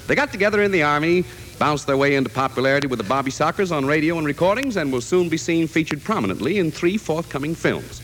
They 0.06 0.14
got 0.14 0.30
together 0.30 0.62
in 0.62 0.70
the 0.70 0.82
Army, 0.82 1.24
bounced 1.58 1.86
their 1.86 1.96
way 1.96 2.16
into 2.16 2.28
popularity 2.28 2.86
with 2.86 2.98
the 2.98 3.04
Bobby 3.04 3.30
Sockers 3.30 3.74
on 3.74 3.86
radio 3.86 4.18
and 4.18 4.26
recordings, 4.26 4.76
and 4.76 4.92
will 4.92 5.00
soon 5.00 5.30
be 5.30 5.38
seen 5.38 5.66
featured 5.66 6.04
prominently 6.04 6.58
in 6.58 6.70
three 6.70 6.98
forthcoming 6.98 7.54
films. 7.54 8.02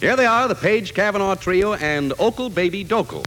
Here 0.00 0.14
they 0.14 0.26
are, 0.26 0.46
the 0.46 0.54
Page 0.54 0.92
Cavanaugh 0.92 1.36
Trio 1.36 1.72
and 1.74 2.12
Okle 2.12 2.54
Baby 2.54 2.84
Dokle. 2.84 3.24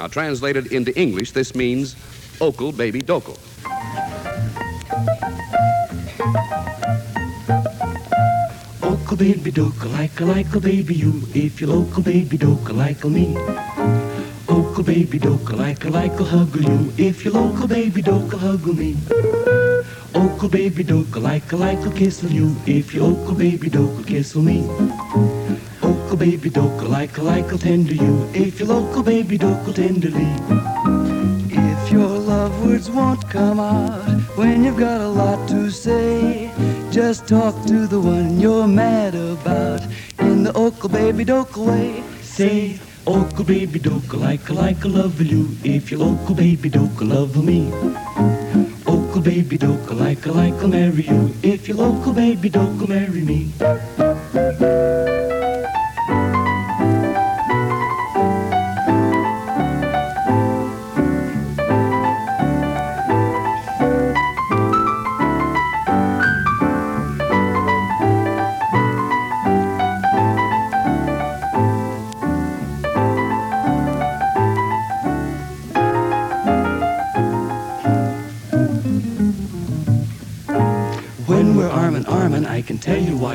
Now, 0.00 0.08
translated 0.08 0.72
into 0.72 0.96
English, 0.98 1.30
this 1.30 1.54
means 1.54 1.94
Okle 2.40 2.76
Baby 2.76 3.00
Dokle. 3.00 3.38
Baby 9.18 9.50
doka 9.50 9.86
like 9.88 10.20
a 10.20 10.24
like 10.24 10.54
a 10.54 10.60
baby 10.60 10.94
you 10.94 11.12
if 11.34 11.60
you 11.60 11.66
local 11.66 12.02
baby 12.02 12.38
doka 12.38 12.72
like 12.72 13.02
a 13.04 13.08
me. 13.08 13.36
Oka 14.48 14.82
baby 14.82 15.18
doka 15.18 15.56
like 15.56 15.84
a 15.84 15.90
like 15.90 16.20
a 16.20 16.24
hug 16.24 16.54
you 16.54 16.92
if 16.96 17.24
you 17.24 17.32
local 17.32 17.66
baby 17.66 18.00
doka 18.00 18.38
hug 18.38 18.64
me. 18.66 18.96
Oka 20.14 20.48
baby 20.48 20.84
doka 20.84 21.18
like 21.20 21.50
a 21.52 21.56
like 21.56 21.84
a 21.84 21.90
kiss 21.90 22.22
you 22.22 22.54
if 22.66 22.94
you 22.94 23.02
oka 23.04 23.34
baby 23.34 23.68
doka 23.68 24.06
kiss 24.06 24.36
me. 24.36 24.64
Oka 25.82 26.16
baby 26.16 26.50
doka 26.50 26.88
like 26.88 27.18
a 27.18 27.22
like 27.22 27.52
a 27.52 27.58
tender 27.58 27.94
you 27.94 28.30
if 28.34 28.60
you 28.60 28.66
local 28.66 29.02
baby 29.02 29.36
doka 29.36 29.72
tenderly. 29.72 31.07
Words 32.68 32.90
won't 32.90 33.30
come 33.30 33.60
out 33.60 34.20
when 34.36 34.62
you've 34.62 34.76
got 34.76 35.00
a 35.00 35.08
lot 35.08 35.48
to 35.48 35.70
say, 35.70 36.52
just 36.90 37.26
talk 37.26 37.54
to 37.64 37.86
the 37.86 37.98
one 37.98 38.38
you're 38.38 38.68
mad 38.68 39.14
about 39.14 39.80
in 40.18 40.42
the 40.42 40.52
Oka 40.54 40.86
baby 40.86 41.24
doka 41.24 41.62
way. 41.62 42.02
Say, 42.20 42.78
Oka 43.06 43.42
baby 43.42 43.78
doka 43.80 44.18
like 44.18 44.50
like 44.50 44.84
a 44.84 44.88
love 44.88 45.18
you 45.22 45.48
if 45.64 45.90
you 45.90 45.96
local 45.96 46.34
baby 46.34 46.68
doka 46.68 47.08
love 47.08 47.42
me. 47.42 47.72
Oka 48.86 49.20
baby 49.22 49.56
doka 49.56 49.94
like 49.94 50.26
like 50.26 50.62
a 50.62 50.68
marry 50.68 51.04
you 51.04 51.34
if 51.42 51.68
you 51.68 51.74
local 51.74 52.12
baby 52.12 52.50
doka 52.50 52.86
marry 52.86 53.22
me. 53.22 53.50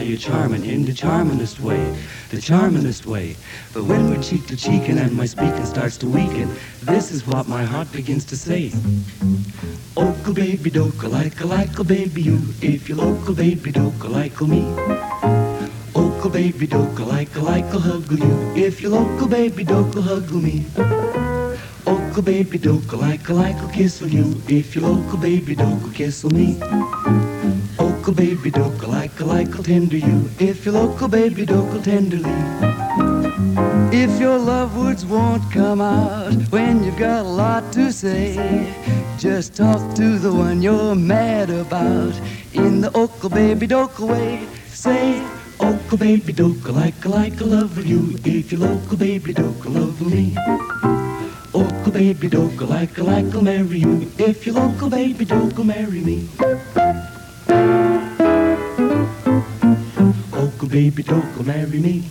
You 0.06 0.18
charming 0.18 0.66
in 0.66 0.86
the 0.86 0.92
charmingest 0.92 1.60
way, 1.60 1.84
the 2.30 2.38
charmingest 2.38 3.06
way. 3.06 3.36
But 3.74 3.84
when 3.84 4.10
we're 4.10 4.22
cheek 4.22 4.48
to 4.48 4.58
cheek 4.58 4.90
and 4.90 5.16
my 5.16 5.26
speaking 5.26 5.66
starts 5.66 5.98
to 5.98 6.08
weaken, 6.08 6.50
this 6.82 7.12
is 7.12 7.26
what 7.26 7.48
my 7.48 7.64
heart 7.64 7.92
begins 7.92 8.26
to 8.26 8.38
say. 8.38 8.72
Oka 9.96 10.34
baby 10.34 10.70
doka 10.70 11.08
like 11.08 11.40
a 11.42 11.46
like 11.46 11.78
a 11.80 11.84
baby 11.84 12.22
you, 12.22 12.40
if 12.62 12.90
you 12.90 12.96
local 12.96 13.34
baby 13.34 13.72
doka 13.72 14.08
like 14.10 14.40
a 14.42 14.46
me. 14.46 14.64
Oka 15.96 16.30
baby 16.30 16.68
doka 16.68 17.06
like 17.06 17.36
a 17.36 17.40
like 17.40 17.74
a 17.74 17.80
hug 17.80 18.12
you, 18.12 18.54
if 18.56 18.82
you 18.82 18.90
local 18.90 19.28
baby 19.28 19.64
doka 19.64 20.02
hug 20.02 20.32
me. 20.32 20.66
Oka 21.86 22.22
baby 22.22 22.58
doka 22.58 22.98
like 22.98 23.30
a 23.30 23.34
like 23.34 23.62
a 23.62 23.72
kiss 23.72 24.02
you, 24.02 24.42
if 24.48 24.76
you 24.76 24.82
local 24.82 25.18
baby 25.18 25.56
doka 25.56 25.94
kiss 25.94 26.24
me. 26.26 26.58
Oka 28.04 28.12
baby 28.12 28.52
doka 28.52 28.86
like 28.86 29.18
a 29.22 29.24
like 29.24 29.58
a 29.58 29.64
tender 29.64 29.96
you, 29.96 30.30
if 30.38 30.66
you 30.66 30.74
local 30.74 31.08
baby 31.08 31.46
doka 31.46 31.82
tenderly. 31.82 32.36
If 33.98 34.20
your 34.20 34.38
love 34.38 34.78
words 34.78 35.06
won't 35.06 35.50
come 35.54 35.80
out 35.80 36.34
when 36.52 36.84
you've 36.84 36.98
got 36.98 37.26
a 37.26 37.30
lot 37.30 37.72
to 37.72 37.94
say, 37.94 38.76
just 39.18 39.56
talk 39.56 39.96
to 39.96 40.20
the 40.20 40.34
one 40.34 40.62
you're 40.62 40.96
mad 40.96 41.50
about 41.50 42.14
in 42.52 42.82
the 42.82 42.92
Oka 42.94 43.30
baby 43.30 43.68
doka 43.68 44.06
way. 44.06 44.50
Say, 44.68 45.26
Oka 45.62 45.96
baby 45.96 46.34
doka 46.34 46.74
like 46.74 47.06
a 47.06 47.08
like 47.08 47.40
a 47.40 47.46
love 47.46 47.86
you, 47.86 48.20
if 48.26 48.52
you 48.52 48.58
local 48.58 48.98
baby 48.98 49.34
doka 49.34 49.70
love 49.70 50.02
me. 50.02 50.36
Oka 51.54 51.90
baby 51.90 52.28
doka 52.28 52.66
like 52.68 52.98
a 52.98 53.04
like 53.04 53.34
a 53.34 53.42
marry 53.42 53.80
you, 53.80 54.12
if 54.18 54.46
you 54.46 54.52
local 54.52 54.90
baby 54.90 55.24
doka 55.24 55.64
marry 55.64 56.02
me. 56.02 56.28
Oka 60.64 60.72
baby 60.72 61.04
doka 61.04 61.44
marry 61.44 61.80
me. 61.80 62.04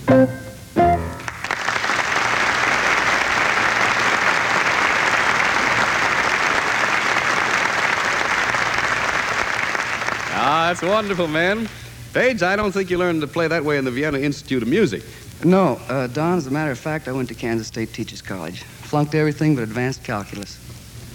Ah, 10.35 10.67
that's 10.69 10.83
wonderful, 10.83 11.29
man. 11.29 11.69
Page, 12.13 12.43
I 12.43 12.57
don't 12.57 12.73
think 12.73 12.91
you 12.91 12.99
learned 12.99 13.23
to 13.23 13.27
play 13.27 13.49
that 13.49 13.65
way 13.65 13.79
in 13.79 13.85
the 13.87 13.91
Vienna 13.91 14.19
Institute 14.19 14.63
of 14.63 14.69
Music. 14.69 15.03
No, 15.45 15.81
uh, 15.89 16.09
Don, 16.09 16.37
as 16.37 16.47
a 16.47 16.51
matter 16.51 16.71
of 16.71 16.79
fact, 16.79 17.09
I 17.09 17.13
went 17.13 17.29
to 17.29 17.35
Kansas 17.35 17.69
State 17.69 17.95
Teachers 17.95 18.21
College. 18.21 18.63
Flunked 18.63 19.15
everything 19.15 19.55
but 19.55 19.63
advanced 19.63 20.05
calculus. 20.05 20.59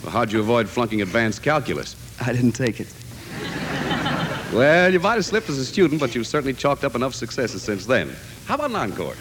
Well, 0.02 0.12
how'd 0.12 0.32
you 0.32 0.40
avoid 0.40 0.68
flunking 0.68 1.04
advanced 1.04 1.44
calculus? 1.44 1.96
I 2.20 2.34
didn't 2.34 2.54
take 2.54 2.80
it. 2.80 2.88
Well, 4.54 4.92
you 4.92 5.00
might 5.00 5.16
have 5.16 5.26
slipped 5.26 5.50
as 5.50 5.58
a 5.58 5.66
student, 5.66 6.00
but 6.00 6.16
you've 6.16 6.26
certainly 6.26 6.54
chalked 6.54 6.86
up 6.86 6.96
enough 6.96 7.14
successes 7.14 7.62
since 7.62 7.86
then. 7.86 8.16
How 8.46 8.56
about 8.56 8.70
an 8.70 8.78
encore? 8.78 9.16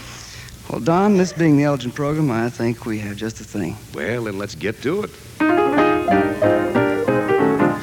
Well, 0.70 0.80
Don, 0.80 1.16
this 1.16 1.32
being 1.32 1.56
the 1.56 1.64
Elgin 1.64 1.90
program, 1.90 2.30
I 2.30 2.48
think 2.48 2.86
we 2.86 2.98
have 3.00 3.16
just 3.16 3.38
the 3.38 3.44
thing. 3.44 3.76
Well, 3.92 4.24
then 4.24 4.38
let's 4.38 4.54
get 4.54 4.80
to 4.82 5.02
it. 5.02 5.10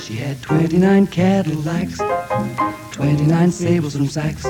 She 0.01 0.15
had 0.15 0.41
29 0.41 1.07
Cadillacs, 1.07 1.97
29 2.91 3.51
sables 3.51 3.95
from 3.95 4.07
Saks. 4.07 4.43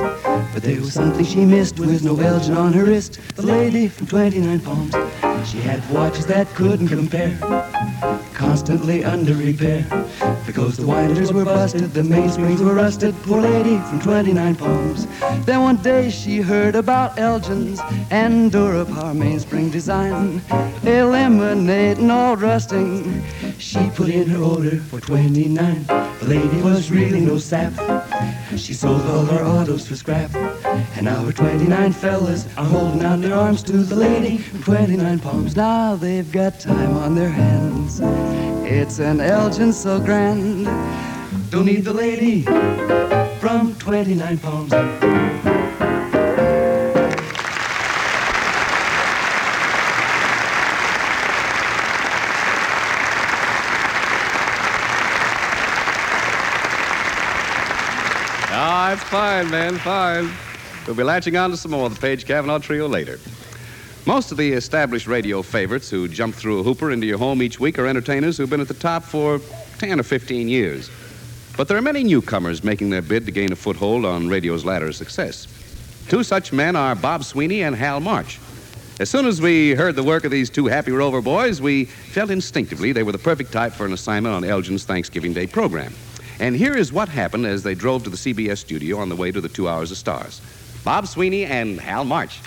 But 0.54 0.64
there 0.64 0.80
was 0.80 0.94
something 0.94 1.26
she 1.26 1.46
missed 1.46 1.80
with 1.80 2.04
no 2.04 2.20
Elgin 2.20 2.56
on 2.56 2.74
her 2.74 2.86
wrist. 2.86 3.20
The 3.36 3.42
lady 3.42 3.88
from 3.88 4.08
29 4.08 4.60
Palms. 4.62 5.23
She 5.46 5.60
had 5.60 5.88
watches 5.90 6.26
that 6.28 6.48
couldn't 6.56 6.88
compare, 6.88 7.38
constantly 8.34 9.04
under 9.04 9.34
repair. 9.34 9.86
Because 10.46 10.78
the 10.78 10.88
winders 10.88 11.34
were 11.34 11.44
busted, 11.44 11.94
the 11.94 12.02
mainsprings 12.02 12.60
were 12.60 12.74
rusted. 12.74 13.14
Poor 13.24 13.42
lady 13.42 13.78
from 13.90 14.00
29 14.00 14.56
Palms. 14.56 15.08
Then 15.46 15.62
one 15.62 15.78
day 15.78 16.10
she 16.10 16.38
heard 16.38 16.76
about 16.76 17.20
Elgin's 17.20 17.82
and 18.10 18.52
Dura 18.52 18.86
Power 18.86 19.14
mainspring 19.14 19.70
design, 19.70 20.42
eliminating 20.84 22.10
all 22.10 22.38
rusting. 22.38 23.24
She 23.64 23.90
put 23.92 24.10
in 24.10 24.28
her 24.28 24.44
order 24.44 24.76
for 24.78 25.00
29. 25.00 25.86
The 25.86 26.26
lady 26.26 26.62
was 26.62 26.92
really 26.92 27.22
no 27.22 27.38
sap. 27.38 27.72
She 28.58 28.74
sold 28.74 29.02
all 29.04 29.24
her 29.26 29.42
autos 29.42 29.88
for 29.88 29.96
scrap. 29.96 30.36
And 30.36 31.06
now 31.06 31.24
her 31.24 31.32
29 31.32 31.94
fellas 31.94 32.46
are 32.58 32.66
holding 32.66 33.04
out 33.04 33.22
their 33.22 33.34
arms 33.34 33.64
to 33.64 33.78
the 33.78 33.96
lady 33.96 34.38
from 34.38 34.64
29 34.64 35.20
Palms. 35.20 35.56
Now 35.56 35.96
they've 35.96 36.30
got 36.30 36.60
time 36.60 36.98
on 36.98 37.16
their 37.16 37.30
hands. 37.30 38.02
It's 38.70 39.00
an 39.00 39.22
Elgin 39.22 39.72
so 39.72 39.98
grand. 40.00 40.66
Don't 41.50 41.66
need 41.66 41.86
the 41.86 41.94
lady 41.94 42.42
from 43.40 43.76
29 43.80 44.40
Palms. 44.40 45.33
Fine, 59.14 59.52
man, 59.52 59.78
fine. 59.78 60.28
We'll 60.88 60.96
be 60.96 61.04
latching 61.04 61.38
on 61.38 61.52
to 61.52 61.56
some 61.56 61.70
more 61.70 61.86
of 61.86 61.94
the 61.94 62.02
Page 62.02 62.26
Cavanaugh 62.26 62.58
Trio 62.58 62.88
later. 62.88 63.20
Most 64.08 64.32
of 64.32 64.40
the 64.40 64.54
established 64.54 65.06
radio 65.06 65.44
favorites 65.44 65.88
who 65.88 66.08
jump 66.08 66.34
through 66.34 66.62
a 66.62 66.64
hooper 66.64 66.90
into 66.90 67.06
your 67.06 67.20
home 67.20 67.44
each 67.44 67.60
week 67.60 67.78
are 67.78 67.86
entertainers 67.86 68.38
who've 68.38 68.50
been 68.50 68.60
at 68.60 68.68
the 68.68 68.74
top 68.74 69.04
for 69.04 69.40
10 69.78 70.00
or 70.00 70.04
15 70.04 70.50
years. 70.50 70.90
But 71.56 71.68
there 71.68 71.78
are 71.78 71.82
many 71.84 72.04
newcomers 72.04 72.64
making 72.64 72.90
their 72.90 73.04
bid 73.04 73.28
to 73.28 73.32
gain 73.32 73.52
a 73.52 73.56
foothold 73.56 74.04
on 74.04 74.30
radio's 74.30 74.66
ladder 74.66 74.88
of 74.88 74.96
success. 74.96 75.48
Two 76.10 76.24
such 76.24 76.52
men 76.52 76.76
are 76.76 76.96
Bob 76.96 77.24
Sweeney 77.24 77.62
and 77.62 77.76
Hal 77.76 78.00
March. 78.00 78.40
As 79.00 79.12
soon 79.12 79.28
as 79.28 79.40
we 79.40 79.76
heard 79.76 79.96
the 79.96 80.02
work 80.02 80.26
of 80.26 80.32
these 80.32 80.50
two 80.50 80.66
happy 80.66 80.92
rover 80.92 81.22
boys, 81.22 81.62
we 81.62 81.86
felt 81.86 82.32
instinctively 82.32 82.94
they 82.94 83.04
were 83.04 83.12
the 83.12 83.20
perfect 83.20 83.52
type 83.52 83.74
for 83.74 83.86
an 83.86 83.94
assignment 83.94 84.34
on 84.34 84.44
Elgin's 84.44 84.86
Thanksgiving 84.86 85.34
Day 85.34 85.46
program. 85.46 85.94
And 86.40 86.56
here 86.56 86.76
is 86.76 86.92
what 86.92 87.10
happened 87.10 87.46
as 87.46 87.64
they 87.64 87.76
drove 87.76 88.04
to 88.04 88.10
the 88.10 88.18
CBS 88.18 88.58
studio 88.58 88.98
on 88.98 89.10
the 89.10 89.16
way 89.16 89.32
to 89.32 89.42
the 89.42 89.50
Two 89.50 89.70
Hours 89.70 89.92
of 89.92 89.98
Stars. 89.98 90.42
Bob 90.84 91.08
Sweeney 91.08 91.46
and 91.46 91.80
Hal 91.80 92.04
March. 92.04 92.40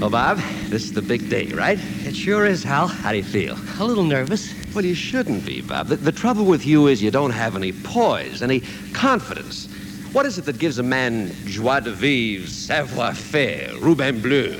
Well, 0.00 0.10
Bob, 0.10 0.38
this 0.68 0.84
is 0.84 0.92
the 0.92 1.02
big 1.02 1.28
day, 1.28 1.48
right? 1.48 1.78
It 2.06 2.14
sure 2.14 2.46
is, 2.46 2.62
Hal. 2.62 2.86
How 2.86 3.10
do 3.10 3.18
you 3.18 3.24
feel? 3.24 3.58
A 3.80 3.84
little 3.84 4.04
nervous. 4.04 4.54
Well, 4.72 4.84
you 4.84 4.94
shouldn't 4.94 5.44
be, 5.44 5.60
Bob. 5.60 5.88
The, 5.88 5.96
the 5.96 6.12
trouble 6.12 6.44
with 6.44 6.64
you 6.64 6.86
is 6.86 7.02
you 7.02 7.10
don't 7.10 7.32
have 7.32 7.56
any 7.56 7.72
poise, 7.72 8.40
any 8.40 8.60
confidence. 8.92 9.68
What 10.12 10.24
is 10.24 10.38
it 10.38 10.46
that 10.46 10.58
gives 10.58 10.78
a 10.78 10.82
man 10.82 11.30
joie 11.44 11.80
de 11.80 11.92
vivre, 11.92 12.48
savoir 12.48 13.14
faire, 13.14 13.68
Roubain 13.78 14.22
bleu? 14.22 14.56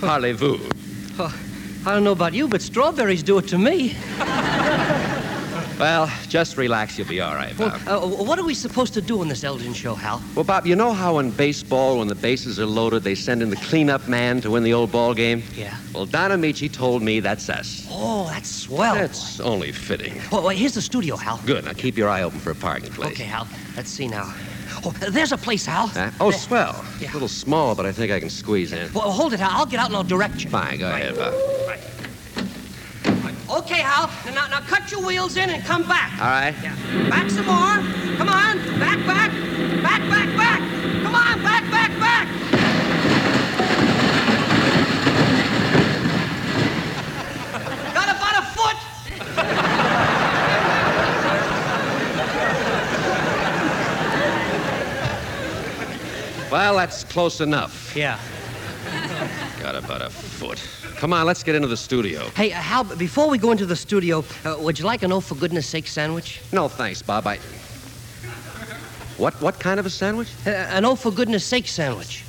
Parlez-vous? 0.00 0.60
Oh, 1.18 1.34
I 1.86 1.94
don't 1.94 2.04
know 2.04 2.12
about 2.12 2.34
you, 2.34 2.46
but 2.46 2.60
strawberries 2.60 3.22
do 3.22 3.38
it 3.38 3.48
to 3.48 3.58
me. 3.58 3.96
Well, 5.78 6.12
just 6.28 6.58
relax. 6.58 6.98
You'll 6.98 7.08
be 7.08 7.22
all 7.22 7.34
right, 7.34 7.56
Bob. 7.56 7.80
Uh, 7.86 8.00
what 8.00 8.38
are 8.38 8.44
we 8.44 8.52
supposed 8.52 8.92
to 8.92 9.00
do 9.00 9.22
on 9.22 9.28
this 9.28 9.42
Elgin 9.44 9.72
show, 9.72 9.94
Hal? 9.94 10.22
Well, 10.34 10.44
Bob, 10.44 10.66
you 10.66 10.76
know 10.76 10.92
how 10.92 11.18
in 11.18 11.30
baseball, 11.30 12.00
when 12.00 12.08
the 12.08 12.14
bases 12.14 12.60
are 12.60 12.66
loaded, 12.66 13.02
they 13.02 13.14
send 13.14 13.42
in 13.42 13.48
the 13.48 13.56
cleanup 13.56 14.06
man 14.06 14.42
to 14.42 14.50
win 14.50 14.62
the 14.62 14.74
old 14.74 14.92
ball 14.92 15.14
game? 15.14 15.42
Yeah. 15.56 15.74
Well, 15.94 16.04
Don 16.04 16.32
Ameche 16.32 16.70
told 16.70 17.00
me 17.02 17.20
that's 17.20 17.48
us. 17.48 17.88
Oh, 17.90 18.26
that's 18.26 18.50
swell. 18.50 18.94
That's 18.94 19.40
only 19.40 19.72
fitting. 19.72 20.20
Oh, 20.30 20.46
wait, 20.46 20.58
here's 20.58 20.74
the 20.74 20.82
studio, 20.82 21.16
Hal. 21.16 21.40
Good. 21.46 21.64
Now 21.64 21.72
keep 21.72 21.96
your 21.96 22.10
eye 22.10 22.24
open 22.24 22.40
for 22.40 22.50
a 22.50 22.54
parking 22.54 22.92
place. 22.92 23.12
Okay, 23.12 23.24
Hal. 23.24 23.48
Let's 23.74 23.88
see 23.88 24.06
now. 24.06 24.34
Oh, 24.84 24.90
there's 25.10 25.32
a 25.32 25.36
place, 25.36 25.66
Hal. 25.66 25.88
Huh? 25.88 26.10
Oh, 26.20 26.30
There. 26.30 26.38
swell. 26.40 26.84
Yeah. 27.00 27.12
A 27.12 27.14
little 27.14 27.28
small, 27.28 27.74
but 27.74 27.84
I 27.86 27.92
think 27.92 28.10
I 28.12 28.18
can 28.20 28.30
squeeze 28.30 28.72
in. 28.72 28.92
Well, 28.92 29.10
hold 29.10 29.32
it, 29.34 29.40
Hal. 29.40 29.50
I'll 29.52 29.66
get 29.66 29.78
out 29.80 29.86
and 29.88 29.96
I'll 29.96 30.02
direct 30.04 30.42
you. 30.42 30.50
Fine, 30.50 30.78
go 30.78 30.88
ahead, 30.88 31.16
Bob. 31.16 31.34
Okay, 33.50 33.80
Hal. 33.80 34.08
Now, 34.32 34.46
now 34.46 34.60
cut 34.60 34.90
your 34.92 35.04
wheels 35.04 35.36
in 35.36 35.50
and 35.50 35.62
come 35.64 35.82
back. 35.82 36.12
All 36.20 36.28
right. 36.28 36.54
Back 37.10 37.28
some 37.30 37.46
more. 37.46 38.16
Come 38.16 38.28
on. 38.28 38.58
Back, 38.78 39.04
back. 39.06 39.30
Back, 39.82 40.00
back, 40.08 40.36
back. 40.36 40.58
Come 41.02 41.14
on. 41.14 41.42
Back, 41.42 41.70
back, 41.70 41.90
back. 42.00 42.28
Well, 56.50 56.76
that's 56.76 57.04
close 57.04 57.40
enough. 57.40 57.94
Yeah. 57.94 58.18
Got 59.60 59.76
about 59.76 60.02
a 60.02 60.10
foot. 60.10 60.60
Come 60.96 61.12
on, 61.12 61.24
let's 61.24 61.44
get 61.44 61.54
into 61.54 61.68
the 61.68 61.76
studio. 61.76 62.28
Hey, 62.30 62.52
uh, 62.52 62.56
Hal, 62.56 62.84
before 62.84 63.28
we 63.28 63.38
go 63.38 63.52
into 63.52 63.66
the 63.66 63.76
studio, 63.76 64.24
uh, 64.44 64.56
would 64.58 64.78
you 64.78 64.84
like 64.84 65.02
an 65.04 65.12
oh 65.12 65.20
for 65.20 65.36
goodness 65.36 65.66
sake 65.66 65.86
sandwich? 65.86 66.40
No, 66.52 66.66
thanks, 66.66 67.02
Bob. 67.02 67.26
I. 67.26 67.36
What? 69.16 69.34
What 69.40 69.60
kind 69.60 69.78
of 69.78 69.86
a 69.86 69.90
sandwich? 69.90 70.28
Uh, 70.44 70.50
an 70.50 70.84
oh 70.84 70.96
for 70.96 71.12
goodness 71.12 71.44
sake 71.44 71.68
sandwich. 71.68 72.24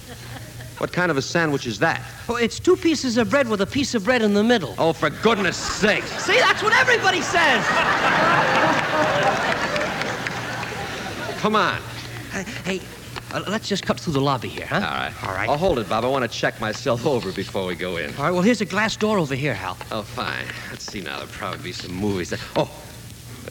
What 0.78 0.91
kind 0.91 1.09
of 1.09 1.17
a 1.17 1.22
sandwich 1.22 1.65
is 1.65 1.80
that? 1.80 2.01
Oh, 2.30 2.36
it's 2.36 2.59
two 2.59 2.76
pieces 2.76 3.17
of 3.17 3.30
bread 3.30 3.47
with 3.47 3.61
a 3.61 3.67
piece 3.67 3.95
of 3.95 4.03
bread 4.03 4.22
in 4.22 4.34
the 4.34 4.43
middle. 4.43 4.76
Oh, 4.78 4.93
for 4.93 5.09
goodness 5.09 5.57
sake! 5.57 6.03
See, 6.03 6.38
that's 6.39 6.61
what 6.61 6.74
everybody 6.74 7.22
says. 7.22 7.65
Come 11.39 11.55
on. 11.55 11.80
Hey, 12.32 12.45
hey 12.65 12.82
uh, 13.34 13.43
let's 13.47 13.67
just 13.67 13.84
cut 13.84 13.99
through 13.99 14.13
the 14.13 14.21
lobby 14.21 14.49
here, 14.49 14.65
huh? 14.65 14.75
All 14.75 14.82
right. 14.82 15.23
All 15.23 15.34
right. 15.34 15.49
I'll 15.49 15.57
hold 15.57 15.79
it, 15.79 15.88
Bob. 15.88 16.03
I 16.03 16.07
want 16.07 16.29
to 16.29 16.38
check 16.38 16.59
myself 16.59 17.05
over 17.13 17.32
before 17.32 17.65
we 17.65 17.75
go 17.75 17.97
in. 17.97 18.13
All 18.15 18.23
right, 18.23 18.32
well, 18.32 18.41
here's 18.41 18.61
a 18.61 18.65
glass 18.65 18.95
door 18.95 19.17
over 19.17 19.36
here, 19.36 19.53
Hal. 19.53 19.77
Oh, 19.91 20.01
fine. 20.01 20.45
Let's 20.69 20.86
see 20.86 21.01
now. 21.01 21.17
There'll 21.17 21.32
probably 21.32 21.63
be 21.63 21.71
some 21.71 21.93
movies. 21.93 22.29
That... 22.29 22.41
Oh. 22.55 22.69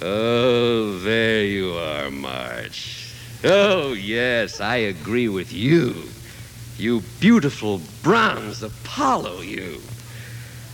Oh, 0.02 0.98
there 1.00 1.44
you 1.44 1.72
are, 1.72 2.10
March. 2.10 3.12
Oh, 3.44 3.92
yes, 3.94 4.60
I 4.60 4.76
agree 4.76 5.28
with 5.28 5.52
you. 5.52 5.94
You 6.78 7.02
beautiful 7.20 7.80
bronze 8.02 8.62
Apollo, 8.62 9.42
you. 9.42 9.80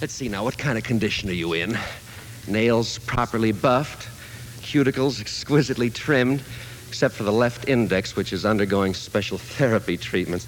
Let's 0.00 0.12
see 0.12 0.28
now. 0.28 0.44
What 0.44 0.59
kind 0.59 0.78
of 0.78 0.84
condition 0.84 1.28
are 1.30 1.32
you 1.32 1.54
in? 1.54 1.78
Nails 2.46 2.98
properly 3.00 3.50
buffed, 3.50 4.09
cuticles 4.62 5.20
exquisitely 5.20 5.90
trimmed, 5.90 6.42
except 6.89 7.14
for 7.14 7.22
the 7.22 7.32
left 7.32 7.68
index, 7.68 8.16
which 8.16 8.32
is 8.32 8.45
undergoing 8.45 8.95
special 8.95 9.39
therapy 9.39 9.97
treatments. 9.97 10.47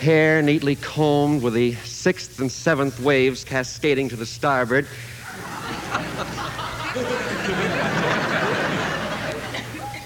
Hair 0.00 0.42
neatly 0.42 0.76
combed 0.76 1.42
with 1.42 1.54
the 1.54 1.74
sixth 1.74 2.38
and 2.38 2.52
seventh 2.52 3.00
waves 3.00 3.44
cascading 3.44 4.08
to 4.10 4.16
the 4.16 4.26
starboard. 4.26 4.86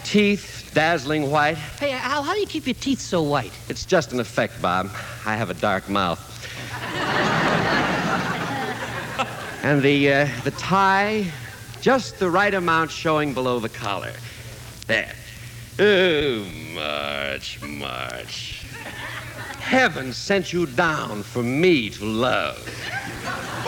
Teeth 0.05 0.71
dazzling 0.75 1.31
white. 1.31 1.57
Hey, 1.57 1.91
Hal, 1.91 2.23
how 2.23 2.35
do 2.35 2.41
you 2.41 2.47
keep 2.47 2.67
your 2.67 2.75
teeth 2.75 3.01
so 3.01 3.23
white? 3.23 3.53
It's 3.69 3.85
just 3.85 4.13
an 4.13 4.21
effect, 4.21 4.61
Bob. 4.63 4.91
I 5.27 5.37
have 5.37 5.51
a 5.51 5.55
dark 5.55 5.89
mouth. 5.89 6.21
and 9.65 9.83
the 9.83 10.13
uh, 10.13 10.29
the 10.45 10.53
tie, 10.53 11.27
just 11.81 12.19
the 12.19 12.31
right 12.31 12.55
amount 12.55 12.91
showing 12.91 13.35
below 13.35 13.59
the 13.59 13.69
collar. 13.69 14.13
There. 14.91 15.15
Oh, 15.79 16.45
March, 16.75 17.63
March. 17.63 18.65
Heaven 19.61 20.13
sent 20.13 20.53
you 20.53 20.67
down 20.67 21.23
for 21.23 21.45
me 21.45 21.91
to 21.91 22.05
love. 22.05 22.59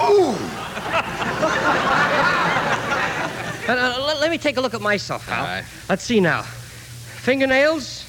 Ooh! 0.00 0.34
Uh, 3.68 3.74
uh, 3.74 4.16
let, 4.20 4.28
me 4.28 4.36
take 4.36 4.56
a 4.56 4.60
look 4.60 4.74
at 4.74 4.80
myself, 4.80 5.24
Hal. 5.28 5.38
All 5.38 5.46
right. 5.46 5.64
Let's 5.88 6.02
see 6.02 6.18
now. 6.18 6.42
Fingernails, 6.42 8.04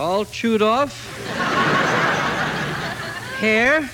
all 0.00 0.24
chewed 0.24 0.62
off. 0.62 0.94
Hair, 3.40 3.90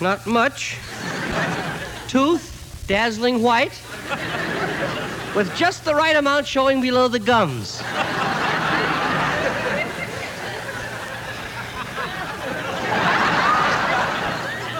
not 0.00 0.26
much. 0.26 0.78
Tooth, 2.08 2.84
dazzling 2.88 3.40
white. 3.40 3.80
With 5.34 5.54
just 5.54 5.84
the 5.84 5.94
right 5.94 6.16
amount 6.16 6.46
showing 6.46 6.80
below 6.80 7.08
the 7.08 7.20
gums. 7.20 7.80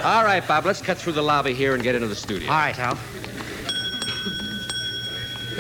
All 0.03 0.25
right, 0.25 0.43
Bob, 0.47 0.65
let's 0.65 0.81
cut 0.83 0.97
through 0.97 1.13
the 1.13 1.23
lobby 1.23 1.55
here 1.55 1.75
and 1.75 1.83
get 1.83 1.95
into 1.95 2.09
the 2.09 2.17
studio. 2.17 2.51
All 2.51 2.57
right, 2.57 2.75
Hal. 2.75 2.99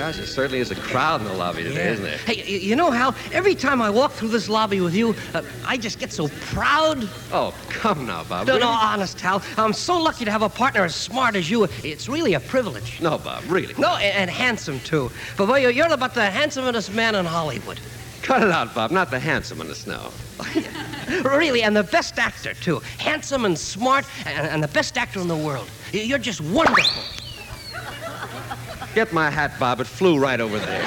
Gosh, 0.00 0.16
there 0.16 0.24
certainly 0.24 0.60
is 0.60 0.70
a 0.70 0.76
crowd 0.76 1.20
in 1.20 1.26
the 1.26 1.34
lobby 1.34 1.62
today, 1.62 1.84
Yeah. 1.84 1.90
isn't 1.92 2.04
there? 2.06 2.16
Hey, 2.16 2.42
you 2.58 2.74
know, 2.74 2.90
Hal, 2.90 3.14
every 3.32 3.54
time 3.54 3.82
I 3.82 3.90
walk 3.90 4.12
through 4.12 4.28
this 4.28 4.48
lobby 4.48 4.80
with 4.80 4.94
you, 4.94 5.14
uh, 5.34 5.42
I 5.66 5.76
just 5.76 5.98
get 5.98 6.10
so 6.10 6.28
proud. 6.52 7.06
Oh, 7.34 7.52
come 7.68 8.06
now, 8.06 8.24
Bob. 8.24 8.46
No, 8.46 8.56
no, 8.56 8.66
honest, 8.68 9.20
Hal. 9.20 9.42
I'm 9.58 9.74
so 9.74 10.00
lucky 10.00 10.24
to 10.24 10.30
have 10.30 10.40
a 10.40 10.48
partner 10.48 10.84
as 10.84 10.94
smart 10.94 11.36
as 11.36 11.50
you. 11.50 11.64
It's 11.84 12.08
really 12.08 12.32
a 12.32 12.40
privilege. 12.40 12.98
No, 13.02 13.18
Bob, 13.18 13.42
really. 13.46 13.74
No, 13.76 13.90
a- 13.96 14.00
and, 14.00 14.30
handsome, 14.30 14.80
too. 14.80 15.10
But, 15.36 15.48
boy, 15.48 15.58
you're- 15.60 15.74
you're 15.74 15.92
about 15.92 16.14
the 16.14 16.30
handsomest 16.30 16.90
man 16.94 17.14
in 17.14 17.26
Hollywood. 17.26 17.78
Cut 18.22 18.42
it 18.42 18.50
out, 18.50 18.74
Bob. 18.74 18.90
Not 18.92 19.10
the 19.10 19.20
handsome 19.20 19.60
in 19.60 19.68
the 19.68 19.74
snow. 19.74 20.12
Really, 21.24 21.62
and 21.64 21.76
the 21.76 21.82
best 21.82 22.18
actor, 22.18 22.54
too. 22.54 22.80
Handsome 22.98 23.44
and 23.44 23.58
smart, 23.58 24.06
and, 24.24 24.46
and 24.46 24.62
the 24.62 24.68
best 24.68 24.96
actor 24.96 25.20
in 25.20 25.26
the 25.26 25.36
world. 25.36 25.68
You're 25.92 26.18
just 26.20 26.40
wonderful. 26.40 27.02
Get 28.94 29.12
my 29.12 29.30
hat, 29.30 29.52
Bob. 29.58 29.80
It 29.80 29.86
flew 29.86 30.18
right 30.18 30.40
over 30.40 30.58
there. 30.58 30.82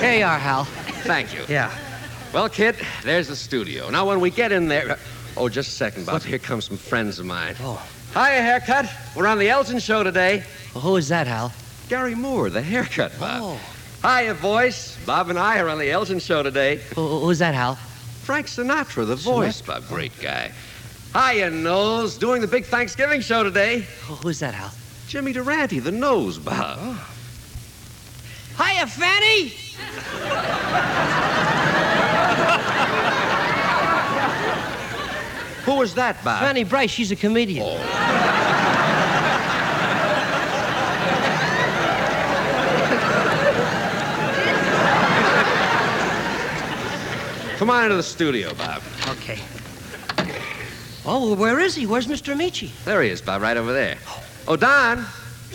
Here 0.00 0.18
you 0.18 0.24
are, 0.24 0.38
Hal. 0.38 0.64
Thank 1.04 1.34
you. 1.34 1.44
Yeah. 1.48 1.70
Well, 2.32 2.48
kid, 2.48 2.76
there's 3.02 3.28
the 3.28 3.36
studio. 3.36 3.90
Now, 3.90 4.06
when 4.06 4.20
we 4.20 4.30
get 4.30 4.52
in 4.52 4.68
there. 4.68 4.98
Oh, 5.36 5.48
just 5.48 5.70
a 5.70 5.72
second, 5.72 6.06
Bob. 6.06 6.22
Here 6.22 6.38
come 6.38 6.60
some 6.60 6.76
friends 6.76 7.18
of 7.18 7.26
mine. 7.26 7.56
Oh. 7.60 7.84
Hiya, 8.12 8.42
haircut. 8.42 8.86
We're 9.16 9.26
on 9.26 9.38
the 9.38 9.48
Elgin 9.48 9.80
show 9.80 10.04
today. 10.04 10.44
Well, 10.74 10.82
who 10.82 10.96
is 10.96 11.08
that, 11.08 11.26
Hal? 11.26 11.52
Garry 11.88 12.14
Moore, 12.14 12.50
the 12.50 12.62
haircut, 12.62 13.12
Bob. 13.18 13.40
Oh. 13.42 13.60
Hiya, 14.08 14.34
voice. 14.34 14.96
Bob 15.04 15.30
and 15.30 15.38
I 15.38 15.58
are 15.58 15.68
on 15.68 15.78
the 15.78 15.90
Elgin 15.90 16.20
show 16.20 16.42
today. 16.44 16.76
Who, 16.94 17.20
who's 17.20 17.40
that, 17.40 17.54
Hal? 17.54 17.74
Frank 17.74 18.46
Sinatra, 18.46 19.06
the 19.06 19.16
voice, 19.16 19.60
Bob. 19.62 19.86
Great 19.88 20.12
guy. 20.20 20.52
Hiya, 21.14 21.50
Nose. 21.50 22.16
Doing 22.18 22.40
the 22.40 22.46
big 22.48 22.64
Thanksgiving 22.66 23.20
show 23.20 23.42
today. 23.42 23.80
Who- 24.02 24.14
Who's 24.16 24.38
that, 24.40 24.54
Hal? 24.54 24.70
Jimmy 25.08 25.32
Durante, 25.32 25.78
the 25.78 25.92
nose, 25.92 26.38
Bob. 26.38 26.98
Hiya, 28.56 28.86
Fanny! 28.86 29.52
Who 35.64 35.76
was 35.76 35.94
that, 35.94 36.22
Bob? 36.22 36.40
Fanny 36.40 36.64
Brice, 36.64 36.90
she's 36.90 37.10
a 37.10 37.16
comedian. 37.16 37.64
Oh. 37.66 38.14
Come 47.58 47.70
on 47.70 47.84
into 47.84 47.96
the 47.96 48.02
studio, 48.02 48.52
Bob. 48.54 48.82
Okay. 49.08 49.38
Oh, 51.06 51.28
well, 51.28 51.36
where 51.36 51.60
is 51.60 51.74
he? 51.74 51.86
Where's 51.86 52.06
Mr. 52.06 52.34
Ameche? 52.34 52.70
There 52.84 53.02
he 53.02 53.10
is, 53.10 53.22
Bob, 53.22 53.42
right 53.42 53.56
over 53.56 53.72
there. 53.72 53.96
Oh, 54.08 54.23
Oh, 54.46 54.56
Don. 54.56 55.06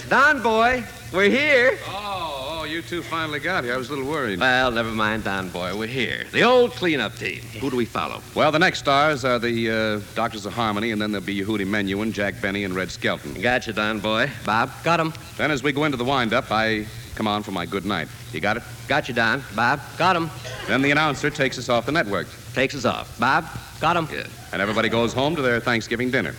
Don, 0.10 0.42
boy. 0.42 0.84
We're 1.14 1.30
here. 1.30 1.78
Oh, 1.88 2.62
oh, 2.62 2.64
you 2.64 2.82
two 2.82 3.04
finally 3.04 3.40
got 3.40 3.64
here. 3.64 3.76
I 3.76 3.78
was 3.78 3.90
a 3.90 3.94
little 3.94 4.10
worried. 4.10 4.40
Well, 4.40 4.72
never 4.72 4.90
mind, 4.90 5.26
Don, 5.26 5.50
boy. 5.50 5.78
We're 5.78 5.86
here. 5.86 6.26
The 6.32 6.42
old 6.42 6.72
cleanup 6.72 7.16
team. 7.16 7.42
Who 7.62 7.70
do 7.70 7.78
we 7.78 7.86
follow? 7.86 8.20
Well, 8.34 8.52
the 8.52 8.58
next 8.58 8.80
stars 8.80 9.24
are 9.24 9.38
the 9.38 9.70
uh, 9.70 10.16
Doctors 10.16 10.48
of 10.48 10.54
Harmony, 10.54 10.90
and 10.90 11.00
then 11.00 11.12
there'll 11.12 11.26
be 11.26 11.40
Yehudi 11.40 11.68
Menuhin, 11.68 12.12
Jack 12.12 12.42
Benny, 12.42 12.64
and 12.64 12.74
Red 12.74 12.90
Skelton. 12.90 13.40
Gotcha, 13.40 13.74
Don, 13.74 14.00
boy. 14.00 14.28
Bob? 14.44 14.72
Got 14.84 15.00
him. 15.00 15.14
Then, 15.38 15.52
as 15.52 15.62
we 15.62 15.72
go 15.72 15.84
into 15.84 15.98
the 15.98 16.06
wind-up, 16.06 16.52
I 16.52 16.88
come 17.14 17.28
on 17.28 17.44
for 17.44 17.52
my 17.52 17.68
good 17.68 17.86
night. 17.86 18.08
You 18.34 18.40
got 18.40 18.58
it? 18.58 18.64
Gotcha, 18.88 19.14
Don. 19.14 19.44
Bob? 19.56 19.82
Got 20.00 20.16
him. 20.16 20.32
Then 20.68 20.82
the 20.82 20.90
announcer 20.90 21.30
takes 21.30 21.60
us 21.60 21.70
off 21.70 21.86
the 21.86 21.92
network. 21.92 22.28
Takes 22.54 22.74
us 22.74 22.86
off. 22.86 23.20
Bob? 23.20 23.46
Got 23.82 23.98
him. 23.98 24.06
Good. 24.06 24.30
And 24.52 24.64
everybody 24.64 24.90
goes 24.90 25.14
home 25.14 25.36
to 25.36 25.44
their 25.44 25.60
Thanksgiving 25.60 26.10
dinner. 26.10 26.34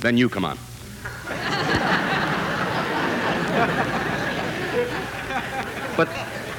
Then 0.00 0.16
you 0.16 0.28
come 0.28 0.44
on. 0.44 0.58
But, 5.96 6.08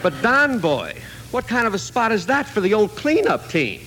but 0.03 0.21
Don, 0.21 0.59
boy, 0.59 0.93
what 1.31 1.47
kind 1.47 1.65
of 1.65 1.73
a 1.73 1.79
spot 1.79 2.11
is 2.11 2.25
that 2.25 2.45
for 2.45 2.59
the 2.59 2.73
old 2.73 2.91
cleanup 2.97 3.47
team? 3.47 3.81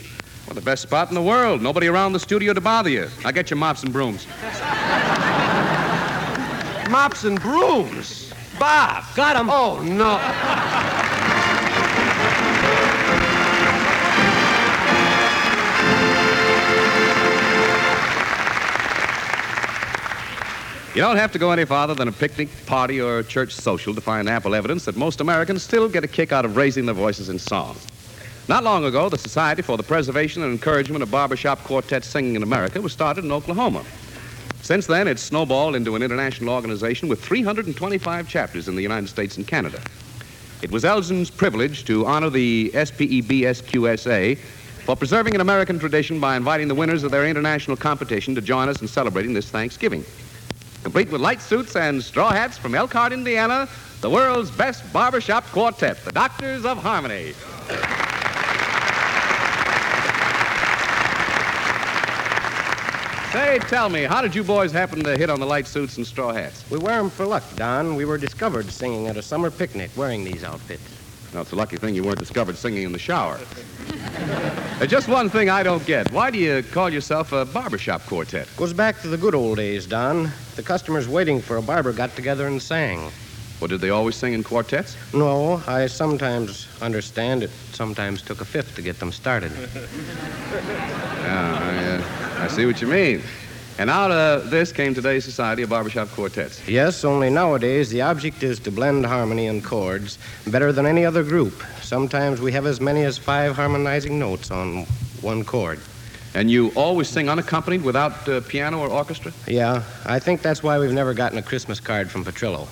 Well, 0.47 0.55
the 0.55 0.63
best 0.63 0.83
spot 0.83 1.11
in 1.11 1.15
the 1.15 1.23
world. 1.23 1.61
Nobody 1.61 1.89
around 1.89 2.15
the 2.15 2.21
studio 2.21 2.55
to 2.55 2.61
bother 2.61 2.89
you. 2.89 3.09
I'll 3.25 3.33
get 3.33 3.51
your 3.51 3.59
mops 3.59 3.83
and 3.83 3.93
brooms. 3.93 4.27
Mops 6.91 7.25
and 7.25 7.41
brooms. 7.41 8.33
Bob. 8.59 9.05
Got 9.15 9.37
him. 9.37 9.51
Oh, 9.51 9.83
no. 9.83 10.19
You 20.95 21.01
don't 21.01 21.17
have 21.17 21.33
to 21.33 21.39
go 21.39 21.51
any 21.53 21.65
farther 21.65 21.95
than 21.95 22.09
a 22.09 22.13
picnic, 22.13 22.51
party, 22.67 23.01
or 23.01 23.21
a 23.21 23.25
church 23.25 23.55
social 23.55 23.95
to 23.95 24.01
find 24.03 24.29
ample 24.29 24.55
evidence 24.55 24.85
that 24.85 24.95
most 24.95 25.23
Americans 25.23 25.63
still 25.63 25.89
get 25.89 26.05
a 26.05 26.07
kick 26.07 26.33
out 26.33 26.45
of 26.45 26.59
raising 26.59 26.85
their 26.85 26.95
voices 26.95 27.31
in 27.31 27.39
song. 27.39 27.79
Not 28.47 28.63
long 28.63 28.85
ago, 28.85 29.09
the 29.09 29.17
Society 29.17 29.63
for 29.63 29.79
the 29.79 29.83
Preservation 29.83 30.43
and 30.43 30.53
Encouragement 30.53 31.03
of 31.03 31.11
Barbershop 31.11 31.65
Quartet 31.65 32.05
Singing 32.05 32.37
in 32.37 32.43
America 32.43 32.79
was 32.79 32.93
started 32.93 33.25
in 33.25 33.33
Oklahoma. 33.33 33.85
Since 34.61 34.87
then, 34.87 35.09
it's 35.09 35.23
snowballed 35.23 35.77
into 35.77 35.97
an 35.97 36.03
international 36.03 36.51
organization 36.51 37.09
with 37.09 37.25
325 37.25 38.29
chapters 38.29 38.69
in 38.69 38.77
the 38.77 38.83
United 38.83 39.09
States 39.09 39.39
and 39.39 39.47
Canada. 39.49 39.81
It 40.61 40.71
was 40.71 40.85
Elgin's 40.85 41.31
privilege 41.31 41.87
to 41.87 42.05
honor 42.05 42.29
the 42.29 42.71
SPEBSQSA 42.75 44.37
for 44.85 44.95
preserving 44.95 45.35
an 45.35 45.41
American 45.41 45.79
tradition 45.79 46.21
by 46.21 46.37
inviting 46.37 46.69
the 46.69 46.75
winners 46.75 47.03
of 47.03 47.11
their 47.11 47.27
international 47.27 47.79
competition 47.79 48.35
to 48.35 48.43
join 48.43 48.69
us 48.69 48.83
in 48.83 48.89
celebrating 48.89 49.33
this 49.33 49.49
Thanksgiving. 49.49 50.05
Complete 50.83 51.11
with 51.11 51.21
light 51.21 51.41
suits 51.41 51.77
and 51.77 52.03
straw 52.03 52.31
hats 52.31 52.59
from 52.59 52.75
Elkhart, 52.75 53.13
Indiana, 53.13 53.69
the 54.01 54.11
world's 54.11 54.51
best 54.51 54.93
barbershop 54.93 55.45
quartet, 55.47 56.05
the 56.05 56.11
Doctors 56.11 56.65
of 56.65 56.79
Harmony. 56.79 57.35
Say, 63.33 63.61
tell 63.61 63.89
me, 63.89 64.03
how 64.03 64.21
did 64.21 64.35
you 64.35 64.45
boys 64.45 64.73
happen 64.73 65.03
to 65.05 65.17
hit 65.17 65.31
on 65.31 65.41
the 65.41 65.47
light 65.47 65.67
suits 65.67 65.97
and 65.97 66.07
straw 66.07 66.33
hats? 66.33 66.69
We 66.69 66.79
wear 66.79 66.99
'em 66.99 67.09
for 67.09 67.25
luck, 67.25 67.45
Don. 67.55 67.95
We 67.95 68.05
were 68.05 68.19
discovered 68.19 68.71
singing 68.71 69.07
at 69.07 69.17
a 69.17 69.23
summer 69.23 69.51
picnic 69.51 69.91
wearing 69.97 70.25
these 70.25 70.45
outfits. 70.45 70.83
Now, 71.35 71.41
it's 71.41 71.53
a 71.53 71.57
lucky 71.57 71.79
thing 71.79 71.95
you 71.95 72.05
weren't 72.05 72.19
discovered 72.19 72.59
singing 72.59 72.83
in 72.83 72.93
the 72.93 72.99
shower. 72.99 73.41
There's 74.79 74.91
just 74.91 75.09
one 75.09 75.31
thing 75.31 75.49
I 75.49 75.63
don't 75.63 75.85
get. 75.87 76.13
Why 76.13 76.31
do 76.31 76.39
you 76.39 76.63
call 76.63 76.91
yourself 76.91 77.33
a 77.33 77.47
barbershop 77.47 78.03
quartet? 78.03 78.49
Goes 78.57 78.75
back 78.75 79.01
to 79.01 79.09
the 79.09 79.17
good 79.17 79.35
old 79.35 79.57
days, 79.57 79.87
Don. 79.87 80.31
The 80.57 80.63
customers 80.63 81.09
waiting 81.09 81.41
for 81.41 81.57
a 81.57 81.63
barber 81.63 81.93
got 81.93 82.15
together 82.15 82.47
and 82.47 82.61
sang. 82.61 83.11
Well, 83.61 83.69
did 83.69 83.81
they 83.81 83.91
always 83.91 84.17
sing 84.17 84.35
in 84.35 84.43
quartets? 84.43 84.97
No, 85.15 85.63
I 85.67 85.87
sometimes 85.87 86.69
understand 86.83 87.45
it 87.45 87.51
sometimes 87.73 88.21
took 88.21 88.41
a 88.41 88.45
fifth 88.45 88.75
to 88.75 88.83
get 88.83 88.99
them 88.99 89.13
started. 89.13 89.53
Yeah, 91.23 92.03
I, 92.39 92.43
uh, 92.43 92.45
I 92.45 92.49
see 92.49 92.67
what 92.67 92.83
you 92.83 92.89
mean. 92.89 93.23
And 93.79 93.89
out 93.89 94.11
of 94.11 94.51
this 94.51 94.71
came 94.71 94.95
today's 94.95 95.25
Society 95.25 95.63
of 95.63 95.71
Barbershop 95.71 96.09
Quartets. 96.11 96.67
Yes, 96.69 97.05
only 97.05 97.31
nowadays 97.31 97.91
the 97.91 98.03
object 98.03 98.43
is 98.43 98.61
to 98.61 98.71
blend 98.71 99.07
harmony 99.07 99.47
and 99.47 99.65
chords 99.65 100.19
better 100.47 100.73
than 100.73 100.87
any 100.87 101.05
other 101.05 101.25
group. 101.25 101.63
Sometimes 101.81 102.41
we 102.41 102.53
have 102.53 102.67
as 102.67 102.81
many 102.81 103.05
as 103.05 103.17
five 103.17 103.57
harmonizing 103.57 104.19
notes 104.19 104.51
on 104.51 104.85
one 105.23 105.43
chord. 105.45 105.81
And 106.35 106.51
you 106.51 106.71
always 106.75 107.09
sing 107.09 107.29
unaccompanied 107.29 107.83
without 107.83 108.29
uh, 108.29 108.41
piano 108.43 108.79
or 108.79 108.89
orchestra? 108.89 109.33
Yeah, 109.47 109.83
I 110.07 110.19
think 110.19 110.43
that's 110.43 110.63
why 110.63 110.79
we've 110.79 110.93
never 110.93 111.15
gotten 111.15 111.39
a 111.39 111.43
Christmas 111.43 111.81
card 111.81 112.11
from 112.11 112.25
Petrillo. 112.25 112.69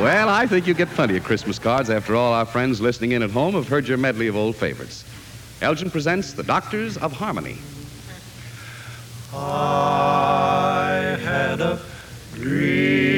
Well, 0.00 0.28
I 0.28 0.46
think 0.46 0.66
you 0.66 0.74
get 0.74 0.88
plenty 0.90 1.16
of 1.16 1.24
Christmas 1.24 1.58
cards. 1.58 1.88
After 1.88 2.16
all, 2.16 2.32
our 2.32 2.44
friends 2.44 2.80
listening 2.80 3.12
in 3.12 3.22
at 3.22 3.30
home 3.30 3.54
have 3.54 3.68
heard 3.68 3.86
your 3.86 3.96
medley 3.96 4.26
of 4.26 4.34
old 4.36 4.56
favorites. 4.56 5.04
Elgin 5.62 5.90
presents 5.90 6.32
The 6.32 6.42
Doctors 6.42 6.96
of 6.96 7.12
Harmony. 7.12 7.58
I 9.36 11.18
had 11.20 11.60
a 11.60 11.80
dream, 12.34 13.13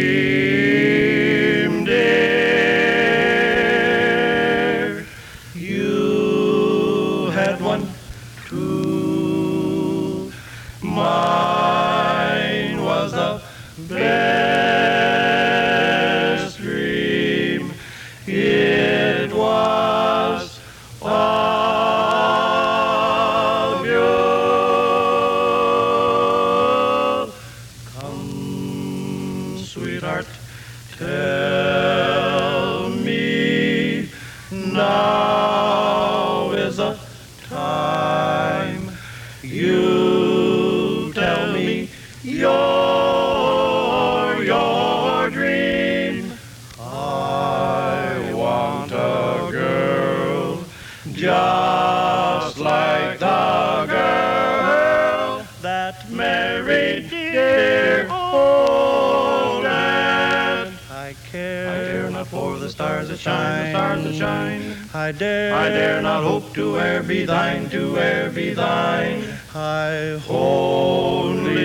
shine, 63.27 63.65
the 63.65 63.71
stars 63.71 64.05
that 64.05 64.15
shine. 64.15 64.63
I 64.95 65.13
dare, 65.13 65.55
I 65.55 65.69
dare 65.69 66.03
not 66.03 66.23
hope 66.23 66.55
to 66.55 66.77
e'er 66.79 67.03
be 67.03 67.25
thine, 67.25 67.69
to 67.71 67.99
e'er 67.99 68.31
be 68.31 68.55
thine. 68.55 69.25
I 69.55 70.21
only 70.29 71.56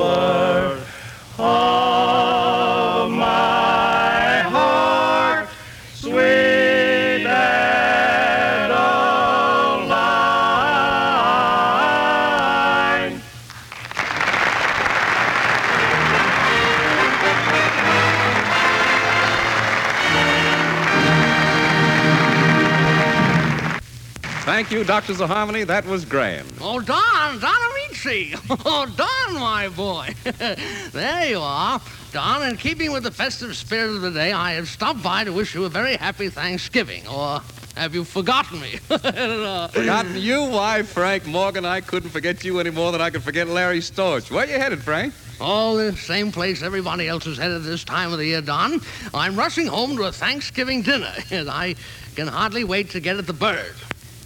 you, 24.82 24.88
Doctors 24.88 25.20
of 25.22 25.30
Harmony. 25.30 25.64
That 25.64 25.86
was 25.86 26.06
grand. 26.06 26.52
Oh, 26.60 26.82
Don, 26.82 27.40
Don 27.40 27.56
Ameche. 27.56 28.36
Oh, 28.66 28.86
Don, 28.96 29.40
my 29.40 29.70
boy. 29.70 30.16
there 30.92 31.26
you 31.28 31.40
are. 31.40 31.80
Don, 32.12 32.48
in 32.50 32.58
keeping 32.58 32.92
with 32.92 33.04
the 33.04 33.12
festive 33.12 33.56
spirit 33.56 33.92
of 33.92 34.02
the 34.02 34.10
day, 34.10 34.32
I 34.32 34.54
have 34.54 34.68
stopped 34.68 35.04
by 35.04 35.24
to 35.24 35.32
wish 35.32 35.54
you 35.54 35.66
a 35.66 35.70
very 35.70 35.96
happy 35.98 36.30
Thanksgiving. 36.30 37.08
Or 37.08 37.42
have 37.76 37.94
you 37.94 38.04
forgotten 38.04 38.60
me? 38.60 38.78
Forgotten 38.88 40.18
you? 40.18 40.46
Why, 40.46 40.82
Frank 40.82 41.28
Morgan, 41.28 41.64
I 41.64 41.82
couldn't 41.82 42.10
forget 42.10 42.44
you 42.44 42.60
any 42.60 42.72
more 42.72 42.92
than 42.92 43.02
I 43.02 43.12
could 43.12 43.24
forget 43.24 43.48
Larry 43.48 43.80
Storch. 43.80 44.32
Where 44.32 44.48
you 44.48 44.54
headed, 44.54 44.82
Frank? 44.82 45.14
All 45.40 45.76
the 45.76 45.96
same 45.96 46.32
place 46.32 46.64
everybody 46.64 47.08
else 47.08 47.28
is 47.28 47.38
headed 47.38 47.64
this 47.64 47.84
time 47.84 48.12
of 48.12 48.18
the 48.18 48.26
year, 48.26 48.42
Don. 48.42 48.82
I'm 49.14 49.36
rushing 49.36 49.68
home 49.68 49.96
to 49.98 50.04
a 50.04 50.12
Thanksgiving 50.12 50.82
dinner, 50.82 51.14
and 51.30 51.50
I 51.50 51.76
can 52.16 52.28
hardly 52.28 52.64
wait 52.64 52.90
to 52.92 53.00
get 53.00 53.18
at 53.18 53.28
the 53.28 53.34
bird. 53.34 53.76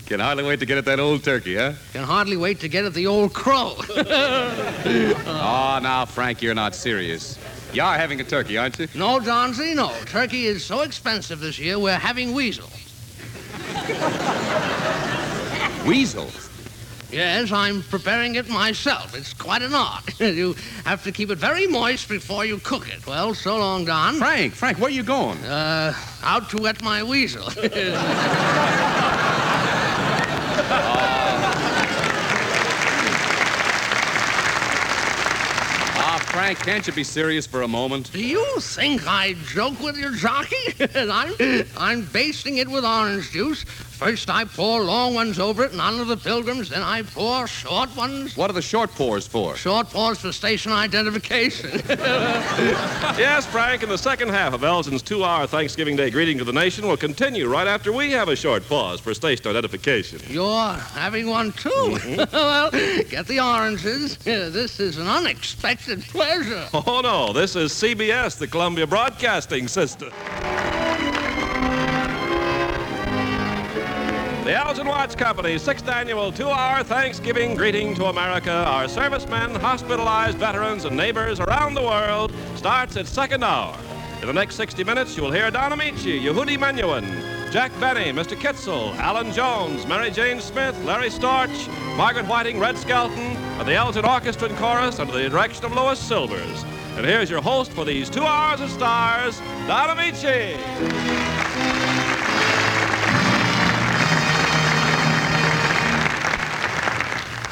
Can 0.05 0.19
hardly 0.19 0.43
wait 0.43 0.59
to 0.59 0.67
get 0.67 0.77
at 0.77 0.85
that 0.85 0.99
old 0.99 1.23
turkey, 1.23 1.55
huh? 1.55 1.73
Can 1.93 2.03
hardly 2.03 2.37
wait 2.37 2.59
to 2.59 2.67
get 2.67 2.85
at 2.85 2.93
the 2.93 3.07
old 3.07 3.33
crow. 3.33 3.73
Oh, 3.77 4.85
now, 5.81 6.05
Frank, 6.05 6.43
you're 6.43 6.53
not 6.53 6.75
serious. 6.75 7.39
You 7.73 7.81
are 7.81 7.97
having 7.97 8.21
a 8.21 8.23
turkey, 8.23 8.57
aren't 8.57 8.77
you? 8.77 8.87
no, 8.93 9.19
Johnsy, 9.19 9.73
no. 9.73 9.91
Turkey 10.05 10.45
is 10.45 10.63
so 10.63 10.81
expensive 10.81 11.39
this 11.39 11.57
year, 11.57 11.79
we're 11.79 11.97
having 11.97 12.33
weasel. 12.33 12.69
Weasel? 15.85 16.29
Yes, 17.11 17.51
I'm 17.51 17.83
preparing 17.83 18.35
it 18.35 18.49
myself. 18.49 19.15
It's 19.15 19.33
quite 19.33 19.61
an 19.61 19.73
art. 19.73 20.19
you 20.19 20.55
have 20.85 21.03
to 21.03 21.11
keep 21.11 21.29
it 21.29 21.37
very 21.37 21.67
moist 21.67 22.09
before 22.09 22.45
you 22.45 22.57
cook 22.59 22.89
it. 22.89 23.05
Well, 23.05 23.33
so 23.33 23.57
long, 23.57 23.85
Don. 23.85 24.15
Frank, 24.15 24.53
Frank, 24.53 24.79
where 24.79 24.87
are 24.87 24.91
you 24.91 25.03
going? 25.03 25.37
Uh, 25.45 25.93
out 26.23 26.49
to 26.49 26.57
wet 26.57 26.81
my 26.81 27.03
weasel. 27.03 27.47
Ah, 30.67 31.21
Frank, 36.35 36.59
can't 36.59 36.85
you 36.85 36.91
be 36.91 37.05
serious 37.05 37.47
for 37.47 37.61
a 37.61 37.67
moment? 37.67 38.11
Do 38.11 38.19
you 38.21 38.59
think 38.59 39.07
I 39.07 39.35
joke 39.45 39.79
with 39.79 39.95
your 39.95 40.11
jockey? 40.11 40.75
I'm, 40.95 41.33
I'm 41.77 42.01
basting 42.07 42.57
it 42.57 42.67
with 42.67 42.83
orange 42.83 43.31
juice. 43.31 43.63
First, 43.95 44.29
I 44.29 44.43
pour 44.43 44.81
long 44.81 45.13
ones 45.13 45.39
over 45.39 45.63
it 45.63 45.71
and 45.71 45.79
onto 45.79 46.03
the 46.03 46.17
pilgrims. 46.17 46.67
Then 46.67 46.81
I 46.81 47.03
pour 47.03 47.47
short 47.47 47.95
ones. 47.95 48.35
What 48.35 48.49
are 48.49 48.53
the 48.53 48.61
short 48.61 48.91
pours 48.91 49.25
for? 49.25 49.55
Short 49.55 49.89
pours 49.89 50.19
for 50.19 50.33
station 50.33 50.73
identification. 50.73 51.81
Yes, 53.15 53.45
Frank, 53.45 53.81
and 53.81 53.91
the 53.91 53.97
second 53.97 54.29
half 54.29 54.53
of 54.53 54.63
Elgin's 54.63 55.01
two 55.01 55.23
hour 55.23 55.47
Thanksgiving 55.47 55.95
Day 55.95 56.09
greeting 56.09 56.37
to 56.39 56.43
the 56.43 56.51
nation 56.51 56.85
will 56.85 56.97
continue 56.97 57.47
right 57.47 57.67
after 57.67 57.93
we 57.93 58.11
have 58.11 58.27
a 58.27 58.35
short 58.35 58.67
pause 58.67 58.99
for 58.99 59.13
station 59.13 59.47
identification. 59.47 60.19
You're 60.27 60.73
having 60.73 61.29
one 61.29 61.53
too. 61.53 61.69
Mm-hmm. 61.69 62.17
well, 62.35 62.71
get 63.09 63.27
the 63.27 63.39
oranges. 63.39 64.17
This 64.17 64.81
is 64.81 64.97
an 64.97 65.07
unexpected 65.07 66.05
pleasure. 66.25 66.69
Oh, 66.87 67.01
no, 67.01 67.33
this 67.33 67.55
is 67.55 67.71
CBS, 67.71 68.37
the 68.37 68.47
Columbia 68.47 68.87
Broadcasting 68.87 69.67
System. 69.67 70.09
The 74.43 74.53
Elgin 74.53 74.87
Watch 74.87 75.17
Company's 75.17 75.63
sixth 75.63 75.87
annual 75.87 76.31
two 76.31 76.49
hour 76.49 76.83
Thanksgiving 76.83 77.55
greeting 77.55 77.95
to 77.95 78.05
America, 78.05 78.51
our 78.51 78.87
servicemen, 78.87 79.55
hospitalized 79.55 80.37
veterans, 80.37 80.85
and 80.85 80.95
neighbors 80.95 81.39
around 81.39 81.73
the 81.73 81.81
world 81.81 82.31
starts 82.55 82.95
its 82.95 83.09
second 83.09 83.43
hour. 83.43 83.75
In 84.21 84.27
the 84.27 84.33
next 84.33 84.55
60 84.55 84.83
minutes, 84.83 85.17
you 85.17 85.23
will 85.23 85.31
hear 85.31 85.49
Don 85.49 85.71
Ameche, 85.71 86.21
Yehudi 86.21 86.57
Menuhin, 86.57 87.34
Jack 87.55 87.71
Benny, 87.79 88.11
Mr. 88.11 88.35
Kitzel, 88.35 88.93
Allan 88.97 89.31
Jones, 89.31 89.87
Mary 89.87 90.11
Jane 90.11 90.41
Smith, 90.41 90.77
Larry 90.83 91.07
Storch, 91.07 91.69
Margaret 91.95 92.25
Whiting, 92.25 92.59
Red 92.59 92.77
Skelton, 92.77 93.17
and 93.17 93.65
the 93.65 93.75
Elgin 93.75 94.03
Orchestra 94.03 94.49
and 94.49 94.57
Chorus 94.57 94.99
under 94.99 95.13
the 95.13 95.29
direction 95.29 95.63
of 95.63 95.71
Louis 95.71 95.97
Silvers. 95.97 96.65
And 96.97 97.05
here's 97.05 97.29
your 97.29 97.41
host 97.41 97.71
for 97.71 97.85
these 97.85 98.09
two 98.09 98.25
hours 98.25 98.59
of 98.59 98.69
stars, 98.69 99.39
Don 99.67 99.87
Ameche. 99.87 100.57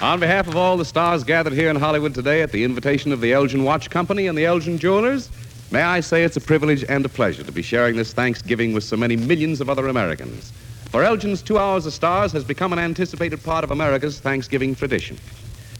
On 0.01 0.19
behalf 0.19 0.49
of 0.49 0.57
all 0.57 0.75
the 0.75 0.83
stars 0.83 1.23
gathered 1.23 1.53
here 1.53 1.69
in 1.69 1.77
Hollywood 1.77 2.13
today 2.13 2.41
at 2.41 2.51
the 2.51 2.65
invitation 2.65 3.13
of 3.13 3.21
the 3.21 3.31
Elgin 3.31 3.63
Watch 3.63 3.89
Company 3.89 4.27
and 4.27 4.37
the 4.37 4.43
Elgin 4.43 4.77
Jewelers, 4.77 5.29
may 5.73 5.81
I 5.81 6.01
say 6.01 6.23
it's 6.23 6.37
a 6.37 6.41
privilege 6.41 6.85
and 6.87 7.03
a 7.03 7.09
pleasure 7.09 7.43
to 7.43 7.51
be 7.51 7.63
sharing 7.63 7.95
this 7.95 8.13
Thanksgiving 8.13 8.73
with 8.73 8.83
so 8.83 8.95
many 8.95 9.15
millions 9.15 9.59
of 9.59 9.71
other 9.71 9.87
Americans. 9.87 10.53
For 10.91 11.03
Elgin's 11.03 11.41
Two 11.41 11.57
Hours 11.57 11.87
of 11.87 11.93
Stars 11.93 12.31
has 12.31 12.43
become 12.43 12.73
an 12.73 12.77
anticipated 12.77 13.43
part 13.43 13.63
of 13.63 13.71
America's 13.71 14.19
Thanksgiving 14.19 14.75
tradition. 14.75 15.17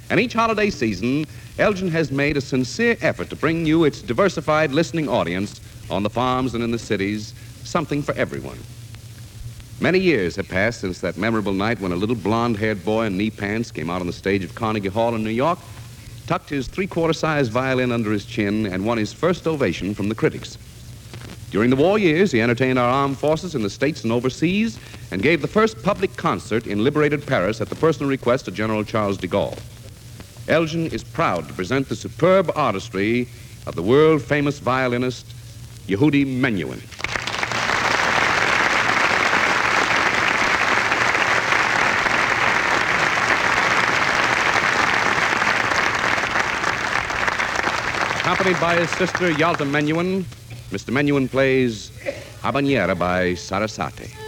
And 0.10 0.20
each 0.20 0.34
holiday 0.34 0.72
season, 0.72 1.26
Elgin 1.60 1.90
has 1.90 2.12
made 2.12 2.38
a 2.38 2.42
sincere 2.42 2.98
effort 3.02 3.30
to 3.30 3.36
bring 3.36 3.68
you 3.68 3.84
its 3.84 4.02
diversified 4.02 4.72
listening 4.72 5.08
audience 5.08 5.62
on 5.92 6.02
the 6.02 6.10
farms 6.10 6.56
and 6.56 6.64
in 6.64 6.72
the 6.72 6.80
cities, 6.80 7.36
something 7.64 8.02
for 8.02 8.16
everyone. 8.16 8.58
Many 9.80 10.00
years 10.00 10.36
have 10.38 10.50
passed 10.50 10.82
since 10.82 11.02
that 11.02 11.18
memorable 11.18 11.54
night 11.54 11.80
when 11.80 11.92
a 11.92 11.96
little 11.96 12.16
blonde 12.16 12.58
haired 12.58 12.84
boy 12.84 13.06
in 13.06 13.16
knee 13.16 13.30
pants 13.30 13.70
came 13.70 13.92
out 13.92 14.02
on 14.02 14.08
the 14.08 14.14
stage 14.14 14.44
of 14.44 14.56
Carnegie 14.56 14.90
Hall 14.90 15.14
in 15.14 15.24
New 15.24 15.30
York, 15.30 15.60
tucked 16.28 16.50
his 16.50 16.68
three 16.68 16.88
quarter 16.88 17.14
size 17.14 17.48
violin 17.48 17.92
under 17.92 18.12
his 18.12 18.26
chin, 18.26 18.66
and 18.66 18.86
won 18.86 18.98
his 18.98 19.14
first 19.14 19.48
ovation 19.48 19.94
from 19.94 20.10
the 20.10 20.16
critics. 20.16 20.58
During 21.52 21.70
the 21.70 21.76
war 21.76 22.00
years, 22.00 22.32
he 22.32 22.42
entertained 22.42 22.80
our 22.80 22.90
armed 22.90 23.18
forces 23.18 23.54
in 23.54 23.62
the 23.62 23.70
States 23.70 24.04
and 24.04 24.12
overseas 24.12 24.80
and 25.12 25.22
gave 25.22 25.42
the 25.42 25.48
first 25.48 25.84
public 25.84 26.16
concert 26.16 26.66
in 26.66 26.84
liberated 26.84 27.28
Paris 27.28 27.62
at 27.62 27.70
the 27.70 27.76
personal 27.76 28.10
request 28.10 28.48
of 28.48 28.56
General 28.56 28.84
Charles 28.84 29.18
de 29.18 29.28
Gaulle. 29.28 29.60
Elgin 30.48 30.88
is 30.88 31.04
proud 31.04 31.48
to 31.48 31.54
present 31.54 31.88
the 31.88 31.96
superb 31.96 32.52
artistry 32.56 33.28
of 33.68 33.76
the 33.76 33.84
world 33.84 34.22
famous 34.22 34.60
violinist 34.60 35.26
Yehudi 35.88 36.26
Menuhin. 36.26 36.82
Accompanied 48.34 48.60
by 48.60 48.74
his 48.74 48.90
sister 48.90 49.30
Yaltah 49.30 49.70
Menuhin, 49.70 50.24
Mr. 50.72 50.90
Menuhin 50.90 51.30
plays 51.30 51.92
Habanera 52.42 52.98
by 52.98 53.36
Sarasate. 53.36 54.23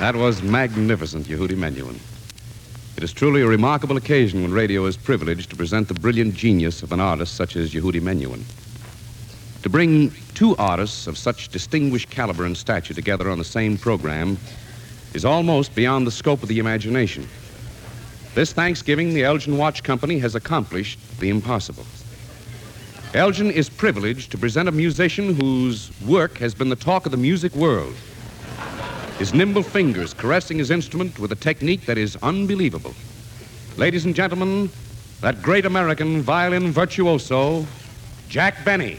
That 0.00 0.16
was 0.16 0.42
magnificent, 0.42 1.26
Yehudi 1.26 1.58
Menuhin. 1.58 1.98
It 2.96 3.02
is 3.02 3.12
truly 3.12 3.42
a 3.42 3.46
remarkable 3.46 3.98
occasion 3.98 4.40
when 4.40 4.50
radio 4.50 4.86
is 4.86 4.96
privileged 4.96 5.50
to 5.50 5.56
present 5.56 5.88
the 5.88 5.94
brilliant 5.94 6.34
genius 6.34 6.82
of 6.82 6.92
an 6.92 7.00
artist 7.00 7.34
such 7.34 7.54
as 7.54 7.74
Yehudi 7.74 8.00
Menuhin. 8.00 8.42
To 9.62 9.68
bring 9.68 10.10
two 10.32 10.56
artists 10.56 11.06
of 11.06 11.18
such 11.18 11.50
distinguished 11.50 12.08
caliber 12.08 12.46
and 12.46 12.56
stature 12.56 12.94
together 12.94 13.28
on 13.28 13.36
the 13.36 13.44
same 13.44 13.76
program 13.76 14.38
is 15.12 15.26
almost 15.26 15.74
beyond 15.74 16.06
the 16.06 16.10
scope 16.10 16.42
of 16.42 16.48
the 16.48 16.60
imagination. 16.60 17.28
This 18.34 18.54
Thanksgiving, 18.54 19.12
the 19.12 19.24
Elgin 19.24 19.58
Watch 19.58 19.82
Company 19.82 20.18
has 20.20 20.34
accomplished 20.34 20.98
the 21.20 21.28
impossible. 21.28 21.84
Elgin 23.12 23.50
is 23.50 23.68
privileged 23.68 24.30
to 24.30 24.38
present 24.38 24.66
a 24.66 24.72
musician 24.72 25.34
whose 25.34 25.90
work 26.06 26.38
has 26.38 26.54
been 26.54 26.70
the 26.70 26.74
talk 26.74 27.04
of 27.04 27.12
the 27.12 27.18
music 27.18 27.54
world. 27.54 27.94
His 29.20 29.34
nimble 29.34 29.62
fingers 29.62 30.14
caressing 30.14 30.56
his 30.56 30.70
instrument 30.70 31.18
with 31.18 31.30
a 31.30 31.34
technique 31.34 31.84
that 31.84 31.98
is 31.98 32.16
unbelievable. 32.22 32.94
Ladies 33.76 34.06
and 34.06 34.14
gentlemen, 34.14 34.70
that 35.20 35.42
great 35.42 35.66
American 35.66 36.22
violin 36.22 36.72
virtuoso, 36.72 37.66
Jack 38.30 38.64
Benny. 38.64 38.96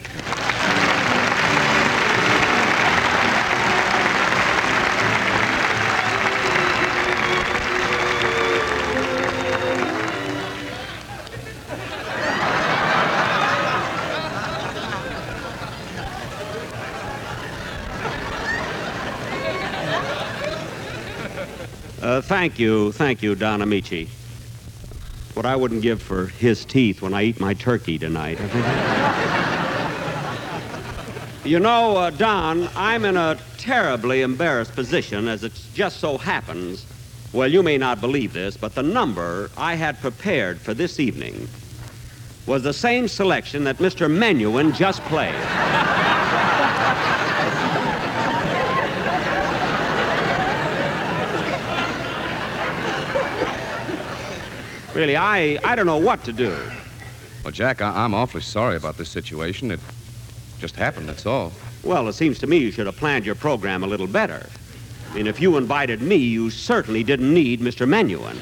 Thank 22.42 22.58
you, 22.58 22.92
thank 22.94 23.22
you, 23.22 23.36
Don 23.36 23.60
Ameche. 23.60 24.08
What 25.36 25.46
I 25.46 25.56
wouldn't 25.56 25.84
give 25.84 26.02
for 26.02 26.26
his 26.26 26.66
teeth 26.66 27.00
when 27.00 27.14
I 27.14 27.26
eat 27.26 27.40
my 27.40 27.54
turkey 27.54 28.00
tonight. 28.00 28.40
you 31.46 31.60
know, 31.60 31.98
uh, 31.98 32.10
Don, 32.10 32.68
I'm 32.76 33.06
in 33.06 33.16
a 33.16 33.38
terribly 33.60 34.24
embarrassed 34.24 34.74
position 34.74 35.28
as 35.28 35.44
it 35.44 35.54
just 35.76 36.00
so 36.00 36.18
happens. 36.18 36.88
Well, 37.32 37.48
you 37.48 37.62
may 37.62 37.78
not 37.78 38.02
believe 38.02 38.34
this, 38.34 38.58
but 38.58 38.74
the 38.74 38.82
number 38.82 39.52
I 39.56 39.76
had 39.76 40.02
prepared 40.02 40.60
for 40.60 40.74
this 40.74 41.00
evening 41.00 41.48
was 42.48 42.64
the 42.64 42.74
same 42.74 43.08
selection 43.08 43.66
that 43.66 43.78
Mr. 43.78 44.10
Menuhin 44.10 44.74
just 44.74 45.00
played. 45.04 46.01
Really, 54.94 55.16
I, 55.16 55.58
I 55.64 55.76
don't 55.76 55.86
know 55.86 55.98
what 55.98 56.24
to 56.26 56.34
do. 56.34 56.56
Well, 57.44 57.52
Jack, 57.52 57.82
I- 57.82 58.04
I'm 58.04 58.14
awfully 58.14 58.42
sorry 58.42 58.76
about 58.76 58.98
this 58.98 59.10
situation. 59.10 59.72
It 59.72 59.80
just 60.60 60.76
happened, 60.76 61.08
that's 61.10 61.26
all. 61.26 61.52
Well, 61.84 62.08
it 62.08 62.14
seems 62.14 62.38
to 62.40 62.48
me 62.48 62.58
you 62.58 62.72
should 62.72 62.86
have 62.86 62.98
planned 62.98 63.26
your 63.26 63.36
program 63.36 63.84
a 63.84 63.88
little 63.88 64.06
better. 64.08 64.48
I 65.12 65.16
mean, 65.16 65.28
if 65.28 65.42
you 65.42 65.58
invited 65.58 66.02
me, 66.02 66.16
you 66.18 66.50
certainly 66.50 67.04
didn't 67.04 67.34
need 67.34 67.60
Mr. 67.62 67.88
Menuhin. 67.88 68.38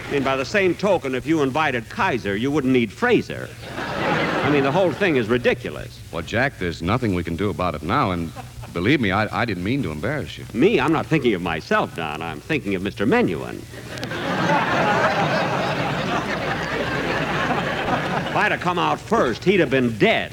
I 0.00 0.10
mean, 0.12 0.22
by 0.22 0.36
the 0.36 0.44
same 0.44 0.74
token, 0.74 1.14
if 1.14 1.26
you 1.26 1.42
invited 1.42 1.88
Kaiser, 1.90 2.34
you 2.36 2.50
wouldn't 2.50 2.72
need 2.72 2.90
Frazer. 2.92 3.48
I 3.76 4.50
mean, 4.50 4.62
the 4.62 4.72
whole 4.72 4.92
thing 4.92 5.16
is 5.16 5.28
ridiculous. 5.28 6.00
Well, 6.12 6.22
Jack, 6.22 6.58
there's 6.58 6.80
nothing 6.80 7.14
we 7.14 7.22
can 7.24 7.36
do 7.36 7.50
about 7.50 7.74
it 7.74 7.82
now, 7.82 8.12
and 8.12 8.32
believe 8.72 9.00
me, 9.00 9.10
I, 9.10 9.42
I 9.42 9.44
didn't 9.44 9.64
mean 9.64 9.82
to 9.82 9.90
embarrass 9.90 10.38
you. 10.38 10.44
Me, 10.52 10.80
I'm 10.80 10.92
not 10.92 11.06
thinking 11.06 11.34
of 11.34 11.42
myself, 11.42 11.94
Don. 11.96 12.22
I'm 12.22 12.40
thinking 12.40 12.74
of 12.74 12.82
Mr. 12.82 13.06
Menuhin. 13.06 13.58
if 18.28 18.36
I'd 18.36 18.52
have 18.52 18.60
come 18.60 18.78
out 18.78 19.00
first, 19.00 19.44
he'd 19.44 19.60
have 19.60 19.70
been 19.70 19.96
dead. 19.98 20.32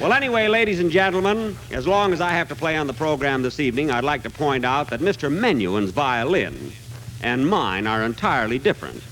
Well, 0.00 0.12
anyway, 0.12 0.46
ladies 0.46 0.78
and 0.78 0.92
gentlemen, 0.92 1.58
as 1.72 1.86
long 1.86 2.12
as 2.12 2.20
I 2.20 2.30
have 2.30 2.48
to 2.48 2.54
play 2.54 2.76
on 2.76 2.86
the 2.86 2.94
program 2.94 3.42
this 3.42 3.58
evening, 3.58 3.90
I'd 3.90 4.04
like 4.04 4.22
to 4.22 4.30
point 4.30 4.64
out 4.64 4.90
that 4.90 5.00
Mr. 5.00 5.28
Menuhin's 5.30 5.90
violin 5.90 6.72
and 7.20 7.48
mine 7.48 7.86
are 7.88 8.04
entirely 8.04 8.58
different. 8.58 9.02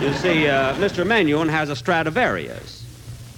You 0.00 0.12
see, 0.14 0.48
uh, 0.48 0.74
Mr. 0.74 1.06
Menuhin 1.06 1.48
has 1.48 1.70
a 1.70 1.76
Stradivarius, 1.76 2.84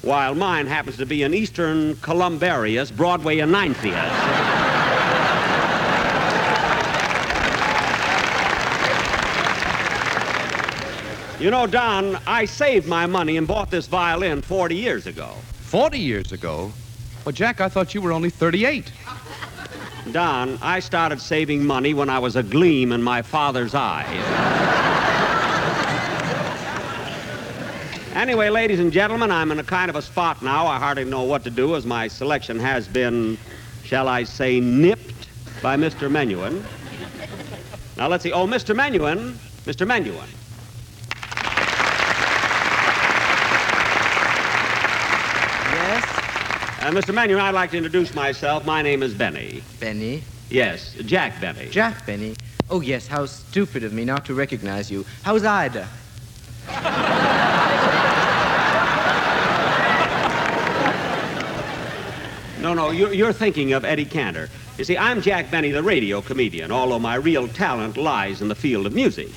while 0.02 0.34
mine 0.34 0.66
happens 0.66 0.96
to 0.96 1.06
be 1.06 1.22
an 1.22 1.32
Eastern 1.32 1.94
Columbarius 1.96 2.90
Broadway 2.90 3.36
Ninethius. 3.36 4.56
You 11.38 11.50
know, 11.50 11.66
Don, 11.66 12.18
I 12.26 12.46
saved 12.46 12.88
my 12.88 13.06
money 13.06 13.36
and 13.36 13.46
bought 13.46 13.70
this 13.70 13.86
violin 13.86 14.40
40 14.40 14.74
years 14.74 15.06
ago. 15.06 15.34
40 15.60 15.98
years 15.98 16.32
ago? 16.32 16.72
Well, 17.24 17.32
Jack, 17.32 17.60
I 17.60 17.68
thought 17.68 17.94
you 17.94 18.00
were 18.00 18.12
only 18.12 18.30
38. 18.30 18.90
Don, 20.10 20.58
I 20.62 20.80
started 20.80 21.20
saving 21.20 21.64
money 21.64 21.92
when 21.92 22.08
I 22.08 22.18
was 22.18 22.36
a 22.36 22.42
gleam 22.42 22.90
in 22.92 23.02
my 23.02 23.20
father's 23.20 23.74
eye. 23.74 24.95
Anyway, 28.16 28.48
ladies 28.48 28.80
and 28.80 28.92
gentlemen, 28.92 29.30
I'm 29.30 29.52
in 29.52 29.58
a 29.58 29.64
kind 29.64 29.90
of 29.90 29.96
a 29.96 30.02
spot 30.02 30.42
now. 30.42 30.66
I 30.66 30.78
hardly 30.78 31.04
know 31.04 31.22
what 31.22 31.44
to 31.44 31.50
do 31.50 31.76
as 31.76 31.84
my 31.84 32.08
selection 32.08 32.58
has 32.58 32.88
been, 32.88 33.38
shall 33.84 34.08
I 34.08 34.24
say, 34.24 34.58
nipped 34.58 35.28
by 35.62 35.76
Mr. 35.76 36.10
Menuhin. 36.10 36.64
Now, 37.96 38.08
let's 38.08 38.22
see. 38.22 38.32
Oh, 38.32 38.46
Mr. 38.46 38.74
Menuhin. 38.74 39.32
Mr. 39.64 39.86
Menuhin. 39.86 40.28
Yes? 45.72 46.04
Uh, 46.82 46.90
Mr. 46.90 47.14
Menuhin, 47.14 47.40
I'd 47.40 47.54
like 47.54 47.70
to 47.72 47.76
introduce 47.76 48.14
myself. 48.14 48.64
My 48.64 48.82
name 48.82 49.02
is 49.02 49.14
Benny. 49.14 49.62
Benny? 49.80 50.22
Yes, 50.50 50.94
Jack 51.04 51.40
Benny. 51.40 51.68
Jack 51.68 52.06
Benny? 52.06 52.36
Oh, 52.70 52.80
yes, 52.80 53.06
how 53.06 53.26
stupid 53.26 53.84
of 53.84 53.92
me 53.92 54.04
not 54.04 54.24
to 54.26 54.34
recognize 54.34 54.90
you. 54.90 55.04
How's 55.22 55.44
Ida? 55.44 55.88
No, 62.66 62.74
no, 62.74 62.90
you're, 62.90 63.12
you're 63.12 63.32
thinking 63.32 63.74
of 63.74 63.84
Eddie 63.84 64.04
Cantor. 64.04 64.48
You 64.76 64.82
see, 64.82 64.98
I'm 64.98 65.22
Jack 65.22 65.52
Benny, 65.52 65.70
the 65.70 65.84
radio 65.84 66.20
comedian, 66.20 66.72
although 66.72 66.98
my 66.98 67.14
real 67.14 67.46
talent 67.46 67.96
lies 67.96 68.42
in 68.42 68.48
the 68.48 68.56
field 68.56 68.86
of 68.86 68.92
music. 68.92 69.28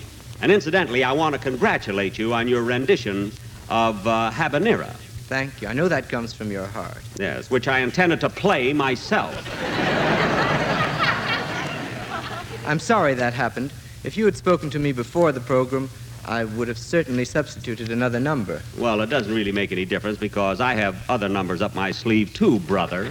And 0.41 0.51
incidentally, 0.51 1.03
I 1.03 1.11
want 1.11 1.35
to 1.35 1.39
congratulate 1.39 2.17
you 2.17 2.33
on 2.33 2.47
your 2.47 2.63
rendition 2.63 3.31
of 3.69 4.07
uh, 4.07 4.31
Habanera. 4.33 4.89
Thank 5.27 5.61
you. 5.61 5.67
I 5.67 5.73
know 5.73 5.87
that 5.87 6.09
comes 6.09 6.33
from 6.33 6.51
your 6.51 6.65
heart. 6.65 6.97
Yes, 7.19 7.51
which 7.51 7.67
I 7.67 7.81
intended 7.81 8.19
to 8.21 8.31
play 8.31 8.73
myself. 8.73 9.35
I'm 12.65 12.79
sorry 12.79 13.13
that 13.13 13.33
happened. 13.33 13.71
If 14.03 14.17
you 14.17 14.25
had 14.25 14.37
spoken 14.37 14.71
to 14.71 14.79
me 14.79 14.91
before 14.91 15.31
the 15.31 15.39
program, 15.39 15.91
I 16.29 16.43
would 16.43 16.67
have 16.67 16.77
certainly 16.77 17.25
substituted 17.25 17.89
another 17.89 18.19
number. 18.19 18.61
Well, 18.77 19.01
it 19.01 19.09
doesn't 19.09 19.33
really 19.33 19.51
make 19.51 19.71
any 19.71 19.83
difference 19.83 20.19
because 20.19 20.61
I 20.61 20.75
have 20.75 21.09
other 21.09 21.27
numbers 21.27 21.59
up 21.59 21.73
my 21.73 21.89
sleeve 21.89 22.35
too, 22.35 22.59
brother. 22.59 23.05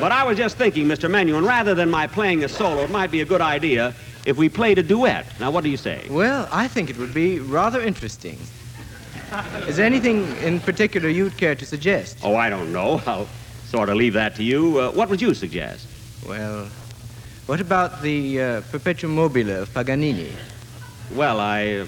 but 0.00 0.12
I 0.12 0.24
was 0.24 0.38
just 0.38 0.56
thinking, 0.56 0.86
Mr. 0.86 1.10
Menuhin, 1.10 1.46
rather 1.46 1.74
than 1.74 1.90
my 1.90 2.06
playing 2.06 2.42
a 2.42 2.48
solo, 2.48 2.84
it 2.84 2.90
might 2.90 3.10
be 3.10 3.20
a 3.20 3.24
good 3.26 3.42
idea 3.42 3.92
if 4.24 4.38
we 4.38 4.48
played 4.48 4.78
a 4.78 4.82
duet. 4.82 5.26
Now, 5.38 5.50
what 5.50 5.62
do 5.62 5.68
you 5.68 5.76
say? 5.76 6.06
Well, 6.08 6.48
I 6.50 6.68
think 6.68 6.88
it 6.88 6.96
would 6.96 7.12
be 7.12 7.40
rather 7.40 7.82
interesting. 7.82 8.38
Is 9.68 9.76
there 9.76 9.84
anything 9.84 10.34
in 10.38 10.60
particular 10.60 11.10
you'd 11.10 11.36
care 11.36 11.54
to 11.54 11.66
suggest? 11.66 12.16
Oh, 12.22 12.34
I 12.34 12.48
don't 12.48 12.72
know. 12.72 13.02
I'll 13.06 13.28
sort 13.66 13.90
of 13.90 13.96
leave 13.96 14.14
that 14.14 14.36
to 14.36 14.42
you. 14.42 14.78
Uh, 14.78 14.90
what 14.92 15.10
would 15.10 15.20
you 15.20 15.34
suggest? 15.34 15.86
Well, 16.26 16.66
what 17.46 17.60
about 17.60 18.02
the 18.02 18.40
uh, 18.42 18.60
Perpetuum 18.72 19.14
mobile 19.14 19.50
of 19.50 19.72
Paganini? 19.72 20.32
Well, 21.14 21.38
I. 21.40 21.86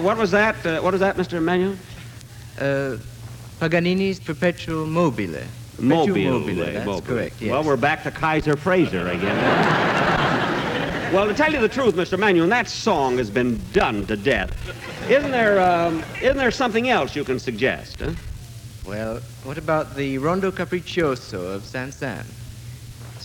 what 0.00 0.16
was 0.16 0.30
that? 0.30 0.64
Uh, 0.64 0.80
what 0.80 0.92
was 0.92 1.00
that, 1.00 1.16
Mr. 1.16 1.42
Manuel? 1.42 1.76
Uh, 2.58 2.96
Paganini's 3.60 4.20
Perpetual 4.20 4.86
mobile. 4.86 5.34
Perpetuum 5.76 5.88
Mobile. 5.88 6.40
mobile. 6.40 6.54
That's 6.56 6.86
mobile. 6.86 7.00
correct. 7.02 7.40
Yes. 7.40 7.50
Well, 7.50 7.64
we're 7.64 7.76
back 7.76 8.02
to 8.02 8.10
Kaiser 8.10 8.56
Frazer 8.56 9.08
again. 9.08 9.36
well, 11.14 11.26
to 11.26 11.34
tell 11.34 11.52
you 11.52 11.60
the 11.60 11.68
truth, 11.68 11.94
Mr. 11.94 12.18
Manuel, 12.18 12.48
that 12.48 12.68
song 12.68 13.16
has 13.18 13.30
been 13.30 13.60
done 13.72 14.06
to 14.06 14.16
death. 14.16 14.50
Isn't 15.08 15.30
there, 15.30 15.60
um, 15.60 16.04
isn't 16.22 16.36
there 16.36 16.50
something 16.50 16.88
else 16.88 17.16
you 17.16 17.24
can 17.24 17.38
suggest? 17.38 18.00
Huh? 18.00 18.12
Well, 18.86 19.20
what 19.44 19.58
about 19.58 19.94
the 19.94 20.18
Rondo 20.18 20.50
Capriccioso 20.50 21.54
of 21.54 21.64
Saint-Saëns? 21.64 22.24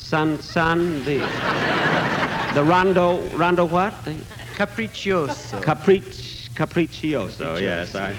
San 0.06 0.40
San, 0.40 1.04
the 1.04 1.18
the 2.54 2.64
Rondo 2.64 3.22
Rondo 3.30 3.66
what? 3.66 4.06
The 4.06 4.14
Capriccioso. 4.56 5.64
Capric 5.64 6.04
Capriccioso. 6.54 7.60
Yes, 7.60 7.96
I 7.96 8.16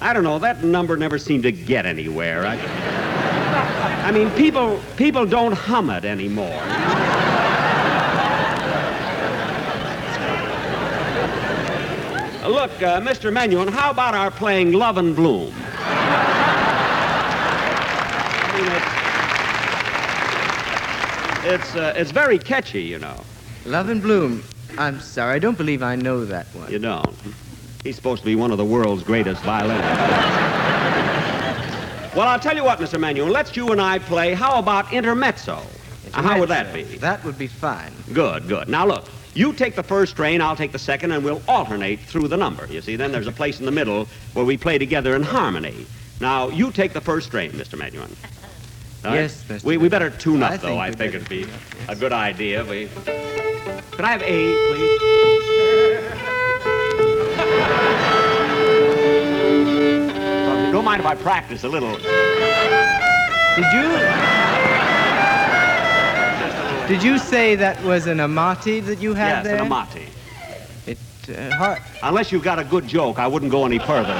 I 0.00 0.14
don't 0.14 0.24
know. 0.24 0.38
That 0.38 0.64
number 0.64 0.96
never 0.96 1.18
seemed 1.18 1.42
to 1.42 1.52
get 1.52 1.84
anywhere. 1.84 2.46
I 2.46 2.56
I 4.06 4.12
mean, 4.12 4.30
people 4.30 4.80
people 4.96 5.26
don't 5.26 5.52
hum 5.52 5.90
it 5.90 6.06
anymore. 6.06 6.62
Look, 12.46 12.70
uh, 12.82 13.00
Mr. 13.02 13.30
Menuhin, 13.30 13.68
how 13.70 13.90
about 13.90 14.14
our 14.14 14.30
playing 14.30 14.72
Love 14.72 14.96
in 14.96 15.14
Bloom? 15.14 15.52
I 21.42 21.42
mean, 21.44 21.52
it's, 21.54 21.64
it's, 21.64 21.76
uh, 21.76 21.92
it's 21.96 22.10
very 22.10 22.38
catchy, 22.38 22.82
you 22.82 22.98
know. 22.98 23.20
Love 23.66 23.90
in 23.90 24.00
Bloom. 24.00 24.42
I'm 24.78 25.00
sorry, 25.00 25.34
I 25.34 25.38
don't 25.38 25.58
believe 25.58 25.82
I 25.82 25.96
know 25.96 26.24
that 26.24 26.46
one. 26.54 26.72
You 26.72 26.78
don't. 26.78 27.14
He's 27.84 27.96
supposed 27.96 28.22
to 28.22 28.26
be 28.26 28.36
one 28.36 28.50
of 28.50 28.56
the 28.58 28.64
world's 28.64 29.02
greatest 29.02 29.42
violinists. 29.42 29.84
well, 32.16 32.26
I'll 32.28 32.40
tell 32.40 32.56
you 32.56 32.64
what, 32.64 32.78
Mr. 32.78 32.98
Menuhin, 32.98 33.30
let's 33.30 33.54
you 33.54 33.70
and 33.70 33.80
I 33.82 33.98
play. 33.98 34.32
How 34.32 34.58
about 34.58 34.90
intermezzo? 34.94 35.62
Uh, 36.14 36.22
How 36.22 36.40
would 36.40 36.48
that 36.48 36.72
be? 36.72 36.84
That 36.84 37.22
would 37.22 37.36
be 37.38 37.46
fine. 37.48 37.92
Good, 38.14 38.48
good. 38.48 38.68
Now 38.68 38.86
look, 38.86 39.04
you 39.34 39.52
take 39.52 39.74
the 39.74 39.82
first 39.82 40.12
strain, 40.12 40.40
I'll 40.40 40.56
take 40.56 40.72
the 40.72 40.78
second, 40.78 41.12
and 41.12 41.24
we'll 41.24 41.42
alternate 41.46 42.00
through 42.00 42.28
the 42.28 42.36
number. 42.36 42.66
You 42.66 42.80
see, 42.80 42.96
then 42.96 43.12
there's 43.12 43.26
a 43.26 43.32
place 43.32 43.60
in 43.60 43.66
the 43.66 43.72
middle 43.72 44.06
where 44.34 44.44
we 44.44 44.56
play 44.56 44.78
together 44.78 45.14
in 45.14 45.22
harmony. 45.22 45.86
Now, 46.20 46.48
you 46.48 46.72
take 46.72 46.92
the 46.92 47.00
first 47.00 47.28
strain, 47.28 47.52
Mr. 47.52 47.78
Menuhin. 47.78 48.10
All 49.04 49.12
right? 49.12 49.20
Yes, 49.20 49.44
Mr. 49.44 49.64
We, 49.64 49.76
we 49.76 49.88
better 49.88 50.10
tune 50.10 50.42
up, 50.42 50.52
I 50.52 50.56
though. 50.58 50.78
I 50.78 50.90
think 50.90 51.14
it'd 51.14 51.28
be 51.28 51.46
a 51.88 51.96
good 51.96 52.12
idea. 52.12 52.64
We... 52.64 52.88
Could 53.92 54.04
I 54.04 54.12
have 54.12 54.22
A, 54.22 54.54
please? 54.68 55.00
Don't 60.72 60.84
mind 60.84 61.00
if 61.00 61.06
I 61.06 61.14
practice 61.14 61.64
a 61.64 61.68
little. 61.68 61.96
Did 61.96 62.04
you? 63.72 64.29
Did 66.90 67.04
you 67.04 67.18
say 67.18 67.54
that 67.54 67.80
was 67.84 68.08
an 68.08 68.18
amati 68.18 68.84
that 68.86 69.00
you 69.00 69.14
had 69.14 69.28
yes, 69.28 69.44
there? 69.44 69.62
an 69.62 69.68
amati. 69.70 70.06
It, 70.88 70.98
uh, 71.28 71.54
har- 71.54 71.78
Unless 72.02 72.32
you've 72.32 72.42
got 72.42 72.58
a 72.58 72.64
good 72.64 72.88
joke, 72.88 73.20
I 73.20 73.28
wouldn't 73.28 73.52
go 73.52 73.64
any 73.64 73.78
further. 73.78 74.12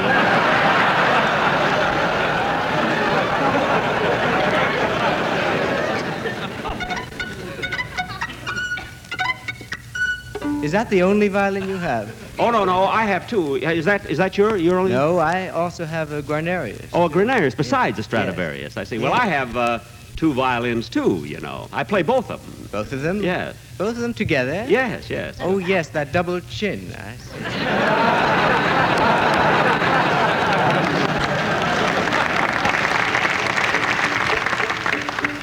Is 10.62 10.72
that 10.72 10.90
the 10.90 11.02
only 11.02 11.28
violin 11.28 11.68
you 11.68 11.76
have? 11.76 12.14
Oh 12.38 12.50
no, 12.50 12.64
no, 12.64 12.84
I 12.84 13.04
have 13.04 13.28
two. 13.28 13.56
Is 13.56 13.84
that 13.86 14.08
is 14.08 14.18
that 14.18 14.38
your 14.38 14.56
your 14.56 14.78
only? 14.78 14.92
No, 14.92 15.18
I 15.18 15.48
also 15.48 15.84
have 15.84 16.12
a 16.12 16.22
Guarnerius. 16.22 16.86
Oh, 16.92 17.06
a 17.06 17.10
Grenadiers 17.10 17.54
besides 17.54 17.98
a 17.98 18.02
Stradivarius. 18.02 18.76
I 18.76 18.84
see. 18.84 18.98
Well, 18.98 19.12
Yeah. 19.12 19.18
I 19.22 19.26
have 19.26 19.56
uh, 19.56 19.78
two 20.20 20.32
violins 20.34 20.90
too. 20.90 21.24
You 21.24 21.40
know, 21.40 21.66
I 21.72 21.82
play 21.82 22.02
both 22.02 22.30
of 22.30 22.44
them. 22.44 22.68
Both 22.70 22.92
of 22.92 23.00
them? 23.00 23.22
Yes. 23.22 23.56
Both 23.78 23.96
of 23.96 24.02
them 24.02 24.12
together? 24.12 24.66
Yes, 24.68 25.08
yes. 25.08 25.38
Oh, 25.40 25.56
yes, 25.56 25.88
that 25.88 26.12
double 26.12 26.40
chin. 26.40 26.94
I 26.94 27.16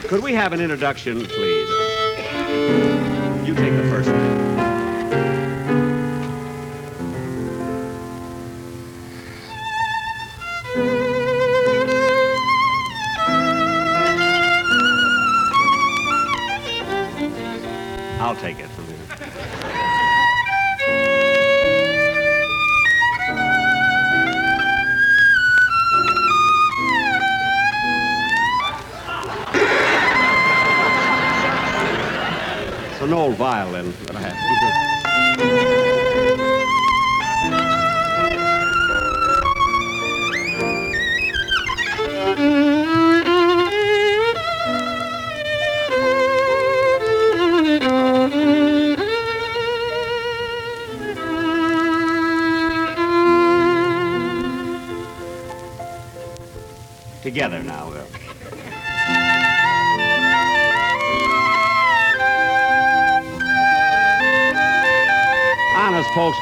see. 0.03 0.07
Could 0.07 0.23
we 0.23 0.33
have 0.33 0.53
an 0.53 0.61
introduction, 0.61 1.25
please? 1.25 1.69
You 3.47 3.55
take 3.55 3.73
the 3.73 3.87
first 3.89 4.09
one. 4.09 4.56
I'll 18.19 18.35
take 18.35 18.57
it 18.57 18.67
from 18.69 18.85
you. 18.85 18.95
It's 32.91 33.01
an 33.01 33.13
old 33.13 33.35
violin 33.35 33.93
that 34.05 34.15
I 34.15 34.21
have. 34.21 34.56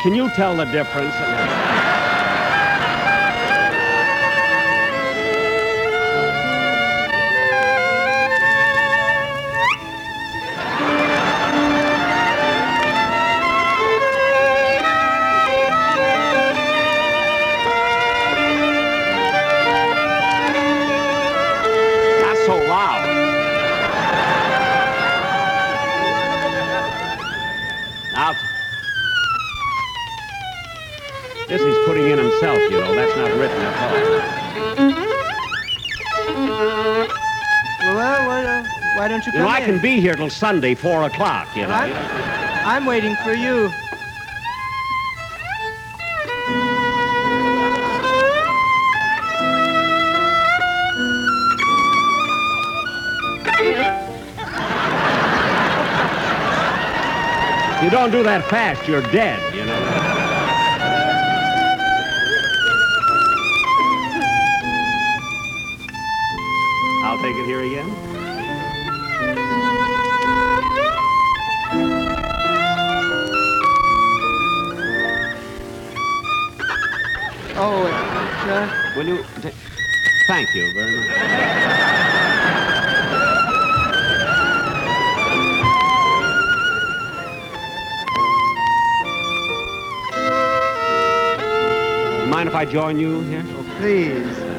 Can 0.05 0.13
you 0.13 0.29
tell 0.29 0.55
the 0.55 0.65
difference? 0.65 1.84
Till 40.25 40.31
Sunday, 40.31 40.73
4 40.73 41.03
o'clock, 41.03 41.47
you 41.55 41.63
know. 41.63 41.69
I'm, 41.69 41.93
I'm 42.65 42.85
waiting 42.85 43.15
for 43.17 43.33
you. 43.33 43.69
You 57.83 57.91
don't 57.91 58.09
do 58.09 58.23
that 58.23 58.47
fast, 58.49 58.87
you're 58.87 59.01
dead, 59.01 59.53
you 59.53 59.63
know. 59.65 60.14
Will 78.95 79.07
you? 79.07 79.23
ta- 79.41 79.51
Thank 80.27 80.55
you 80.55 80.73
very 80.73 80.95
much. 80.97 82.15
Mind 92.27 92.49
if 92.49 92.55
I 92.55 92.65
join 92.65 92.99
you 92.99 93.21
here? 93.21 93.43
oh, 93.47 93.75
please. 93.79 94.54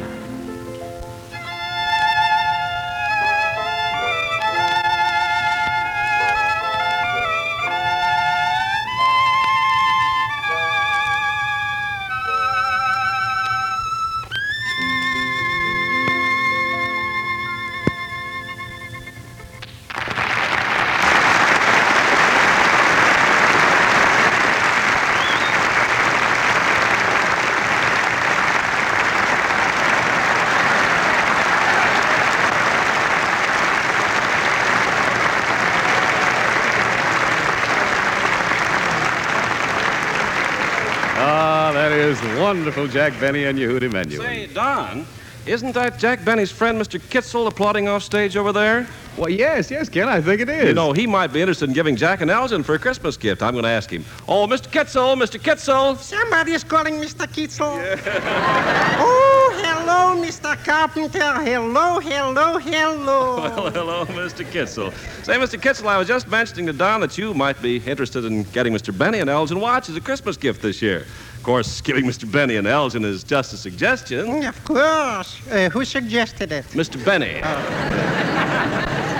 Wonderful 42.76 43.00
Jack 43.00 43.18
Benny 43.20 43.44
and 43.44 43.58
Yehudi 43.58 43.90
Menuhin. 43.90 44.18
Say, 44.18 44.46
Don, 44.48 45.06
isn't 45.46 45.72
that 45.72 45.98
Jack 45.98 46.24
Benny's 46.24 46.50
friend, 46.50 46.78
Mr. 46.78 47.00
Kitzel, 47.00 47.46
applauding 47.46 47.88
off 47.88 48.02
stage 48.02 48.36
over 48.36 48.52
there? 48.52 48.86
Well, 49.16 49.30
yes, 49.30 49.70
yes, 49.70 49.88
Ken, 49.88 50.10
I 50.10 50.20
think 50.20 50.42
it 50.42 50.50
is. 50.50 50.68
You 50.68 50.74
know, 50.74 50.92
he 50.92 51.06
might 51.06 51.28
be 51.28 51.40
interested 51.40 51.70
in 51.70 51.74
giving 51.74 51.96
Jack 51.96 52.20
an 52.20 52.28
Elgin 52.28 52.62
for 52.62 52.74
a 52.74 52.78
Christmas 52.78 53.16
gift. 53.16 53.42
I'm 53.42 53.52
going 53.52 53.64
to 53.64 53.70
ask 53.70 53.88
him. 53.88 54.04
Oh, 54.28 54.46
Mr. 54.46 54.68
Kitzel, 54.68 55.16
Mr. 55.16 55.40
Kitzel. 55.40 55.96
Somebody 55.96 56.52
is 56.52 56.64
calling 56.64 57.00
Mr. 57.00 57.26
Kitzel. 57.26 57.98
oh, 58.98 59.62
hello, 59.64 60.22
Mr. 60.22 60.62
Carpenter. 60.62 61.18
Hello, 61.18 61.98
hello, 61.98 62.58
hello. 62.58 63.36
Well, 63.56 63.70
hello, 63.70 64.04
Mr. 64.06 64.44
Kitzel. 64.44 64.92
Say, 65.24 65.38
Mr. 65.38 65.58
Kitzel, 65.58 65.86
I 65.86 65.96
was 65.96 66.08
just 66.08 66.28
mentioning 66.28 66.66
to 66.66 66.74
Don 66.74 67.00
that 67.00 67.16
you 67.16 67.32
might 67.32 67.60
be 67.62 67.78
interested 67.78 68.26
in 68.26 68.42
getting 68.44 68.74
Mr. 68.74 68.96
Benny 68.96 69.20
an 69.20 69.30
Elgin 69.30 69.60
watch 69.60 69.88
as 69.88 69.96
a 69.96 70.00
Christmas 70.00 70.36
gift 70.36 70.60
this 70.60 70.82
year. 70.82 71.06
Of 71.46 71.50
course, 71.50 71.80
giving 71.80 72.04
Mr. 72.04 72.28
Benny 72.28 72.56
and 72.56 72.66
Elgin 72.66 73.04
is 73.04 73.22
just 73.22 73.52
a 73.52 73.56
suggestion. 73.56 74.44
Of 74.44 74.64
course. 74.64 75.40
Uh, 75.48 75.68
who 75.68 75.84
suggested 75.84 76.50
it? 76.50 76.64
Mr. 76.72 76.98
Benny. 77.04 77.40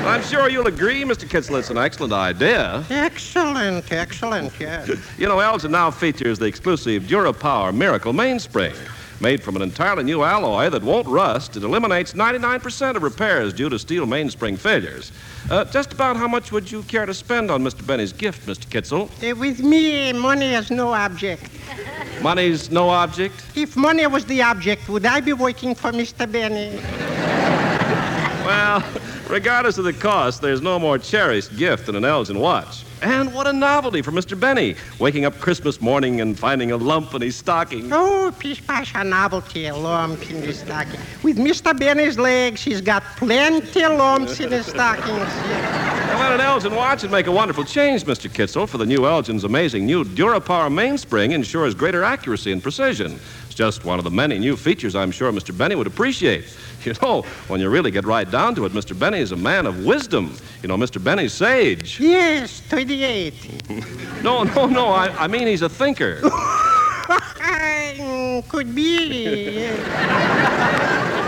I'm 0.05 0.25
sure 0.25 0.49
you'll 0.49 0.67
agree, 0.67 1.05
Mr. 1.05 1.25
Kitzel, 1.29 1.57
it's 1.61 1.71
an 1.71 1.79
excellent 1.79 2.13
idea. 2.13 2.85
Excellent, 2.91 3.93
excellent, 3.93 4.53
yes. 4.59 4.91
You 5.17 5.29
know, 5.29 5.39
Elgin 5.39 5.71
now 5.71 5.93
features 5.93 6.41
the 6.41 6.47
exclusive 6.47 7.05
DuraPower 7.05 7.73
Miracle 7.73 8.13
Mainspring. 8.13 8.75
Made 9.21 9.43
from 9.43 9.57
an 9.57 9.63
entirely 9.63 10.05
new 10.05 10.23
alloy 10.23 10.69
that 10.69 10.83
won't 10.83 11.07
rust, 11.07 11.57
it 11.57 11.63
eliminates 11.63 12.13
99% 12.13 12.97
of 12.97 13.03
repairs 13.03 13.55
due 13.55 13.71
to 13.71 13.79
steel 13.79 14.05
mainspring 14.05 14.57
failures. 14.57 15.11
Uh, 15.51 15.65
just 15.65 15.93
about 15.93 16.17
how 16.17 16.29
much 16.29 16.53
would 16.53 16.71
you 16.71 16.83
care 16.83 17.07
to 17.07 17.15
spend 17.15 17.51
on 17.51 17.63
Mr. 17.63 17.87
Benny's 17.87 18.13
gift, 18.13 18.47
Mr. 18.47 18.67
Kitzel? 18.67 19.09
Uh, 19.23 19.35
with 19.35 19.61
me, 19.61 20.13
money 20.13 20.55
is 20.55 20.71
no 20.71 20.93
object. 20.93 21.49
Money's 22.21 22.71
no 22.71 22.91
object? 22.91 23.43
If 23.55 23.77
money 23.77 24.07
was 24.07 24.27
the 24.27 24.43
object, 24.43 24.89
would 24.89 25.07
I 25.07 25.21
be 25.21 25.33
working 25.33 25.75
for 25.75 25.93
Mr. 25.93 26.31
Benny? 26.31 26.77
Well, 28.45 28.85
regardless 29.29 29.79
of 29.79 29.85
the 29.85 29.93
cost, 29.93 30.43
there's 30.43 30.61
no 30.61 30.79
more 30.79 30.99
cherished 30.99 31.57
gift 31.57 31.87
than 31.87 31.97
an 31.97 32.05
Elgin 32.05 32.39
watch. 32.39 32.86
And 33.03 33.35
what 33.35 33.47
a 33.47 33.53
novelty 33.53 34.01
for 34.01 34.11
Mr. 34.11 34.39
Benny, 34.39 34.75
waking 34.99 35.27
up 35.27 35.39
Christmas 35.39 35.81
morning 35.81 36.21
and 36.21 36.39
finding 36.39 36.73
a 36.73 36.77
lump 36.77 37.15
in 37.15 37.21
his 37.21 37.37
stocking. 37.37 37.93
Oh, 37.93 38.35
pish 38.39 38.67
posh, 38.67 38.93
a 38.95 39.05
novelty, 39.05 39.67
a 39.67 39.77
lump 39.77 40.31
in 40.31 40.41
the 40.41 40.53
stocking. 40.53 40.99
With 41.23 41.37
Mr. 41.37 41.79
Benny's 41.79 42.19
legs, 42.19 42.63
he's 42.63 42.81
got 42.81 43.03
plenty 43.17 43.83
of 43.83 43.99
lumps 43.99 44.41
in 44.41 44.51
his 44.51 44.67
stockings. 44.67 45.07
Well, 46.17 46.35
an 46.35 46.41
Elgin 46.41 46.75
watch 46.75 47.03
would 47.03 47.11
make 47.11 47.27
a 47.27 47.33
wonderful 47.33 47.65
change, 47.65 48.05
Mr. 48.05 48.31
Kitzel, 48.31 48.67
for 48.67 48.79
the 48.79 48.87
new 48.87 49.07
Elgin's 49.07 49.45
amazing 49.45 49.85
new 49.85 50.03
DuraPower 50.03 50.73
mainspring 50.73 51.33
ensures 51.33 51.75
greater 51.75 52.03
accuracy 52.03 52.51
and 52.53 52.63
precision. 52.63 53.21
Just 53.57 53.87
one 53.87 53.99
of 53.99 54.05
the 54.05 54.11
many 54.11 54.39
new 54.39 54.55
features 54.55 54.95
I'm 54.95 55.11
sure 55.11 55.33
Mr. 55.33 55.57
Benny 55.57 55.75
would 55.75 55.87
appreciate. 55.89 56.45
You 56.85 56.95
know, 57.03 57.23
when 57.49 57.59
you 57.61 57.69
really 57.69 57.91
get 57.91 58.05
right 58.05 58.31
down 58.31 58.55
to 58.55 58.65
it, 58.65 58.71
Mr. 58.73 58.97
Benny 58.97 59.19
is 59.19 59.33
a 59.33 59.37
man 59.37 59.67
of 59.67 59.85
wisdom. 59.85 60.37
You 60.63 60.69
know, 60.69 60.77
Mr. 60.77 61.03
Benny's 61.03 61.33
sage. 61.33 61.99
Yes, 61.99 62.63
28. 62.69 63.35
No, 64.23 64.45
no, 64.45 64.67
no, 64.67 64.87
I, 64.87 65.09
I 65.25 65.27
mean 65.27 65.49
he's 65.49 65.63
a 65.63 65.69
thinker. 65.69 66.21
Mm, 67.97 68.47
Could 68.49 68.75
be. 68.75 69.69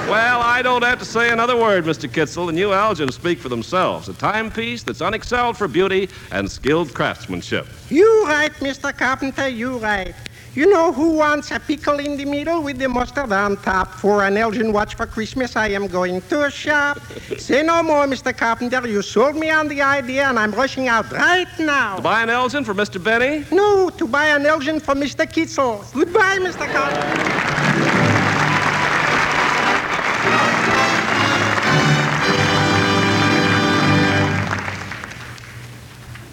Well, 0.08 0.40
I 0.40 0.60
don't 0.62 0.82
have 0.82 0.98
to 1.00 1.04
say 1.04 1.30
another 1.30 1.56
word, 1.56 1.84
Mr. 1.84 2.08
Kitzel. 2.08 2.46
The 2.46 2.52
new 2.52 2.68
Elgins 2.72 3.14
speak 3.14 3.38
for 3.38 3.48
themselves. 3.48 4.08
A 4.08 4.14
timepiece 4.14 4.82
that's 4.82 5.00
unexcelled 5.00 5.56
for 5.56 5.68
beauty 5.68 6.08
and 6.30 6.50
skilled 6.50 6.94
craftsmanship. 6.94 7.66
You 7.90 8.24
right, 8.26 8.52
Mr. 8.54 8.96
Carpenter, 8.96 9.48
you 9.48 9.78
right. 9.78 10.14
You 10.54 10.68
know 10.70 10.92
who 10.92 11.10
wants 11.10 11.50
a 11.50 11.60
pickle 11.60 11.98
in 12.00 12.16
the 12.16 12.24
middle 12.24 12.62
with 12.62 12.78
the 12.78 12.88
mustard 12.88 13.30
on 13.32 13.56
top 13.58 13.92
for 13.94 14.24
an 14.24 14.36
Elgin 14.36 14.72
watch 14.72 14.94
for 14.94 15.06
Christmas? 15.06 15.56
I 15.56 15.68
am 15.68 15.86
going 15.86 16.22
to 16.22 16.44
a 16.46 16.50
shop. 16.50 16.98
Say 17.38 17.62
no 17.62 17.82
more, 17.82 18.06
Mr. 18.06 18.36
Carpenter. 18.36 18.88
You 18.88 19.02
sold 19.02 19.36
me 19.36 19.50
on 19.50 19.68
the 19.68 19.82
idea, 19.82 20.24
and 20.26 20.38
I'm 20.38 20.52
rushing 20.52 20.88
out 20.88 21.12
right 21.12 21.46
now. 21.58 21.96
To 21.96 22.02
buy 22.02 22.22
an 22.22 22.30
Elgin 22.30 22.64
for 22.64 22.74
Mr. 22.74 23.02
Benny? 23.02 23.44
No, 23.52 23.90
to 23.90 24.06
buy 24.06 24.28
an 24.28 24.46
Elgin 24.46 24.80
for 24.80 24.94
Mr. 24.94 25.26
Kitzel. 25.26 25.84
Goodbye, 25.92 26.38
Mr. 26.38 26.66
Carpenter. 26.72 27.38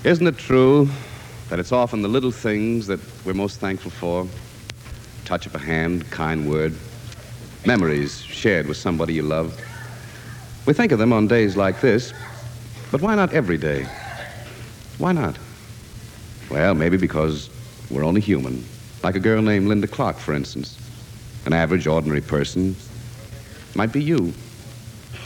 Isn't 0.03 0.27
it 0.27 0.37
true 0.37 0.87
that 1.49 1.59
it's 1.59 1.71
often 1.71 2.01
the 2.01 2.07
little 2.07 2.31
things 2.31 2.87
that 2.87 2.99
we're 3.23 3.33
most 3.33 3.59
thankful 3.59 3.91
for? 3.91 4.27
Touch 5.25 5.45
of 5.45 5.55
a 5.55 5.59
hand, 5.59 6.09
kind 6.09 6.49
word, 6.49 6.73
memories 7.65 8.21
shared 8.21 8.67
with 8.67 8.77
somebody 8.77 9.13
you 9.13 9.23
love. 9.23 9.59
We 10.65 10.73
think 10.73 10.91
of 10.91 10.99
them 10.99 11.13
on 11.13 11.27
days 11.27 11.55
like 11.55 11.81
this, 11.81 12.13
but 12.91 13.01
why 13.01 13.15
not 13.15 13.33
every 13.33 13.57
day? 13.57 13.87
Why 14.97 15.11
not? 15.11 15.37
Well, 16.49 16.73
maybe 16.73 16.97
because 16.97 17.49
we're 17.91 18.03
only 18.03 18.21
human. 18.21 18.63
Like 19.03 19.15
a 19.15 19.19
girl 19.19 19.41
named 19.41 19.67
Linda 19.67 19.87
Clark, 19.87 20.17
for 20.17 20.33
instance. 20.33 20.79
An 21.45 21.53
average, 21.53 21.85
ordinary 21.85 22.21
person. 22.21 22.75
Might 23.75 23.91
be 23.91 24.01
you, 24.01 24.33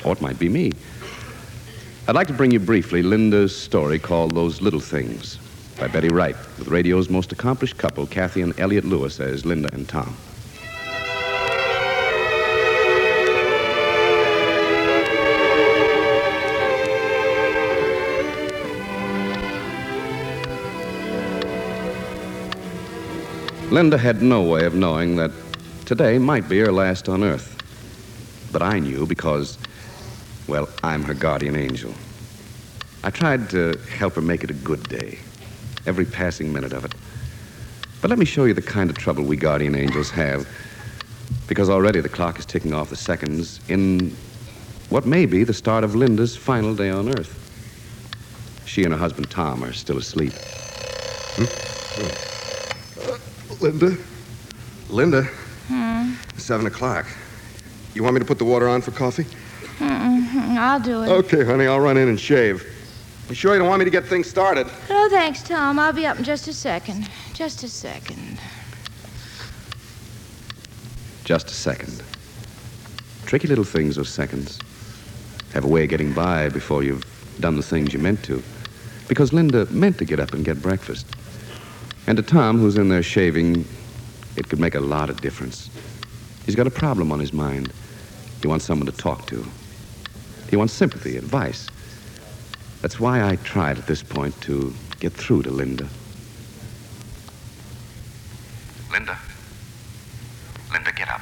or 0.03 0.13
it 0.13 0.21
might 0.21 0.39
be 0.39 0.49
me. 0.49 0.73
I'd 2.07 2.15
like 2.15 2.27
to 2.27 2.33
bring 2.33 2.51
you 2.51 2.59
briefly 2.59 3.03
Linda's 3.03 3.55
story 3.55 3.99
called 3.99 4.35
Those 4.35 4.61
Little 4.61 4.79
Things 4.79 5.39
by 5.80 5.88
Betty 5.88 6.10
Wright, 6.10 6.35
with 6.57 6.68
radio's 6.68 7.10
most 7.10 7.31
accomplished 7.31 7.77
couple, 7.77 8.06
Cathy 8.06 8.41
and 8.41 8.57
Elliott 8.60 8.84
Lewis, 8.84 9.19
as 9.22 9.45
Linda 9.45 9.69
and 9.72 9.88
Tom. 9.88 10.15
Linda 23.72 23.97
had 23.97 24.22
no 24.22 24.41
way 24.41 24.65
of 24.65 24.73
knowing 24.73 25.15
that 25.15 25.31
today 25.85 26.18
might 26.18 26.49
be 26.49 26.60
her 26.60 26.72
last 26.72 27.07
on 27.07 27.23
Earth. 27.23 27.56
But 28.51 28.64
I 28.64 28.80
knew 28.80 29.06
because, 29.06 29.57
well, 30.47 30.68
I'm 30.84 31.03
her 31.03 31.14
guardian 31.14 31.56
angel. 31.56 31.93
I 33.03 33.11
tried 33.11 33.49
to 33.51 33.80
help 33.97 34.15
her 34.15 34.22
make 34.22 34.43
it 34.43 34.49
a 34.49 34.56
good 34.56 34.84
day, 34.89 35.19
every 35.90 36.06
passing 36.06 36.53
minute 36.53 36.72
of 36.72 36.86
it. 36.86 36.94
But 37.99 38.11
let 38.11 38.20
me 38.20 38.26
show 38.26 38.45
you 38.45 38.53
the 38.53 38.61
kind 38.61 38.91
of 38.91 38.98
trouble 38.98 39.24
we 39.24 39.36
guardian 39.36 39.76
angels 39.76 40.11
have, 40.11 40.48
because 41.48 41.68
already 41.68 41.99
the 41.99 42.07
clock 42.07 42.38
is 42.38 42.45
ticking 42.45 42.76
off 42.76 42.91
the 42.91 42.95
seconds 42.95 43.60
in 43.68 44.16
what 44.90 45.07
may 45.07 45.26
be 45.26 45.44
the 45.44 45.53
start 45.53 45.84
of 45.84 45.95
Linda's 45.95 46.38
final 46.38 46.76
day 46.76 46.91
on 46.91 47.10
Earth. 47.10 47.36
She 48.66 48.84
and 48.84 48.94
her 48.94 48.99
husband 48.99 49.32
Tom 49.32 49.64
are 49.64 49.74
still 49.74 49.98
asleep. 49.98 50.34
Hmm? 51.38 51.45
Hmm. 53.02 53.64
Linda? 53.64 53.98
Linda? 54.90 55.24
Hmm. 55.70 56.14
Seven 56.38 56.68
o'clock. 56.68 57.07
You 57.95 58.03
want 58.03 58.14
me 58.14 58.20
to 58.20 58.26
put 58.26 58.38
the 58.38 58.45
water 58.45 58.70
on 58.70 58.82
for 58.82 58.91
coffee? 58.91 59.26
Mm-mm, 59.80 60.56
I'll 60.56 60.80
do 60.80 61.02
it. 61.02 61.10
Okay, 61.10 61.44
honey, 61.44 61.66
I'll 61.66 61.80
run 61.80 61.98
in 61.98 62.10
and 62.10 62.20
shave. 62.20 62.64
You 63.30 63.35
sure 63.35 63.53
you 63.53 63.60
don't 63.60 63.69
want 63.69 63.77
me 63.77 63.85
to 63.85 63.91
get 63.91 64.06
things 64.06 64.27
started? 64.27 64.65
No, 64.89 65.07
thanks, 65.07 65.43
Tom. 65.43 65.77
I'll 65.77 65.93
be 65.93 66.07
up 66.07 66.18
in 66.18 66.23
just 66.23 66.47
a 66.47 66.53
second. 66.53 67.07
Just 67.35 67.61
a 67.61 67.69
second. 67.69 68.39
Just 71.26 71.47
a 71.51 71.53
second. 71.53 72.01
Tricky 73.27 73.47
little 73.47 73.64
things, 73.64 73.97
those 73.97 74.10
seconds. 74.10 74.57
Have 75.53 75.64
a 75.64 75.68
way 75.68 75.84
of 75.84 75.91
getting 75.91 76.11
by 76.11 76.49
before 76.49 76.81
you've 76.81 77.06
done 77.39 77.56
the 77.56 77.61
things 77.61 77.93
you 77.93 77.99
meant 77.99 78.23
to. 78.23 78.41
Because 79.07 79.31
Linda 79.31 79.68
meant 79.68 79.99
to 79.99 80.06
get 80.06 80.19
up 80.19 80.34
and 80.34 80.43
get 80.43 80.60
breakfast. 80.60 81.06
And 82.07 82.18
to 82.18 82.23
Tom, 82.23 82.57
who's 82.57 82.77
in 82.77 82.89
there 82.89 83.03
shaving, 83.03 83.64
it 84.38 84.49
could 84.49 84.60
make 84.60 84.73
a 84.73 84.80
lot 84.80 85.11
of 85.11 85.22
difference. 85.22 85.69
He's 86.47 86.56
got 86.56 86.65
a 86.65 86.72
problem 86.72 87.11
on 87.11 87.19
his 87.19 87.31
mind. 87.31 87.72
He 88.41 88.47
wants 88.47 88.65
someone 88.65 88.88
to 88.88 88.97
talk 88.97 89.27
to. 89.27 89.45
He 90.49 90.56
wants 90.56 90.73
sympathy, 90.73 91.15
advice. 91.15 91.68
That's 92.81 92.99
why 92.99 93.27
I 93.27 93.35
tried 93.38 93.77
at 93.77 93.88
this 93.88 94.01
point 94.01 94.39
to 94.41 94.73
get 94.99 95.11
through 95.11 95.43
to 95.43 95.51
Linda. 95.51 95.88
Linda. 98.91 99.18
Linda, 100.72 100.91
get 100.93 101.10
up. 101.10 101.22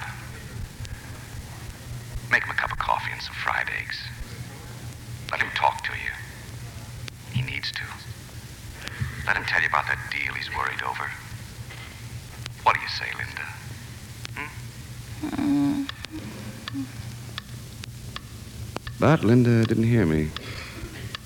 Make 2.31 2.43
him 2.43 2.51
a 2.51 2.53
cup 2.53 2.71
of 2.71 2.77
coffee 2.77 3.11
and 3.11 3.21
some 3.21 3.34
fried 3.34 3.69
eggs. 3.81 3.97
Let 5.31 5.41
him 5.41 5.49
talk 5.55 5.84
to 5.85 5.91
you. 5.93 6.11
He 7.34 7.41
needs 7.41 7.71
to. 7.71 7.81
Let 9.25 9.35
him 9.35 9.45
tell 9.45 9.61
you 9.61 9.67
about 9.67 9.85
that 9.88 9.99
deal 10.11 10.34
he's 10.34 10.49
worried 10.55 10.81
over. 10.84 11.09
What 12.63 12.75
do 12.75 12.81
you 12.81 12.88
say, 12.88 13.07
Linda? 13.17 13.45
Hmm? 14.35 15.41
Mm. 15.41 15.88
But 18.99 19.23
Linda 19.23 19.65
didn't 19.65 19.84
hear 19.85 20.05
me. 20.05 20.29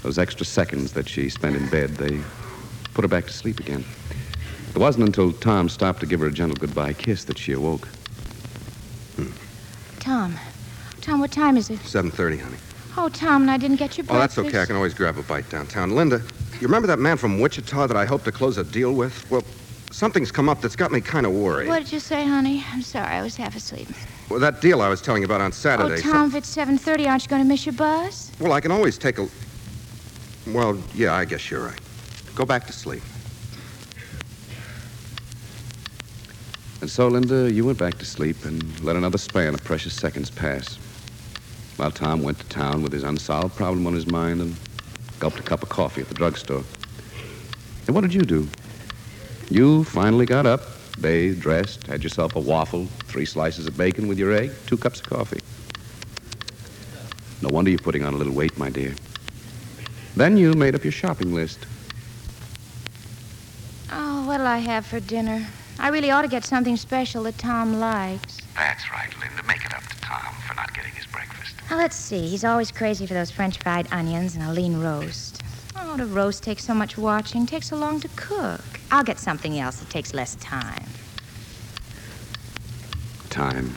Those 0.03 0.17
extra 0.17 0.45
seconds 0.45 0.93
that 0.93 1.07
she 1.07 1.29
spent 1.29 1.55
in 1.55 1.69
bed, 1.69 1.91
they 1.91 2.19
put 2.93 3.03
her 3.03 3.07
back 3.07 3.25
to 3.25 3.33
sleep 3.33 3.59
again. 3.59 3.85
It 4.69 4.77
wasn't 4.77 5.05
until 5.05 5.31
Tom 5.33 5.69
stopped 5.69 5.99
to 5.99 6.05
give 6.05 6.19
her 6.21 6.27
a 6.27 6.31
gentle 6.31 6.55
goodbye 6.55 6.93
kiss 6.93 7.25
that 7.25 7.37
she 7.37 7.51
awoke. 7.51 7.87
Hmm. 9.15 9.31
Tom. 9.99 10.35
Tom, 11.01 11.19
what 11.19 11.31
time 11.31 11.57
is 11.57 11.69
it? 11.69 11.79
7.30, 11.79 12.39
honey. 12.39 12.57
Oh, 12.97 13.09
Tom, 13.09 13.43
and 13.43 13.51
I 13.51 13.57
didn't 13.57 13.77
get 13.77 13.97
your 13.97 14.05
breakfast. 14.05 14.37
Oh, 14.37 14.43
that's 14.43 14.53
okay. 14.53 14.61
I 14.61 14.65
can 14.65 14.75
always 14.75 14.93
grab 14.93 15.17
a 15.17 15.23
bite 15.23 15.49
downtown. 15.49 15.95
Linda, 15.95 16.21
you 16.59 16.67
remember 16.67 16.87
that 16.87 16.99
man 16.99 17.17
from 17.17 17.39
Wichita 17.39 17.87
that 17.87 17.97
I 17.97 18.05
hoped 18.05 18.25
to 18.25 18.31
close 18.31 18.57
a 18.57 18.63
deal 18.63 18.93
with? 18.93 19.29
Well, 19.31 19.43
something's 19.91 20.31
come 20.31 20.49
up 20.49 20.61
that's 20.61 20.75
got 20.75 20.91
me 20.91 21.01
kind 21.01 21.25
of 21.25 21.31
worried. 21.31 21.67
What 21.67 21.79
did 21.79 21.91
you 21.91 21.99
say, 21.99 22.25
honey? 22.25 22.63
I'm 22.71 22.81
sorry, 22.81 23.07
I 23.07 23.21
was 23.21 23.35
half 23.35 23.55
asleep. 23.55 23.87
Well, 24.29 24.39
that 24.39 24.61
deal 24.61 24.81
I 24.81 24.89
was 24.89 25.01
telling 25.01 25.21
you 25.21 25.25
about 25.25 25.41
on 25.41 25.51
Saturday. 25.51 25.95
Oh, 25.95 26.11
Tom, 26.11 26.27
if 26.29 26.35
it's 26.35 26.55
7.30, 26.55 27.07
aren't 27.07 27.23
you 27.23 27.29
going 27.29 27.41
to 27.41 27.47
miss 27.47 27.65
your 27.65 27.73
bus? 27.73 28.31
Well, 28.39 28.53
I 28.53 28.61
can 28.61 28.71
always 28.71 28.97
take 28.97 29.17
a. 29.17 29.27
Well, 30.47 30.77
yeah, 30.95 31.13
I 31.13 31.25
guess 31.25 31.51
you're 31.51 31.65
right. 31.65 31.79
Go 32.35 32.45
back 32.45 32.65
to 32.67 32.73
sleep. 32.73 33.03
And 36.81 36.89
so, 36.89 37.07
Linda, 37.07 37.51
you 37.51 37.63
went 37.63 37.77
back 37.77 37.99
to 37.99 38.05
sleep 38.05 38.43
and 38.43 38.83
let 38.83 38.95
another 38.95 39.19
span 39.19 39.53
of 39.53 39.63
precious 39.63 39.93
seconds 39.93 40.31
pass. 40.31 40.77
While 41.77 41.91
Tom 41.91 42.23
went 42.23 42.39
to 42.39 42.45
town 42.47 42.81
with 42.81 42.91
his 42.91 43.03
unsolved 43.03 43.55
problem 43.55 43.85
on 43.85 43.93
his 43.93 44.07
mind 44.07 44.41
and 44.41 44.55
gulped 45.19 45.39
a 45.39 45.43
cup 45.43 45.61
of 45.61 45.69
coffee 45.69 46.01
at 46.01 46.07
the 46.07 46.15
drugstore. 46.15 46.63
And 47.85 47.95
what 47.95 48.01
did 48.01 48.13
you 48.13 48.21
do? 48.21 48.47
You 49.51 49.83
finally 49.83 50.25
got 50.25 50.47
up, 50.47 50.61
bathed, 50.99 51.39
dressed, 51.39 51.85
had 51.85 52.03
yourself 52.03 52.35
a 52.35 52.39
waffle, 52.39 52.87
three 53.05 53.25
slices 53.25 53.67
of 53.67 53.77
bacon 53.77 54.07
with 54.07 54.17
your 54.17 54.33
egg, 54.33 54.51
two 54.65 54.77
cups 54.77 55.01
of 55.01 55.07
coffee. 55.07 55.41
No 57.43 57.49
wonder 57.49 57.69
you're 57.69 57.79
putting 57.79 58.03
on 58.03 58.15
a 58.15 58.17
little 58.17 58.33
weight, 58.33 58.57
my 58.57 58.71
dear. 58.71 58.95
Then 60.15 60.37
you 60.37 60.53
made 60.53 60.75
up 60.75 60.83
your 60.83 60.91
shopping 60.91 61.33
list. 61.33 61.65
Oh, 63.91 64.25
what'll 64.27 64.47
I 64.47 64.57
have 64.59 64.85
for 64.85 64.99
dinner? 64.99 65.47
I 65.79 65.89
really 65.89 66.11
ought 66.11 66.21
to 66.23 66.27
get 66.27 66.43
something 66.43 66.77
special 66.77 67.23
that 67.23 67.37
Tom 67.37 67.79
likes. 67.79 68.37
That's 68.55 68.91
right, 68.91 69.09
Linda. 69.19 69.43
Make 69.47 69.65
it 69.65 69.73
up 69.73 69.83
to 69.83 70.01
Tom 70.01 70.35
for 70.47 70.53
not 70.55 70.73
getting 70.73 70.91
his 70.91 71.05
breakfast. 71.07 71.55
Now, 71.69 71.77
let's 71.77 71.95
see. 71.95 72.27
He's 72.27 72.43
always 72.43 72.71
crazy 72.71 73.07
for 73.07 73.13
those 73.13 73.31
French 73.31 73.57
fried 73.57 73.87
onions 73.91 74.35
and 74.35 74.43
a 74.43 74.51
lean 74.51 74.79
roast. 74.79 75.41
Oh, 75.75 75.97
the 75.97 76.05
roast 76.05 76.43
takes 76.43 76.63
so 76.63 76.73
much 76.73 76.97
watching, 76.97 77.45
takes 77.45 77.69
so 77.69 77.77
long 77.77 77.99
to 78.01 78.09
cook. 78.15 78.61
I'll 78.91 79.03
get 79.03 79.17
something 79.17 79.57
else 79.57 79.79
that 79.79 79.89
takes 79.89 80.13
less 80.13 80.35
time. 80.35 80.85
Time. 83.29 83.73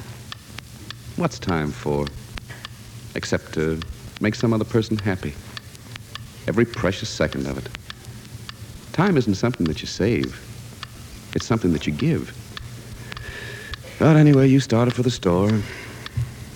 What's 1.16 1.38
time 1.38 1.70
for? 1.70 2.06
Except 3.14 3.54
to 3.54 3.80
make 4.20 4.34
some 4.34 4.52
other 4.52 4.64
person 4.64 4.98
happy. 4.98 5.32
Every 6.46 6.64
precious 6.64 7.08
second 7.08 7.46
of 7.46 7.58
it. 7.58 7.68
Time 8.92 9.16
isn't 9.16 9.34
something 9.34 9.66
that 9.66 9.80
you 9.80 9.86
save. 9.86 10.40
It's 11.34 11.46
something 11.46 11.72
that 11.72 11.86
you 11.86 11.92
give. 11.92 12.32
But 13.98 14.16
anyway, 14.16 14.48
you 14.48 14.60
started 14.60 14.94
for 14.94 15.02
the 15.02 15.10
store. 15.10 15.50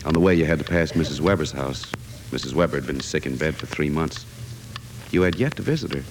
On 0.05 0.13
the 0.13 0.21
way, 0.21 0.35
you 0.35 0.45
had 0.45 0.59
to 0.59 0.65
pass 0.65 0.93
Mrs. 0.93 1.21
Weber's 1.21 1.53
house. 1.53 1.91
Mrs. 2.31 2.53
Weber 2.53 2.77
had 2.77 2.87
been 2.87 3.01
sick 3.01 3.27
in 3.27 3.37
bed 3.37 3.57
for 3.57 3.67
three 3.67 3.89
months. 3.89 4.27
You 5.11 5.23
had 5.23 5.37
yet 5.37 5.57
to 5.57 5.63
visit 5.63 5.95
her. 5.95 6.05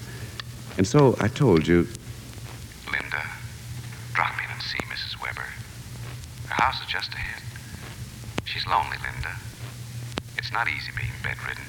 And 0.76 0.86
so 0.86 1.16
I 1.20 1.28
told 1.28 1.66
you, 1.66 1.86
Linda, 2.90 3.22
drop 4.14 4.34
in 4.42 4.50
and 4.50 4.62
see 4.62 4.78
Mrs. 4.90 5.22
Weber. 5.22 5.46
Her 6.48 6.54
house 6.54 6.80
is 6.80 6.88
just 6.88 7.12
ahead. 7.14 7.42
She's 8.44 8.66
lonely, 8.66 8.96
Linda. 9.02 9.36
It's 10.36 10.52
not 10.52 10.68
easy 10.68 10.90
being 10.96 11.12
bedridden. 11.22 11.64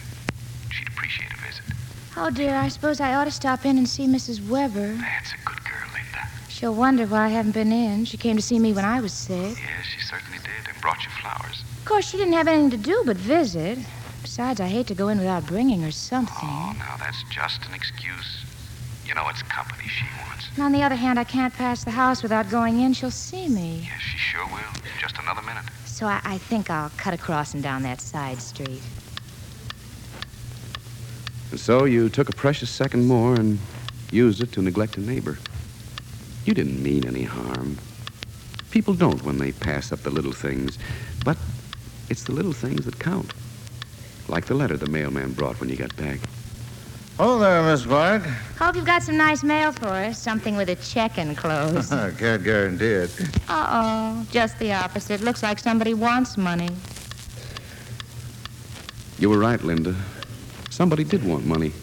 She'd 0.71 0.87
appreciate 0.87 1.31
a 1.31 1.37
visit. 1.37 1.65
Oh, 2.17 2.29
dear, 2.29 2.55
I 2.55 2.67
suppose 2.67 2.99
I 2.99 3.13
ought 3.15 3.25
to 3.25 3.31
stop 3.31 3.65
in 3.65 3.77
and 3.77 3.87
see 3.87 4.07
Mrs. 4.07 4.47
Weber. 4.49 4.95
That's 4.95 5.31
a 5.33 5.37
good 5.45 5.63
girl, 5.63 5.87
Linda. 5.93 6.27
She'll 6.49 6.73
wonder 6.73 7.05
why 7.05 7.25
I 7.25 7.29
haven't 7.29 7.53
been 7.53 7.71
in. 7.71 8.05
She 8.05 8.17
came 8.17 8.35
to 8.35 8.41
see 8.41 8.59
me 8.59 8.73
when 8.73 8.83
I 8.83 8.99
was 8.99 9.13
sick. 9.13 9.57
Yes, 9.57 9.85
she 9.85 10.01
certainly 10.01 10.39
did, 10.39 10.67
and 10.67 10.81
brought 10.81 11.03
you 11.03 11.09
flowers. 11.21 11.63
Of 11.77 11.85
course, 11.85 12.09
she 12.09 12.17
didn't 12.17 12.33
have 12.33 12.47
anything 12.47 12.71
to 12.71 12.77
do 12.77 13.03
but 13.05 13.15
visit. 13.15 13.77
Besides, 14.21 14.59
I 14.59 14.67
hate 14.67 14.87
to 14.87 14.95
go 14.95 15.07
in 15.07 15.17
without 15.17 15.45
bringing 15.45 15.81
her 15.81 15.91
something. 15.91 16.35
Oh, 16.41 16.75
now 16.77 16.97
that's 16.99 17.23
just 17.31 17.65
an 17.65 17.73
excuse. 17.73 18.43
You 19.05 19.13
know, 19.15 19.27
it's 19.29 19.41
company 19.43 19.87
she 19.87 20.05
wants. 20.25 20.49
And 20.55 20.63
on 20.63 20.71
the 20.71 20.83
other 20.83 20.95
hand, 20.95 21.19
I 21.19 21.23
can't 21.23 21.53
pass 21.53 21.83
the 21.83 21.91
house 21.91 22.21
without 22.21 22.49
going 22.49 22.81
in. 22.81 22.93
She'll 22.93 23.11
see 23.11 23.47
me. 23.47 23.87
Yes, 23.89 24.01
she 24.01 24.17
sure 24.17 24.45
will. 24.47 24.81
Just 24.99 25.17
another 25.19 25.41
minute. 25.41 25.63
So 25.85 26.05
I, 26.05 26.19
I 26.23 26.37
think 26.37 26.69
I'll 26.69 26.91
cut 26.97 27.13
across 27.13 27.53
and 27.53 27.63
down 27.63 27.83
that 27.83 28.01
side 28.01 28.41
street. 28.41 28.81
And 31.51 31.59
so 31.59 31.85
you 31.85 32.09
took 32.09 32.29
a 32.29 32.33
precious 32.33 32.69
second 32.69 33.05
more 33.07 33.35
and 33.35 33.59
used 34.11 34.41
it 34.41 34.51
to 34.53 34.61
neglect 34.61 34.97
a 34.97 35.01
neighbor. 35.01 35.37
You 36.45 36.53
didn't 36.53 36.81
mean 36.81 37.05
any 37.07 37.23
harm. 37.23 37.77
People 38.71 38.93
don't 38.93 39.23
when 39.23 39.37
they 39.37 39.51
pass 39.51 39.91
up 39.91 39.99
the 39.99 40.09
little 40.09 40.31
things, 40.31 40.77
but 41.25 41.37
it's 42.09 42.23
the 42.23 42.31
little 42.31 42.53
things 42.53 42.85
that 42.85 42.99
count. 42.99 43.33
Like 44.27 44.45
the 44.45 44.53
letter 44.53 44.77
the 44.77 44.87
mailman 44.89 45.31
brought 45.33 45.59
when 45.59 45.69
you 45.69 45.75
got 45.75 45.95
back. 45.95 46.19
Oh 47.21 47.37
there, 47.37 47.61
Miss 47.63 47.85
Park. 47.85 48.23
Hope 48.57 48.75
you've 48.75 48.85
got 48.85 49.03
some 49.03 49.17
nice 49.17 49.43
mail 49.43 49.73
for 49.73 49.87
us. 49.87 50.21
Something 50.21 50.55
with 50.55 50.69
a 50.69 50.75
check 50.75 51.17
enclosed. 51.17 51.91
I 51.93 52.11
can't 52.11 52.43
guarantee 52.43 52.85
it. 52.85 53.21
Uh-oh. 53.49 54.25
Just 54.31 54.57
the 54.59 54.71
opposite. 54.71 55.19
Looks 55.19 55.43
like 55.43 55.59
somebody 55.59 55.93
wants 55.93 56.37
money. 56.37 56.69
You 59.17 59.29
were 59.29 59.37
right, 59.37 59.61
Linda. 59.61 59.95
Somebody 60.79 61.03
did 61.03 61.25
want 61.25 61.45
money. 61.45 61.73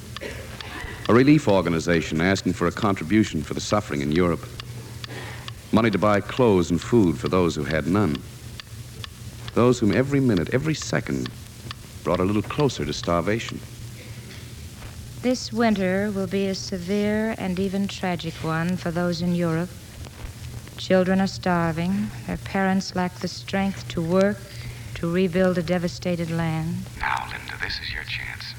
A 1.10 1.12
relief 1.12 1.48
organization 1.48 2.23
asking 2.23 2.55
for 2.55 2.66
a 2.66 2.73
contribution 2.73 3.43
for 3.43 3.52
the 3.52 3.60
suffering 3.60 4.01
in 4.01 4.10
Europe. 4.10 4.43
Money 5.70 5.90
to 5.90 5.98
buy 5.98 6.23
clothes 6.23 6.70
and 6.70 6.81
food 6.81 7.18
for 7.18 7.28
those 7.28 7.55
who 7.55 7.64
had 7.64 7.86
none. 7.86 8.16
Those 9.52 9.78
whom 9.78 9.93
every 9.93 10.18
minute, 10.18 10.48
every 10.55 10.73
second 10.73 11.28
brought 12.05 12.20
a 12.20 12.24
little 12.24 12.40
closer 12.40 12.86
to 12.86 12.93
starvation. 12.94 13.60
This 15.20 15.52
winter 15.52 16.10
will 16.12 16.27
be 16.27 16.47
a 16.47 16.55
severe 16.55 17.35
and 17.36 17.59
even 17.59 17.89
tragic 17.89 18.32
one 18.43 18.78
for 18.78 18.90
those 18.90 19.20
in 19.20 19.35
Europe. 19.35 19.68
Children 20.78 21.20
are 21.20 21.27
starving. 21.27 22.09
Their 22.27 22.39
parents 22.39 22.97
lack 22.97 23.14
the 23.16 23.28
strength 23.28 23.86
to 23.89 24.01
work, 24.01 24.39
to 24.94 25.12
rebuild 25.12 25.59
a 25.59 25.62
devastated 25.62 26.31
land. 26.31 26.77
Now, 26.98 27.28
Linda, 27.31 27.59
this 27.60 27.78
is 27.78 27.93
your 27.93 28.05
chance. 28.05 28.55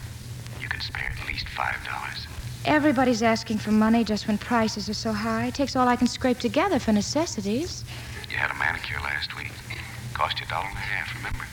You 1.57 1.63
can 1.63 1.81
spare 1.83 1.97
at 1.97 2.11
least 2.11 2.25
five 2.25 2.25
dollars. 2.25 2.27
Everybody's 2.65 3.23
asking 3.23 3.57
for 3.59 3.71
money 3.71 4.03
just 4.03 4.27
when 4.27 4.37
prices 4.37 4.89
are 4.89 4.93
so 4.93 5.13
high. 5.13 5.47
It 5.47 5.53
takes 5.55 5.75
all 5.75 5.87
I 5.87 5.95
can 5.95 6.07
scrape 6.07 6.39
together 6.39 6.79
for 6.79 6.91
necessities. 6.91 7.83
You 8.29 8.37
had 8.37 8.51
a 8.51 8.55
manicure 8.55 8.99
last 9.01 9.35
week. 9.37 9.51
Cost 10.13 10.39
you 10.39 10.45
a 10.45 10.49
dollar 10.49 10.67
and 10.67 10.75
a 10.75 10.79
half, 10.79 11.15
remember? 11.15 11.45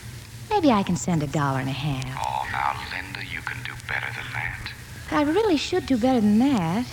Maybe 0.49 0.71
I 0.71 0.83
can 0.83 0.95
send 0.97 1.23
a 1.23 1.27
dollar 1.27 1.59
and 1.59 1.69
a 1.69 1.73
half. 1.73 2.05
Oh, 2.17 2.45
now, 2.51 2.75
Linda, 2.91 3.25
you 3.25 3.41
can 3.41 3.57
do 3.63 3.71
better 3.87 4.07
than 4.13 4.25
that. 4.33 4.71
I 5.11 5.21
really 5.23 5.57
should 5.57 5.85
do 5.85 5.97
better 5.97 6.19
than 6.19 6.39
that. 6.39 6.85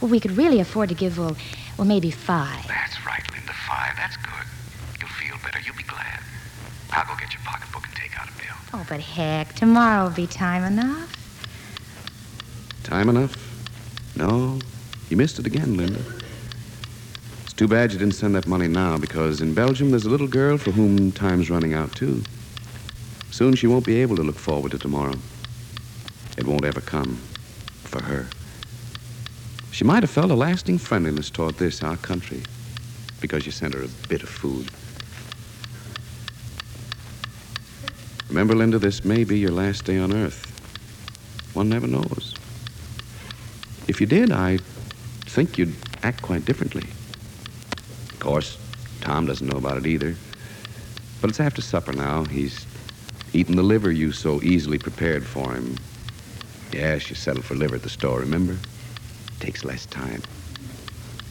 Well, 0.00 0.10
we 0.10 0.20
could 0.20 0.36
really 0.36 0.60
afford 0.60 0.88
to 0.90 0.94
give, 0.94 1.18
well, 1.18 1.36
well, 1.78 1.86
maybe 1.86 2.10
five. 2.10 2.66
That's 2.68 3.04
right, 3.06 3.22
Linda. 3.32 3.52
Five. 3.68 3.94
That's 3.96 4.16
good. 4.16 4.46
You'll 5.00 5.08
feel 5.10 5.36
better. 5.44 5.60
You'll 5.64 5.76
be 5.76 5.84
glad. 5.84 6.20
I'll 6.90 7.06
go 7.06 7.14
get 7.18 7.32
your 7.32 7.42
pocketbook 7.44 7.86
and 7.86 7.94
take 7.94 8.18
out 8.20 8.28
a 8.28 8.32
bill. 8.32 8.56
Oh, 8.74 8.84
but 8.88 9.00
heck, 9.00 9.54
tomorrow 9.54 10.04
will 10.04 10.10
be 10.10 10.26
time 10.26 10.64
enough. 10.64 11.21
Time 12.92 13.08
enough? 13.08 13.34
No, 14.16 14.58
you 15.08 15.16
missed 15.16 15.38
it 15.38 15.46
again, 15.46 15.78
Linda. 15.78 15.98
It's 17.42 17.54
too 17.54 17.66
bad 17.66 17.90
you 17.90 17.98
didn't 17.98 18.16
send 18.16 18.34
that 18.34 18.46
money 18.46 18.68
now, 18.68 18.98
because 18.98 19.40
in 19.40 19.54
Belgium 19.54 19.90
there's 19.90 20.04
a 20.04 20.10
little 20.10 20.26
girl 20.28 20.58
for 20.58 20.72
whom 20.72 21.10
time's 21.10 21.48
running 21.48 21.72
out, 21.72 21.90
too. 21.96 22.22
Soon 23.30 23.54
she 23.54 23.66
won't 23.66 23.86
be 23.86 24.02
able 24.02 24.14
to 24.16 24.22
look 24.22 24.36
forward 24.36 24.72
to 24.72 24.78
tomorrow. 24.78 25.14
It 26.36 26.46
won't 26.46 26.66
ever 26.66 26.82
come 26.82 27.16
for 27.82 28.02
her. 28.02 28.26
She 29.70 29.84
might 29.84 30.02
have 30.02 30.10
felt 30.10 30.30
a 30.30 30.34
lasting 30.34 30.76
friendliness 30.76 31.30
toward 31.30 31.54
this, 31.54 31.82
our 31.82 31.96
country, 31.96 32.42
because 33.22 33.46
you 33.46 33.52
sent 33.52 33.72
her 33.72 33.82
a 33.82 33.88
bit 34.06 34.22
of 34.22 34.28
food. 34.28 34.68
Remember, 38.28 38.54
Linda, 38.54 38.78
this 38.78 39.02
may 39.02 39.24
be 39.24 39.38
your 39.38 39.52
last 39.52 39.86
day 39.86 39.96
on 39.98 40.12
Earth. 40.12 40.44
One 41.54 41.70
never 41.70 41.86
knows. 41.86 42.34
If 43.88 44.00
you 44.00 44.06
did, 44.06 44.32
I 44.32 44.58
think 45.26 45.58
you'd 45.58 45.74
act 46.02 46.22
quite 46.22 46.44
differently. 46.44 46.82
Of 46.82 48.16
course, 48.20 48.58
Tom 49.00 49.26
doesn't 49.26 49.46
know 49.46 49.58
about 49.58 49.78
it 49.78 49.86
either. 49.86 50.14
But 51.20 51.30
it's 51.30 51.40
after 51.40 51.62
supper 51.62 51.92
now. 51.92 52.24
He's 52.24 52.66
eaten 53.32 53.56
the 53.56 53.62
liver 53.62 53.90
you 53.90 54.12
so 54.12 54.42
easily 54.42 54.78
prepared 54.78 55.24
for 55.24 55.52
him. 55.52 55.76
Yes, 56.72 57.08
you 57.10 57.16
settled 57.16 57.44
for 57.44 57.54
liver 57.54 57.76
at 57.76 57.82
the 57.82 57.90
store, 57.90 58.20
remember? 58.20 58.54
It 58.54 59.40
Takes 59.40 59.64
less 59.64 59.86
time. 59.86 60.22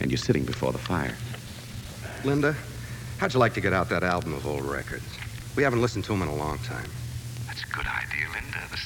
And 0.00 0.10
you're 0.10 0.18
sitting 0.18 0.44
before 0.44 0.72
the 0.72 0.78
fire. 0.78 1.16
Linda, 2.24 2.54
how'd 3.18 3.34
you 3.34 3.40
like 3.40 3.54
to 3.54 3.60
get 3.60 3.72
out 3.72 3.88
that 3.88 4.02
album 4.02 4.34
of 4.34 4.46
old 4.46 4.64
records? 4.64 5.04
We 5.56 5.62
haven't 5.62 5.82
listened 5.82 6.04
to 6.04 6.12
them 6.12 6.22
in 6.22 6.28
a 6.28 6.34
long 6.36 6.58
time. 6.58 6.88
That's 7.46 7.62
a 7.62 7.66
good 7.66 7.86
idea, 7.86 8.26
Linda. 8.32 8.60
There's 8.68 8.80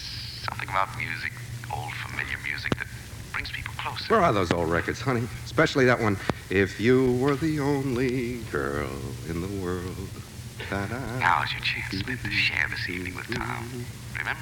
something 0.49 0.69
about 0.69 0.97
music, 0.97 1.33
old 1.73 1.93
familiar 1.95 2.39
music, 2.45 2.75
that 2.77 2.87
brings 3.33 3.51
people 3.53 3.75
closer. 3.87 4.15
Where 4.15 4.23
are 4.23 4.33
those 4.33 4.53
old 4.53 4.71
records, 4.71 5.01
honey? 5.01 5.27
Especially 5.45 5.85
that 5.87 6.01
one, 6.01 6.17
If 6.51 6.81
You 6.81 7.13
Were 7.15 7.37
the 7.37 7.61
Only 7.61 8.39
Girl 8.51 8.91
in 9.29 9.41
the 9.41 9.65
World. 9.65 10.09
Da-da. 10.71 11.19
Now's 11.19 11.53
your 11.53 11.61
chance, 11.61 11.93
Linda, 12.07 12.23
to 12.23 12.31
share 12.31 12.67
this 12.69 12.89
evening 12.89 13.15
with 13.15 13.33
Tom. 13.35 13.85
Remember, 14.19 14.41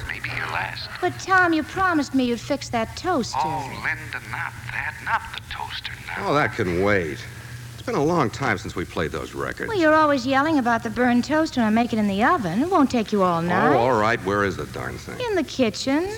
it 0.00 0.06
may 0.08 0.20
be 0.20 0.28
your 0.36 0.48
last. 0.48 0.88
But, 1.00 1.18
Tom, 1.20 1.52
you 1.52 1.62
promised 1.62 2.14
me 2.14 2.24
you'd 2.24 2.40
fix 2.40 2.68
that 2.70 2.94
toaster. 2.96 3.38
Oh, 3.42 3.70
Linda, 3.82 4.20
not 4.30 4.52
that. 4.70 4.94
Not 5.04 5.22
the 5.34 5.40
toaster 5.50 5.92
now. 6.06 6.28
Oh, 6.28 6.34
that 6.34 6.52
can 6.54 6.82
wait. 6.82 7.24
It's 7.72 7.82
been 7.82 7.94
a 7.94 8.04
long 8.04 8.28
time 8.30 8.58
since 8.58 8.76
we 8.76 8.84
played 8.84 9.12
those 9.12 9.34
records. 9.34 9.68
Well, 9.68 9.78
you're 9.78 9.94
always 9.94 10.26
yelling 10.26 10.58
about 10.58 10.82
the 10.82 10.90
burned 10.90 11.24
toast 11.24 11.56
when 11.56 11.64
I 11.64 11.70
make 11.70 11.92
it 11.92 11.98
in 11.98 12.06
the 12.06 12.22
oven. 12.22 12.60
It 12.60 12.70
won't 12.70 12.90
take 12.90 13.12
you 13.12 13.22
all 13.22 13.38
oh, 13.38 13.40
night. 13.40 13.74
Oh, 13.74 13.78
all 13.78 13.98
right. 13.98 14.22
Where 14.24 14.44
is 14.44 14.56
the 14.56 14.66
darn 14.66 14.98
thing? 14.98 15.18
In 15.30 15.36
the 15.36 15.42
kitchen. 15.42 16.08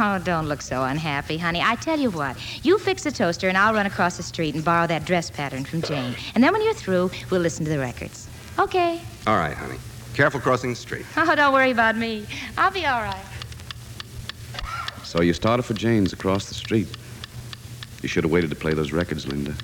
Oh, 0.00 0.20
don't 0.20 0.46
look 0.46 0.62
so 0.62 0.84
unhappy, 0.84 1.38
honey. 1.38 1.60
I 1.60 1.74
tell 1.74 1.98
you 1.98 2.10
what, 2.10 2.36
you 2.64 2.78
fix 2.78 3.02
the 3.02 3.10
toaster 3.10 3.48
and 3.48 3.58
I'll 3.58 3.74
run 3.74 3.86
across 3.86 4.16
the 4.16 4.22
street 4.22 4.54
and 4.54 4.64
borrow 4.64 4.86
that 4.86 5.04
dress 5.04 5.28
pattern 5.28 5.64
from 5.64 5.82
Jane. 5.82 6.14
And 6.36 6.44
then 6.44 6.52
when 6.52 6.62
you're 6.62 6.74
through, 6.74 7.10
we'll 7.30 7.40
listen 7.40 7.64
to 7.64 7.70
the 7.70 7.80
records. 7.80 8.28
Okay. 8.60 9.00
All 9.26 9.36
right, 9.36 9.54
honey. 9.54 9.78
Careful 10.14 10.38
crossing 10.40 10.70
the 10.70 10.76
street. 10.76 11.04
Oh, 11.16 11.34
don't 11.34 11.52
worry 11.52 11.72
about 11.72 11.96
me. 11.96 12.26
I'll 12.56 12.70
be 12.70 12.86
all 12.86 13.00
right. 13.00 13.24
So 15.02 15.20
you 15.20 15.32
started 15.32 15.64
for 15.64 15.74
Jane's 15.74 16.12
across 16.12 16.46
the 16.46 16.54
street. 16.54 16.88
You 18.02 18.08
should 18.08 18.22
have 18.22 18.30
waited 18.30 18.50
to 18.50 18.56
play 18.56 18.74
those 18.74 18.92
records, 18.92 19.26
Linda. 19.26 19.54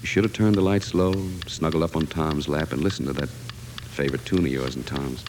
You 0.00 0.06
should 0.06 0.24
have 0.24 0.32
turned 0.32 0.54
the 0.54 0.62
lights 0.62 0.94
low, 0.94 1.12
snuggled 1.46 1.82
up 1.82 1.96
on 1.96 2.06
Tom's 2.06 2.48
lap, 2.48 2.72
and 2.72 2.82
listened 2.82 3.08
to 3.08 3.14
that 3.14 3.28
favorite 3.28 4.24
tune 4.24 4.40
of 4.40 4.48
yours 4.48 4.74
and 4.74 4.86
Tom's. 4.86 5.22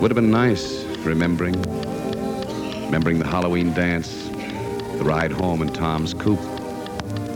Would 0.00 0.10
have 0.10 0.14
been 0.14 0.30
nice 0.30 0.87
remembering, 1.04 1.60
remembering 2.84 3.18
the 3.18 3.26
Halloween 3.26 3.72
dance, 3.72 4.28
the 4.28 5.04
ride 5.04 5.32
home 5.32 5.62
in 5.62 5.72
Tom's 5.72 6.14
coupe. 6.14 6.40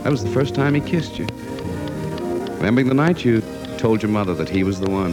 That 0.03 0.11
was 0.11 0.23
the 0.23 0.29
first 0.29 0.53
time 0.53 0.75
he 0.75 0.81
kissed 0.81 1.17
you. 1.17 1.27
Remembering 2.57 2.87
the 2.87 2.93
night 2.93 3.25
you 3.25 3.41
told 3.77 4.01
your 4.01 4.11
mother 4.11 4.33
that 4.35 4.49
he 4.49 4.63
was 4.63 4.79
the 4.79 4.89
one, 4.89 5.11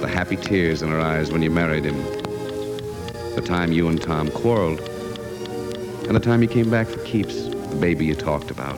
the 0.00 0.08
happy 0.08 0.36
tears 0.36 0.82
in 0.82 0.88
her 0.88 1.00
eyes 1.00 1.32
when 1.32 1.42
you 1.42 1.50
married 1.50 1.84
him, 1.84 1.96
the 3.34 3.42
time 3.44 3.72
you 3.72 3.88
and 3.88 4.00
Tom 4.00 4.30
quarreled, 4.30 4.80
and 6.06 6.14
the 6.14 6.20
time 6.20 6.42
you 6.42 6.48
came 6.48 6.70
back 6.70 6.86
for 6.86 7.02
keeps, 7.04 7.44
the 7.44 7.78
baby 7.80 8.04
you 8.04 8.14
talked 8.14 8.50
about, 8.50 8.76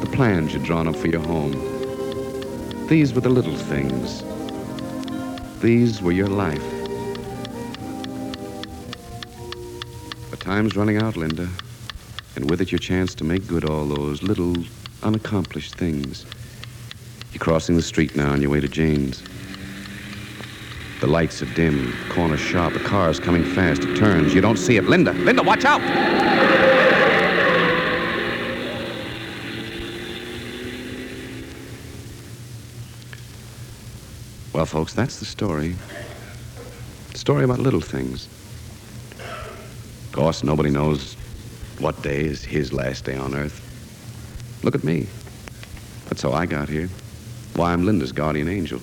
the 0.00 0.06
plans 0.06 0.52
you'd 0.52 0.64
drawn 0.64 0.88
up 0.88 0.96
for 0.96 1.08
your 1.08 1.20
home. 1.20 1.52
These 2.88 3.14
were 3.14 3.20
the 3.20 3.28
little 3.28 3.56
things. 3.56 4.24
These 5.60 6.02
were 6.02 6.12
your 6.12 6.28
life. 6.28 6.79
Time's 10.50 10.74
running 10.74 11.00
out, 11.00 11.16
Linda, 11.16 11.48
and 12.34 12.50
with 12.50 12.60
it 12.60 12.72
your 12.72 12.80
chance 12.80 13.14
to 13.14 13.22
make 13.22 13.46
good 13.46 13.64
all 13.64 13.86
those 13.86 14.20
little 14.24 14.52
unaccomplished 15.04 15.76
things. 15.76 16.26
You're 17.32 17.38
crossing 17.38 17.76
the 17.76 17.82
street 17.82 18.16
now 18.16 18.32
on 18.32 18.42
your 18.42 18.50
way 18.50 18.58
to 18.58 18.66
Jane's. 18.66 19.22
The 21.00 21.06
lights 21.06 21.40
are 21.40 21.54
dim, 21.54 21.92
the 21.92 22.12
corner 22.12 22.36
sharp, 22.36 22.74
a 22.74 22.80
car's 22.80 23.20
coming 23.20 23.44
fast, 23.44 23.84
it 23.84 23.96
turns, 23.96 24.34
you 24.34 24.40
don't 24.40 24.56
see 24.56 24.76
it. 24.76 24.86
Linda, 24.86 25.12
Linda, 25.12 25.44
watch 25.44 25.64
out! 25.64 25.80
Well, 34.52 34.66
folks, 34.66 34.94
that's 34.94 35.20
the 35.20 35.26
story. 35.26 35.76
Story 37.14 37.44
about 37.44 37.60
little 37.60 37.80
things. 37.80 38.28
Of 40.10 40.16
course, 40.16 40.42
nobody 40.42 40.70
knows 40.70 41.14
what 41.78 42.02
day 42.02 42.24
is 42.24 42.44
his 42.44 42.72
last 42.72 43.04
day 43.04 43.16
on 43.16 43.32
Earth. 43.32 43.62
Look 44.64 44.74
at 44.74 44.82
me. 44.82 45.06
That's 46.06 46.20
how 46.20 46.32
I 46.32 46.46
got 46.46 46.68
here. 46.68 46.88
Why, 47.54 47.72
I'm 47.72 47.86
Linda's 47.86 48.10
guardian 48.10 48.48
angel. 48.48 48.80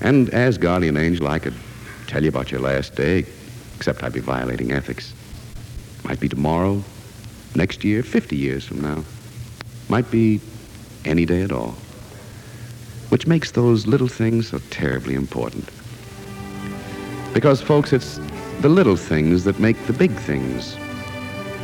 And 0.00 0.28
as 0.30 0.58
guardian 0.58 0.96
angel, 0.96 1.28
I 1.28 1.38
could 1.38 1.54
tell 2.08 2.24
you 2.24 2.28
about 2.28 2.50
your 2.50 2.60
last 2.60 2.96
day, 2.96 3.24
except 3.76 4.02
I'd 4.02 4.12
be 4.12 4.18
violating 4.18 4.72
ethics. 4.72 5.14
Might 6.02 6.18
be 6.18 6.28
tomorrow, 6.28 6.82
next 7.54 7.84
year, 7.84 8.02
50 8.02 8.34
years 8.34 8.64
from 8.64 8.80
now. 8.80 9.04
Might 9.88 10.10
be 10.10 10.40
any 11.04 11.24
day 11.24 11.42
at 11.42 11.52
all. 11.52 11.76
Which 13.10 13.28
makes 13.28 13.52
those 13.52 13.86
little 13.86 14.08
things 14.08 14.48
so 14.48 14.58
terribly 14.70 15.14
important. 15.14 15.70
Because, 17.32 17.62
folks, 17.62 17.92
it's 17.92 18.18
the 18.60 18.68
little 18.68 18.96
things 18.96 19.44
that 19.44 19.58
make 19.58 19.86
the 19.86 19.92
big 19.92 20.10
things. 20.12 20.76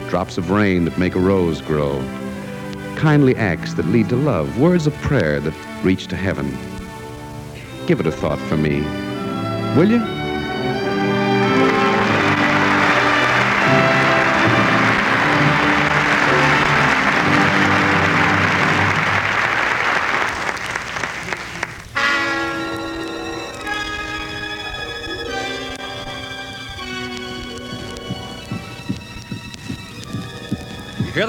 Drops 0.08 0.38
of 0.38 0.50
rain 0.50 0.86
that 0.86 0.96
make 0.96 1.14
a 1.14 1.20
rose 1.20 1.60
grow. 1.60 2.02
Kindly 2.96 3.36
acts 3.36 3.74
that 3.74 3.84
lead 3.86 4.08
to 4.08 4.16
love. 4.16 4.58
Words 4.58 4.86
of 4.86 4.94
prayer 5.02 5.38
that 5.40 5.84
reach 5.84 6.06
to 6.06 6.16
heaven. 6.16 6.56
Give 7.86 8.00
it 8.00 8.06
a 8.06 8.12
thought 8.12 8.38
for 8.48 8.56
me. 8.56 8.80
Will 9.76 9.90
you? 9.90 10.15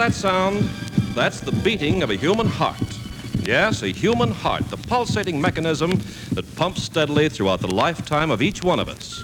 That 0.08 0.14
sound? 0.14 0.62
That's 1.16 1.42
the 1.42 1.52
beating 1.52 2.02
of 2.02 2.12
a 2.12 2.16
human 2.16 2.48
heart. 2.48 2.98
Yes, 3.44 3.84
a 3.84 3.90
human 3.90 4.32
heart, 4.32 4.64
the 4.70 4.78
pulsating 4.78 5.42
mechanism 5.42 6.00
that 6.32 6.46
pumps 6.56 6.84
steadily 6.84 7.28
throughout 7.28 7.60
the 7.60 7.68
lifetime 7.68 8.32
of 8.32 8.42
each 8.42 8.64
one 8.64 8.80
of 8.80 8.88
us. 8.88 9.22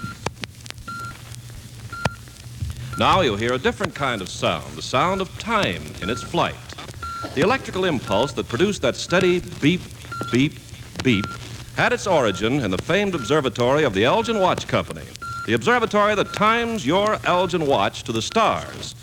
Now 2.98 3.22
you'll 3.22 3.38
hear 3.38 3.54
a 3.54 3.58
different 3.58 3.94
kind 3.94 4.20
of 4.20 4.28
sound, 4.28 4.74
the 4.74 4.82
sound 4.82 5.22
of 5.22 5.38
time 5.38 5.82
in 6.02 6.10
its 6.10 6.22
flight. 6.22 6.54
The 7.34 7.40
electrical 7.40 7.86
impulse 7.86 8.32
that 8.32 8.46
produced 8.46 8.82
that 8.82 8.94
steady 8.94 9.40
beep, 9.62 9.80
beep, 10.30 10.58
beep 11.02 11.24
had 11.76 11.94
its 11.94 12.06
origin 12.06 12.60
in 12.60 12.70
the 12.70 12.82
famed 12.82 13.14
observatory 13.14 13.84
of 13.84 13.94
the 13.94 14.04
Elgin 14.04 14.38
Watch 14.38 14.68
Company, 14.68 15.06
the 15.46 15.54
observatory 15.54 16.14
that 16.14 16.34
times 16.34 16.84
your 16.84 17.18
Elgin 17.24 17.66
watch 17.66 18.02
to 18.02 18.12
the 18.12 18.20
stars, 18.20 18.94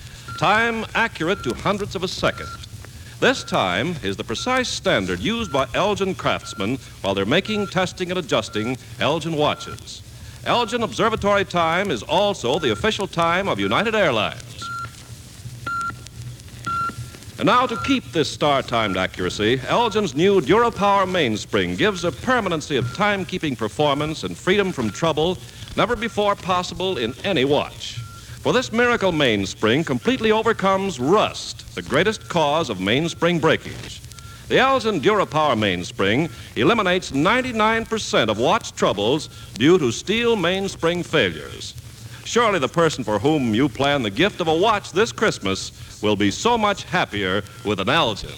time 0.41 0.83
accurate 0.95 1.43
to 1.43 1.53
hundredths 1.53 1.93
of 1.93 2.01
a 2.01 2.07
second. 2.07 2.47
This 3.19 3.43
time 3.43 3.95
is 4.01 4.17
the 4.17 4.23
precise 4.23 4.67
standard 4.67 5.19
used 5.19 5.53
by 5.53 5.67
Elgin 5.75 6.15
craftsmen 6.15 6.79
while 7.01 7.13
they're 7.13 7.27
making, 7.27 7.67
testing, 7.67 8.09
and 8.09 8.17
adjusting 8.17 8.75
Elgin 8.99 9.35
watches. 9.35 10.01
Elgin 10.43 10.81
Observatory 10.81 11.45
time 11.45 11.91
is 11.91 12.01
also 12.01 12.57
the 12.57 12.71
official 12.71 13.05
time 13.05 13.47
of 13.47 13.59
United 13.59 13.93
Airlines. 13.93 14.67
And 17.37 17.45
now, 17.45 17.67
to 17.67 17.77
keep 17.83 18.11
this 18.11 18.27
star 18.27 18.63
timed 18.63 18.97
accuracy, 18.97 19.61
Elgin's 19.67 20.15
new 20.15 20.41
DuraPower 20.41 21.07
mainspring 21.07 21.75
gives 21.75 22.03
a 22.03 22.11
permanency 22.11 22.77
of 22.77 22.85
timekeeping 22.85 23.55
performance 23.55 24.23
and 24.23 24.35
freedom 24.35 24.71
from 24.71 24.89
trouble 24.89 25.37
never 25.77 25.95
before 25.95 26.33
possible 26.33 26.97
in 26.97 27.13
any 27.23 27.45
watch. 27.45 28.00
For 28.41 28.53
this 28.53 28.71
miracle 28.71 29.11
mainspring 29.11 29.83
completely 29.83 30.31
overcomes 30.31 30.99
rust, 30.99 31.75
the 31.75 31.83
greatest 31.83 32.27
cause 32.27 32.71
of 32.71 32.81
mainspring 32.81 33.37
breakage. 33.37 34.01
The 34.47 34.57
Elgin 34.57 34.99
DuraPower 34.99 35.55
mainspring 35.55 36.27
eliminates 36.55 37.11
99% 37.11 38.29
of 38.29 38.39
watch 38.39 38.71
troubles 38.71 39.29
due 39.53 39.77
to 39.77 39.91
steel 39.91 40.35
mainspring 40.35 41.03
failures. 41.03 41.75
Surely 42.25 42.57
the 42.57 42.67
person 42.67 43.03
for 43.03 43.19
whom 43.19 43.53
you 43.53 43.69
plan 43.69 44.01
the 44.01 44.09
gift 44.09 44.41
of 44.41 44.47
a 44.47 44.57
watch 44.57 44.91
this 44.91 45.11
Christmas 45.11 45.71
will 46.01 46.15
be 46.15 46.31
so 46.31 46.57
much 46.57 46.83
happier 46.85 47.43
with 47.63 47.79
an 47.79 47.89
Elgin. 47.89 48.31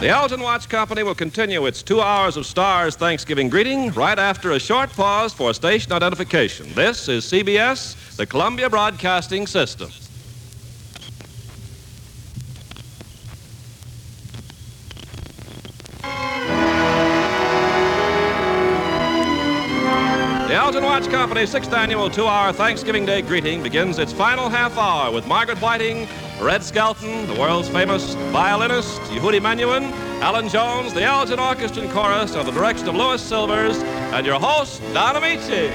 The 0.00 0.10
Elgin 0.10 0.42
Watch 0.42 0.68
Company 0.68 1.02
will 1.02 1.14
continue 1.14 1.64
its 1.64 1.82
two 1.82 2.02
hours 2.02 2.36
of 2.36 2.44
stars 2.44 2.96
Thanksgiving 2.96 3.48
greeting 3.48 3.90
right 3.92 4.18
after 4.18 4.52
a 4.52 4.60
short 4.60 4.90
pause 4.90 5.32
for 5.32 5.54
station 5.54 5.90
identification. 5.90 6.70
This 6.74 7.08
is 7.08 7.24
CBS, 7.24 8.14
the 8.14 8.26
Columbia 8.26 8.68
Broadcasting 8.68 9.46
System. 9.46 9.88
The 20.46 20.54
Elgin 20.54 20.84
Watch 20.84 21.08
Company's 21.08 21.48
sixth 21.48 21.72
annual 21.72 22.10
two 22.10 22.26
hour 22.26 22.52
Thanksgiving 22.52 23.06
Day 23.06 23.22
greeting 23.22 23.62
begins 23.62 23.98
its 23.98 24.12
final 24.12 24.50
half 24.50 24.76
hour 24.76 25.10
with 25.10 25.26
Margaret 25.26 25.56
Whiting, 25.62 26.06
Red 26.40 26.62
Skelton, 26.62 27.26
the 27.26 27.40
world's 27.40 27.68
famous 27.68 28.14
violinist, 28.30 29.00
Yehudi 29.10 29.40
Menuhin, 29.40 29.90
Allan 30.20 30.48
Jones, 30.48 30.92
the 30.92 31.02
Elgin 31.02 31.38
Orchestra 31.38 31.82
and 31.82 31.90
Chorus 31.90 32.34
under 32.34 32.50
the 32.50 32.58
direction 32.58 32.88
of 32.88 32.94
Louis 32.94 33.22
Silvers, 33.22 33.78
and 33.78 34.26
your 34.26 34.38
host, 34.38 34.82
Don 34.92 35.16
Ameche. 35.16 35.72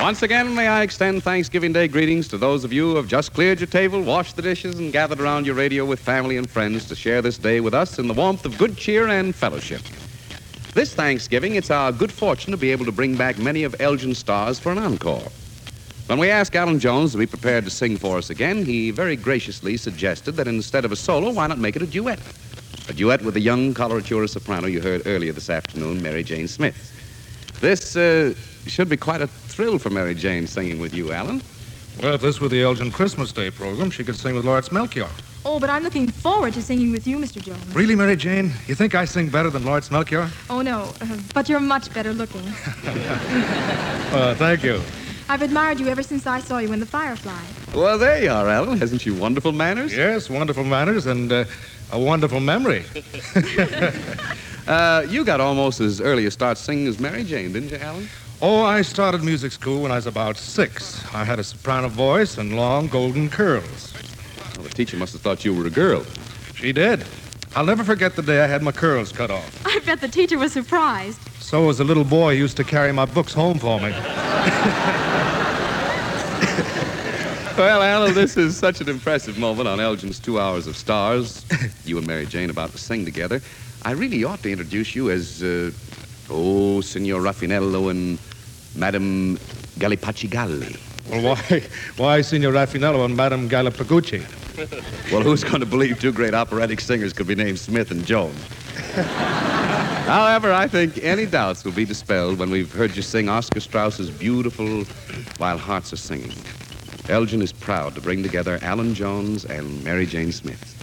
Once 0.00 0.22
again, 0.22 0.54
may 0.54 0.66
I 0.66 0.82
extend 0.82 1.22
Thanksgiving 1.22 1.74
Day 1.74 1.86
greetings 1.86 2.26
to 2.28 2.38
those 2.38 2.64
of 2.64 2.72
you 2.72 2.90
who 2.90 2.96
have 2.96 3.06
just 3.06 3.34
cleared 3.34 3.60
your 3.60 3.66
table, 3.66 4.00
washed 4.00 4.36
the 4.36 4.42
dishes, 4.42 4.78
and 4.78 4.90
gathered 4.90 5.20
around 5.20 5.44
your 5.44 5.54
radio 5.54 5.84
with 5.84 6.00
family 6.00 6.38
and 6.38 6.48
friends 6.48 6.86
to 6.86 6.96
share 6.96 7.20
this 7.20 7.36
day 7.36 7.60
with 7.60 7.74
us 7.74 7.98
in 7.98 8.08
the 8.08 8.14
warmth 8.14 8.46
of 8.46 8.56
good 8.56 8.78
cheer 8.78 9.06
and 9.08 9.34
fellowship. 9.34 9.82
This 10.72 10.94
Thanksgiving, 10.94 11.56
it's 11.56 11.72
our 11.72 11.90
good 11.90 12.12
fortune 12.12 12.52
to 12.52 12.56
be 12.56 12.70
able 12.70 12.84
to 12.84 12.92
bring 12.92 13.16
back 13.16 13.38
many 13.38 13.64
of 13.64 13.74
Elgin's 13.80 14.18
stars 14.18 14.60
for 14.60 14.70
an 14.70 14.78
encore. 14.78 15.26
When 16.06 16.20
we 16.20 16.30
asked 16.30 16.54
Allan 16.54 16.78
Jones 16.78 17.10
to 17.10 17.18
be 17.18 17.26
prepared 17.26 17.64
to 17.64 17.70
sing 17.70 17.96
for 17.96 18.18
us 18.18 18.30
again, 18.30 18.64
he 18.64 18.92
very 18.92 19.16
graciously 19.16 19.76
suggested 19.76 20.32
that 20.32 20.46
instead 20.46 20.84
of 20.84 20.92
a 20.92 20.96
solo, 20.96 21.32
why 21.32 21.48
not 21.48 21.58
make 21.58 21.74
it 21.74 21.82
a 21.82 21.86
duet? 21.86 22.20
A 22.88 22.92
duet 22.92 23.20
with 23.22 23.34
the 23.34 23.40
young 23.40 23.74
coloratura 23.74 24.28
soprano 24.28 24.68
you 24.68 24.80
heard 24.80 25.02
earlier 25.06 25.32
this 25.32 25.50
afternoon, 25.50 26.00
Mary 26.02 26.22
Jane 26.22 26.46
Smith. 26.46 26.96
This 27.60 27.96
uh, 27.96 28.34
should 28.68 28.88
be 28.88 28.96
quite 28.96 29.22
a 29.22 29.26
thrill 29.26 29.76
for 29.76 29.90
Mary 29.90 30.14
Jane 30.14 30.46
singing 30.46 30.78
with 30.78 30.94
you, 30.94 31.12
Alan. 31.12 31.42
Well, 32.02 32.14
if 32.14 32.22
this 32.22 32.40
were 32.40 32.48
the 32.48 32.62
Elgin 32.62 32.90
Christmas 32.90 33.30
Day 33.30 33.50
program, 33.50 33.90
she 33.90 34.04
could 34.04 34.16
sing 34.16 34.34
with 34.34 34.46
Lauritz 34.46 34.72
Melchior. 34.72 35.08
Oh, 35.44 35.60
but 35.60 35.68
I'm 35.68 35.82
looking 35.82 36.08
forward 36.08 36.54
to 36.54 36.62
singing 36.62 36.92
with 36.92 37.06
you, 37.06 37.18
Mr. 37.18 37.42
Jones. 37.42 37.74
Really, 37.74 37.94
Mary 37.94 38.16
Jane? 38.16 38.52
You 38.66 38.74
think 38.74 38.94
I 38.94 39.04
sing 39.04 39.28
better 39.28 39.50
than 39.50 39.64
Lauritz 39.64 39.90
Melchior? 39.90 40.30
Oh, 40.48 40.62
no, 40.62 40.94
uh, 41.02 41.18
but 41.34 41.48
you're 41.48 41.60
much 41.60 41.92
better 41.92 42.12
looking. 42.12 42.42
Uh, 44.10 44.34
thank 44.34 44.64
you. 44.64 44.82
I've 45.28 45.40
admired 45.40 45.78
you 45.78 45.86
ever 45.86 46.02
since 46.02 46.26
I 46.26 46.40
saw 46.40 46.58
you 46.58 46.72
in 46.72 46.80
The 46.80 46.86
Firefly. 46.86 47.40
Well, 47.72 47.96
there 47.96 48.20
you 48.20 48.28
are, 48.28 48.48
Allan. 48.48 48.76
Hasn't 48.76 49.02
she 49.02 49.12
wonderful 49.12 49.52
manners? 49.52 49.96
Yes, 49.96 50.28
wonderful 50.28 50.64
manners 50.64 51.06
and 51.06 51.30
uh, 51.30 51.44
a 51.92 51.98
wonderful 51.98 52.40
memory. 52.40 52.84
Uh, 54.70 55.04
you 55.08 55.24
got 55.24 55.40
almost 55.40 55.80
as 55.80 56.00
early 56.00 56.26
a 56.26 56.30
start 56.30 56.56
singing 56.56 56.86
as 56.86 57.00
Mary 57.00 57.24
Jane, 57.24 57.52
didn't 57.52 57.70
you, 57.70 57.78
Allan? 57.78 58.08
Oh, 58.42 58.62
I 58.62 58.80
started 58.80 59.22
music 59.22 59.52
school 59.52 59.82
when 59.82 59.92
I 59.92 59.96
was 59.96 60.06
about 60.06 60.38
six. 60.38 61.04
I 61.14 61.24
had 61.24 61.38
a 61.38 61.44
soprano 61.44 61.88
voice 61.88 62.38
and 62.38 62.56
long 62.56 62.88
golden 62.88 63.28
curls. 63.28 63.92
Well, 64.56 64.64
the 64.64 64.70
teacher 64.70 64.96
must 64.96 65.12
have 65.12 65.20
thought 65.20 65.44
you 65.44 65.54
were 65.54 65.66
a 65.66 65.70
girl. 65.70 66.04
She 66.54 66.72
did. 66.72 67.04
I'll 67.54 67.66
never 67.66 67.84
forget 67.84 68.16
the 68.16 68.22
day 68.22 68.42
I 68.42 68.46
had 68.46 68.62
my 68.62 68.72
curls 68.72 69.12
cut 69.12 69.30
off. 69.30 69.66
I 69.66 69.80
bet 69.80 70.00
the 70.00 70.08
teacher 70.08 70.38
was 70.38 70.52
surprised. 70.52 71.20
So 71.38 71.66
was 71.66 71.78
the 71.78 71.84
little 71.84 72.04
boy 72.04 72.34
who 72.34 72.40
used 72.40 72.56
to 72.56 72.64
carry 72.64 72.92
my 72.92 73.04
books 73.04 73.34
home 73.34 73.58
for 73.58 73.78
me. 73.78 73.92
Well, 77.60 77.82
Allan, 77.82 78.14
this 78.14 78.38
is 78.38 78.56
such 78.56 78.80
an 78.80 78.88
impressive 78.88 79.36
moment 79.38 79.68
on 79.68 79.80
Elgin's 79.80 80.18
two 80.18 80.40
hours 80.40 80.66
of 80.66 80.78
stars. 80.78 81.44
you 81.84 81.98
and 81.98 82.06
Mary 82.06 82.24
Jane 82.24 82.48
about 82.48 82.72
to 82.72 82.78
sing 82.78 83.04
together. 83.04 83.42
I 83.82 83.90
really 83.90 84.24
ought 84.24 84.42
to 84.44 84.50
introduce 84.50 84.96
you 84.96 85.10
as, 85.10 85.42
uh, 85.42 85.70
oh, 86.30 86.80
Signor 86.80 87.20
Raffinello 87.20 87.90
and 87.90 88.18
Madame 88.74 89.36
Gallipacigalli. 89.78 90.78
Well, 91.10 91.34
why, 91.34 91.62
why 91.96 92.20
Signor 92.20 92.52
Raffinello 92.52 93.04
and 93.04 93.16
Madame 93.16 93.48
Galapagucci? 93.48 94.22
Well, 95.10 95.22
who's 95.22 95.42
going 95.42 95.60
to 95.60 95.66
believe 95.66 96.00
two 96.00 96.12
great 96.12 96.34
operatic 96.34 96.80
singers 96.80 97.12
could 97.12 97.26
be 97.26 97.34
named 97.34 97.58
Smith 97.58 97.90
and 97.90 98.04
Jones? 98.04 98.38
However, 100.06 100.52
I 100.52 100.66
think 100.66 100.98
any 101.02 101.26
doubts 101.26 101.64
will 101.64 101.72
be 101.72 101.84
dispelled 101.84 102.38
when 102.38 102.50
we've 102.50 102.72
heard 102.72 102.94
you 102.96 103.02
sing 103.02 103.28
Oscar 103.28 103.60
Straus's 103.60 104.10
beautiful 104.10 104.84
While 105.38 105.58
Hearts 105.58 105.92
Are 105.92 105.96
Singing. 105.96 106.32
Elgin 107.08 107.42
is 107.42 107.52
proud 107.52 107.94
to 107.94 108.00
bring 108.00 108.22
together 108.22 108.58
Allan 108.62 108.94
Jones 108.94 109.44
and 109.44 109.82
Mary 109.82 110.06
Jane 110.06 110.32
Smith. 110.32 110.76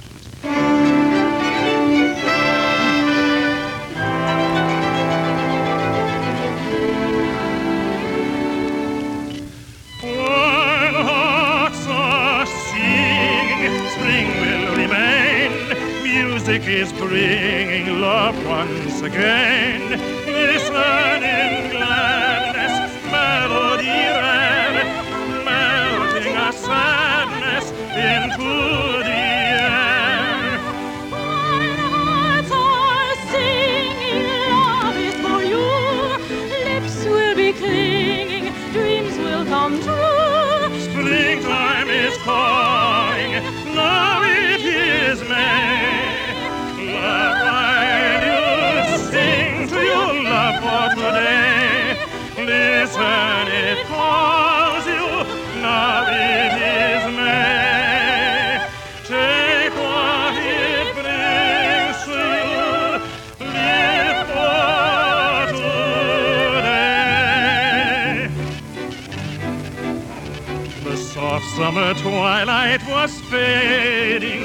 Is 16.87 16.99
bringing 16.99 17.99
love 17.99 18.35
once 18.45 19.01
again. 19.01 19.89
Listen 20.25 21.23
in 21.23 21.66
summer 71.67 71.93
twilight 71.95 72.81
was 72.87 73.19
fading. 73.29 74.43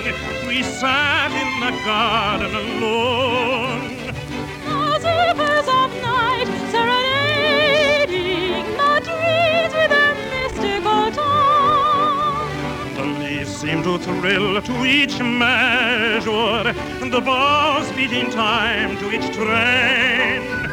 We 0.49 0.61
sat 0.65 1.31
in 1.31 1.61
the 1.61 1.71
garden 1.85 2.53
alone. 2.53 3.97
The 4.67 4.99
zephyrs 4.99 5.69
of 5.81 5.91
night 6.03 6.49
serenading 6.73 8.65
the 8.81 8.95
trees 9.07 9.73
with 9.79 9.91
their 9.95 10.15
mystical 10.33 11.05
tone. 11.13 12.95
The 12.97 13.05
leaves 13.21 13.55
seemed 13.57 13.85
to 13.85 13.99
thrill 13.99 14.61
to 14.61 14.85
each 14.85 15.21
measure, 15.21 16.73
the 17.09 17.21
boughs 17.25 17.93
beat 17.93 18.11
in 18.11 18.33
time 18.33 18.97
to 18.99 19.13
each 19.13 19.33
train. 19.33 20.72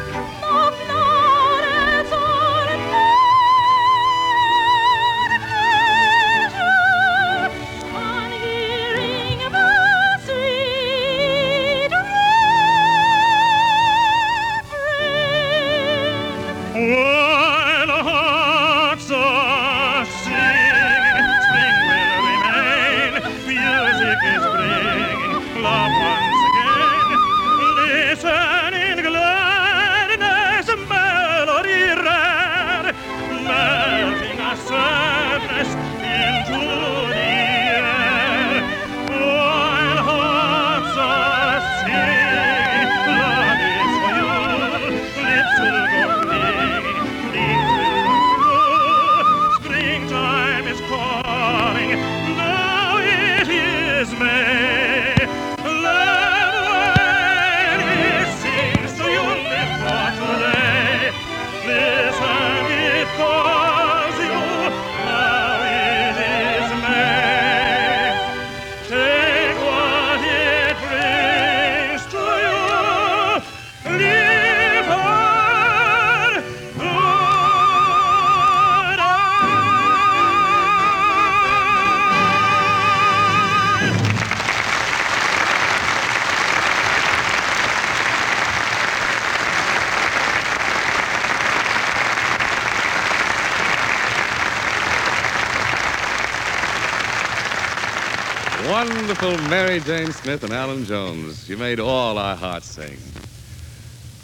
Mary 99.48 99.80
Jane 99.80 100.12
Smith 100.12 100.44
and 100.44 100.52
Allan 100.52 100.84
Jones. 100.84 101.48
You 101.48 101.56
made 101.56 101.80
all 101.80 102.18
our 102.18 102.36
hearts 102.36 102.66
sing. 102.66 102.96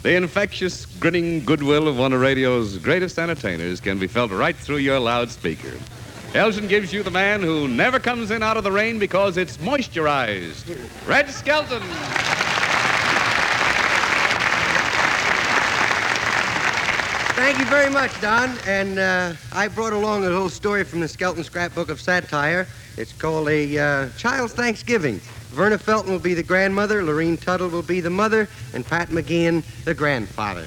The 0.03 0.15
infectious, 0.15 0.85
grinning 0.85 1.43
goodwill 1.43 1.87
of 1.87 1.97
one 1.97 2.13
of 2.13 2.21
radio's 2.21 2.77
greatest 2.77 3.19
entertainers 3.19 3.79
can 3.79 3.99
be 3.99 4.07
felt 4.07 4.31
right 4.31 4.55
through 4.55 4.77
your 4.77 4.99
loudspeaker. 4.99 5.73
Elgin 6.33 6.67
gives 6.67 6.91
you 6.93 7.03
the 7.03 7.11
man 7.11 7.41
who 7.41 7.67
never 7.67 7.99
comes 7.99 8.31
in 8.31 8.43
out 8.43 8.57
of 8.57 8.63
the 8.63 8.71
rain 8.71 8.99
because 8.99 9.37
it's 9.37 9.57
moisturized. 9.57 10.77
Red 11.07 11.29
Skelton. 11.29 11.81
Thank 17.35 17.59
you 17.59 17.65
very 17.65 17.89
much, 17.89 18.19
Don. 18.19 18.57
And 18.67 18.99
uh, 18.99 19.33
I 19.53 19.67
brought 19.67 19.93
along 19.93 20.25
a 20.25 20.29
little 20.29 20.49
story 20.49 20.83
from 20.83 20.99
the 20.99 21.07
Skelton 21.07 21.43
Scrapbook 21.43 21.89
of 21.89 22.01
Satire. 22.01 22.67
It's 22.97 23.13
called 23.13 23.47
A 23.47 23.77
uh, 23.77 24.09
Child's 24.17 24.53
Thanksgiving. 24.53 25.19
Verna 25.51 25.77
Felton 25.77 26.11
will 26.11 26.19
be 26.19 26.33
the 26.33 26.41
grandmother, 26.41 27.03
Lorene 27.03 27.37
Tuttle 27.37 27.69
will 27.69 27.83
be 27.83 28.01
the 28.01 28.09
mother, 28.09 28.49
and 28.73 28.83
Pat 28.83 29.09
McGeehan 29.09 29.63
the 29.85 29.93
grandfather. 29.93 30.65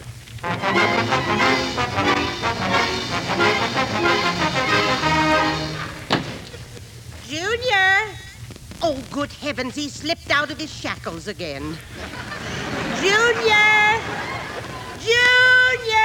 Junior! 7.26 8.16
Oh, 8.80 9.02
good 9.10 9.32
heavens, 9.32 9.74
he 9.74 9.88
slipped 9.88 10.30
out 10.30 10.52
of 10.52 10.58
his 10.58 10.72
shackles 10.72 11.26
again. 11.26 11.76
Junior! 13.00 14.00
Junior! 15.00 16.00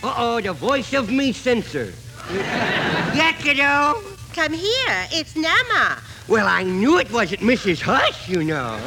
Uh-oh, 0.00 0.40
the 0.40 0.52
voice 0.52 0.92
of 0.94 1.10
me 1.10 1.32
censor. 1.32 1.92
yeah, 2.32 3.32
kiddo? 3.32 4.17
Come 4.38 4.52
here, 4.52 5.04
it's 5.10 5.34
Nama. 5.34 6.00
Well, 6.28 6.46
I 6.46 6.62
knew 6.62 6.98
it 6.98 7.10
wasn't 7.10 7.40
Mrs. 7.40 7.80
Hush, 7.80 8.28
you 8.28 8.44
know. 8.44 8.78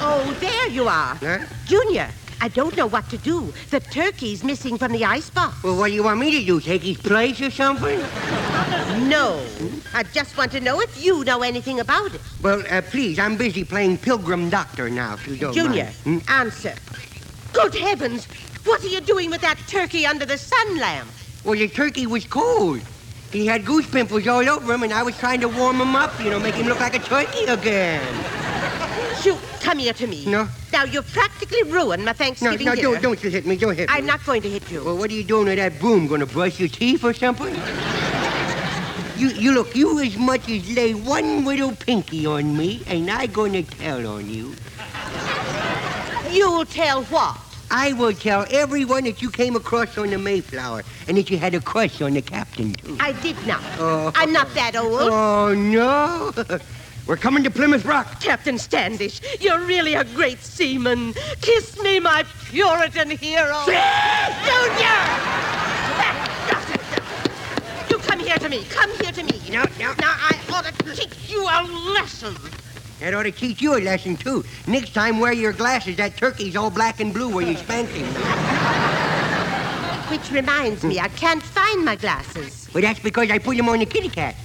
Oh, 0.00 0.36
there 0.38 0.68
you 0.68 0.86
are. 0.86 1.16
Huh? 1.16 1.40
Junior, 1.66 2.08
I 2.40 2.46
don't 2.46 2.76
know 2.76 2.86
what 2.86 3.10
to 3.10 3.18
do. 3.18 3.52
The 3.70 3.80
turkey's 3.80 4.44
missing 4.44 4.78
from 4.78 4.92
the 4.92 5.04
icebox. 5.04 5.64
Well, 5.64 5.76
what 5.76 5.88
do 5.88 5.94
you 5.94 6.04
want 6.04 6.20
me 6.20 6.30
to 6.38 6.46
do? 6.46 6.60
Take 6.60 6.82
his 6.82 6.98
place 6.98 7.40
or 7.40 7.50
something? 7.50 7.98
No. 9.08 9.44
I 9.92 10.04
just 10.14 10.38
want 10.38 10.52
to 10.52 10.60
know 10.60 10.80
if 10.80 11.04
you 11.04 11.24
know 11.24 11.42
anything 11.42 11.80
about 11.80 12.14
it. 12.14 12.20
Well, 12.40 12.62
uh, 12.70 12.80
please, 12.80 13.18
I'm 13.18 13.36
busy 13.36 13.64
playing 13.64 13.98
Pilgrim 13.98 14.50
Doctor 14.50 14.88
now, 14.88 15.14
if 15.14 15.26
you 15.26 15.34
don't 15.34 15.52
Junior, 15.52 15.90
mind. 16.06 16.22
Hmm? 16.22 16.32
answer. 16.32 16.74
Good 17.52 17.74
heavens! 17.74 18.26
What 18.62 18.84
are 18.84 18.88
you 18.88 19.00
doing 19.00 19.30
with 19.30 19.40
that 19.40 19.58
turkey 19.66 20.06
under 20.06 20.24
the 20.24 20.38
sun 20.38 20.78
lamp? 20.78 21.08
Well, 21.42 21.58
the 21.58 21.66
turkey 21.66 22.06
was 22.06 22.24
cold. 22.24 22.82
He 23.32 23.46
had 23.46 23.64
goose 23.64 23.86
pimples 23.90 24.28
all 24.28 24.46
over 24.46 24.74
him, 24.74 24.82
and 24.82 24.92
I 24.92 25.02
was 25.02 25.16
trying 25.18 25.40
to 25.40 25.48
warm 25.48 25.80
him 25.80 25.96
up, 25.96 26.12
you 26.20 26.28
know, 26.30 26.38
make 26.38 26.54
him 26.54 26.66
look 26.66 26.80
like 26.80 26.94
a 26.94 26.98
turkey 26.98 27.44
again. 27.46 28.02
Shoot, 29.22 29.38
come 29.62 29.78
here 29.78 29.94
to 29.94 30.06
me. 30.06 30.26
No? 30.26 30.46
Now, 30.70 30.84
you've 30.84 31.10
practically 31.12 31.62
ruined 31.62 32.04
my 32.04 32.10
No, 32.10 32.16
Thanksgiving 32.16 32.66
no, 32.66 32.74
dinner. 32.74 32.92
don't, 32.92 33.02
don't 33.02 33.24
you 33.24 33.30
hit 33.30 33.46
me. 33.46 33.56
Don't 33.56 33.74
hit 33.74 33.88
me. 33.88 33.94
I'm 33.94 34.04
not 34.04 34.24
going 34.26 34.42
to 34.42 34.50
hit 34.50 34.70
you. 34.70 34.84
Well, 34.84 34.98
what 34.98 35.10
are 35.10 35.14
you 35.14 35.24
doing 35.24 35.46
with 35.46 35.56
that 35.56 35.78
broom? 35.80 36.08
Gonna 36.08 36.26
brush 36.26 36.60
your 36.60 36.68
teeth 36.68 37.04
or 37.04 37.14
something? 37.14 37.54
You, 39.16 39.28
you 39.28 39.52
look, 39.52 39.74
you 39.76 39.98
as 40.00 40.16
much 40.18 40.50
as 40.50 40.68
lay 40.74 40.92
one 40.94 41.44
little 41.44 41.72
pinky 41.74 42.26
on 42.26 42.56
me, 42.56 42.82
and 42.86 43.10
I 43.10 43.26
gonna 43.26 43.62
tell 43.62 44.06
on 44.06 44.28
you. 44.28 44.54
You'll 46.30 46.64
tell 46.66 47.04
what? 47.04 47.38
I 47.72 47.94
will 47.94 48.12
tell 48.12 48.44
everyone 48.50 49.04
that 49.04 49.22
you 49.22 49.30
came 49.30 49.56
across 49.56 49.96
on 49.96 50.10
the 50.10 50.18
Mayflower, 50.18 50.82
and 51.08 51.16
that 51.16 51.30
you 51.30 51.38
had 51.38 51.54
a 51.54 51.60
crush 51.60 52.02
on 52.02 52.12
the 52.12 52.20
captain, 52.20 52.74
too. 52.74 52.98
I 53.00 53.12
did 53.12 53.46
not. 53.46 53.62
Oh. 53.78 54.12
I'm 54.14 54.30
not 54.30 54.52
that 54.54 54.76
old. 54.76 55.00
Oh, 55.10 55.54
no. 55.54 56.32
We're 57.06 57.16
coming 57.16 57.42
to 57.44 57.50
Plymouth 57.50 57.86
Rock. 57.86 58.20
Captain 58.20 58.58
Standish, 58.58 59.22
you're 59.40 59.58
really 59.60 59.94
a 59.94 60.04
great 60.04 60.40
seaman. 60.40 61.14
Kiss 61.40 61.82
me, 61.82 61.98
my 61.98 62.24
Puritan 62.44 63.10
hero. 63.10 63.58
Junior! 63.64 65.00
That 65.96 66.14
does 66.50 66.70
it. 66.76 67.90
You 67.90 67.98
come 67.98 68.20
here 68.20 68.36
to 68.36 68.48
me. 68.50 68.64
Come 68.64 68.90
here 69.00 69.12
to 69.12 69.22
me. 69.24 69.40
No, 69.50 69.64
no. 69.80 69.94
Now, 69.98 70.14
I 70.14 70.38
ought 70.52 70.66
to 70.66 70.94
teach 70.94 71.30
you 71.30 71.42
a 71.42 71.64
lesson. 71.94 72.36
That 73.02 73.14
ought 73.14 73.24
to 73.24 73.32
teach 73.32 73.60
you 73.60 73.76
a 73.76 73.80
lesson, 73.80 74.16
too. 74.16 74.44
Next 74.68 74.94
time, 74.94 75.18
wear 75.18 75.32
your 75.32 75.52
glasses. 75.52 75.96
That 75.96 76.16
turkey's 76.16 76.54
all 76.54 76.70
black 76.70 77.00
and 77.00 77.12
blue 77.12 77.28
where 77.28 77.44
you 77.44 77.56
spank 77.56 77.88
him. 77.88 78.06
Which 80.08 80.30
reminds 80.30 80.84
me, 80.84 81.00
I 81.00 81.08
can't 81.08 81.42
find 81.42 81.84
my 81.84 81.96
glasses. 81.96 82.68
Well, 82.72 82.82
that's 82.82 83.00
because 83.00 83.28
I 83.28 83.38
put 83.38 83.56
them 83.56 83.68
on 83.68 83.80
the 83.80 83.86
kitty 83.86 84.08
cat. 84.08 84.36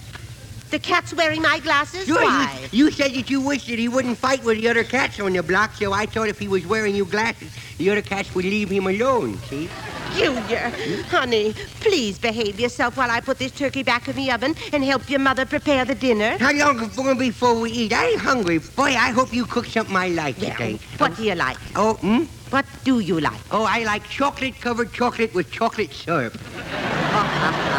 The 0.71 0.79
cat's 0.79 1.13
wearing 1.13 1.43
my 1.43 1.59
glasses? 1.59 2.07
Sure, 2.07 2.19
Why? 2.19 2.67
you, 2.71 2.85
you 2.85 2.91
said 2.91 3.13
that 3.13 3.29
you 3.29 3.41
wished 3.41 3.67
that 3.67 3.77
he 3.77 3.89
wouldn't 3.89 4.17
fight 4.17 4.43
with 4.43 4.57
the 4.59 4.67
other 4.69 4.83
cats 4.83 5.19
on 5.19 5.33
the 5.33 5.43
block, 5.43 5.75
so 5.75 5.93
I 5.93 6.07
thought 6.07 6.27
if 6.27 6.39
he 6.39 6.47
was 6.47 6.65
wearing 6.65 6.95
your 6.95 7.05
glasses, 7.05 7.55
the 7.77 7.91
other 7.91 8.01
cats 8.01 8.33
would 8.33 8.43
leave 8.43 8.71
him 8.71 8.87
alone, 8.87 9.37
see? 9.49 9.69
Junior, 10.15 10.71
honey, 11.09 11.53
please 11.79 12.17
behave 12.17 12.59
yourself 12.59 12.97
while 12.97 13.11
I 13.11 13.19
put 13.19 13.37
this 13.37 13.51
turkey 13.51 13.83
back 13.83 14.07
in 14.07 14.15
the 14.15 14.31
oven 14.31 14.55
and 14.73 14.83
help 14.83 15.09
your 15.09 15.19
mother 15.19 15.45
prepare 15.45 15.85
the 15.85 15.95
dinner. 15.95 16.37
How 16.37 16.51
long 16.53 16.79
is 16.81 16.87
it 16.87 16.95
gonna 16.95 17.15
be 17.15 17.29
before 17.29 17.59
we 17.59 17.71
eat? 17.71 17.93
I'm 17.93 18.17
hungry. 18.19 18.57
Boy, 18.59 18.95
I 18.95 19.11
hope 19.11 19.33
you 19.33 19.45
cook 19.45 19.65
something 19.65 19.95
I 19.95 20.07
like 20.09 20.37
Well, 20.39 20.51
today. 20.51 20.79
what 20.97 21.15
do 21.15 21.23
you 21.23 21.35
like? 21.35 21.57
Oh, 21.75 21.93
hmm? 21.95 22.23
What 22.49 22.65
do 22.83 22.99
you 22.99 23.19
like? 23.19 23.39
Oh, 23.51 23.63
I 23.63 23.83
like 23.83 24.07
chocolate-covered 24.09 24.93
chocolate 24.93 25.33
with 25.33 25.51
chocolate 25.51 25.93
syrup. 25.93 26.37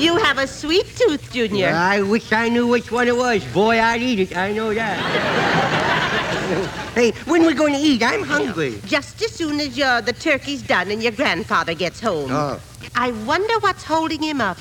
You 0.00 0.16
have 0.16 0.38
a 0.38 0.46
sweet 0.46 0.86
tooth, 0.96 1.30
Junior. 1.30 1.68
I 1.74 2.00
wish 2.00 2.32
I 2.32 2.48
knew 2.48 2.66
which 2.66 2.90
one 2.90 3.06
it 3.06 3.14
was. 3.14 3.44
Boy, 3.52 3.78
I'd 3.78 4.00
eat 4.00 4.18
it. 4.18 4.34
I 4.34 4.50
know 4.50 4.72
that. 4.72 5.99
hey, 6.94 7.12
when 7.26 7.42
we're 7.42 7.54
going 7.54 7.74
to 7.74 7.78
eat? 7.80 8.02
I'm 8.02 8.22
hungry. 8.22 8.80
Just 8.86 9.22
as 9.22 9.32
soon 9.32 9.60
as 9.60 9.76
your, 9.78 10.00
the 10.00 10.12
turkey's 10.12 10.62
done 10.62 10.90
and 10.90 11.02
your 11.02 11.12
grandfather 11.12 11.74
gets 11.74 12.00
home. 12.00 12.30
Oh, 12.32 12.60
I 12.94 13.12
wonder 13.24 13.58
what's 13.60 13.84
holding 13.84 14.22
him 14.22 14.40
up. 14.40 14.58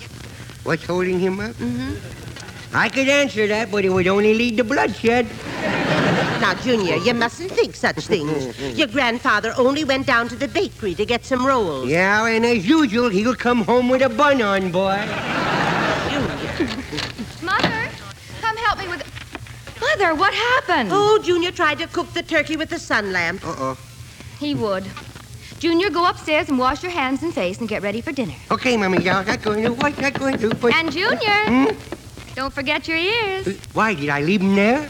what's 0.64 0.86
holding 0.86 1.20
him 1.20 1.40
up? 1.40 1.52
Mm-hmm. 1.56 2.76
I 2.76 2.88
could 2.90 3.10
answer 3.10 3.48
that, 3.48 3.72
but 3.72 3.84
it 3.84 3.90
would 3.90 4.08
only 4.08 4.34
lead 4.36 4.58
to 4.58 4.64
bloodshed. 4.64 5.28
Now, 6.40 6.54
Junior, 6.54 6.96
you 6.96 7.14
mustn't 7.14 7.52
think 7.52 7.76
such 7.76 8.08
things. 8.08 8.58
Your 8.78 8.88
grandfather 8.88 9.54
only 9.58 9.84
went 9.84 10.08
down 10.08 10.30
to 10.30 10.38
the 10.38 10.48
bakery 10.48 10.96
to 10.96 11.06
get 11.06 11.26
some 11.26 11.46
rolls. 11.46 11.90
Yeah, 11.90 12.26
and 12.28 12.46
as 12.46 12.66
usual, 12.66 13.10
he'll 13.10 13.36
come 13.36 13.62
home 13.64 13.90
with 13.90 14.02
a 14.02 14.08
bun 14.08 14.42
on, 14.42 14.72
boy. 14.72 15.06
Mother, 17.44 17.90
come 18.40 18.56
help 18.56 18.80
me 18.80 18.88
with. 18.88 19.04
Mother, 19.98 20.14
what 20.16 20.34
happened? 20.34 20.90
Oh, 20.92 21.20
Junior 21.24 21.52
tried 21.52 21.80
to 21.80 21.88
cook 21.88 22.12
the 22.14 22.22
turkey 22.22 22.56
with 22.58 22.70
the 22.70 22.78
sun 22.80 23.12
lamp. 23.12 23.46
Uh-oh. 23.46 23.78
He 24.40 24.54
would. 24.56 24.86
Junior, 25.60 25.90
go 25.90 26.06
upstairs 26.08 26.48
and 26.50 26.58
wash 26.60 26.84
your 26.84 26.92
hands 26.92 27.24
and 27.24 27.34
face 27.34 27.60
and 27.60 27.68
get 27.68 27.82
ready 27.82 28.00
for 28.00 28.12
dinner. 28.12 28.36
Okay, 28.52 28.78
Mummy, 28.78 29.00
now, 29.00 29.20
I'm 29.20 29.42
going 29.42 29.64
to, 29.64 29.74
what 29.74 30.02
I'm 30.04 30.14
going 30.14 30.38
to 30.38 30.50
put... 30.56 30.74
And 30.76 30.92
Junior, 30.92 31.44
Hmm? 31.46 32.36
don't 32.36 32.54
forget 32.54 32.88
your 32.88 32.98
ears. 32.98 33.58
Why, 33.74 33.94
did 33.94 34.10
I 34.10 34.22
leave 34.22 34.42
them 34.42 34.56
there? 34.56 34.90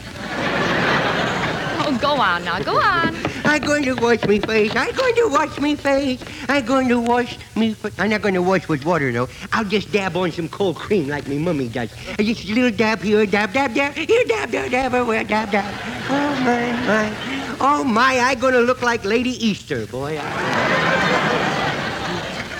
Oh, 1.82 1.98
go 2.00 2.12
on 2.12 2.44
now, 2.44 2.60
go 2.62 2.78
on. 2.78 3.14
I'm 3.50 3.62
going 3.62 3.82
to 3.82 3.94
wash 3.94 4.22
me 4.26 4.38
face. 4.38 4.70
I'm 4.76 4.94
going 4.94 5.14
to 5.16 5.26
wash 5.26 5.58
me 5.58 5.74
face. 5.74 6.22
I'm 6.48 6.64
going 6.64 6.86
to 6.86 7.00
wash 7.00 7.36
me 7.56 7.74
face. 7.74 7.92
I'm 7.98 8.08
not 8.08 8.22
going 8.22 8.34
to 8.34 8.42
wash 8.42 8.68
with 8.68 8.84
water, 8.84 9.10
though. 9.10 9.28
I'll 9.52 9.64
just 9.64 9.90
dab 9.90 10.16
on 10.16 10.30
some 10.30 10.48
cold 10.48 10.76
cream 10.76 11.08
like 11.08 11.26
me 11.26 11.36
mummy 11.36 11.68
does. 11.68 11.92
And 12.16 12.28
just 12.28 12.48
a 12.48 12.54
little 12.54 12.70
dab 12.70 13.00
here, 13.00 13.26
dab, 13.26 13.52
dab, 13.52 13.74
dab. 13.74 13.94
Here, 13.94 14.24
dab, 14.28 14.52
dab, 14.52 14.70
dab, 14.70 14.94
everywhere, 14.94 15.24
dab, 15.24 15.50
dab. 15.50 15.74
Oh, 16.08 16.40
my, 16.44 16.70
my. 16.86 17.56
Oh, 17.58 17.82
my, 17.82 18.20
I'm 18.20 18.38
going 18.38 18.54
to 18.54 18.60
look 18.60 18.82
like 18.82 19.04
Lady 19.04 19.30
Easter, 19.44 19.84
boy. 19.88 20.14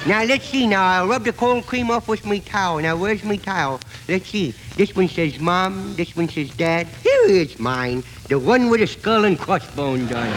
Now, 0.07 0.25
let's 0.25 0.47
see. 0.47 0.67
Now, 0.67 0.83
I'll 0.83 1.07
rub 1.07 1.23
the 1.23 1.33
cold 1.33 1.67
cream 1.67 1.89
off 1.89 2.09
with 2.09 2.27
me 2.27 2.41
towel. 2.41 2.81
Now, 2.81 2.97
where's 2.97 3.23
me 3.23 3.39
towel? 3.39 3.79
Let's 4.09 4.29
see. 4.29 4.55
This 4.81 4.97
one 4.97 5.09
says 5.09 5.39
Mom. 5.39 5.94
This 5.94 6.16
one 6.16 6.27
says 6.27 6.48
Dad. 6.57 6.86
Here 7.02 7.27
is 7.27 7.59
mine. 7.59 8.02
The 8.28 8.39
one 8.39 8.70
with 8.70 8.81
a 8.81 8.86
skull 8.86 9.27
and 9.27 9.39
crossbones 9.39 10.11
on 10.11 10.27
it. 10.27 10.35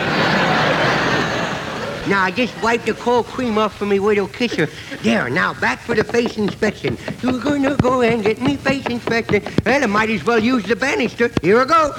Now, 2.10 2.30
just 2.30 2.62
wipe 2.62 2.84
the 2.84 2.94
cold 2.94 3.28
cream 3.28 3.58
off 3.58 3.78
for 3.78 3.86
me 3.86 4.02
widow 4.02 4.28
kisser. 4.28 4.68
There, 5.02 5.30
now, 5.30 5.54
back 5.54 5.80
for 5.80 5.96
the 5.96 6.04
face 6.04 6.38
inspection. 6.38 6.98
You're 7.22 7.40
gonna 7.40 7.78
go 7.78 8.02
and 8.02 8.22
get 8.22 8.42
me 8.42 8.58
face 8.58 8.86
inspection. 8.88 9.44
Well, 9.66 9.82
I 9.82 9.86
might 9.86 10.10
as 10.10 10.26
well 10.26 10.40
use 10.40 10.66
the 10.66 10.76
banister. 10.76 11.32
Here 11.42 11.62
I 11.62 11.64
go. 11.64 11.94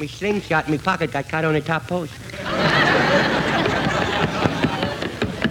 Me 0.00 0.08
slingshot 0.08 0.66
in 0.66 0.72
me 0.72 0.78
pocket 0.78 1.12
got 1.12 1.28
caught 1.28 1.44
on 1.44 1.54
the 1.54 1.60
top 1.60 1.86
post. 1.86 2.12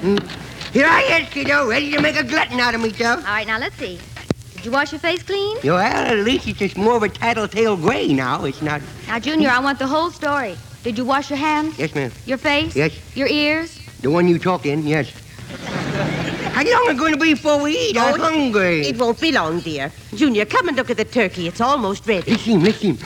Mm. 0.03 0.46
Here 0.73 0.85
I 0.85 1.01
is, 1.21 1.29
kiddo, 1.29 1.67
ready 1.67 1.91
to 1.91 2.01
make 2.01 2.17
a 2.17 2.23
glutton 2.23 2.59
out 2.59 2.75
of 2.75 2.81
myself. 2.81 3.19
All 3.21 3.31
right, 3.31 3.47
now 3.47 3.57
let's 3.57 3.75
see. 3.77 3.99
Did 4.55 4.65
you 4.65 4.71
wash 4.71 4.91
your 4.91 4.99
face 4.99 5.23
clean? 5.23 5.57
Well, 5.63 5.77
at 5.77 6.17
least 6.17 6.47
it's 6.47 6.59
just 6.59 6.77
more 6.77 6.97
of 6.97 7.03
a 7.03 7.09
tattletale 7.09 7.77
gray 7.77 8.13
now. 8.13 8.43
It's 8.43 8.61
not. 8.61 8.81
Now, 9.07 9.17
Junior, 9.19 9.49
I 9.49 9.59
want 9.59 9.79
the 9.79 9.87
whole 9.87 10.11
story. 10.11 10.57
Did 10.83 10.97
you 10.97 11.05
wash 11.05 11.29
your 11.29 11.39
hands? 11.39 11.79
Yes, 11.79 11.95
ma'am. 11.95 12.11
Your 12.25 12.37
face? 12.37 12.75
Yes. 12.75 12.93
Your 13.15 13.27
ears? 13.27 13.79
The 14.01 14.11
one 14.11 14.27
you 14.27 14.37
talk 14.39 14.65
in, 14.65 14.85
yes. 14.85 15.11
How 16.57 16.63
long 16.63 16.87
are 16.87 16.91
it 16.93 16.97
going 16.97 17.13
to 17.13 17.19
be 17.19 17.35
before 17.35 17.61
we 17.61 17.77
eat? 17.77 17.97
I'm 17.97 18.19
hungry. 18.19 18.81
It 18.81 18.97
won't 18.97 19.21
be 19.21 19.31
long, 19.31 19.59
dear. 19.59 19.91
Junior, 20.15 20.43
come 20.43 20.67
and 20.67 20.75
look 20.75 20.89
at 20.89 20.97
the 20.97 21.05
turkey. 21.05 21.47
It's 21.47 21.61
almost 21.61 22.07
ready. 22.07 22.31
Listen, 22.31 22.63
listen. 22.63 22.97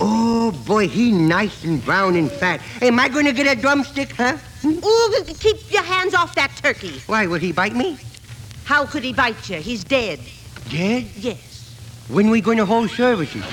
Oh, 0.00 0.50
boy, 0.66 0.88
he 0.88 1.12
nice 1.12 1.62
and 1.62 1.84
brown 1.84 2.16
and 2.16 2.28
fat. 2.28 2.60
Am 2.80 2.98
I 2.98 3.08
going 3.08 3.26
to 3.26 3.32
get 3.32 3.46
a 3.46 3.60
drumstick, 3.60 4.10
huh? 4.10 4.36
Oh, 4.64 5.24
keep 5.38 5.72
your 5.72 5.84
hands 5.84 6.12
off 6.12 6.34
that 6.34 6.56
turkey. 6.56 7.00
Why, 7.06 7.28
will 7.28 7.38
he 7.38 7.52
bite 7.52 7.76
me? 7.76 7.98
How 8.64 8.84
could 8.84 9.04
he 9.04 9.12
bite 9.12 9.48
you? 9.48 9.58
He's 9.58 9.84
dead. 9.84 10.18
Dead? 10.68 11.04
Yes. 11.14 11.76
When 12.08 12.26
are 12.26 12.32
we 12.32 12.40
going 12.40 12.58
to 12.58 12.66
hold 12.66 12.90
services? 12.90 13.42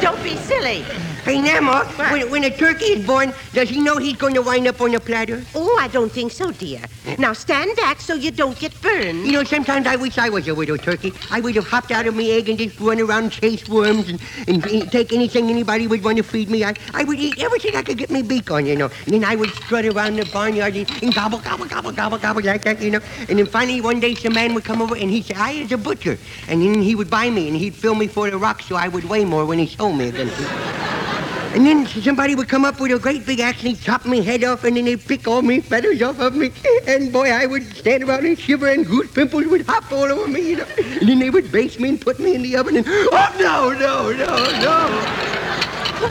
Don't 0.00 0.22
be 0.22 0.36
silly. 0.36 0.84
Hey, 1.24 1.40
Nemo, 1.40 1.84
when, 2.10 2.30
when 2.30 2.44
a 2.44 2.50
turkey 2.50 2.86
is 2.86 3.06
born, 3.06 3.34
does 3.52 3.68
he 3.68 3.80
know 3.80 3.96
he's 3.96 4.16
going 4.16 4.34
to 4.34 4.42
wind 4.42 4.66
up 4.66 4.80
on 4.80 4.94
a 4.94 5.00
platter? 5.00 5.42
Oh, 5.54 5.76
I 5.78 5.88
don't 5.88 6.10
think 6.10 6.32
so, 6.32 6.50
dear. 6.50 6.80
Now 7.18 7.32
stand 7.32 7.76
back 7.76 8.00
so 8.00 8.14
you 8.14 8.30
don't 8.30 8.58
get 8.58 8.80
burned. 8.80 9.26
You 9.26 9.32
know, 9.32 9.44
sometimes 9.44 9.86
I 9.86 9.96
wish 9.96 10.16
I 10.16 10.28
was 10.28 10.48
a 10.48 10.54
widow 10.54 10.76
turkey. 10.76 11.12
I 11.30 11.40
would 11.40 11.54
have 11.56 11.66
hopped 11.66 11.90
out 11.90 12.06
of 12.06 12.14
my 12.14 12.22
egg 12.22 12.48
and 12.48 12.58
just 12.58 12.80
run 12.80 13.00
around 13.00 13.24
and 13.24 13.32
chase 13.32 13.68
worms 13.68 14.08
and, 14.08 14.20
and, 14.46 14.64
and 14.64 14.90
take 14.90 15.12
anything 15.12 15.50
anybody 15.50 15.86
would 15.86 16.02
want 16.02 16.16
to 16.18 16.22
feed 16.22 16.48
me. 16.50 16.64
I, 16.64 16.74
I 16.94 17.04
would 17.04 17.18
eat 17.18 17.38
everything 17.42 17.74
I 17.76 17.82
could 17.82 17.98
get 17.98 18.10
my 18.10 18.22
beak 18.22 18.50
on, 18.50 18.64
you 18.64 18.76
know. 18.76 18.90
And 19.04 19.14
then 19.14 19.24
I 19.24 19.36
would 19.36 19.50
strut 19.50 19.84
around 19.84 20.16
the 20.16 20.24
barnyard 20.32 20.76
and, 20.76 21.02
and 21.02 21.14
gobble, 21.14 21.38
gobble, 21.38 21.66
gobble, 21.66 21.92
gobble, 21.92 22.18
gobble 22.18 22.42
like 22.42 22.62
that, 22.64 22.80
you 22.80 22.90
know. 22.90 23.00
And 23.28 23.38
then 23.38 23.46
finally 23.46 23.80
one 23.80 24.00
day 24.00 24.14
some 24.14 24.34
man 24.34 24.54
would 24.54 24.64
come 24.64 24.80
over 24.80 24.96
and 24.96 25.10
he'd 25.10 25.26
say, 25.26 25.34
I 25.34 25.52
is 25.52 25.72
a 25.72 25.78
butcher. 25.78 26.18
And 26.48 26.62
then 26.62 26.80
he 26.80 26.94
would 26.94 27.10
buy 27.10 27.28
me 27.28 27.48
and 27.48 27.56
he'd 27.56 27.74
fill 27.74 27.94
me 27.94 28.06
for 28.06 28.30
the 28.30 28.38
rock 28.38 28.62
so 28.62 28.76
I 28.76 28.88
would 28.88 29.04
weigh 29.04 29.24
more 29.24 29.44
when 29.44 29.58
he 29.58 29.66
sold 29.66 29.98
me 29.98 30.08
again. 30.08 30.30
And 31.58 31.66
then 31.66 31.86
somebody 31.88 32.36
would 32.36 32.48
come 32.48 32.64
up 32.64 32.78
with 32.78 32.92
a 32.92 33.00
great 33.00 33.26
big 33.26 33.40
axe 33.40 33.58
and 33.64 33.70
he'd 33.70 33.80
chop 33.80 34.06
my 34.06 34.18
head 34.18 34.44
off 34.44 34.62
and 34.62 34.76
then 34.76 34.84
they'd 34.84 35.04
pick 35.04 35.26
all 35.26 35.42
me 35.42 35.60
feathers 35.60 36.00
off 36.00 36.20
of 36.20 36.36
me. 36.36 36.52
And 36.86 37.12
boy, 37.12 37.32
I 37.32 37.46
would 37.46 37.66
stand 37.74 38.04
around 38.04 38.26
and 38.26 38.38
shiver 38.38 38.68
and 38.68 38.86
goose 38.86 39.10
pimples 39.10 39.44
would 39.46 39.66
hop 39.66 39.90
all 39.90 40.04
over 40.04 40.28
me, 40.28 40.50
you 40.50 40.56
know. 40.58 40.66
And 40.78 41.08
then 41.08 41.18
they 41.18 41.30
would 41.30 41.50
baste 41.50 41.80
me 41.80 41.88
and 41.88 42.00
put 42.00 42.20
me 42.20 42.36
in 42.36 42.42
the 42.42 42.56
oven 42.56 42.76
and, 42.76 42.86
oh, 42.86 43.34
no, 43.40 43.72
no, 43.72 44.12
no, 44.12 44.36
no. 44.62 44.88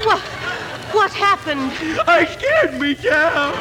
What? 0.06 0.20
What 0.94 1.14
happened? 1.14 1.72
I 2.06 2.26
scared 2.26 2.82
me 2.82 2.96
down. 2.96 3.54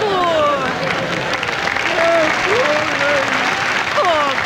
Poor 0.00 0.40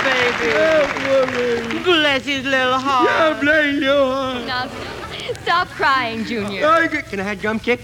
baby. 0.05 1.82
Bless 1.85 2.24
his 2.24 2.45
little 2.45 2.78
heart. 2.78 3.09
Yeah, 3.09 3.41
bless 3.41 3.74
your 3.81 4.07
heart. 4.12 4.47
Now, 4.47 4.69
stop 5.43 5.69
crying, 5.69 6.24
Junior. 6.24 6.66
I 6.66 6.86
get- 6.89 7.09
Can 7.11 7.20
I 7.20 7.23
have 7.24 7.39
a 7.39 7.43
drumstick? 7.43 7.81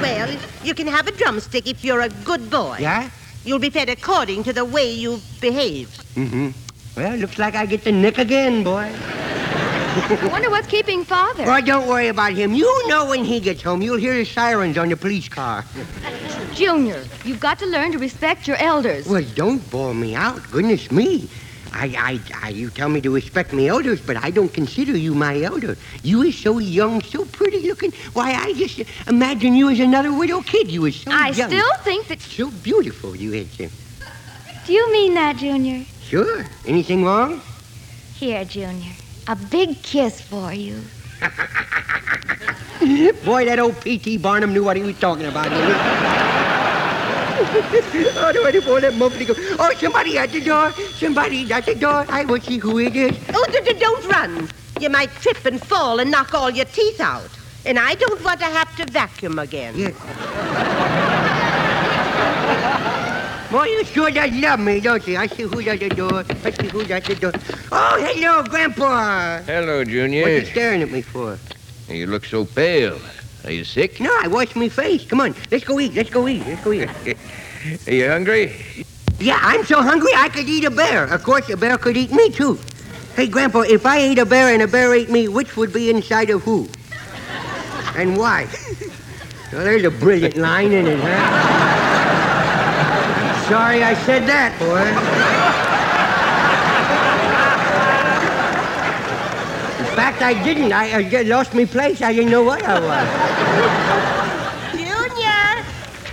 Well, 0.00 0.30
you 0.64 0.74
can 0.74 0.86
have 0.86 1.06
a 1.06 1.12
drumstick 1.12 1.66
if 1.66 1.84
you're 1.84 2.00
a 2.02 2.08
good 2.24 2.50
boy. 2.50 2.76
Yeah? 2.80 3.10
You'll 3.44 3.58
be 3.58 3.70
fed 3.70 3.88
according 3.88 4.44
to 4.44 4.52
the 4.52 4.64
way 4.64 4.90
you've 4.92 5.22
behaved. 5.40 5.96
Mm-hmm. 6.14 6.48
Well, 6.96 7.16
looks 7.16 7.38
like 7.38 7.54
I 7.54 7.66
get 7.66 7.84
the 7.84 7.92
nick 7.92 8.18
again, 8.18 8.64
boy. 8.64 8.90
I 10.00 10.28
wonder 10.30 10.48
what's 10.48 10.68
keeping 10.68 11.04
Father. 11.04 11.44
Well, 11.44 11.60
don't 11.60 11.88
worry 11.88 12.08
about 12.08 12.32
him. 12.32 12.54
You 12.54 12.88
know 12.88 13.06
when 13.06 13.24
he 13.24 13.40
gets 13.40 13.62
home, 13.62 13.82
you'll 13.82 13.96
hear 13.98 14.14
the 14.14 14.24
sirens 14.24 14.78
on 14.78 14.88
the 14.88 14.96
police 14.96 15.28
car. 15.28 15.64
Junior, 16.54 17.02
you've 17.24 17.40
got 17.40 17.58
to 17.58 17.66
learn 17.66 17.90
to 17.92 17.98
respect 17.98 18.46
your 18.46 18.56
elders. 18.58 19.08
Well, 19.08 19.24
don't 19.34 19.58
bore 19.70 19.94
me 19.94 20.14
out. 20.14 20.40
Goodness 20.52 20.92
me. 20.92 21.28
I, 21.72 22.20
I, 22.32 22.46
I, 22.46 22.48
you 22.50 22.70
tell 22.70 22.88
me 22.88 23.00
to 23.00 23.12
respect 23.12 23.52
my 23.52 23.66
elders, 23.66 24.00
but 24.00 24.16
I 24.16 24.30
don't 24.30 24.52
consider 24.52 24.96
you 24.96 25.14
my 25.14 25.42
elder. 25.42 25.76
You 26.02 26.22
is 26.22 26.38
so 26.38 26.58
young, 26.58 27.02
so 27.02 27.24
pretty 27.24 27.68
looking. 27.68 27.92
Why, 28.12 28.32
I 28.34 28.52
just 28.54 28.80
imagine 29.08 29.54
you 29.54 29.68
as 29.68 29.80
another 29.80 30.12
widow 30.12 30.40
kid. 30.42 30.70
You 30.70 30.86
is 30.86 31.00
so 31.00 31.10
I 31.12 31.30
young. 31.30 31.50
still 31.50 31.74
think 31.78 32.06
that. 32.06 32.20
So 32.20 32.50
beautiful, 32.62 33.16
you 33.16 33.32
is. 33.34 33.48
Do 33.56 34.72
you 34.72 34.92
mean 34.92 35.14
that, 35.14 35.36
Junior? 35.36 35.84
Sure. 36.02 36.44
Anything 36.66 37.04
wrong? 37.04 37.42
Here, 38.14 38.44
Junior. 38.44 38.92
A 39.28 39.36
big 39.36 39.82
kiss 39.82 40.20
for 40.22 40.52
you. 40.54 40.80
Boy, 43.24 43.44
that 43.44 43.58
old 43.58 43.78
P.T. 43.82 44.16
Barnum 44.18 44.54
knew 44.54 44.64
what 44.64 44.76
he 44.76 44.82
was 44.82 44.98
talking 44.98 45.26
about. 45.26 45.50
didn't 45.50 45.66
he? 45.66 45.72
oh, 48.18 48.32
no, 48.34 48.50
before 48.50 48.80
that 48.80 48.94
muffly 48.94 49.26
go. 49.26 49.34
Oh, 49.58 49.72
somebody 49.78 50.16
at 50.16 50.30
the 50.30 50.40
door. 50.40 50.72
Somebody 50.72 51.52
at 51.52 51.66
the 51.66 51.74
door. 51.74 52.06
I 52.08 52.24
will 52.24 52.40
see 52.40 52.56
who 52.58 52.78
it 52.78 52.96
is. 52.96 53.18
Oh, 53.34 53.44
d- 53.52 53.60
d- 53.64 53.78
don't 53.78 54.06
run. 54.06 54.48
You 54.80 54.88
might 54.88 55.10
trip 55.20 55.44
and 55.44 55.60
fall 55.60 56.00
and 56.00 56.10
knock 56.10 56.32
all 56.32 56.50
your 56.50 56.64
teeth 56.66 57.00
out. 57.00 57.28
And 57.66 57.78
I 57.78 57.96
don't 57.96 58.22
want 58.24 58.40
to 58.40 58.46
have 58.46 58.74
to 58.76 58.86
vacuum 58.90 59.38
again. 59.38 59.94
Boy, 63.50 63.64
you 63.64 63.84
sure 63.84 64.10
does 64.10 64.30
love 64.32 64.60
me, 64.60 64.78
don't 64.78 65.06
you? 65.08 65.16
I 65.16 65.26
see 65.26 65.44
who's 65.44 65.66
at 65.66 65.80
the 65.80 65.88
door. 65.88 66.22
I 66.44 66.50
see 66.50 66.68
who's 66.68 66.90
at 66.90 67.04
the 67.04 67.14
door. 67.14 67.32
Oh, 67.72 67.96
hello, 67.98 68.42
Grandpa. 68.42 69.40
Hello, 69.40 69.84
Junior. 69.84 70.20
What 70.20 70.30
are 70.30 70.38
you 70.40 70.44
staring 70.44 70.82
at 70.82 70.90
me 70.90 71.00
for? 71.00 71.38
You 71.88 72.08
look 72.08 72.26
so 72.26 72.44
pale. 72.44 73.00
Are 73.44 73.50
you 73.50 73.64
sick? 73.64 74.00
No, 74.00 74.10
I 74.20 74.28
washed 74.28 74.54
my 74.54 74.68
face. 74.68 75.06
Come 75.06 75.22
on, 75.22 75.34
let's 75.50 75.64
go 75.64 75.80
eat. 75.80 75.94
Let's 75.94 76.10
go 76.10 76.28
eat. 76.28 76.46
Let's 76.46 76.62
go 76.62 76.72
eat. 76.72 76.88
Are 77.86 77.92
you 77.92 78.08
hungry? 78.08 78.52
Yeah, 79.18 79.38
I'm 79.40 79.64
so 79.64 79.80
hungry 79.80 80.12
I 80.14 80.28
could 80.28 80.46
eat 80.46 80.64
a 80.64 80.70
bear. 80.70 81.04
Of 81.04 81.22
course, 81.22 81.48
a 81.48 81.56
bear 81.56 81.78
could 81.78 81.96
eat 81.96 82.12
me, 82.12 82.30
too. 82.30 82.58
Hey, 83.16 83.28
Grandpa, 83.28 83.60
if 83.60 83.86
I 83.86 83.96
ate 83.96 84.18
a 84.18 84.26
bear 84.26 84.52
and 84.52 84.60
a 84.60 84.68
bear 84.68 84.94
ate 84.94 85.08
me, 85.08 85.26
which 85.26 85.56
would 85.56 85.72
be 85.72 85.88
inside 85.88 86.28
of 86.28 86.42
who? 86.42 86.68
And 87.96 88.18
why? 88.18 88.44
well, 89.52 89.64
there's 89.64 89.84
a 89.84 89.90
brilliant 89.90 90.36
line 90.36 90.72
in 90.72 90.86
it, 90.86 91.00
huh? 91.00 92.07
Sorry 93.48 93.82
I 93.82 93.94
said 94.04 94.28
that, 94.28 94.58
boy. 94.58 94.84
In 99.78 99.96
fact, 99.96 100.20
I 100.20 100.34
didn't. 100.44 100.70
I, 100.70 101.08
I 101.08 101.22
lost 101.22 101.54
my 101.54 101.64
place. 101.64 102.02
I 102.02 102.12
didn't 102.12 102.30
know 102.30 102.44
what 102.44 102.62
I 102.62 102.78
was. 102.78 103.08
Junior, 104.76 105.64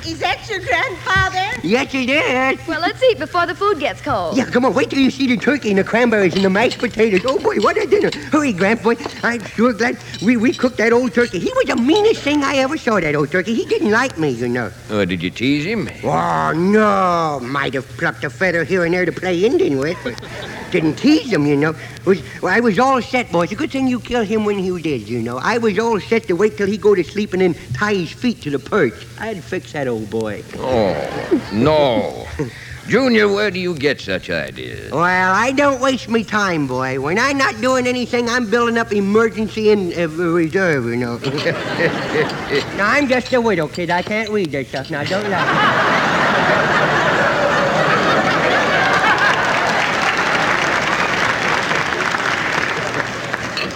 is 0.10 0.20
that 0.20 0.48
your 0.50 0.62
grandfather? 0.62 1.45
Yes, 1.66 1.96
it 1.96 2.10
is. 2.12 2.68
Well, 2.68 2.80
let's 2.80 3.02
eat 3.02 3.18
before 3.18 3.48
the 3.48 3.56
food 3.56 3.80
gets 3.80 4.00
cold. 4.00 4.38
Yeah, 4.38 4.46
come 4.46 4.66
on, 4.66 4.76
wait 4.76 4.92
till 4.92 5.00
you 5.00 5.10
see 5.10 5.26
the 5.26 5.36
turkey 5.36 5.70
and 5.70 5.80
the 5.80 5.84
cranberries 5.84 6.36
and 6.36 6.46
the 6.46 6.50
mashed 6.50 6.78
potatoes. 6.78 7.22
Oh, 7.26 7.40
boy, 7.40 7.56
what 7.58 7.76
a 7.76 7.88
dinner. 7.88 8.12
Hurry, 8.32 8.54
Grandpa. 8.54 8.94
I'm 9.24 9.44
sure 9.46 9.74
glad 9.74 9.98
we, 10.22 10.38
we 10.38 10.54
cooked 10.54 10.78
that 10.78 10.94
old 10.94 11.16
turkey. 11.16 11.40
He 11.40 11.52
was 11.54 11.66
the 11.66 11.76
meanest 11.76 12.22
thing 12.22 12.44
I 12.44 12.58
ever 12.58 12.78
saw, 12.78 13.00
that 13.00 13.16
old 13.16 13.32
turkey. 13.32 13.56
He 13.56 13.66
didn't 13.66 13.90
like 13.90 14.16
me, 14.20 14.30
you 14.30 14.48
know. 14.48 14.72
Oh, 14.92 15.06
did 15.06 15.24
you 15.24 15.32
tease 15.32 15.66
him? 15.66 15.90
Oh, 16.04 16.54
no. 16.56 17.40
Might 17.42 17.74
have 17.74 17.88
plucked 17.98 18.24
a 18.24 18.30
feather 18.30 18.64
here 18.64 18.86
and 18.86 18.94
there 18.94 19.06
to 19.06 19.12
play 19.12 19.44
Indian 19.44 19.80
with, 19.80 19.98
but 20.04 20.22
didn't 20.70 20.98
tease 20.98 21.34
him, 21.34 21.48
you 21.48 21.58
know. 21.58 21.74
Was, 22.06 22.22
well, 22.42 22.54
I 22.54 22.60
was 22.60 22.78
all 22.78 23.02
set, 23.02 23.32
boys. 23.32 23.46
It's 23.46 23.54
a 23.54 23.56
good 23.56 23.72
thing 23.72 23.88
you 23.88 24.00
killed 24.00 24.28
him 24.28 24.46
when 24.46 24.60
he 24.60 24.82
did, 24.82 25.10
you 25.10 25.22
know. 25.22 25.38
I 25.38 25.58
was 25.58 25.80
all 25.80 26.00
set 26.00 26.28
to 26.28 26.34
wait 26.34 26.56
till 26.56 26.68
he 26.68 26.78
go 26.78 26.94
to 26.94 27.04
sleep 27.04 27.34
and 27.34 27.42
then 27.42 27.56
tie 27.74 27.96
his 27.96 28.12
feet 28.12 28.42
to 28.44 28.52
the 28.52 28.60
perch. 28.60 28.94
I'd 29.20 29.44
fix 29.44 29.74
that 29.74 29.88
old 29.88 30.10
boy. 30.10 30.44
Oh, 30.58 31.50
no. 31.52 32.28
Junior, 32.88 33.28
where 33.28 33.50
do 33.50 33.60
you 33.60 33.74
get 33.74 34.00
such 34.00 34.30
ideas? 34.30 34.92
Well, 34.92 35.34
I 35.34 35.52
don't 35.52 35.82
waste 35.82 36.08
my 36.08 36.22
time, 36.22 36.68
boy. 36.68 37.02
When 37.02 37.18
I'm 37.18 37.40
not 37.40 37.60
doing 37.60 37.88
anything, 37.88 38.30
I'm 38.30 38.48
building 38.48 38.78
up 38.78 38.94
emergency 38.94 39.72
in 39.72 39.92
uh, 40.00 40.08
reserve, 40.08 40.86
you 40.86 40.98
know. 40.98 41.18
now, 42.78 42.88
I'm 42.88 43.08
just 43.08 43.34
a 43.34 43.42
widow, 43.42 43.68
kid. 43.68 43.90
I 43.90 44.04
can't 44.04 44.30
read 44.30 44.52
that 44.52 44.68
stuff. 44.68 44.92
Now, 44.92 45.04
don't 45.04 45.28
laugh. 45.28 46.75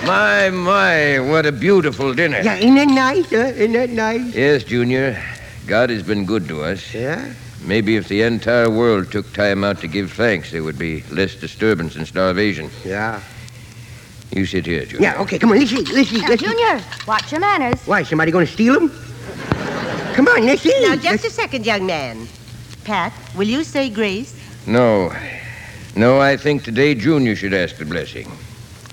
My, 0.09 0.49
my, 0.49 1.19
what 1.19 1.45
a 1.45 1.51
beautiful 1.51 2.15
dinner. 2.15 2.41
yeah, 2.41 2.55
isn't 2.55 2.73
that 2.73 2.87
nice, 2.87 3.29
huh? 3.29 3.53
Isn't 3.53 3.73
that 3.73 3.91
nice? 3.91 4.33
Yes, 4.33 4.63
Junior. 4.63 5.21
God 5.67 5.91
has 5.91 6.01
been 6.01 6.25
good 6.25 6.47
to 6.47 6.63
us. 6.63 6.95
Yeah? 6.95 7.31
Maybe 7.63 7.95
if 7.95 8.07
the 8.07 8.23
entire 8.23 8.71
world 8.71 9.11
took 9.11 9.31
time 9.33 9.63
out 9.63 9.79
to 9.81 9.87
give 9.87 10.11
thanks, 10.11 10.49
there 10.49 10.63
would 10.63 10.79
be 10.79 11.03
less 11.11 11.35
disturbance 11.35 11.95
and 11.95 12.07
starvation. 12.07 12.71
Yeah. 12.83 13.21
You 14.31 14.47
sit 14.47 14.65
here, 14.65 14.83
Junior. 14.83 15.09
Yeah, 15.09 15.21
okay, 15.21 15.37
come 15.37 15.51
on, 15.51 15.59
let's 15.59 15.71
eat, 15.71 15.91
let's 15.91 16.11
eat, 16.11 16.21
Now, 16.23 16.29
let's 16.29 16.41
eat. 16.41 16.49
Junior, 16.49 16.83
watch 17.05 17.31
your 17.31 17.41
manners. 17.41 17.79
Why, 17.85 18.01
somebody 18.01 18.31
gonna 18.31 18.47
steal 18.47 18.79
them? 18.79 18.89
Come 20.15 20.27
on, 20.27 20.43
let's 20.43 20.65
eat. 20.65 20.73
Now, 20.81 20.95
just 20.95 21.23
a 21.23 21.29
second, 21.29 21.67
young 21.67 21.85
man. 21.85 22.27
Pat, 22.83 23.13
will 23.35 23.47
you 23.47 23.63
say 23.63 23.91
grace? 23.91 24.33
No. 24.65 25.13
No, 25.95 26.19
I 26.19 26.35
think 26.35 26.63
today 26.63 26.95
Junior 26.95 27.35
should 27.35 27.53
ask 27.53 27.75
the 27.77 27.85
blessing. 27.85 28.27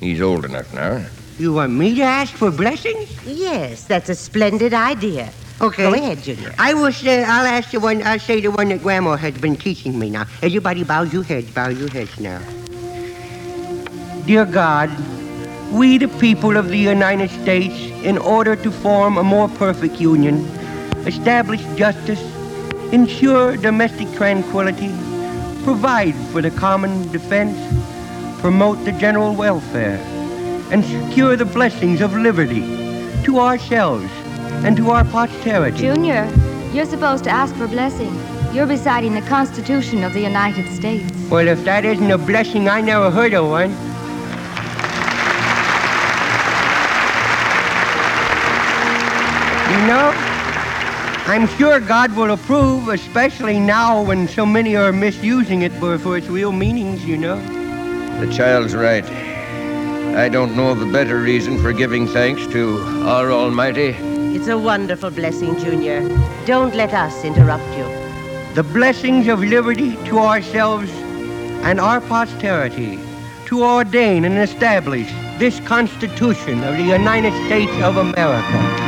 He's 0.00 0.20
old 0.20 0.44
enough 0.44 0.72
now. 0.74 1.04
You 1.38 1.52
want 1.52 1.72
me 1.72 1.94
to 1.96 2.02
ask 2.02 2.34
for 2.34 2.50
blessings? 2.50 3.08
Yes, 3.26 3.84
that's 3.84 4.08
a 4.08 4.14
splendid 4.14 4.72
idea. 4.72 5.30
Okay. 5.60 5.84
Go 5.84 5.94
ahead, 5.94 6.22
Junior. 6.22 6.54
I 6.58 6.74
will 6.74 6.92
say, 6.92 7.24
I'll 7.24 7.46
ask 7.46 7.70
the 7.70 7.80
one, 7.80 8.02
I'll 8.02 8.18
say 8.18 8.40
the 8.40 8.50
one 8.50 8.68
that 8.68 8.82
Grandma 8.82 9.16
has 9.16 9.34
been 9.38 9.56
teaching 9.56 9.98
me 9.98 10.10
now. 10.10 10.26
Everybody 10.42 10.84
bow 10.84 11.02
your 11.02 11.22
heads, 11.22 11.50
bow 11.50 11.68
your 11.68 11.90
heads 11.90 12.18
now. 12.20 12.40
Dear 14.26 14.44
God, 14.44 14.90
we, 15.72 15.98
the 15.98 16.08
people 16.08 16.56
of 16.56 16.68
the 16.68 16.78
United 16.78 17.30
States, 17.30 17.74
in 18.04 18.18
order 18.18 18.54
to 18.56 18.70
form 18.70 19.16
a 19.16 19.22
more 19.22 19.48
perfect 19.48 20.00
union, 20.00 20.44
establish 21.06 21.62
justice, 21.76 22.20
ensure 22.92 23.56
domestic 23.56 24.12
tranquility, 24.14 24.88
provide 25.64 26.14
for 26.32 26.42
the 26.42 26.50
common 26.50 27.10
defense, 27.12 27.56
promote 28.46 28.78
the 28.84 28.92
general 28.92 29.34
welfare, 29.34 29.98
and 30.70 30.84
secure 30.84 31.34
the 31.34 31.44
blessings 31.44 32.00
of 32.00 32.14
liberty 32.14 32.60
to 33.24 33.40
ourselves 33.40 34.08
and 34.64 34.76
to 34.76 34.88
our 34.90 35.04
posterity. 35.06 35.78
Junior, 35.78 36.32
you're 36.72 36.86
supposed 36.86 37.24
to 37.24 37.30
ask 37.30 37.52
for 37.56 37.66
blessing. 37.66 38.14
You're 38.54 38.66
reciting 38.66 39.14
the 39.14 39.22
Constitution 39.22 40.04
of 40.04 40.12
the 40.12 40.20
United 40.20 40.72
States. 40.72 41.12
Well, 41.28 41.48
if 41.48 41.64
that 41.64 41.84
isn't 41.84 42.08
a 42.08 42.18
blessing, 42.18 42.68
I 42.68 42.80
never 42.82 43.10
heard 43.10 43.34
of 43.34 43.48
one. 43.48 43.70
You 49.72 49.80
know, 49.88 50.12
I'm 51.26 51.48
sure 51.58 51.80
God 51.80 52.14
will 52.14 52.30
approve, 52.30 52.90
especially 52.90 53.58
now 53.58 54.04
when 54.04 54.28
so 54.28 54.46
many 54.46 54.76
are 54.76 54.92
misusing 54.92 55.62
it 55.62 55.72
for, 55.72 55.98
for 55.98 56.16
its 56.16 56.28
real 56.28 56.52
meanings, 56.52 57.04
you 57.04 57.16
know. 57.16 57.55
The 58.20 58.32
child's 58.32 58.74
right. 58.74 59.04
I 60.16 60.30
don't 60.30 60.56
know 60.56 60.70
of 60.70 60.80
a 60.80 60.90
better 60.90 61.18
reason 61.20 61.60
for 61.60 61.74
giving 61.74 62.06
thanks 62.06 62.46
to 62.46 62.78
our 63.04 63.30
Almighty. 63.30 63.94
It's 64.34 64.48
a 64.48 64.56
wonderful 64.56 65.10
blessing, 65.10 65.58
Junior. 65.58 66.00
Don't 66.46 66.74
let 66.74 66.94
us 66.94 67.24
interrupt 67.24 67.68
you. 67.76 67.84
The 68.54 68.62
blessings 68.62 69.28
of 69.28 69.40
liberty 69.40 69.96
to 70.06 70.18
ourselves 70.18 70.90
and 71.62 71.78
our 71.78 72.00
posterity 72.00 72.98
to 73.46 73.62
ordain 73.62 74.24
and 74.24 74.38
establish 74.38 75.08
this 75.38 75.60
Constitution 75.60 76.64
of 76.64 76.78
the 76.78 76.84
United 76.84 77.34
States 77.44 77.72
of 77.82 77.98
America. 77.98 78.85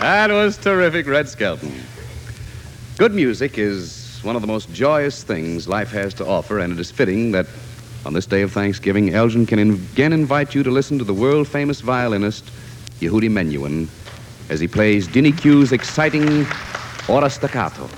That 0.00 0.30
was 0.30 0.58
terrific, 0.58 1.06
Red 1.06 1.26
Skelton. 1.26 1.72
Good 2.98 3.14
music 3.14 3.56
is 3.56 4.20
one 4.22 4.36
of 4.36 4.42
the 4.42 4.48
most 4.48 4.70
joyous 4.72 5.22
things 5.22 5.66
life 5.66 5.90
has 5.92 6.12
to 6.14 6.26
offer, 6.26 6.58
and 6.58 6.70
it 6.72 6.78
is 6.78 6.90
fitting 6.90 7.32
that 7.32 7.46
on 8.04 8.12
this 8.12 8.26
day 8.26 8.42
of 8.42 8.52
Thanksgiving, 8.52 9.14
Elgin 9.14 9.46
can 9.46 9.58
again 9.58 10.12
invite 10.12 10.54
you 10.54 10.62
to 10.62 10.70
listen 10.70 10.98
to 10.98 11.04
the 11.04 11.14
world 11.14 11.48
famous 11.48 11.80
violinist, 11.80 12.44
Yehudi 13.00 13.30
Menuhin, 13.30 13.88
as 14.50 14.60
he 14.60 14.68
plays 14.68 15.08
Dinicu's 15.08 15.72
exciting 15.72 16.44
Hora 17.06 17.30
Staccato. 17.30 17.88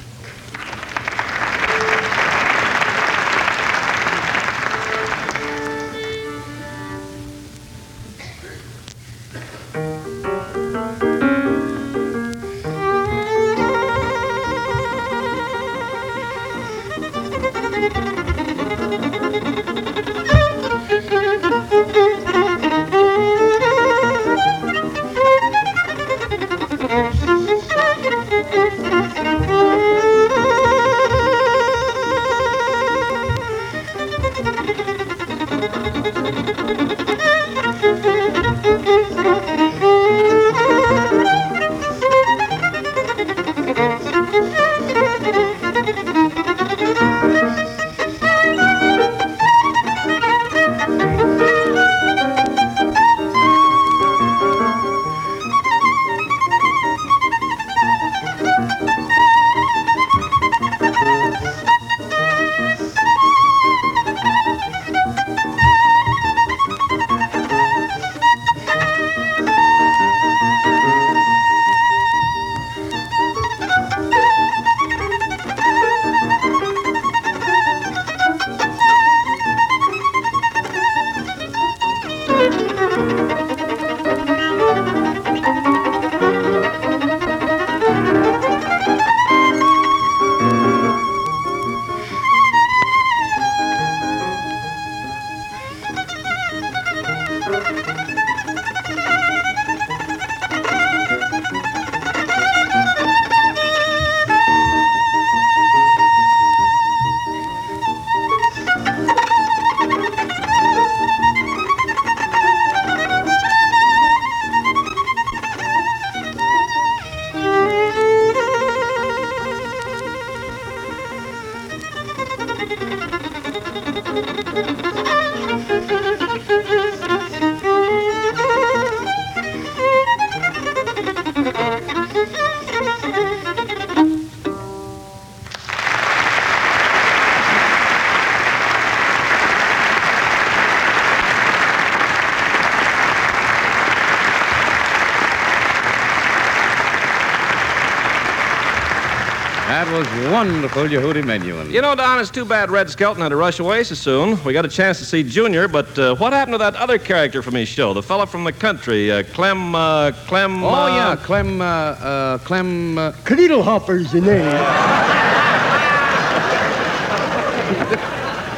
Wonderful, 150.79 151.13
Yehudi 151.13 151.25
Menuhin. 151.25 151.73
You 151.73 151.83
know, 151.83 151.97
Don, 151.97 152.21
it's 152.21 152.31
too 152.31 152.45
bad 152.45 152.71
Red 152.71 152.89
Skelton 152.89 153.21
had 153.21 153.31
to 153.31 153.37
rush 153.37 153.59
away 153.59 153.83
so 153.83 153.97
soon. 153.97 154.43
We 154.45 154.53
got 154.53 154.65
a 154.65 154.69
chance 154.69 155.01
to 155.01 155.05
see 155.05 155.25
Junior, 155.25 155.67
but 155.67 155.99
uh, 155.99 156.15
what 156.15 156.33
happened 156.33 156.55
to 156.55 156.59
that 156.59 156.77
other 156.77 156.99
character 156.99 157.43
from 157.43 157.55
his 157.57 157.69
show, 157.69 157.93
the 157.93 158.03
fella 158.03 158.29
from 158.29 158.45
the 158.45 158.53
country, 158.53 159.11
uh, 159.11 159.25
Clem, 159.25 159.75
uh, 159.75 160.13
Clem... 160.29 160.63
Oh, 160.63 160.69
uh, 160.69 160.87
yeah, 160.89 161.17
Clem, 161.17 161.61
uh, 161.61 161.65
uh, 161.65 162.39
Clem... 162.39 162.97
Uh... 162.97 163.11
Kadiddlehopper's 163.25 164.13
the 164.13 164.21
name. 164.21 164.45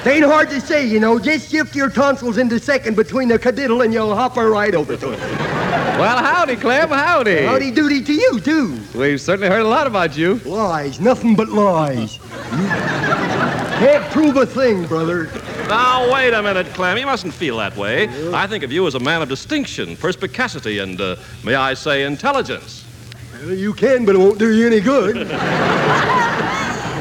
They 0.04 0.12
ain't 0.16 0.26
hard 0.26 0.50
to 0.50 0.60
say, 0.60 0.86
you 0.86 1.00
know. 1.00 1.18
Just 1.18 1.50
shift 1.50 1.74
your 1.74 1.88
tonsils 1.88 2.36
into 2.36 2.58
second 2.58 2.96
between 2.96 3.28
the 3.28 3.38
cadiddle 3.38 3.82
and 3.82 3.94
you'll 3.94 4.14
hopper 4.14 4.50
right 4.50 4.74
over 4.74 4.94
to 4.98 5.12
it. 5.12 5.49
Well, 5.70 6.18
howdy, 6.18 6.56
Clem, 6.56 6.88
howdy. 6.88 7.44
Howdy 7.44 7.70
doody 7.70 8.02
to 8.02 8.12
you, 8.12 8.40
too. 8.40 8.80
We've 8.94 9.20
certainly 9.20 9.48
heard 9.48 9.62
a 9.62 9.68
lot 9.68 9.86
about 9.86 10.16
you. 10.16 10.34
Lies, 10.46 10.98
nothing 11.00 11.34
but 11.36 11.48
lies. 11.48 12.16
You 12.16 12.66
can't 13.86 14.10
prove 14.12 14.36
a 14.36 14.46
thing, 14.46 14.86
brother. 14.86 15.30
Now, 15.68 16.12
wait 16.12 16.32
a 16.32 16.42
minute, 16.42 16.66
Clem. 16.74 16.98
You 16.98 17.06
mustn't 17.06 17.34
feel 17.34 17.58
that 17.58 17.76
way. 17.76 18.08
I 18.32 18.46
think 18.46 18.64
of 18.64 18.72
you 18.72 18.86
as 18.86 18.94
a 18.94 19.00
man 19.00 19.22
of 19.22 19.28
distinction, 19.28 19.96
perspicacity, 19.96 20.78
and, 20.78 21.00
uh, 21.00 21.16
may 21.44 21.54
I 21.54 21.74
say, 21.74 22.04
intelligence. 22.04 22.84
Well, 23.44 23.54
you 23.54 23.72
can, 23.72 24.04
but 24.04 24.14
it 24.14 24.18
won't 24.18 24.38
do 24.38 24.52
you 24.54 24.66
any 24.66 24.80
good. 24.80 25.28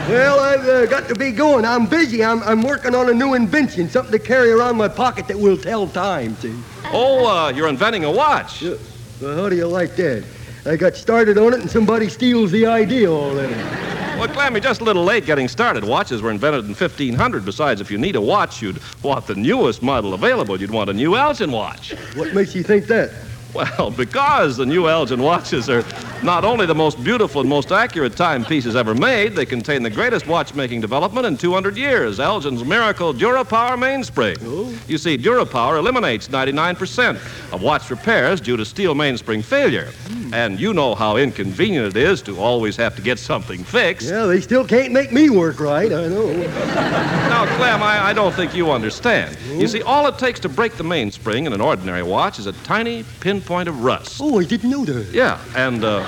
Well, 0.10 0.40
I've 0.40 0.68
uh, 0.68 0.86
got 0.88 1.08
to 1.10 1.14
be 1.14 1.32
going. 1.32 1.66
I'm 1.66 1.86
busy. 1.86 2.24
I'm, 2.24 2.42
I'm 2.42 2.64
working 2.64 2.96
on 2.96 3.10
a 3.10 3.14
new 3.14 3.36
invention, 3.36 3.88
something 3.88 4.12
to 4.12 4.18
carry 4.18 4.50
around 4.50 4.76
my 4.76 4.88
pocket 4.88 5.28
that 5.28 5.38
will 5.38 5.56
tell 5.56 5.88
time, 5.88 6.36
see? 6.38 6.60
Oh, 6.86 7.28
uh, 7.28 7.50
you're 7.50 7.68
inventing 7.68 8.06
a 8.06 8.12
watch. 8.12 8.64
Yeah. 8.64 8.74
Well, 9.22 9.36
how 9.36 9.50
do 9.50 9.56
you 9.56 9.68
like 9.68 9.96
that? 9.98 10.26
I 10.66 10.78
got 10.78 10.96
started 10.96 11.38
on 11.38 11.54
it 11.54 11.60
and 11.60 11.70
somebody 11.70 12.10
steals 12.10 12.50
the 12.50 12.66
idea 12.66 13.08
already. 13.08 13.54
Well, 13.54 14.28
Clammy, 14.30 14.60
just 14.60 14.82
a 14.82 14.84
little 14.84 15.04
late 15.04 15.28
getting 15.28 15.48
started. 15.48 15.84
Watches 15.84 16.24
were 16.24 16.32
invented 16.32 16.66
in 16.66 16.74
1500. 16.74 17.46
Besides, 17.46 17.80
if 17.80 17.92
you 17.92 18.00
need 18.00 18.16
a 18.16 18.22
watch, 18.22 18.64
you'd 18.64 18.80
want 19.04 19.28
the 19.28 19.36
newest 19.36 19.84
model 19.84 20.16
available. 20.16 20.60
You'd 20.60 20.72
want 20.72 20.90
a 20.90 20.94
new 20.94 21.16
Elgin 21.18 21.52
watch. 21.52 21.94
What 22.16 22.34
makes 22.34 22.56
you 22.56 22.64
think 22.64 22.88
that? 22.88 23.12
Well, 23.54 23.90
because 23.90 24.58
the 24.58 24.66
new 24.66 24.88
Elgin 24.88 25.22
watches 25.22 25.70
are 25.70 25.84
not 26.24 26.46
only 26.46 26.66
the 26.66 26.76
most 26.76 27.04
beautiful 27.04 27.42
and 27.42 27.50
most 27.50 27.72
accurate 27.72 28.16
timepieces 28.16 28.76
ever 28.76 28.94
made, 28.94 29.36
they 29.36 29.46
contain 29.46 29.82
the 29.82 29.90
greatest 29.90 30.28
watchmaking 30.28 30.82
development 30.82 31.26
in 31.26 31.36
200 31.36 31.76
years 31.76 32.20
Elgin's 32.20 32.64
miracle 32.64 33.14
DuraPower 33.14 33.78
mainspring. 33.80 34.38
Oh. 34.42 34.78
You 34.88 34.98
see, 34.98 35.18
DuraPower 35.18 35.80
eliminates 35.80 36.28
99% 36.28 37.16
of 37.52 37.62
watch 37.62 37.90
repairs 37.90 38.40
due 38.40 38.58
to 38.58 38.66
steel 38.66 38.94
mainspring 38.94 39.42
failure. 39.42 39.92
And 40.34 40.60
you 40.60 40.74
know 40.74 40.96
how 40.96 41.18
inconvenient 41.18 41.96
it 41.96 41.98
is 41.98 42.22
to 42.24 42.40
always 42.40 42.76
have 42.78 42.96
to 42.96 43.02
get 43.02 43.20
something 43.20 43.64
fixed. 43.64 44.10
Yeah, 44.10 44.26
they 44.26 44.42
still 44.42 44.66
can't 44.66 44.92
make 44.94 45.12
me 45.12 45.30
work 45.30 45.60
right, 45.60 45.92
I 45.92 46.08
know. 46.08 46.32
Now, 46.32 47.46
Clem, 47.58 47.82
I, 47.82 48.10
I 48.10 48.14
don't 48.14 48.34
think 48.34 48.56
you 48.56 48.72
understand. 48.72 49.38
You 49.48 49.68
see, 49.68 49.82
all 49.82 50.08
it 50.08 50.18
takes 50.20 50.40
to 50.42 50.50
break 50.50 50.74
the 50.74 50.84
mainspring 50.84 51.46
in 51.46 51.54
an 51.54 51.62
ordinary 51.62 52.04
watch 52.04 52.40
is 52.40 52.46
a 52.46 52.54
tiny 52.64 53.04
pinpoint 53.20 53.68
of 53.70 53.84
rust. 53.84 54.20
Oh, 54.22 54.40
I 54.40 54.44
didn't 54.44 54.70
know 54.70 54.86
that. 54.86 55.08
Yeah, 55.14 55.40
and, 55.56 55.84
uh. 55.84 56.00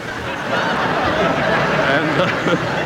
and, 1.91 2.21
uh, 2.21 2.77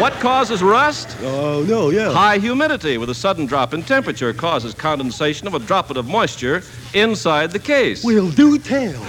what 0.00 0.12
causes 0.14 0.62
rust? 0.62 1.16
Oh, 1.20 1.64
no, 1.68 1.90
yeah. 1.90 2.12
High 2.12 2.38
humidity 2.38 2.98
with 2.98 3.10
a 3.10 3.14
sudden 3.14 3.46
drop 3.46 3.74
in 3.74 3.82
temperature 3.82 4.32
causes 4.32 4.74
condensation 4.74 5.46
of 5.46 5.54
a 5.54 5.58
droplet 5.58 5.96
of 5.96 6.06
moisture 6.06 6.62
inside 6.94 7.50
the 7.52 7.58
case. 7.58 8.04
Well, 8.04 8.30
do 8.30 8.58
tell. 8.58 9.02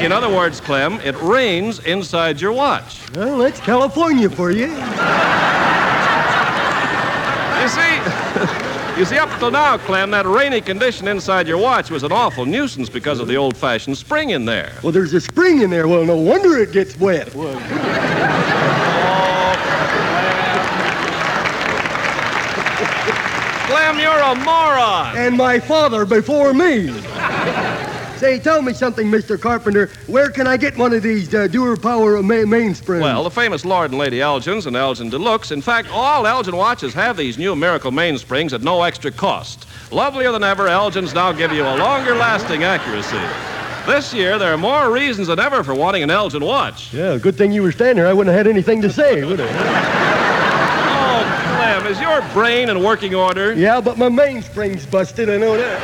In 0.00 0.12
other 0.12 0.28
words, 0.28 0.60
Clem, 0.60 1.00
it 1.00 1.20
rains 1.20 1.80
inside 1.80 2.40
your 2.40 2.52
watch. 2.52 3.00
Well, 3.14 3.38
that's 3.38 3.60
California 3.60 4.30
for 4.30 4.50
you. 4.50 4.68
You 7.58 7.68
see, 7.68 7.98
you 8.98 9.04
see, 9.04 9.18
up 9.18 9.28
till 9.38 9.50
now, 9.50 9.76
Clem, 9.78 10.10
that 10.12 10.26
rainy 10.26 10.60
condition 10.60 11.08
inside 11.08 11.48
your 11.48 11.58
watch 11.58 11.90
was 11.90 12.02
an 12.02 12.12
awful 12.12 12.46
nuisance 12.46 12.88
because 12.88 13.20
of 13.20 13.28
the 13.28 13.36
old-fashioned 13.36 13.96
spring 13.98 14.30
in 14.30 14.44
there. 14.44 14.72
Well, 14.82 14.92
there's 14.92 15.14
a 15.14 15.20
spring 15.20 15.62
in 15.62 15.70
there. 15.70 15.88
Well, 15.88 16.04
no 16.04 16.16
wonder 16.16 16.56
it 16.58 16.72
gets 16.72 16.96
wet. 16.98 17.34
Well, 17.34 17.58
Clem, 23.68 23.98
you're 23.98 24.10
a 24.18 24.34
moron. 24.44 25.16
and 25.16 25.36
my 25.36 25.58
father 25.60 26.04
before 26.04 26.54
me. 26.54 26.88
Say, 28.18 28.40
tell 28.40 28.62
me 28.62 28.72
something, 28.72 29.06
Mr. 29.06 29.40
Carpenter. 29.40 29.90
Where 30.08 30.28
can 30.30 30.48
I 30.48 30.56
get 30.56 30.76
one 30.76 30.92
of 30.92 31.04
these 31.04 31.32
uh, 31.32 31.46
DuraPower 31.46 32.20
ma- 32.24 32.34
mainsprings? 32.56 33.00
Well, 33.02 33.22
the 33.22 33.30
famous 33.30 33.64
Lord 33.64 33.92
and 33.92 33.98
Lady 34.00 34.18
Elgins 34.18 34.66
and 34.66 34.74
Elgin 34.74 35.08
Deluxe. 35.08 35.52
In 35.52 35.62
fact, 35.62 35.88
all 35.92 36.26
Elgin 36.26 36.56
watches 36.56 36.92
have 36.94 37.16
these 37.16 37.38
new 37.38 37.54
miracle 37.54 37.92
mainsprings 37.92 38.52
at 38.52 38.62
no 38.62 38.82
extra 38.82 39.12
cost. 39.12 39.66
Lovelier 39.92 40.32
than 40.32 40.42
ever, 40.42 40.66
Elgins 40.66 41.14
now 41.14 41.30
give 41.30 41.52
you 41.52 41.62
a 41.62 41.76
longer 41.76 42.16
lasting 42.16 42.64
accuracy. 42.64 43.20
This 43.86 44.12
year, 44.12 44.36
there 44.36 44.52
are 44.52 44.58
more 44.58 44.90
reasons 44.90 45.28
than 45.28 45.38
ever 45.38 45.62
for 45.62 45.74
wanting 45.74 46.02
an 46.02 46.10
Elgin 46.10 46.44
watch. 46.44 46.92
Yeah, 46.92 47.18
good 47.18 47.36
thing 47.36 47.52
you 47.52 47.62
were 47.62 47.72
standing 47.72 47.96
there. 48.02 48.08
I 48.08 48.12
wouldn't 48.12 48.34
have 48.34 48.46
had 48.46 48.50
anything 48.52 48.82
to 48.82 48.90
say, 48.90 49.24
would 49.24 49.40
I? 49.40 50.07
Clem, 51.78 51.92
is 51.92 52.00
your 52.00 52.20
brain 52.32 52.68
in 52.70 52.82
working 52.82 53.14
order? 53.14 53.52
Yeah, 53.52 53.80
but 53.80 53.98
my 53.98 54.08
mainspring's 54.08 54.84
busted. 54.84 55.30
I 55.30 55.36
know 55.36 55.56
that. 55.56 55.78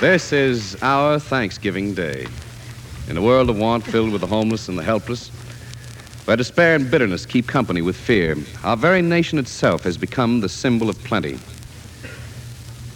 This 0.00 0.32
is 0.34 0.76
our 0.82 1.18
Thanksgiving 1.18 1.94
Day. 1.94 2.26
In 3.08 3.16
a 3.16 3.22
world 3.22 3.48
of 3.48 3.56
want 3.56 3.82
filled 3.84 4.12
with 4.12 4.20
the 4.20 4.26
homeless 4.26 4.68
and 4.68 4.78
the 4.78 4.82
helpless, 4.82 5.30
where 6.26 6.36
despair 6.36 6.74
and 6.74 6.90
bitterness 6.90 7.24
keep 7.24 7.46
company 7.46 7.80
with 7.80 7.96
fear, 7.96 8.36
our 8.62 8.76
very 8.76 9.00
nation 9.00 9.38
itself 9.38 9.84
has 9.84 9.96
become 9.96 10.40
the 10.40 10.48
symbol 10.50 10.90
of 10.90 10.98
plenty. 11.04 11.38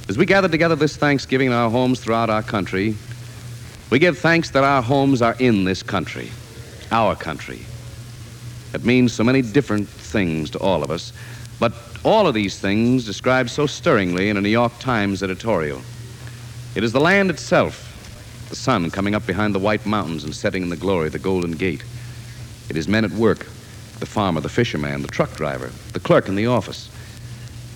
As 0.09 0.17
we 0.17 0.25
gather 0.25 0.49
together 0.49 0.75
this 0.75 0.97
Thanksgiving 0.97 1.49
in 1.49 1.53
our 1.53 1.71
homes 1.71 2.01
throughout 2.01 2.31
our 2.31 2.43
country, 2.43 2.97
we 3.91 3.99
give 3.99 4.17
thanks 4.17 4.51
that 4.53 4.65
our 4.65 4.81
homes 4.81 5.21
are 5.21 5.37
in 5.39 5.65
this 5.65 5.83
country, 5.83 6.31
our 6.91 7.15
country. 7.15 7.61
It 8.73 8.87
means 8.87 9.13
so 9.13 9.23
many 9.23 9.43
different 9.43 9.87
things 9.87 10.49
to 10.51 10.59
all 10.61 10.83
of 10.83 10.91
us, 10.91 11.13
but 11.61 11.75
all 12.05 12.27
of 12.27 12.33
these 12.33 12.59
things 12.59 13.05
described 13.05 13.51
so 13.51 13.67
stirringly 13.67 14.31
in 14.31 14.39
a 14.39 14.41
New 14.41 14.49
York 14.49 14.79
Times 14.79 15.23
editorial. 15.23 15.83
It 16.75 16.85
is 16.85 16.93
the 16.93 17.01
land 17.01 17.29
itself, 17.29 18.47
the 18.49 18.57
sun 18.57 18.91
coming 18.91 19.15
up 19.15 19.27
behind 19.27 19.55
the 19.55 19.59
white 19.59 19.85
mountains 19.85 20.25
and 20.25 20.35
setting 20.35 20.63
in 20.63 20.71
the 20.71 20.77
glory 20.77 21.09
of 21.09 21.13
the 21.13 21.19
Golden 21.19 21.53
Gate. 21.53 21.85
It 22.71 22.79
is 22.79 22.89
men 22.89 23.05
at 23.05 23.11
work, 23.11 23.41
the 24.01 24.07
farmer, 24.07 24.41
the 24.41 24.49
fisherman, 24.49 25.03
the 25.03 25.09
truck 25.09 25.35
driver, 25.37 25.71
the 25.93 26.01
clerk 26.01 26.29
in 26.29 26.35
the 26.35 26.47
office, 26.47 26.89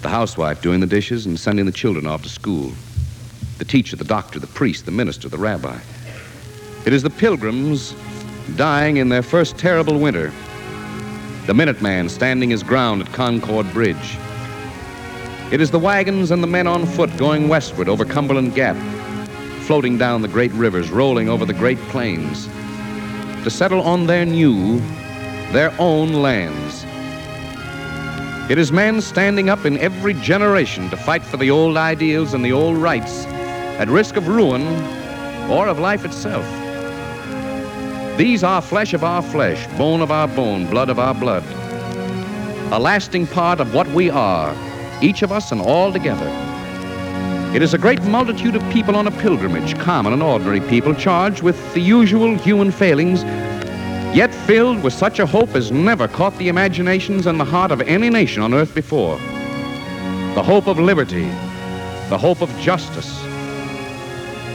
the 0.02 0.08
housewife 0.08 0.60
doing 0.60 0.80
the 0.80 0.86
dishes 0.86 1.26
and 1.26 1.38
sending 1.38 1.64
the 1.64 1.72
children 1.72 2.06
off 2.06 2.22
to 2.24 2.28
school, 2.28 2.72
the 3.58 3.64
teacher, 3.64 3.96
the 3.96 4.04
doctor, 4.04 4.38
the 4.38 4.46
priest, 4.48 4.84
the 4.84 4.90
minister, 4.90 5.28
the 5.28 5.38
rabbi. 5.38 5.78
It 6.84 6.92
is 6.92 7.04
the 7.04 7.10
pilgrims 7.10 7.94
dying 8.56 8.96
in 8.96 9.08
their 9.08 9.22
first 9.22 9.56
terrible 9.56 9.98
winter, 9.98 10.32
the 11.46 11.52
Minuteman 11.52 12.10
standing 12.10 12.50
his 12.50 12.62
ground 12.64 13.02
at 13.02 13.12
Concord 13.12 13.72
Bridge. 13.72 14.18
It 15.52 15.60
is 15.60 15.70
the 15.70 15.78
wagons 15.78 16.32
and 16.32 16.42
the 16.42 16.48
men 16.48 16.66
on 16.66 16.84
foot 16.86 17.16
going 17.16 17.48
westward 17.48 17.88
over 17.88 18.04
Cumberland 18.04 18.54
Gap, 18.54 18.76
floating 19.62 19.98
down 19.98 20.22
the 20.22 20.28
great 20.28 20.52
rivers, 20.52 20.90
rolling 20.90 21.28
over 21.28 21.44
the 21.44 21.54
great 21.54 21.78
plains, 21.90 22.46
to 23.44 23.50
settle 23.50 23.82
on 23.82 24.06
their 24.06 24.24
new, 24.24 24.80
their 25.52 25.72
own 25.78 26.14
lands. 26.14 26.84
It 28.51 28.59
is 28.59 28.73
men 28.73 29.01
standing 29.01 29.48
up 29.48 29.64
in 29.64 29.78
every 29.78 30.14
generation 30.14 30.90
to 30.90 30.97
fight 30.97 31.23
for 31.23 31.36
the 31.36 31.51
old 31.51 31.77
ideals 31.77 32.35
and 32.35 32.44
the 32.44 32.52
old 32.52 32.77
rights 32.77 33.24
at 33.78 33.89
risk 33.89 34.16
of 34.16 34.27
ruin 34.27 34.66
or 35.48 35.69
of 35.69 35.78
life 35.78 36.05
itself. 36.05 36.44
These 38.19 38.43
are 38.43 38.60
flesh 38.60 38.94
of 38.94 39.05
our 39.05 39.23
flesh, 39.23 39.64
bone 39.78 40.02
of 40.02 40.10
our 40.10 40.27
bone, 40.27 40.69
blood 40.69 40.90
of 40.90 40.98
our 40.98 41.14
blood. 41.14 41.44
A 42.73 42.78
lasting 42.78 43.28
part 43.28 43.60
of 43.60 43.74
what 43.74 43.86
we 43.89 44.10
are, 44.10 44.55
each 45.01 45.23
of 45.23 45.31
us 45.31 45.52
and 45.52 45.60
all 45.60 45.93
together. 45.93 46.28
It 47.55 47.62
is 47.62 47.74
a 47.74 47.78
great 47.78 48.02
multitude 48.02 48.56
of 48.56 48.73
people 48.73 48.97
on 48.97 49.06
a 49.06 49.10
pilgrimage, 49.10 49.78
common 49.78 50.12
and 50.12 50.23
ordinary 50.23 50.60
people, 50.60 50.94
charged 50.94 51.43
with 51.43 51.74
the 51.74 51.81
usual 51.81 52.36
human 52.36 52.73
failings, 52.73 53.23
yet 54.14 54.34
filled 54.47 54.82
with 54.82 54.93
such 54.93 55.18
a 55.18 55.26
hope 55.26 55.55
as 55.55 55.72
never 55.72 56.06
caught 56.06 56.36
the 56.39 56.48
imaginations 56.48 57.26
and 57.26 57.40
the 57.40 57.44
heart 57.44 57.70
of 57.70 57.80
any 57.82 58.10
nation 58.10 58.43
on 58.43 58.52
earth 58.52 58.74
before. 58.74 59.16
The 60.34 60.43
hope 60.43 60.66
of 60.66 60.78
liberty, 60.78 61.28
the 62.10 62.18
hope 62.18 62.43
of 62.43 62.51
justice, 62.59 63.20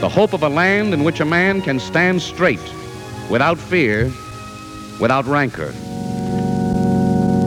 the 0.00 0.08
hope 0.08 0.32
of 0.32 0.44
a 0.44 0.48
land 0.48 0.94
in 0.94 1.02
which 1.02 1.20
a 1.20 1.24
man 1.24 1.60
can 1.60 1.80
stand 1.80 2.22
straight, 2.22 2.62
without 3.28 3.58
fear, 3.58 4.04
without 5.00 5.26
rancor. 5.26 5.72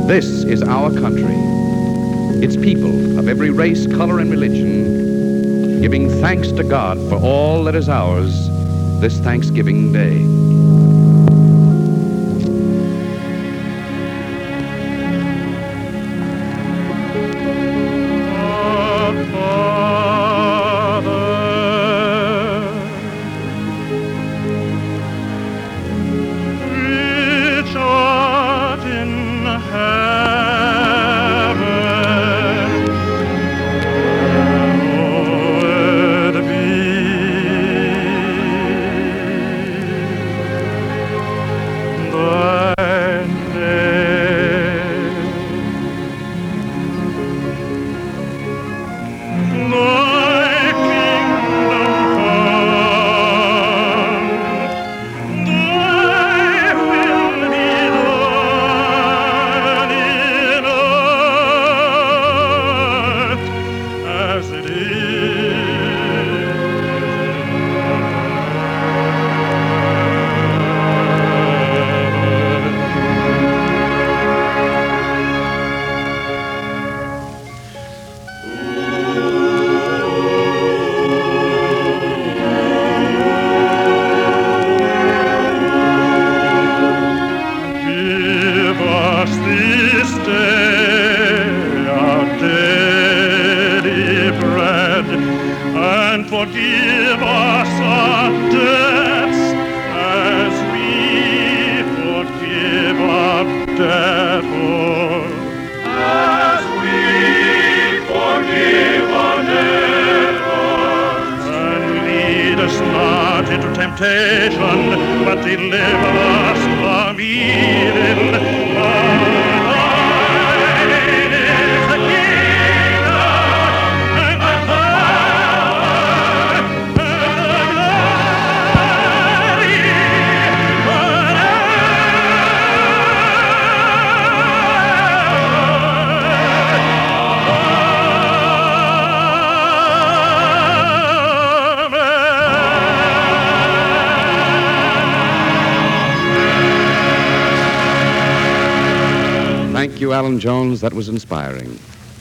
This 0.07 0.43
is 0.43 0.61
our 0.63 0.91
country. 0.91 1.37
Its 2.43 2.57
people 2.57 3.19
of 3.19 3.29
every 3.29 3.51
race, 3.51 3.87
color, 3.87 4.19
and 4.19 4.29
religion 4.29 5.81
giving 5.81 6.09
thanks 6.21 6.51
to 6.51 6.63
God 6.63 6.97
for 7.09 7.15
all 7.15 7.63
that 7.63 7.75
is 7.75 7.89
ours 7.89 8.49
this 8.99 9.17
Thanksgiving 9.19 9.91
Day. 9.91 10.40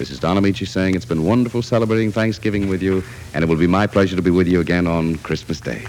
Is 0.09 0.17
Don 0.17 0.41
Ameche 0.41 0.65
saying 0.65 0.97
it's 0.97 1.05
been 1.05 1.29
wonderful 1.29 1.61
celebrating 1.61 2.09
Thanksgiving 2.09 2.73
with 2.73 2.81
you, 2.81 3.05
and 3.37 3.45
it 3.45 3.49
will 3.53 3.61
be 3.61 3.69
my 3.69 3.85
pleasure 3.85 4.17
to 4.17 4.25
be 4.25 4.33
with 4.33 4.49
you 4.49 4.57
again 4.57 4.89
on 4.89 5.21
Christmas 5.21 5.61
Day. 5.61 5.85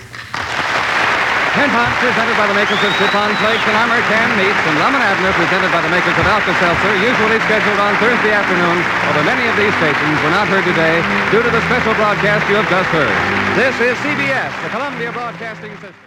Ten 1.55 1.71
Pot, 1.71 1.95
presented 2.03 2.35
by 2.35 2.43
the 2.43 2.55
makers 2.55 2.75
of 2.83 2.91
Chiffon 2.99 3.31
Flakes 3.39 3.63
and 3.63 3.77
American 3.87 4.27
Meats, 4.35 4.63
and 4.67 4.83
and 4.83 4.99
Abner, 4.99 5.31
presented 5.31 5.71
by 5.71 5.79
the 5.79 5.91
makers 5.95 6.11
of 6.19 6.27
Alka-Seltzer, 6.27 6.93
usually 6.99 7.39
scheduled 7.47 7.79
on 7.79 7.95
Thursday 8.03 8.35
afternoon, 8.35 8.83
although 9.07 9.23
many 9.23 9.47
of 9.47 9.55
these 9.55 9.71
stations 9.79 10.15
were 10.27 10.35
not 10.35 10.51
heard 10.51 10.67
today 10.67 10.99
due 11.31 11.39
to 11.39 11.51
the 11.51 11.63
special 11.71 11.95
broadcast 11.95 12.43
you 12.51 12.59
have 12.59 12.67
just 12.67 12.91
heard. 12.91 13.15
This 13.55 13.75
is 13.79 13.95
CBS, 14.03 14.51
the 14.63 14.69
Columbia 14.75 15.15
Broadcasting 15.15 15.71
System. 15.79 16.03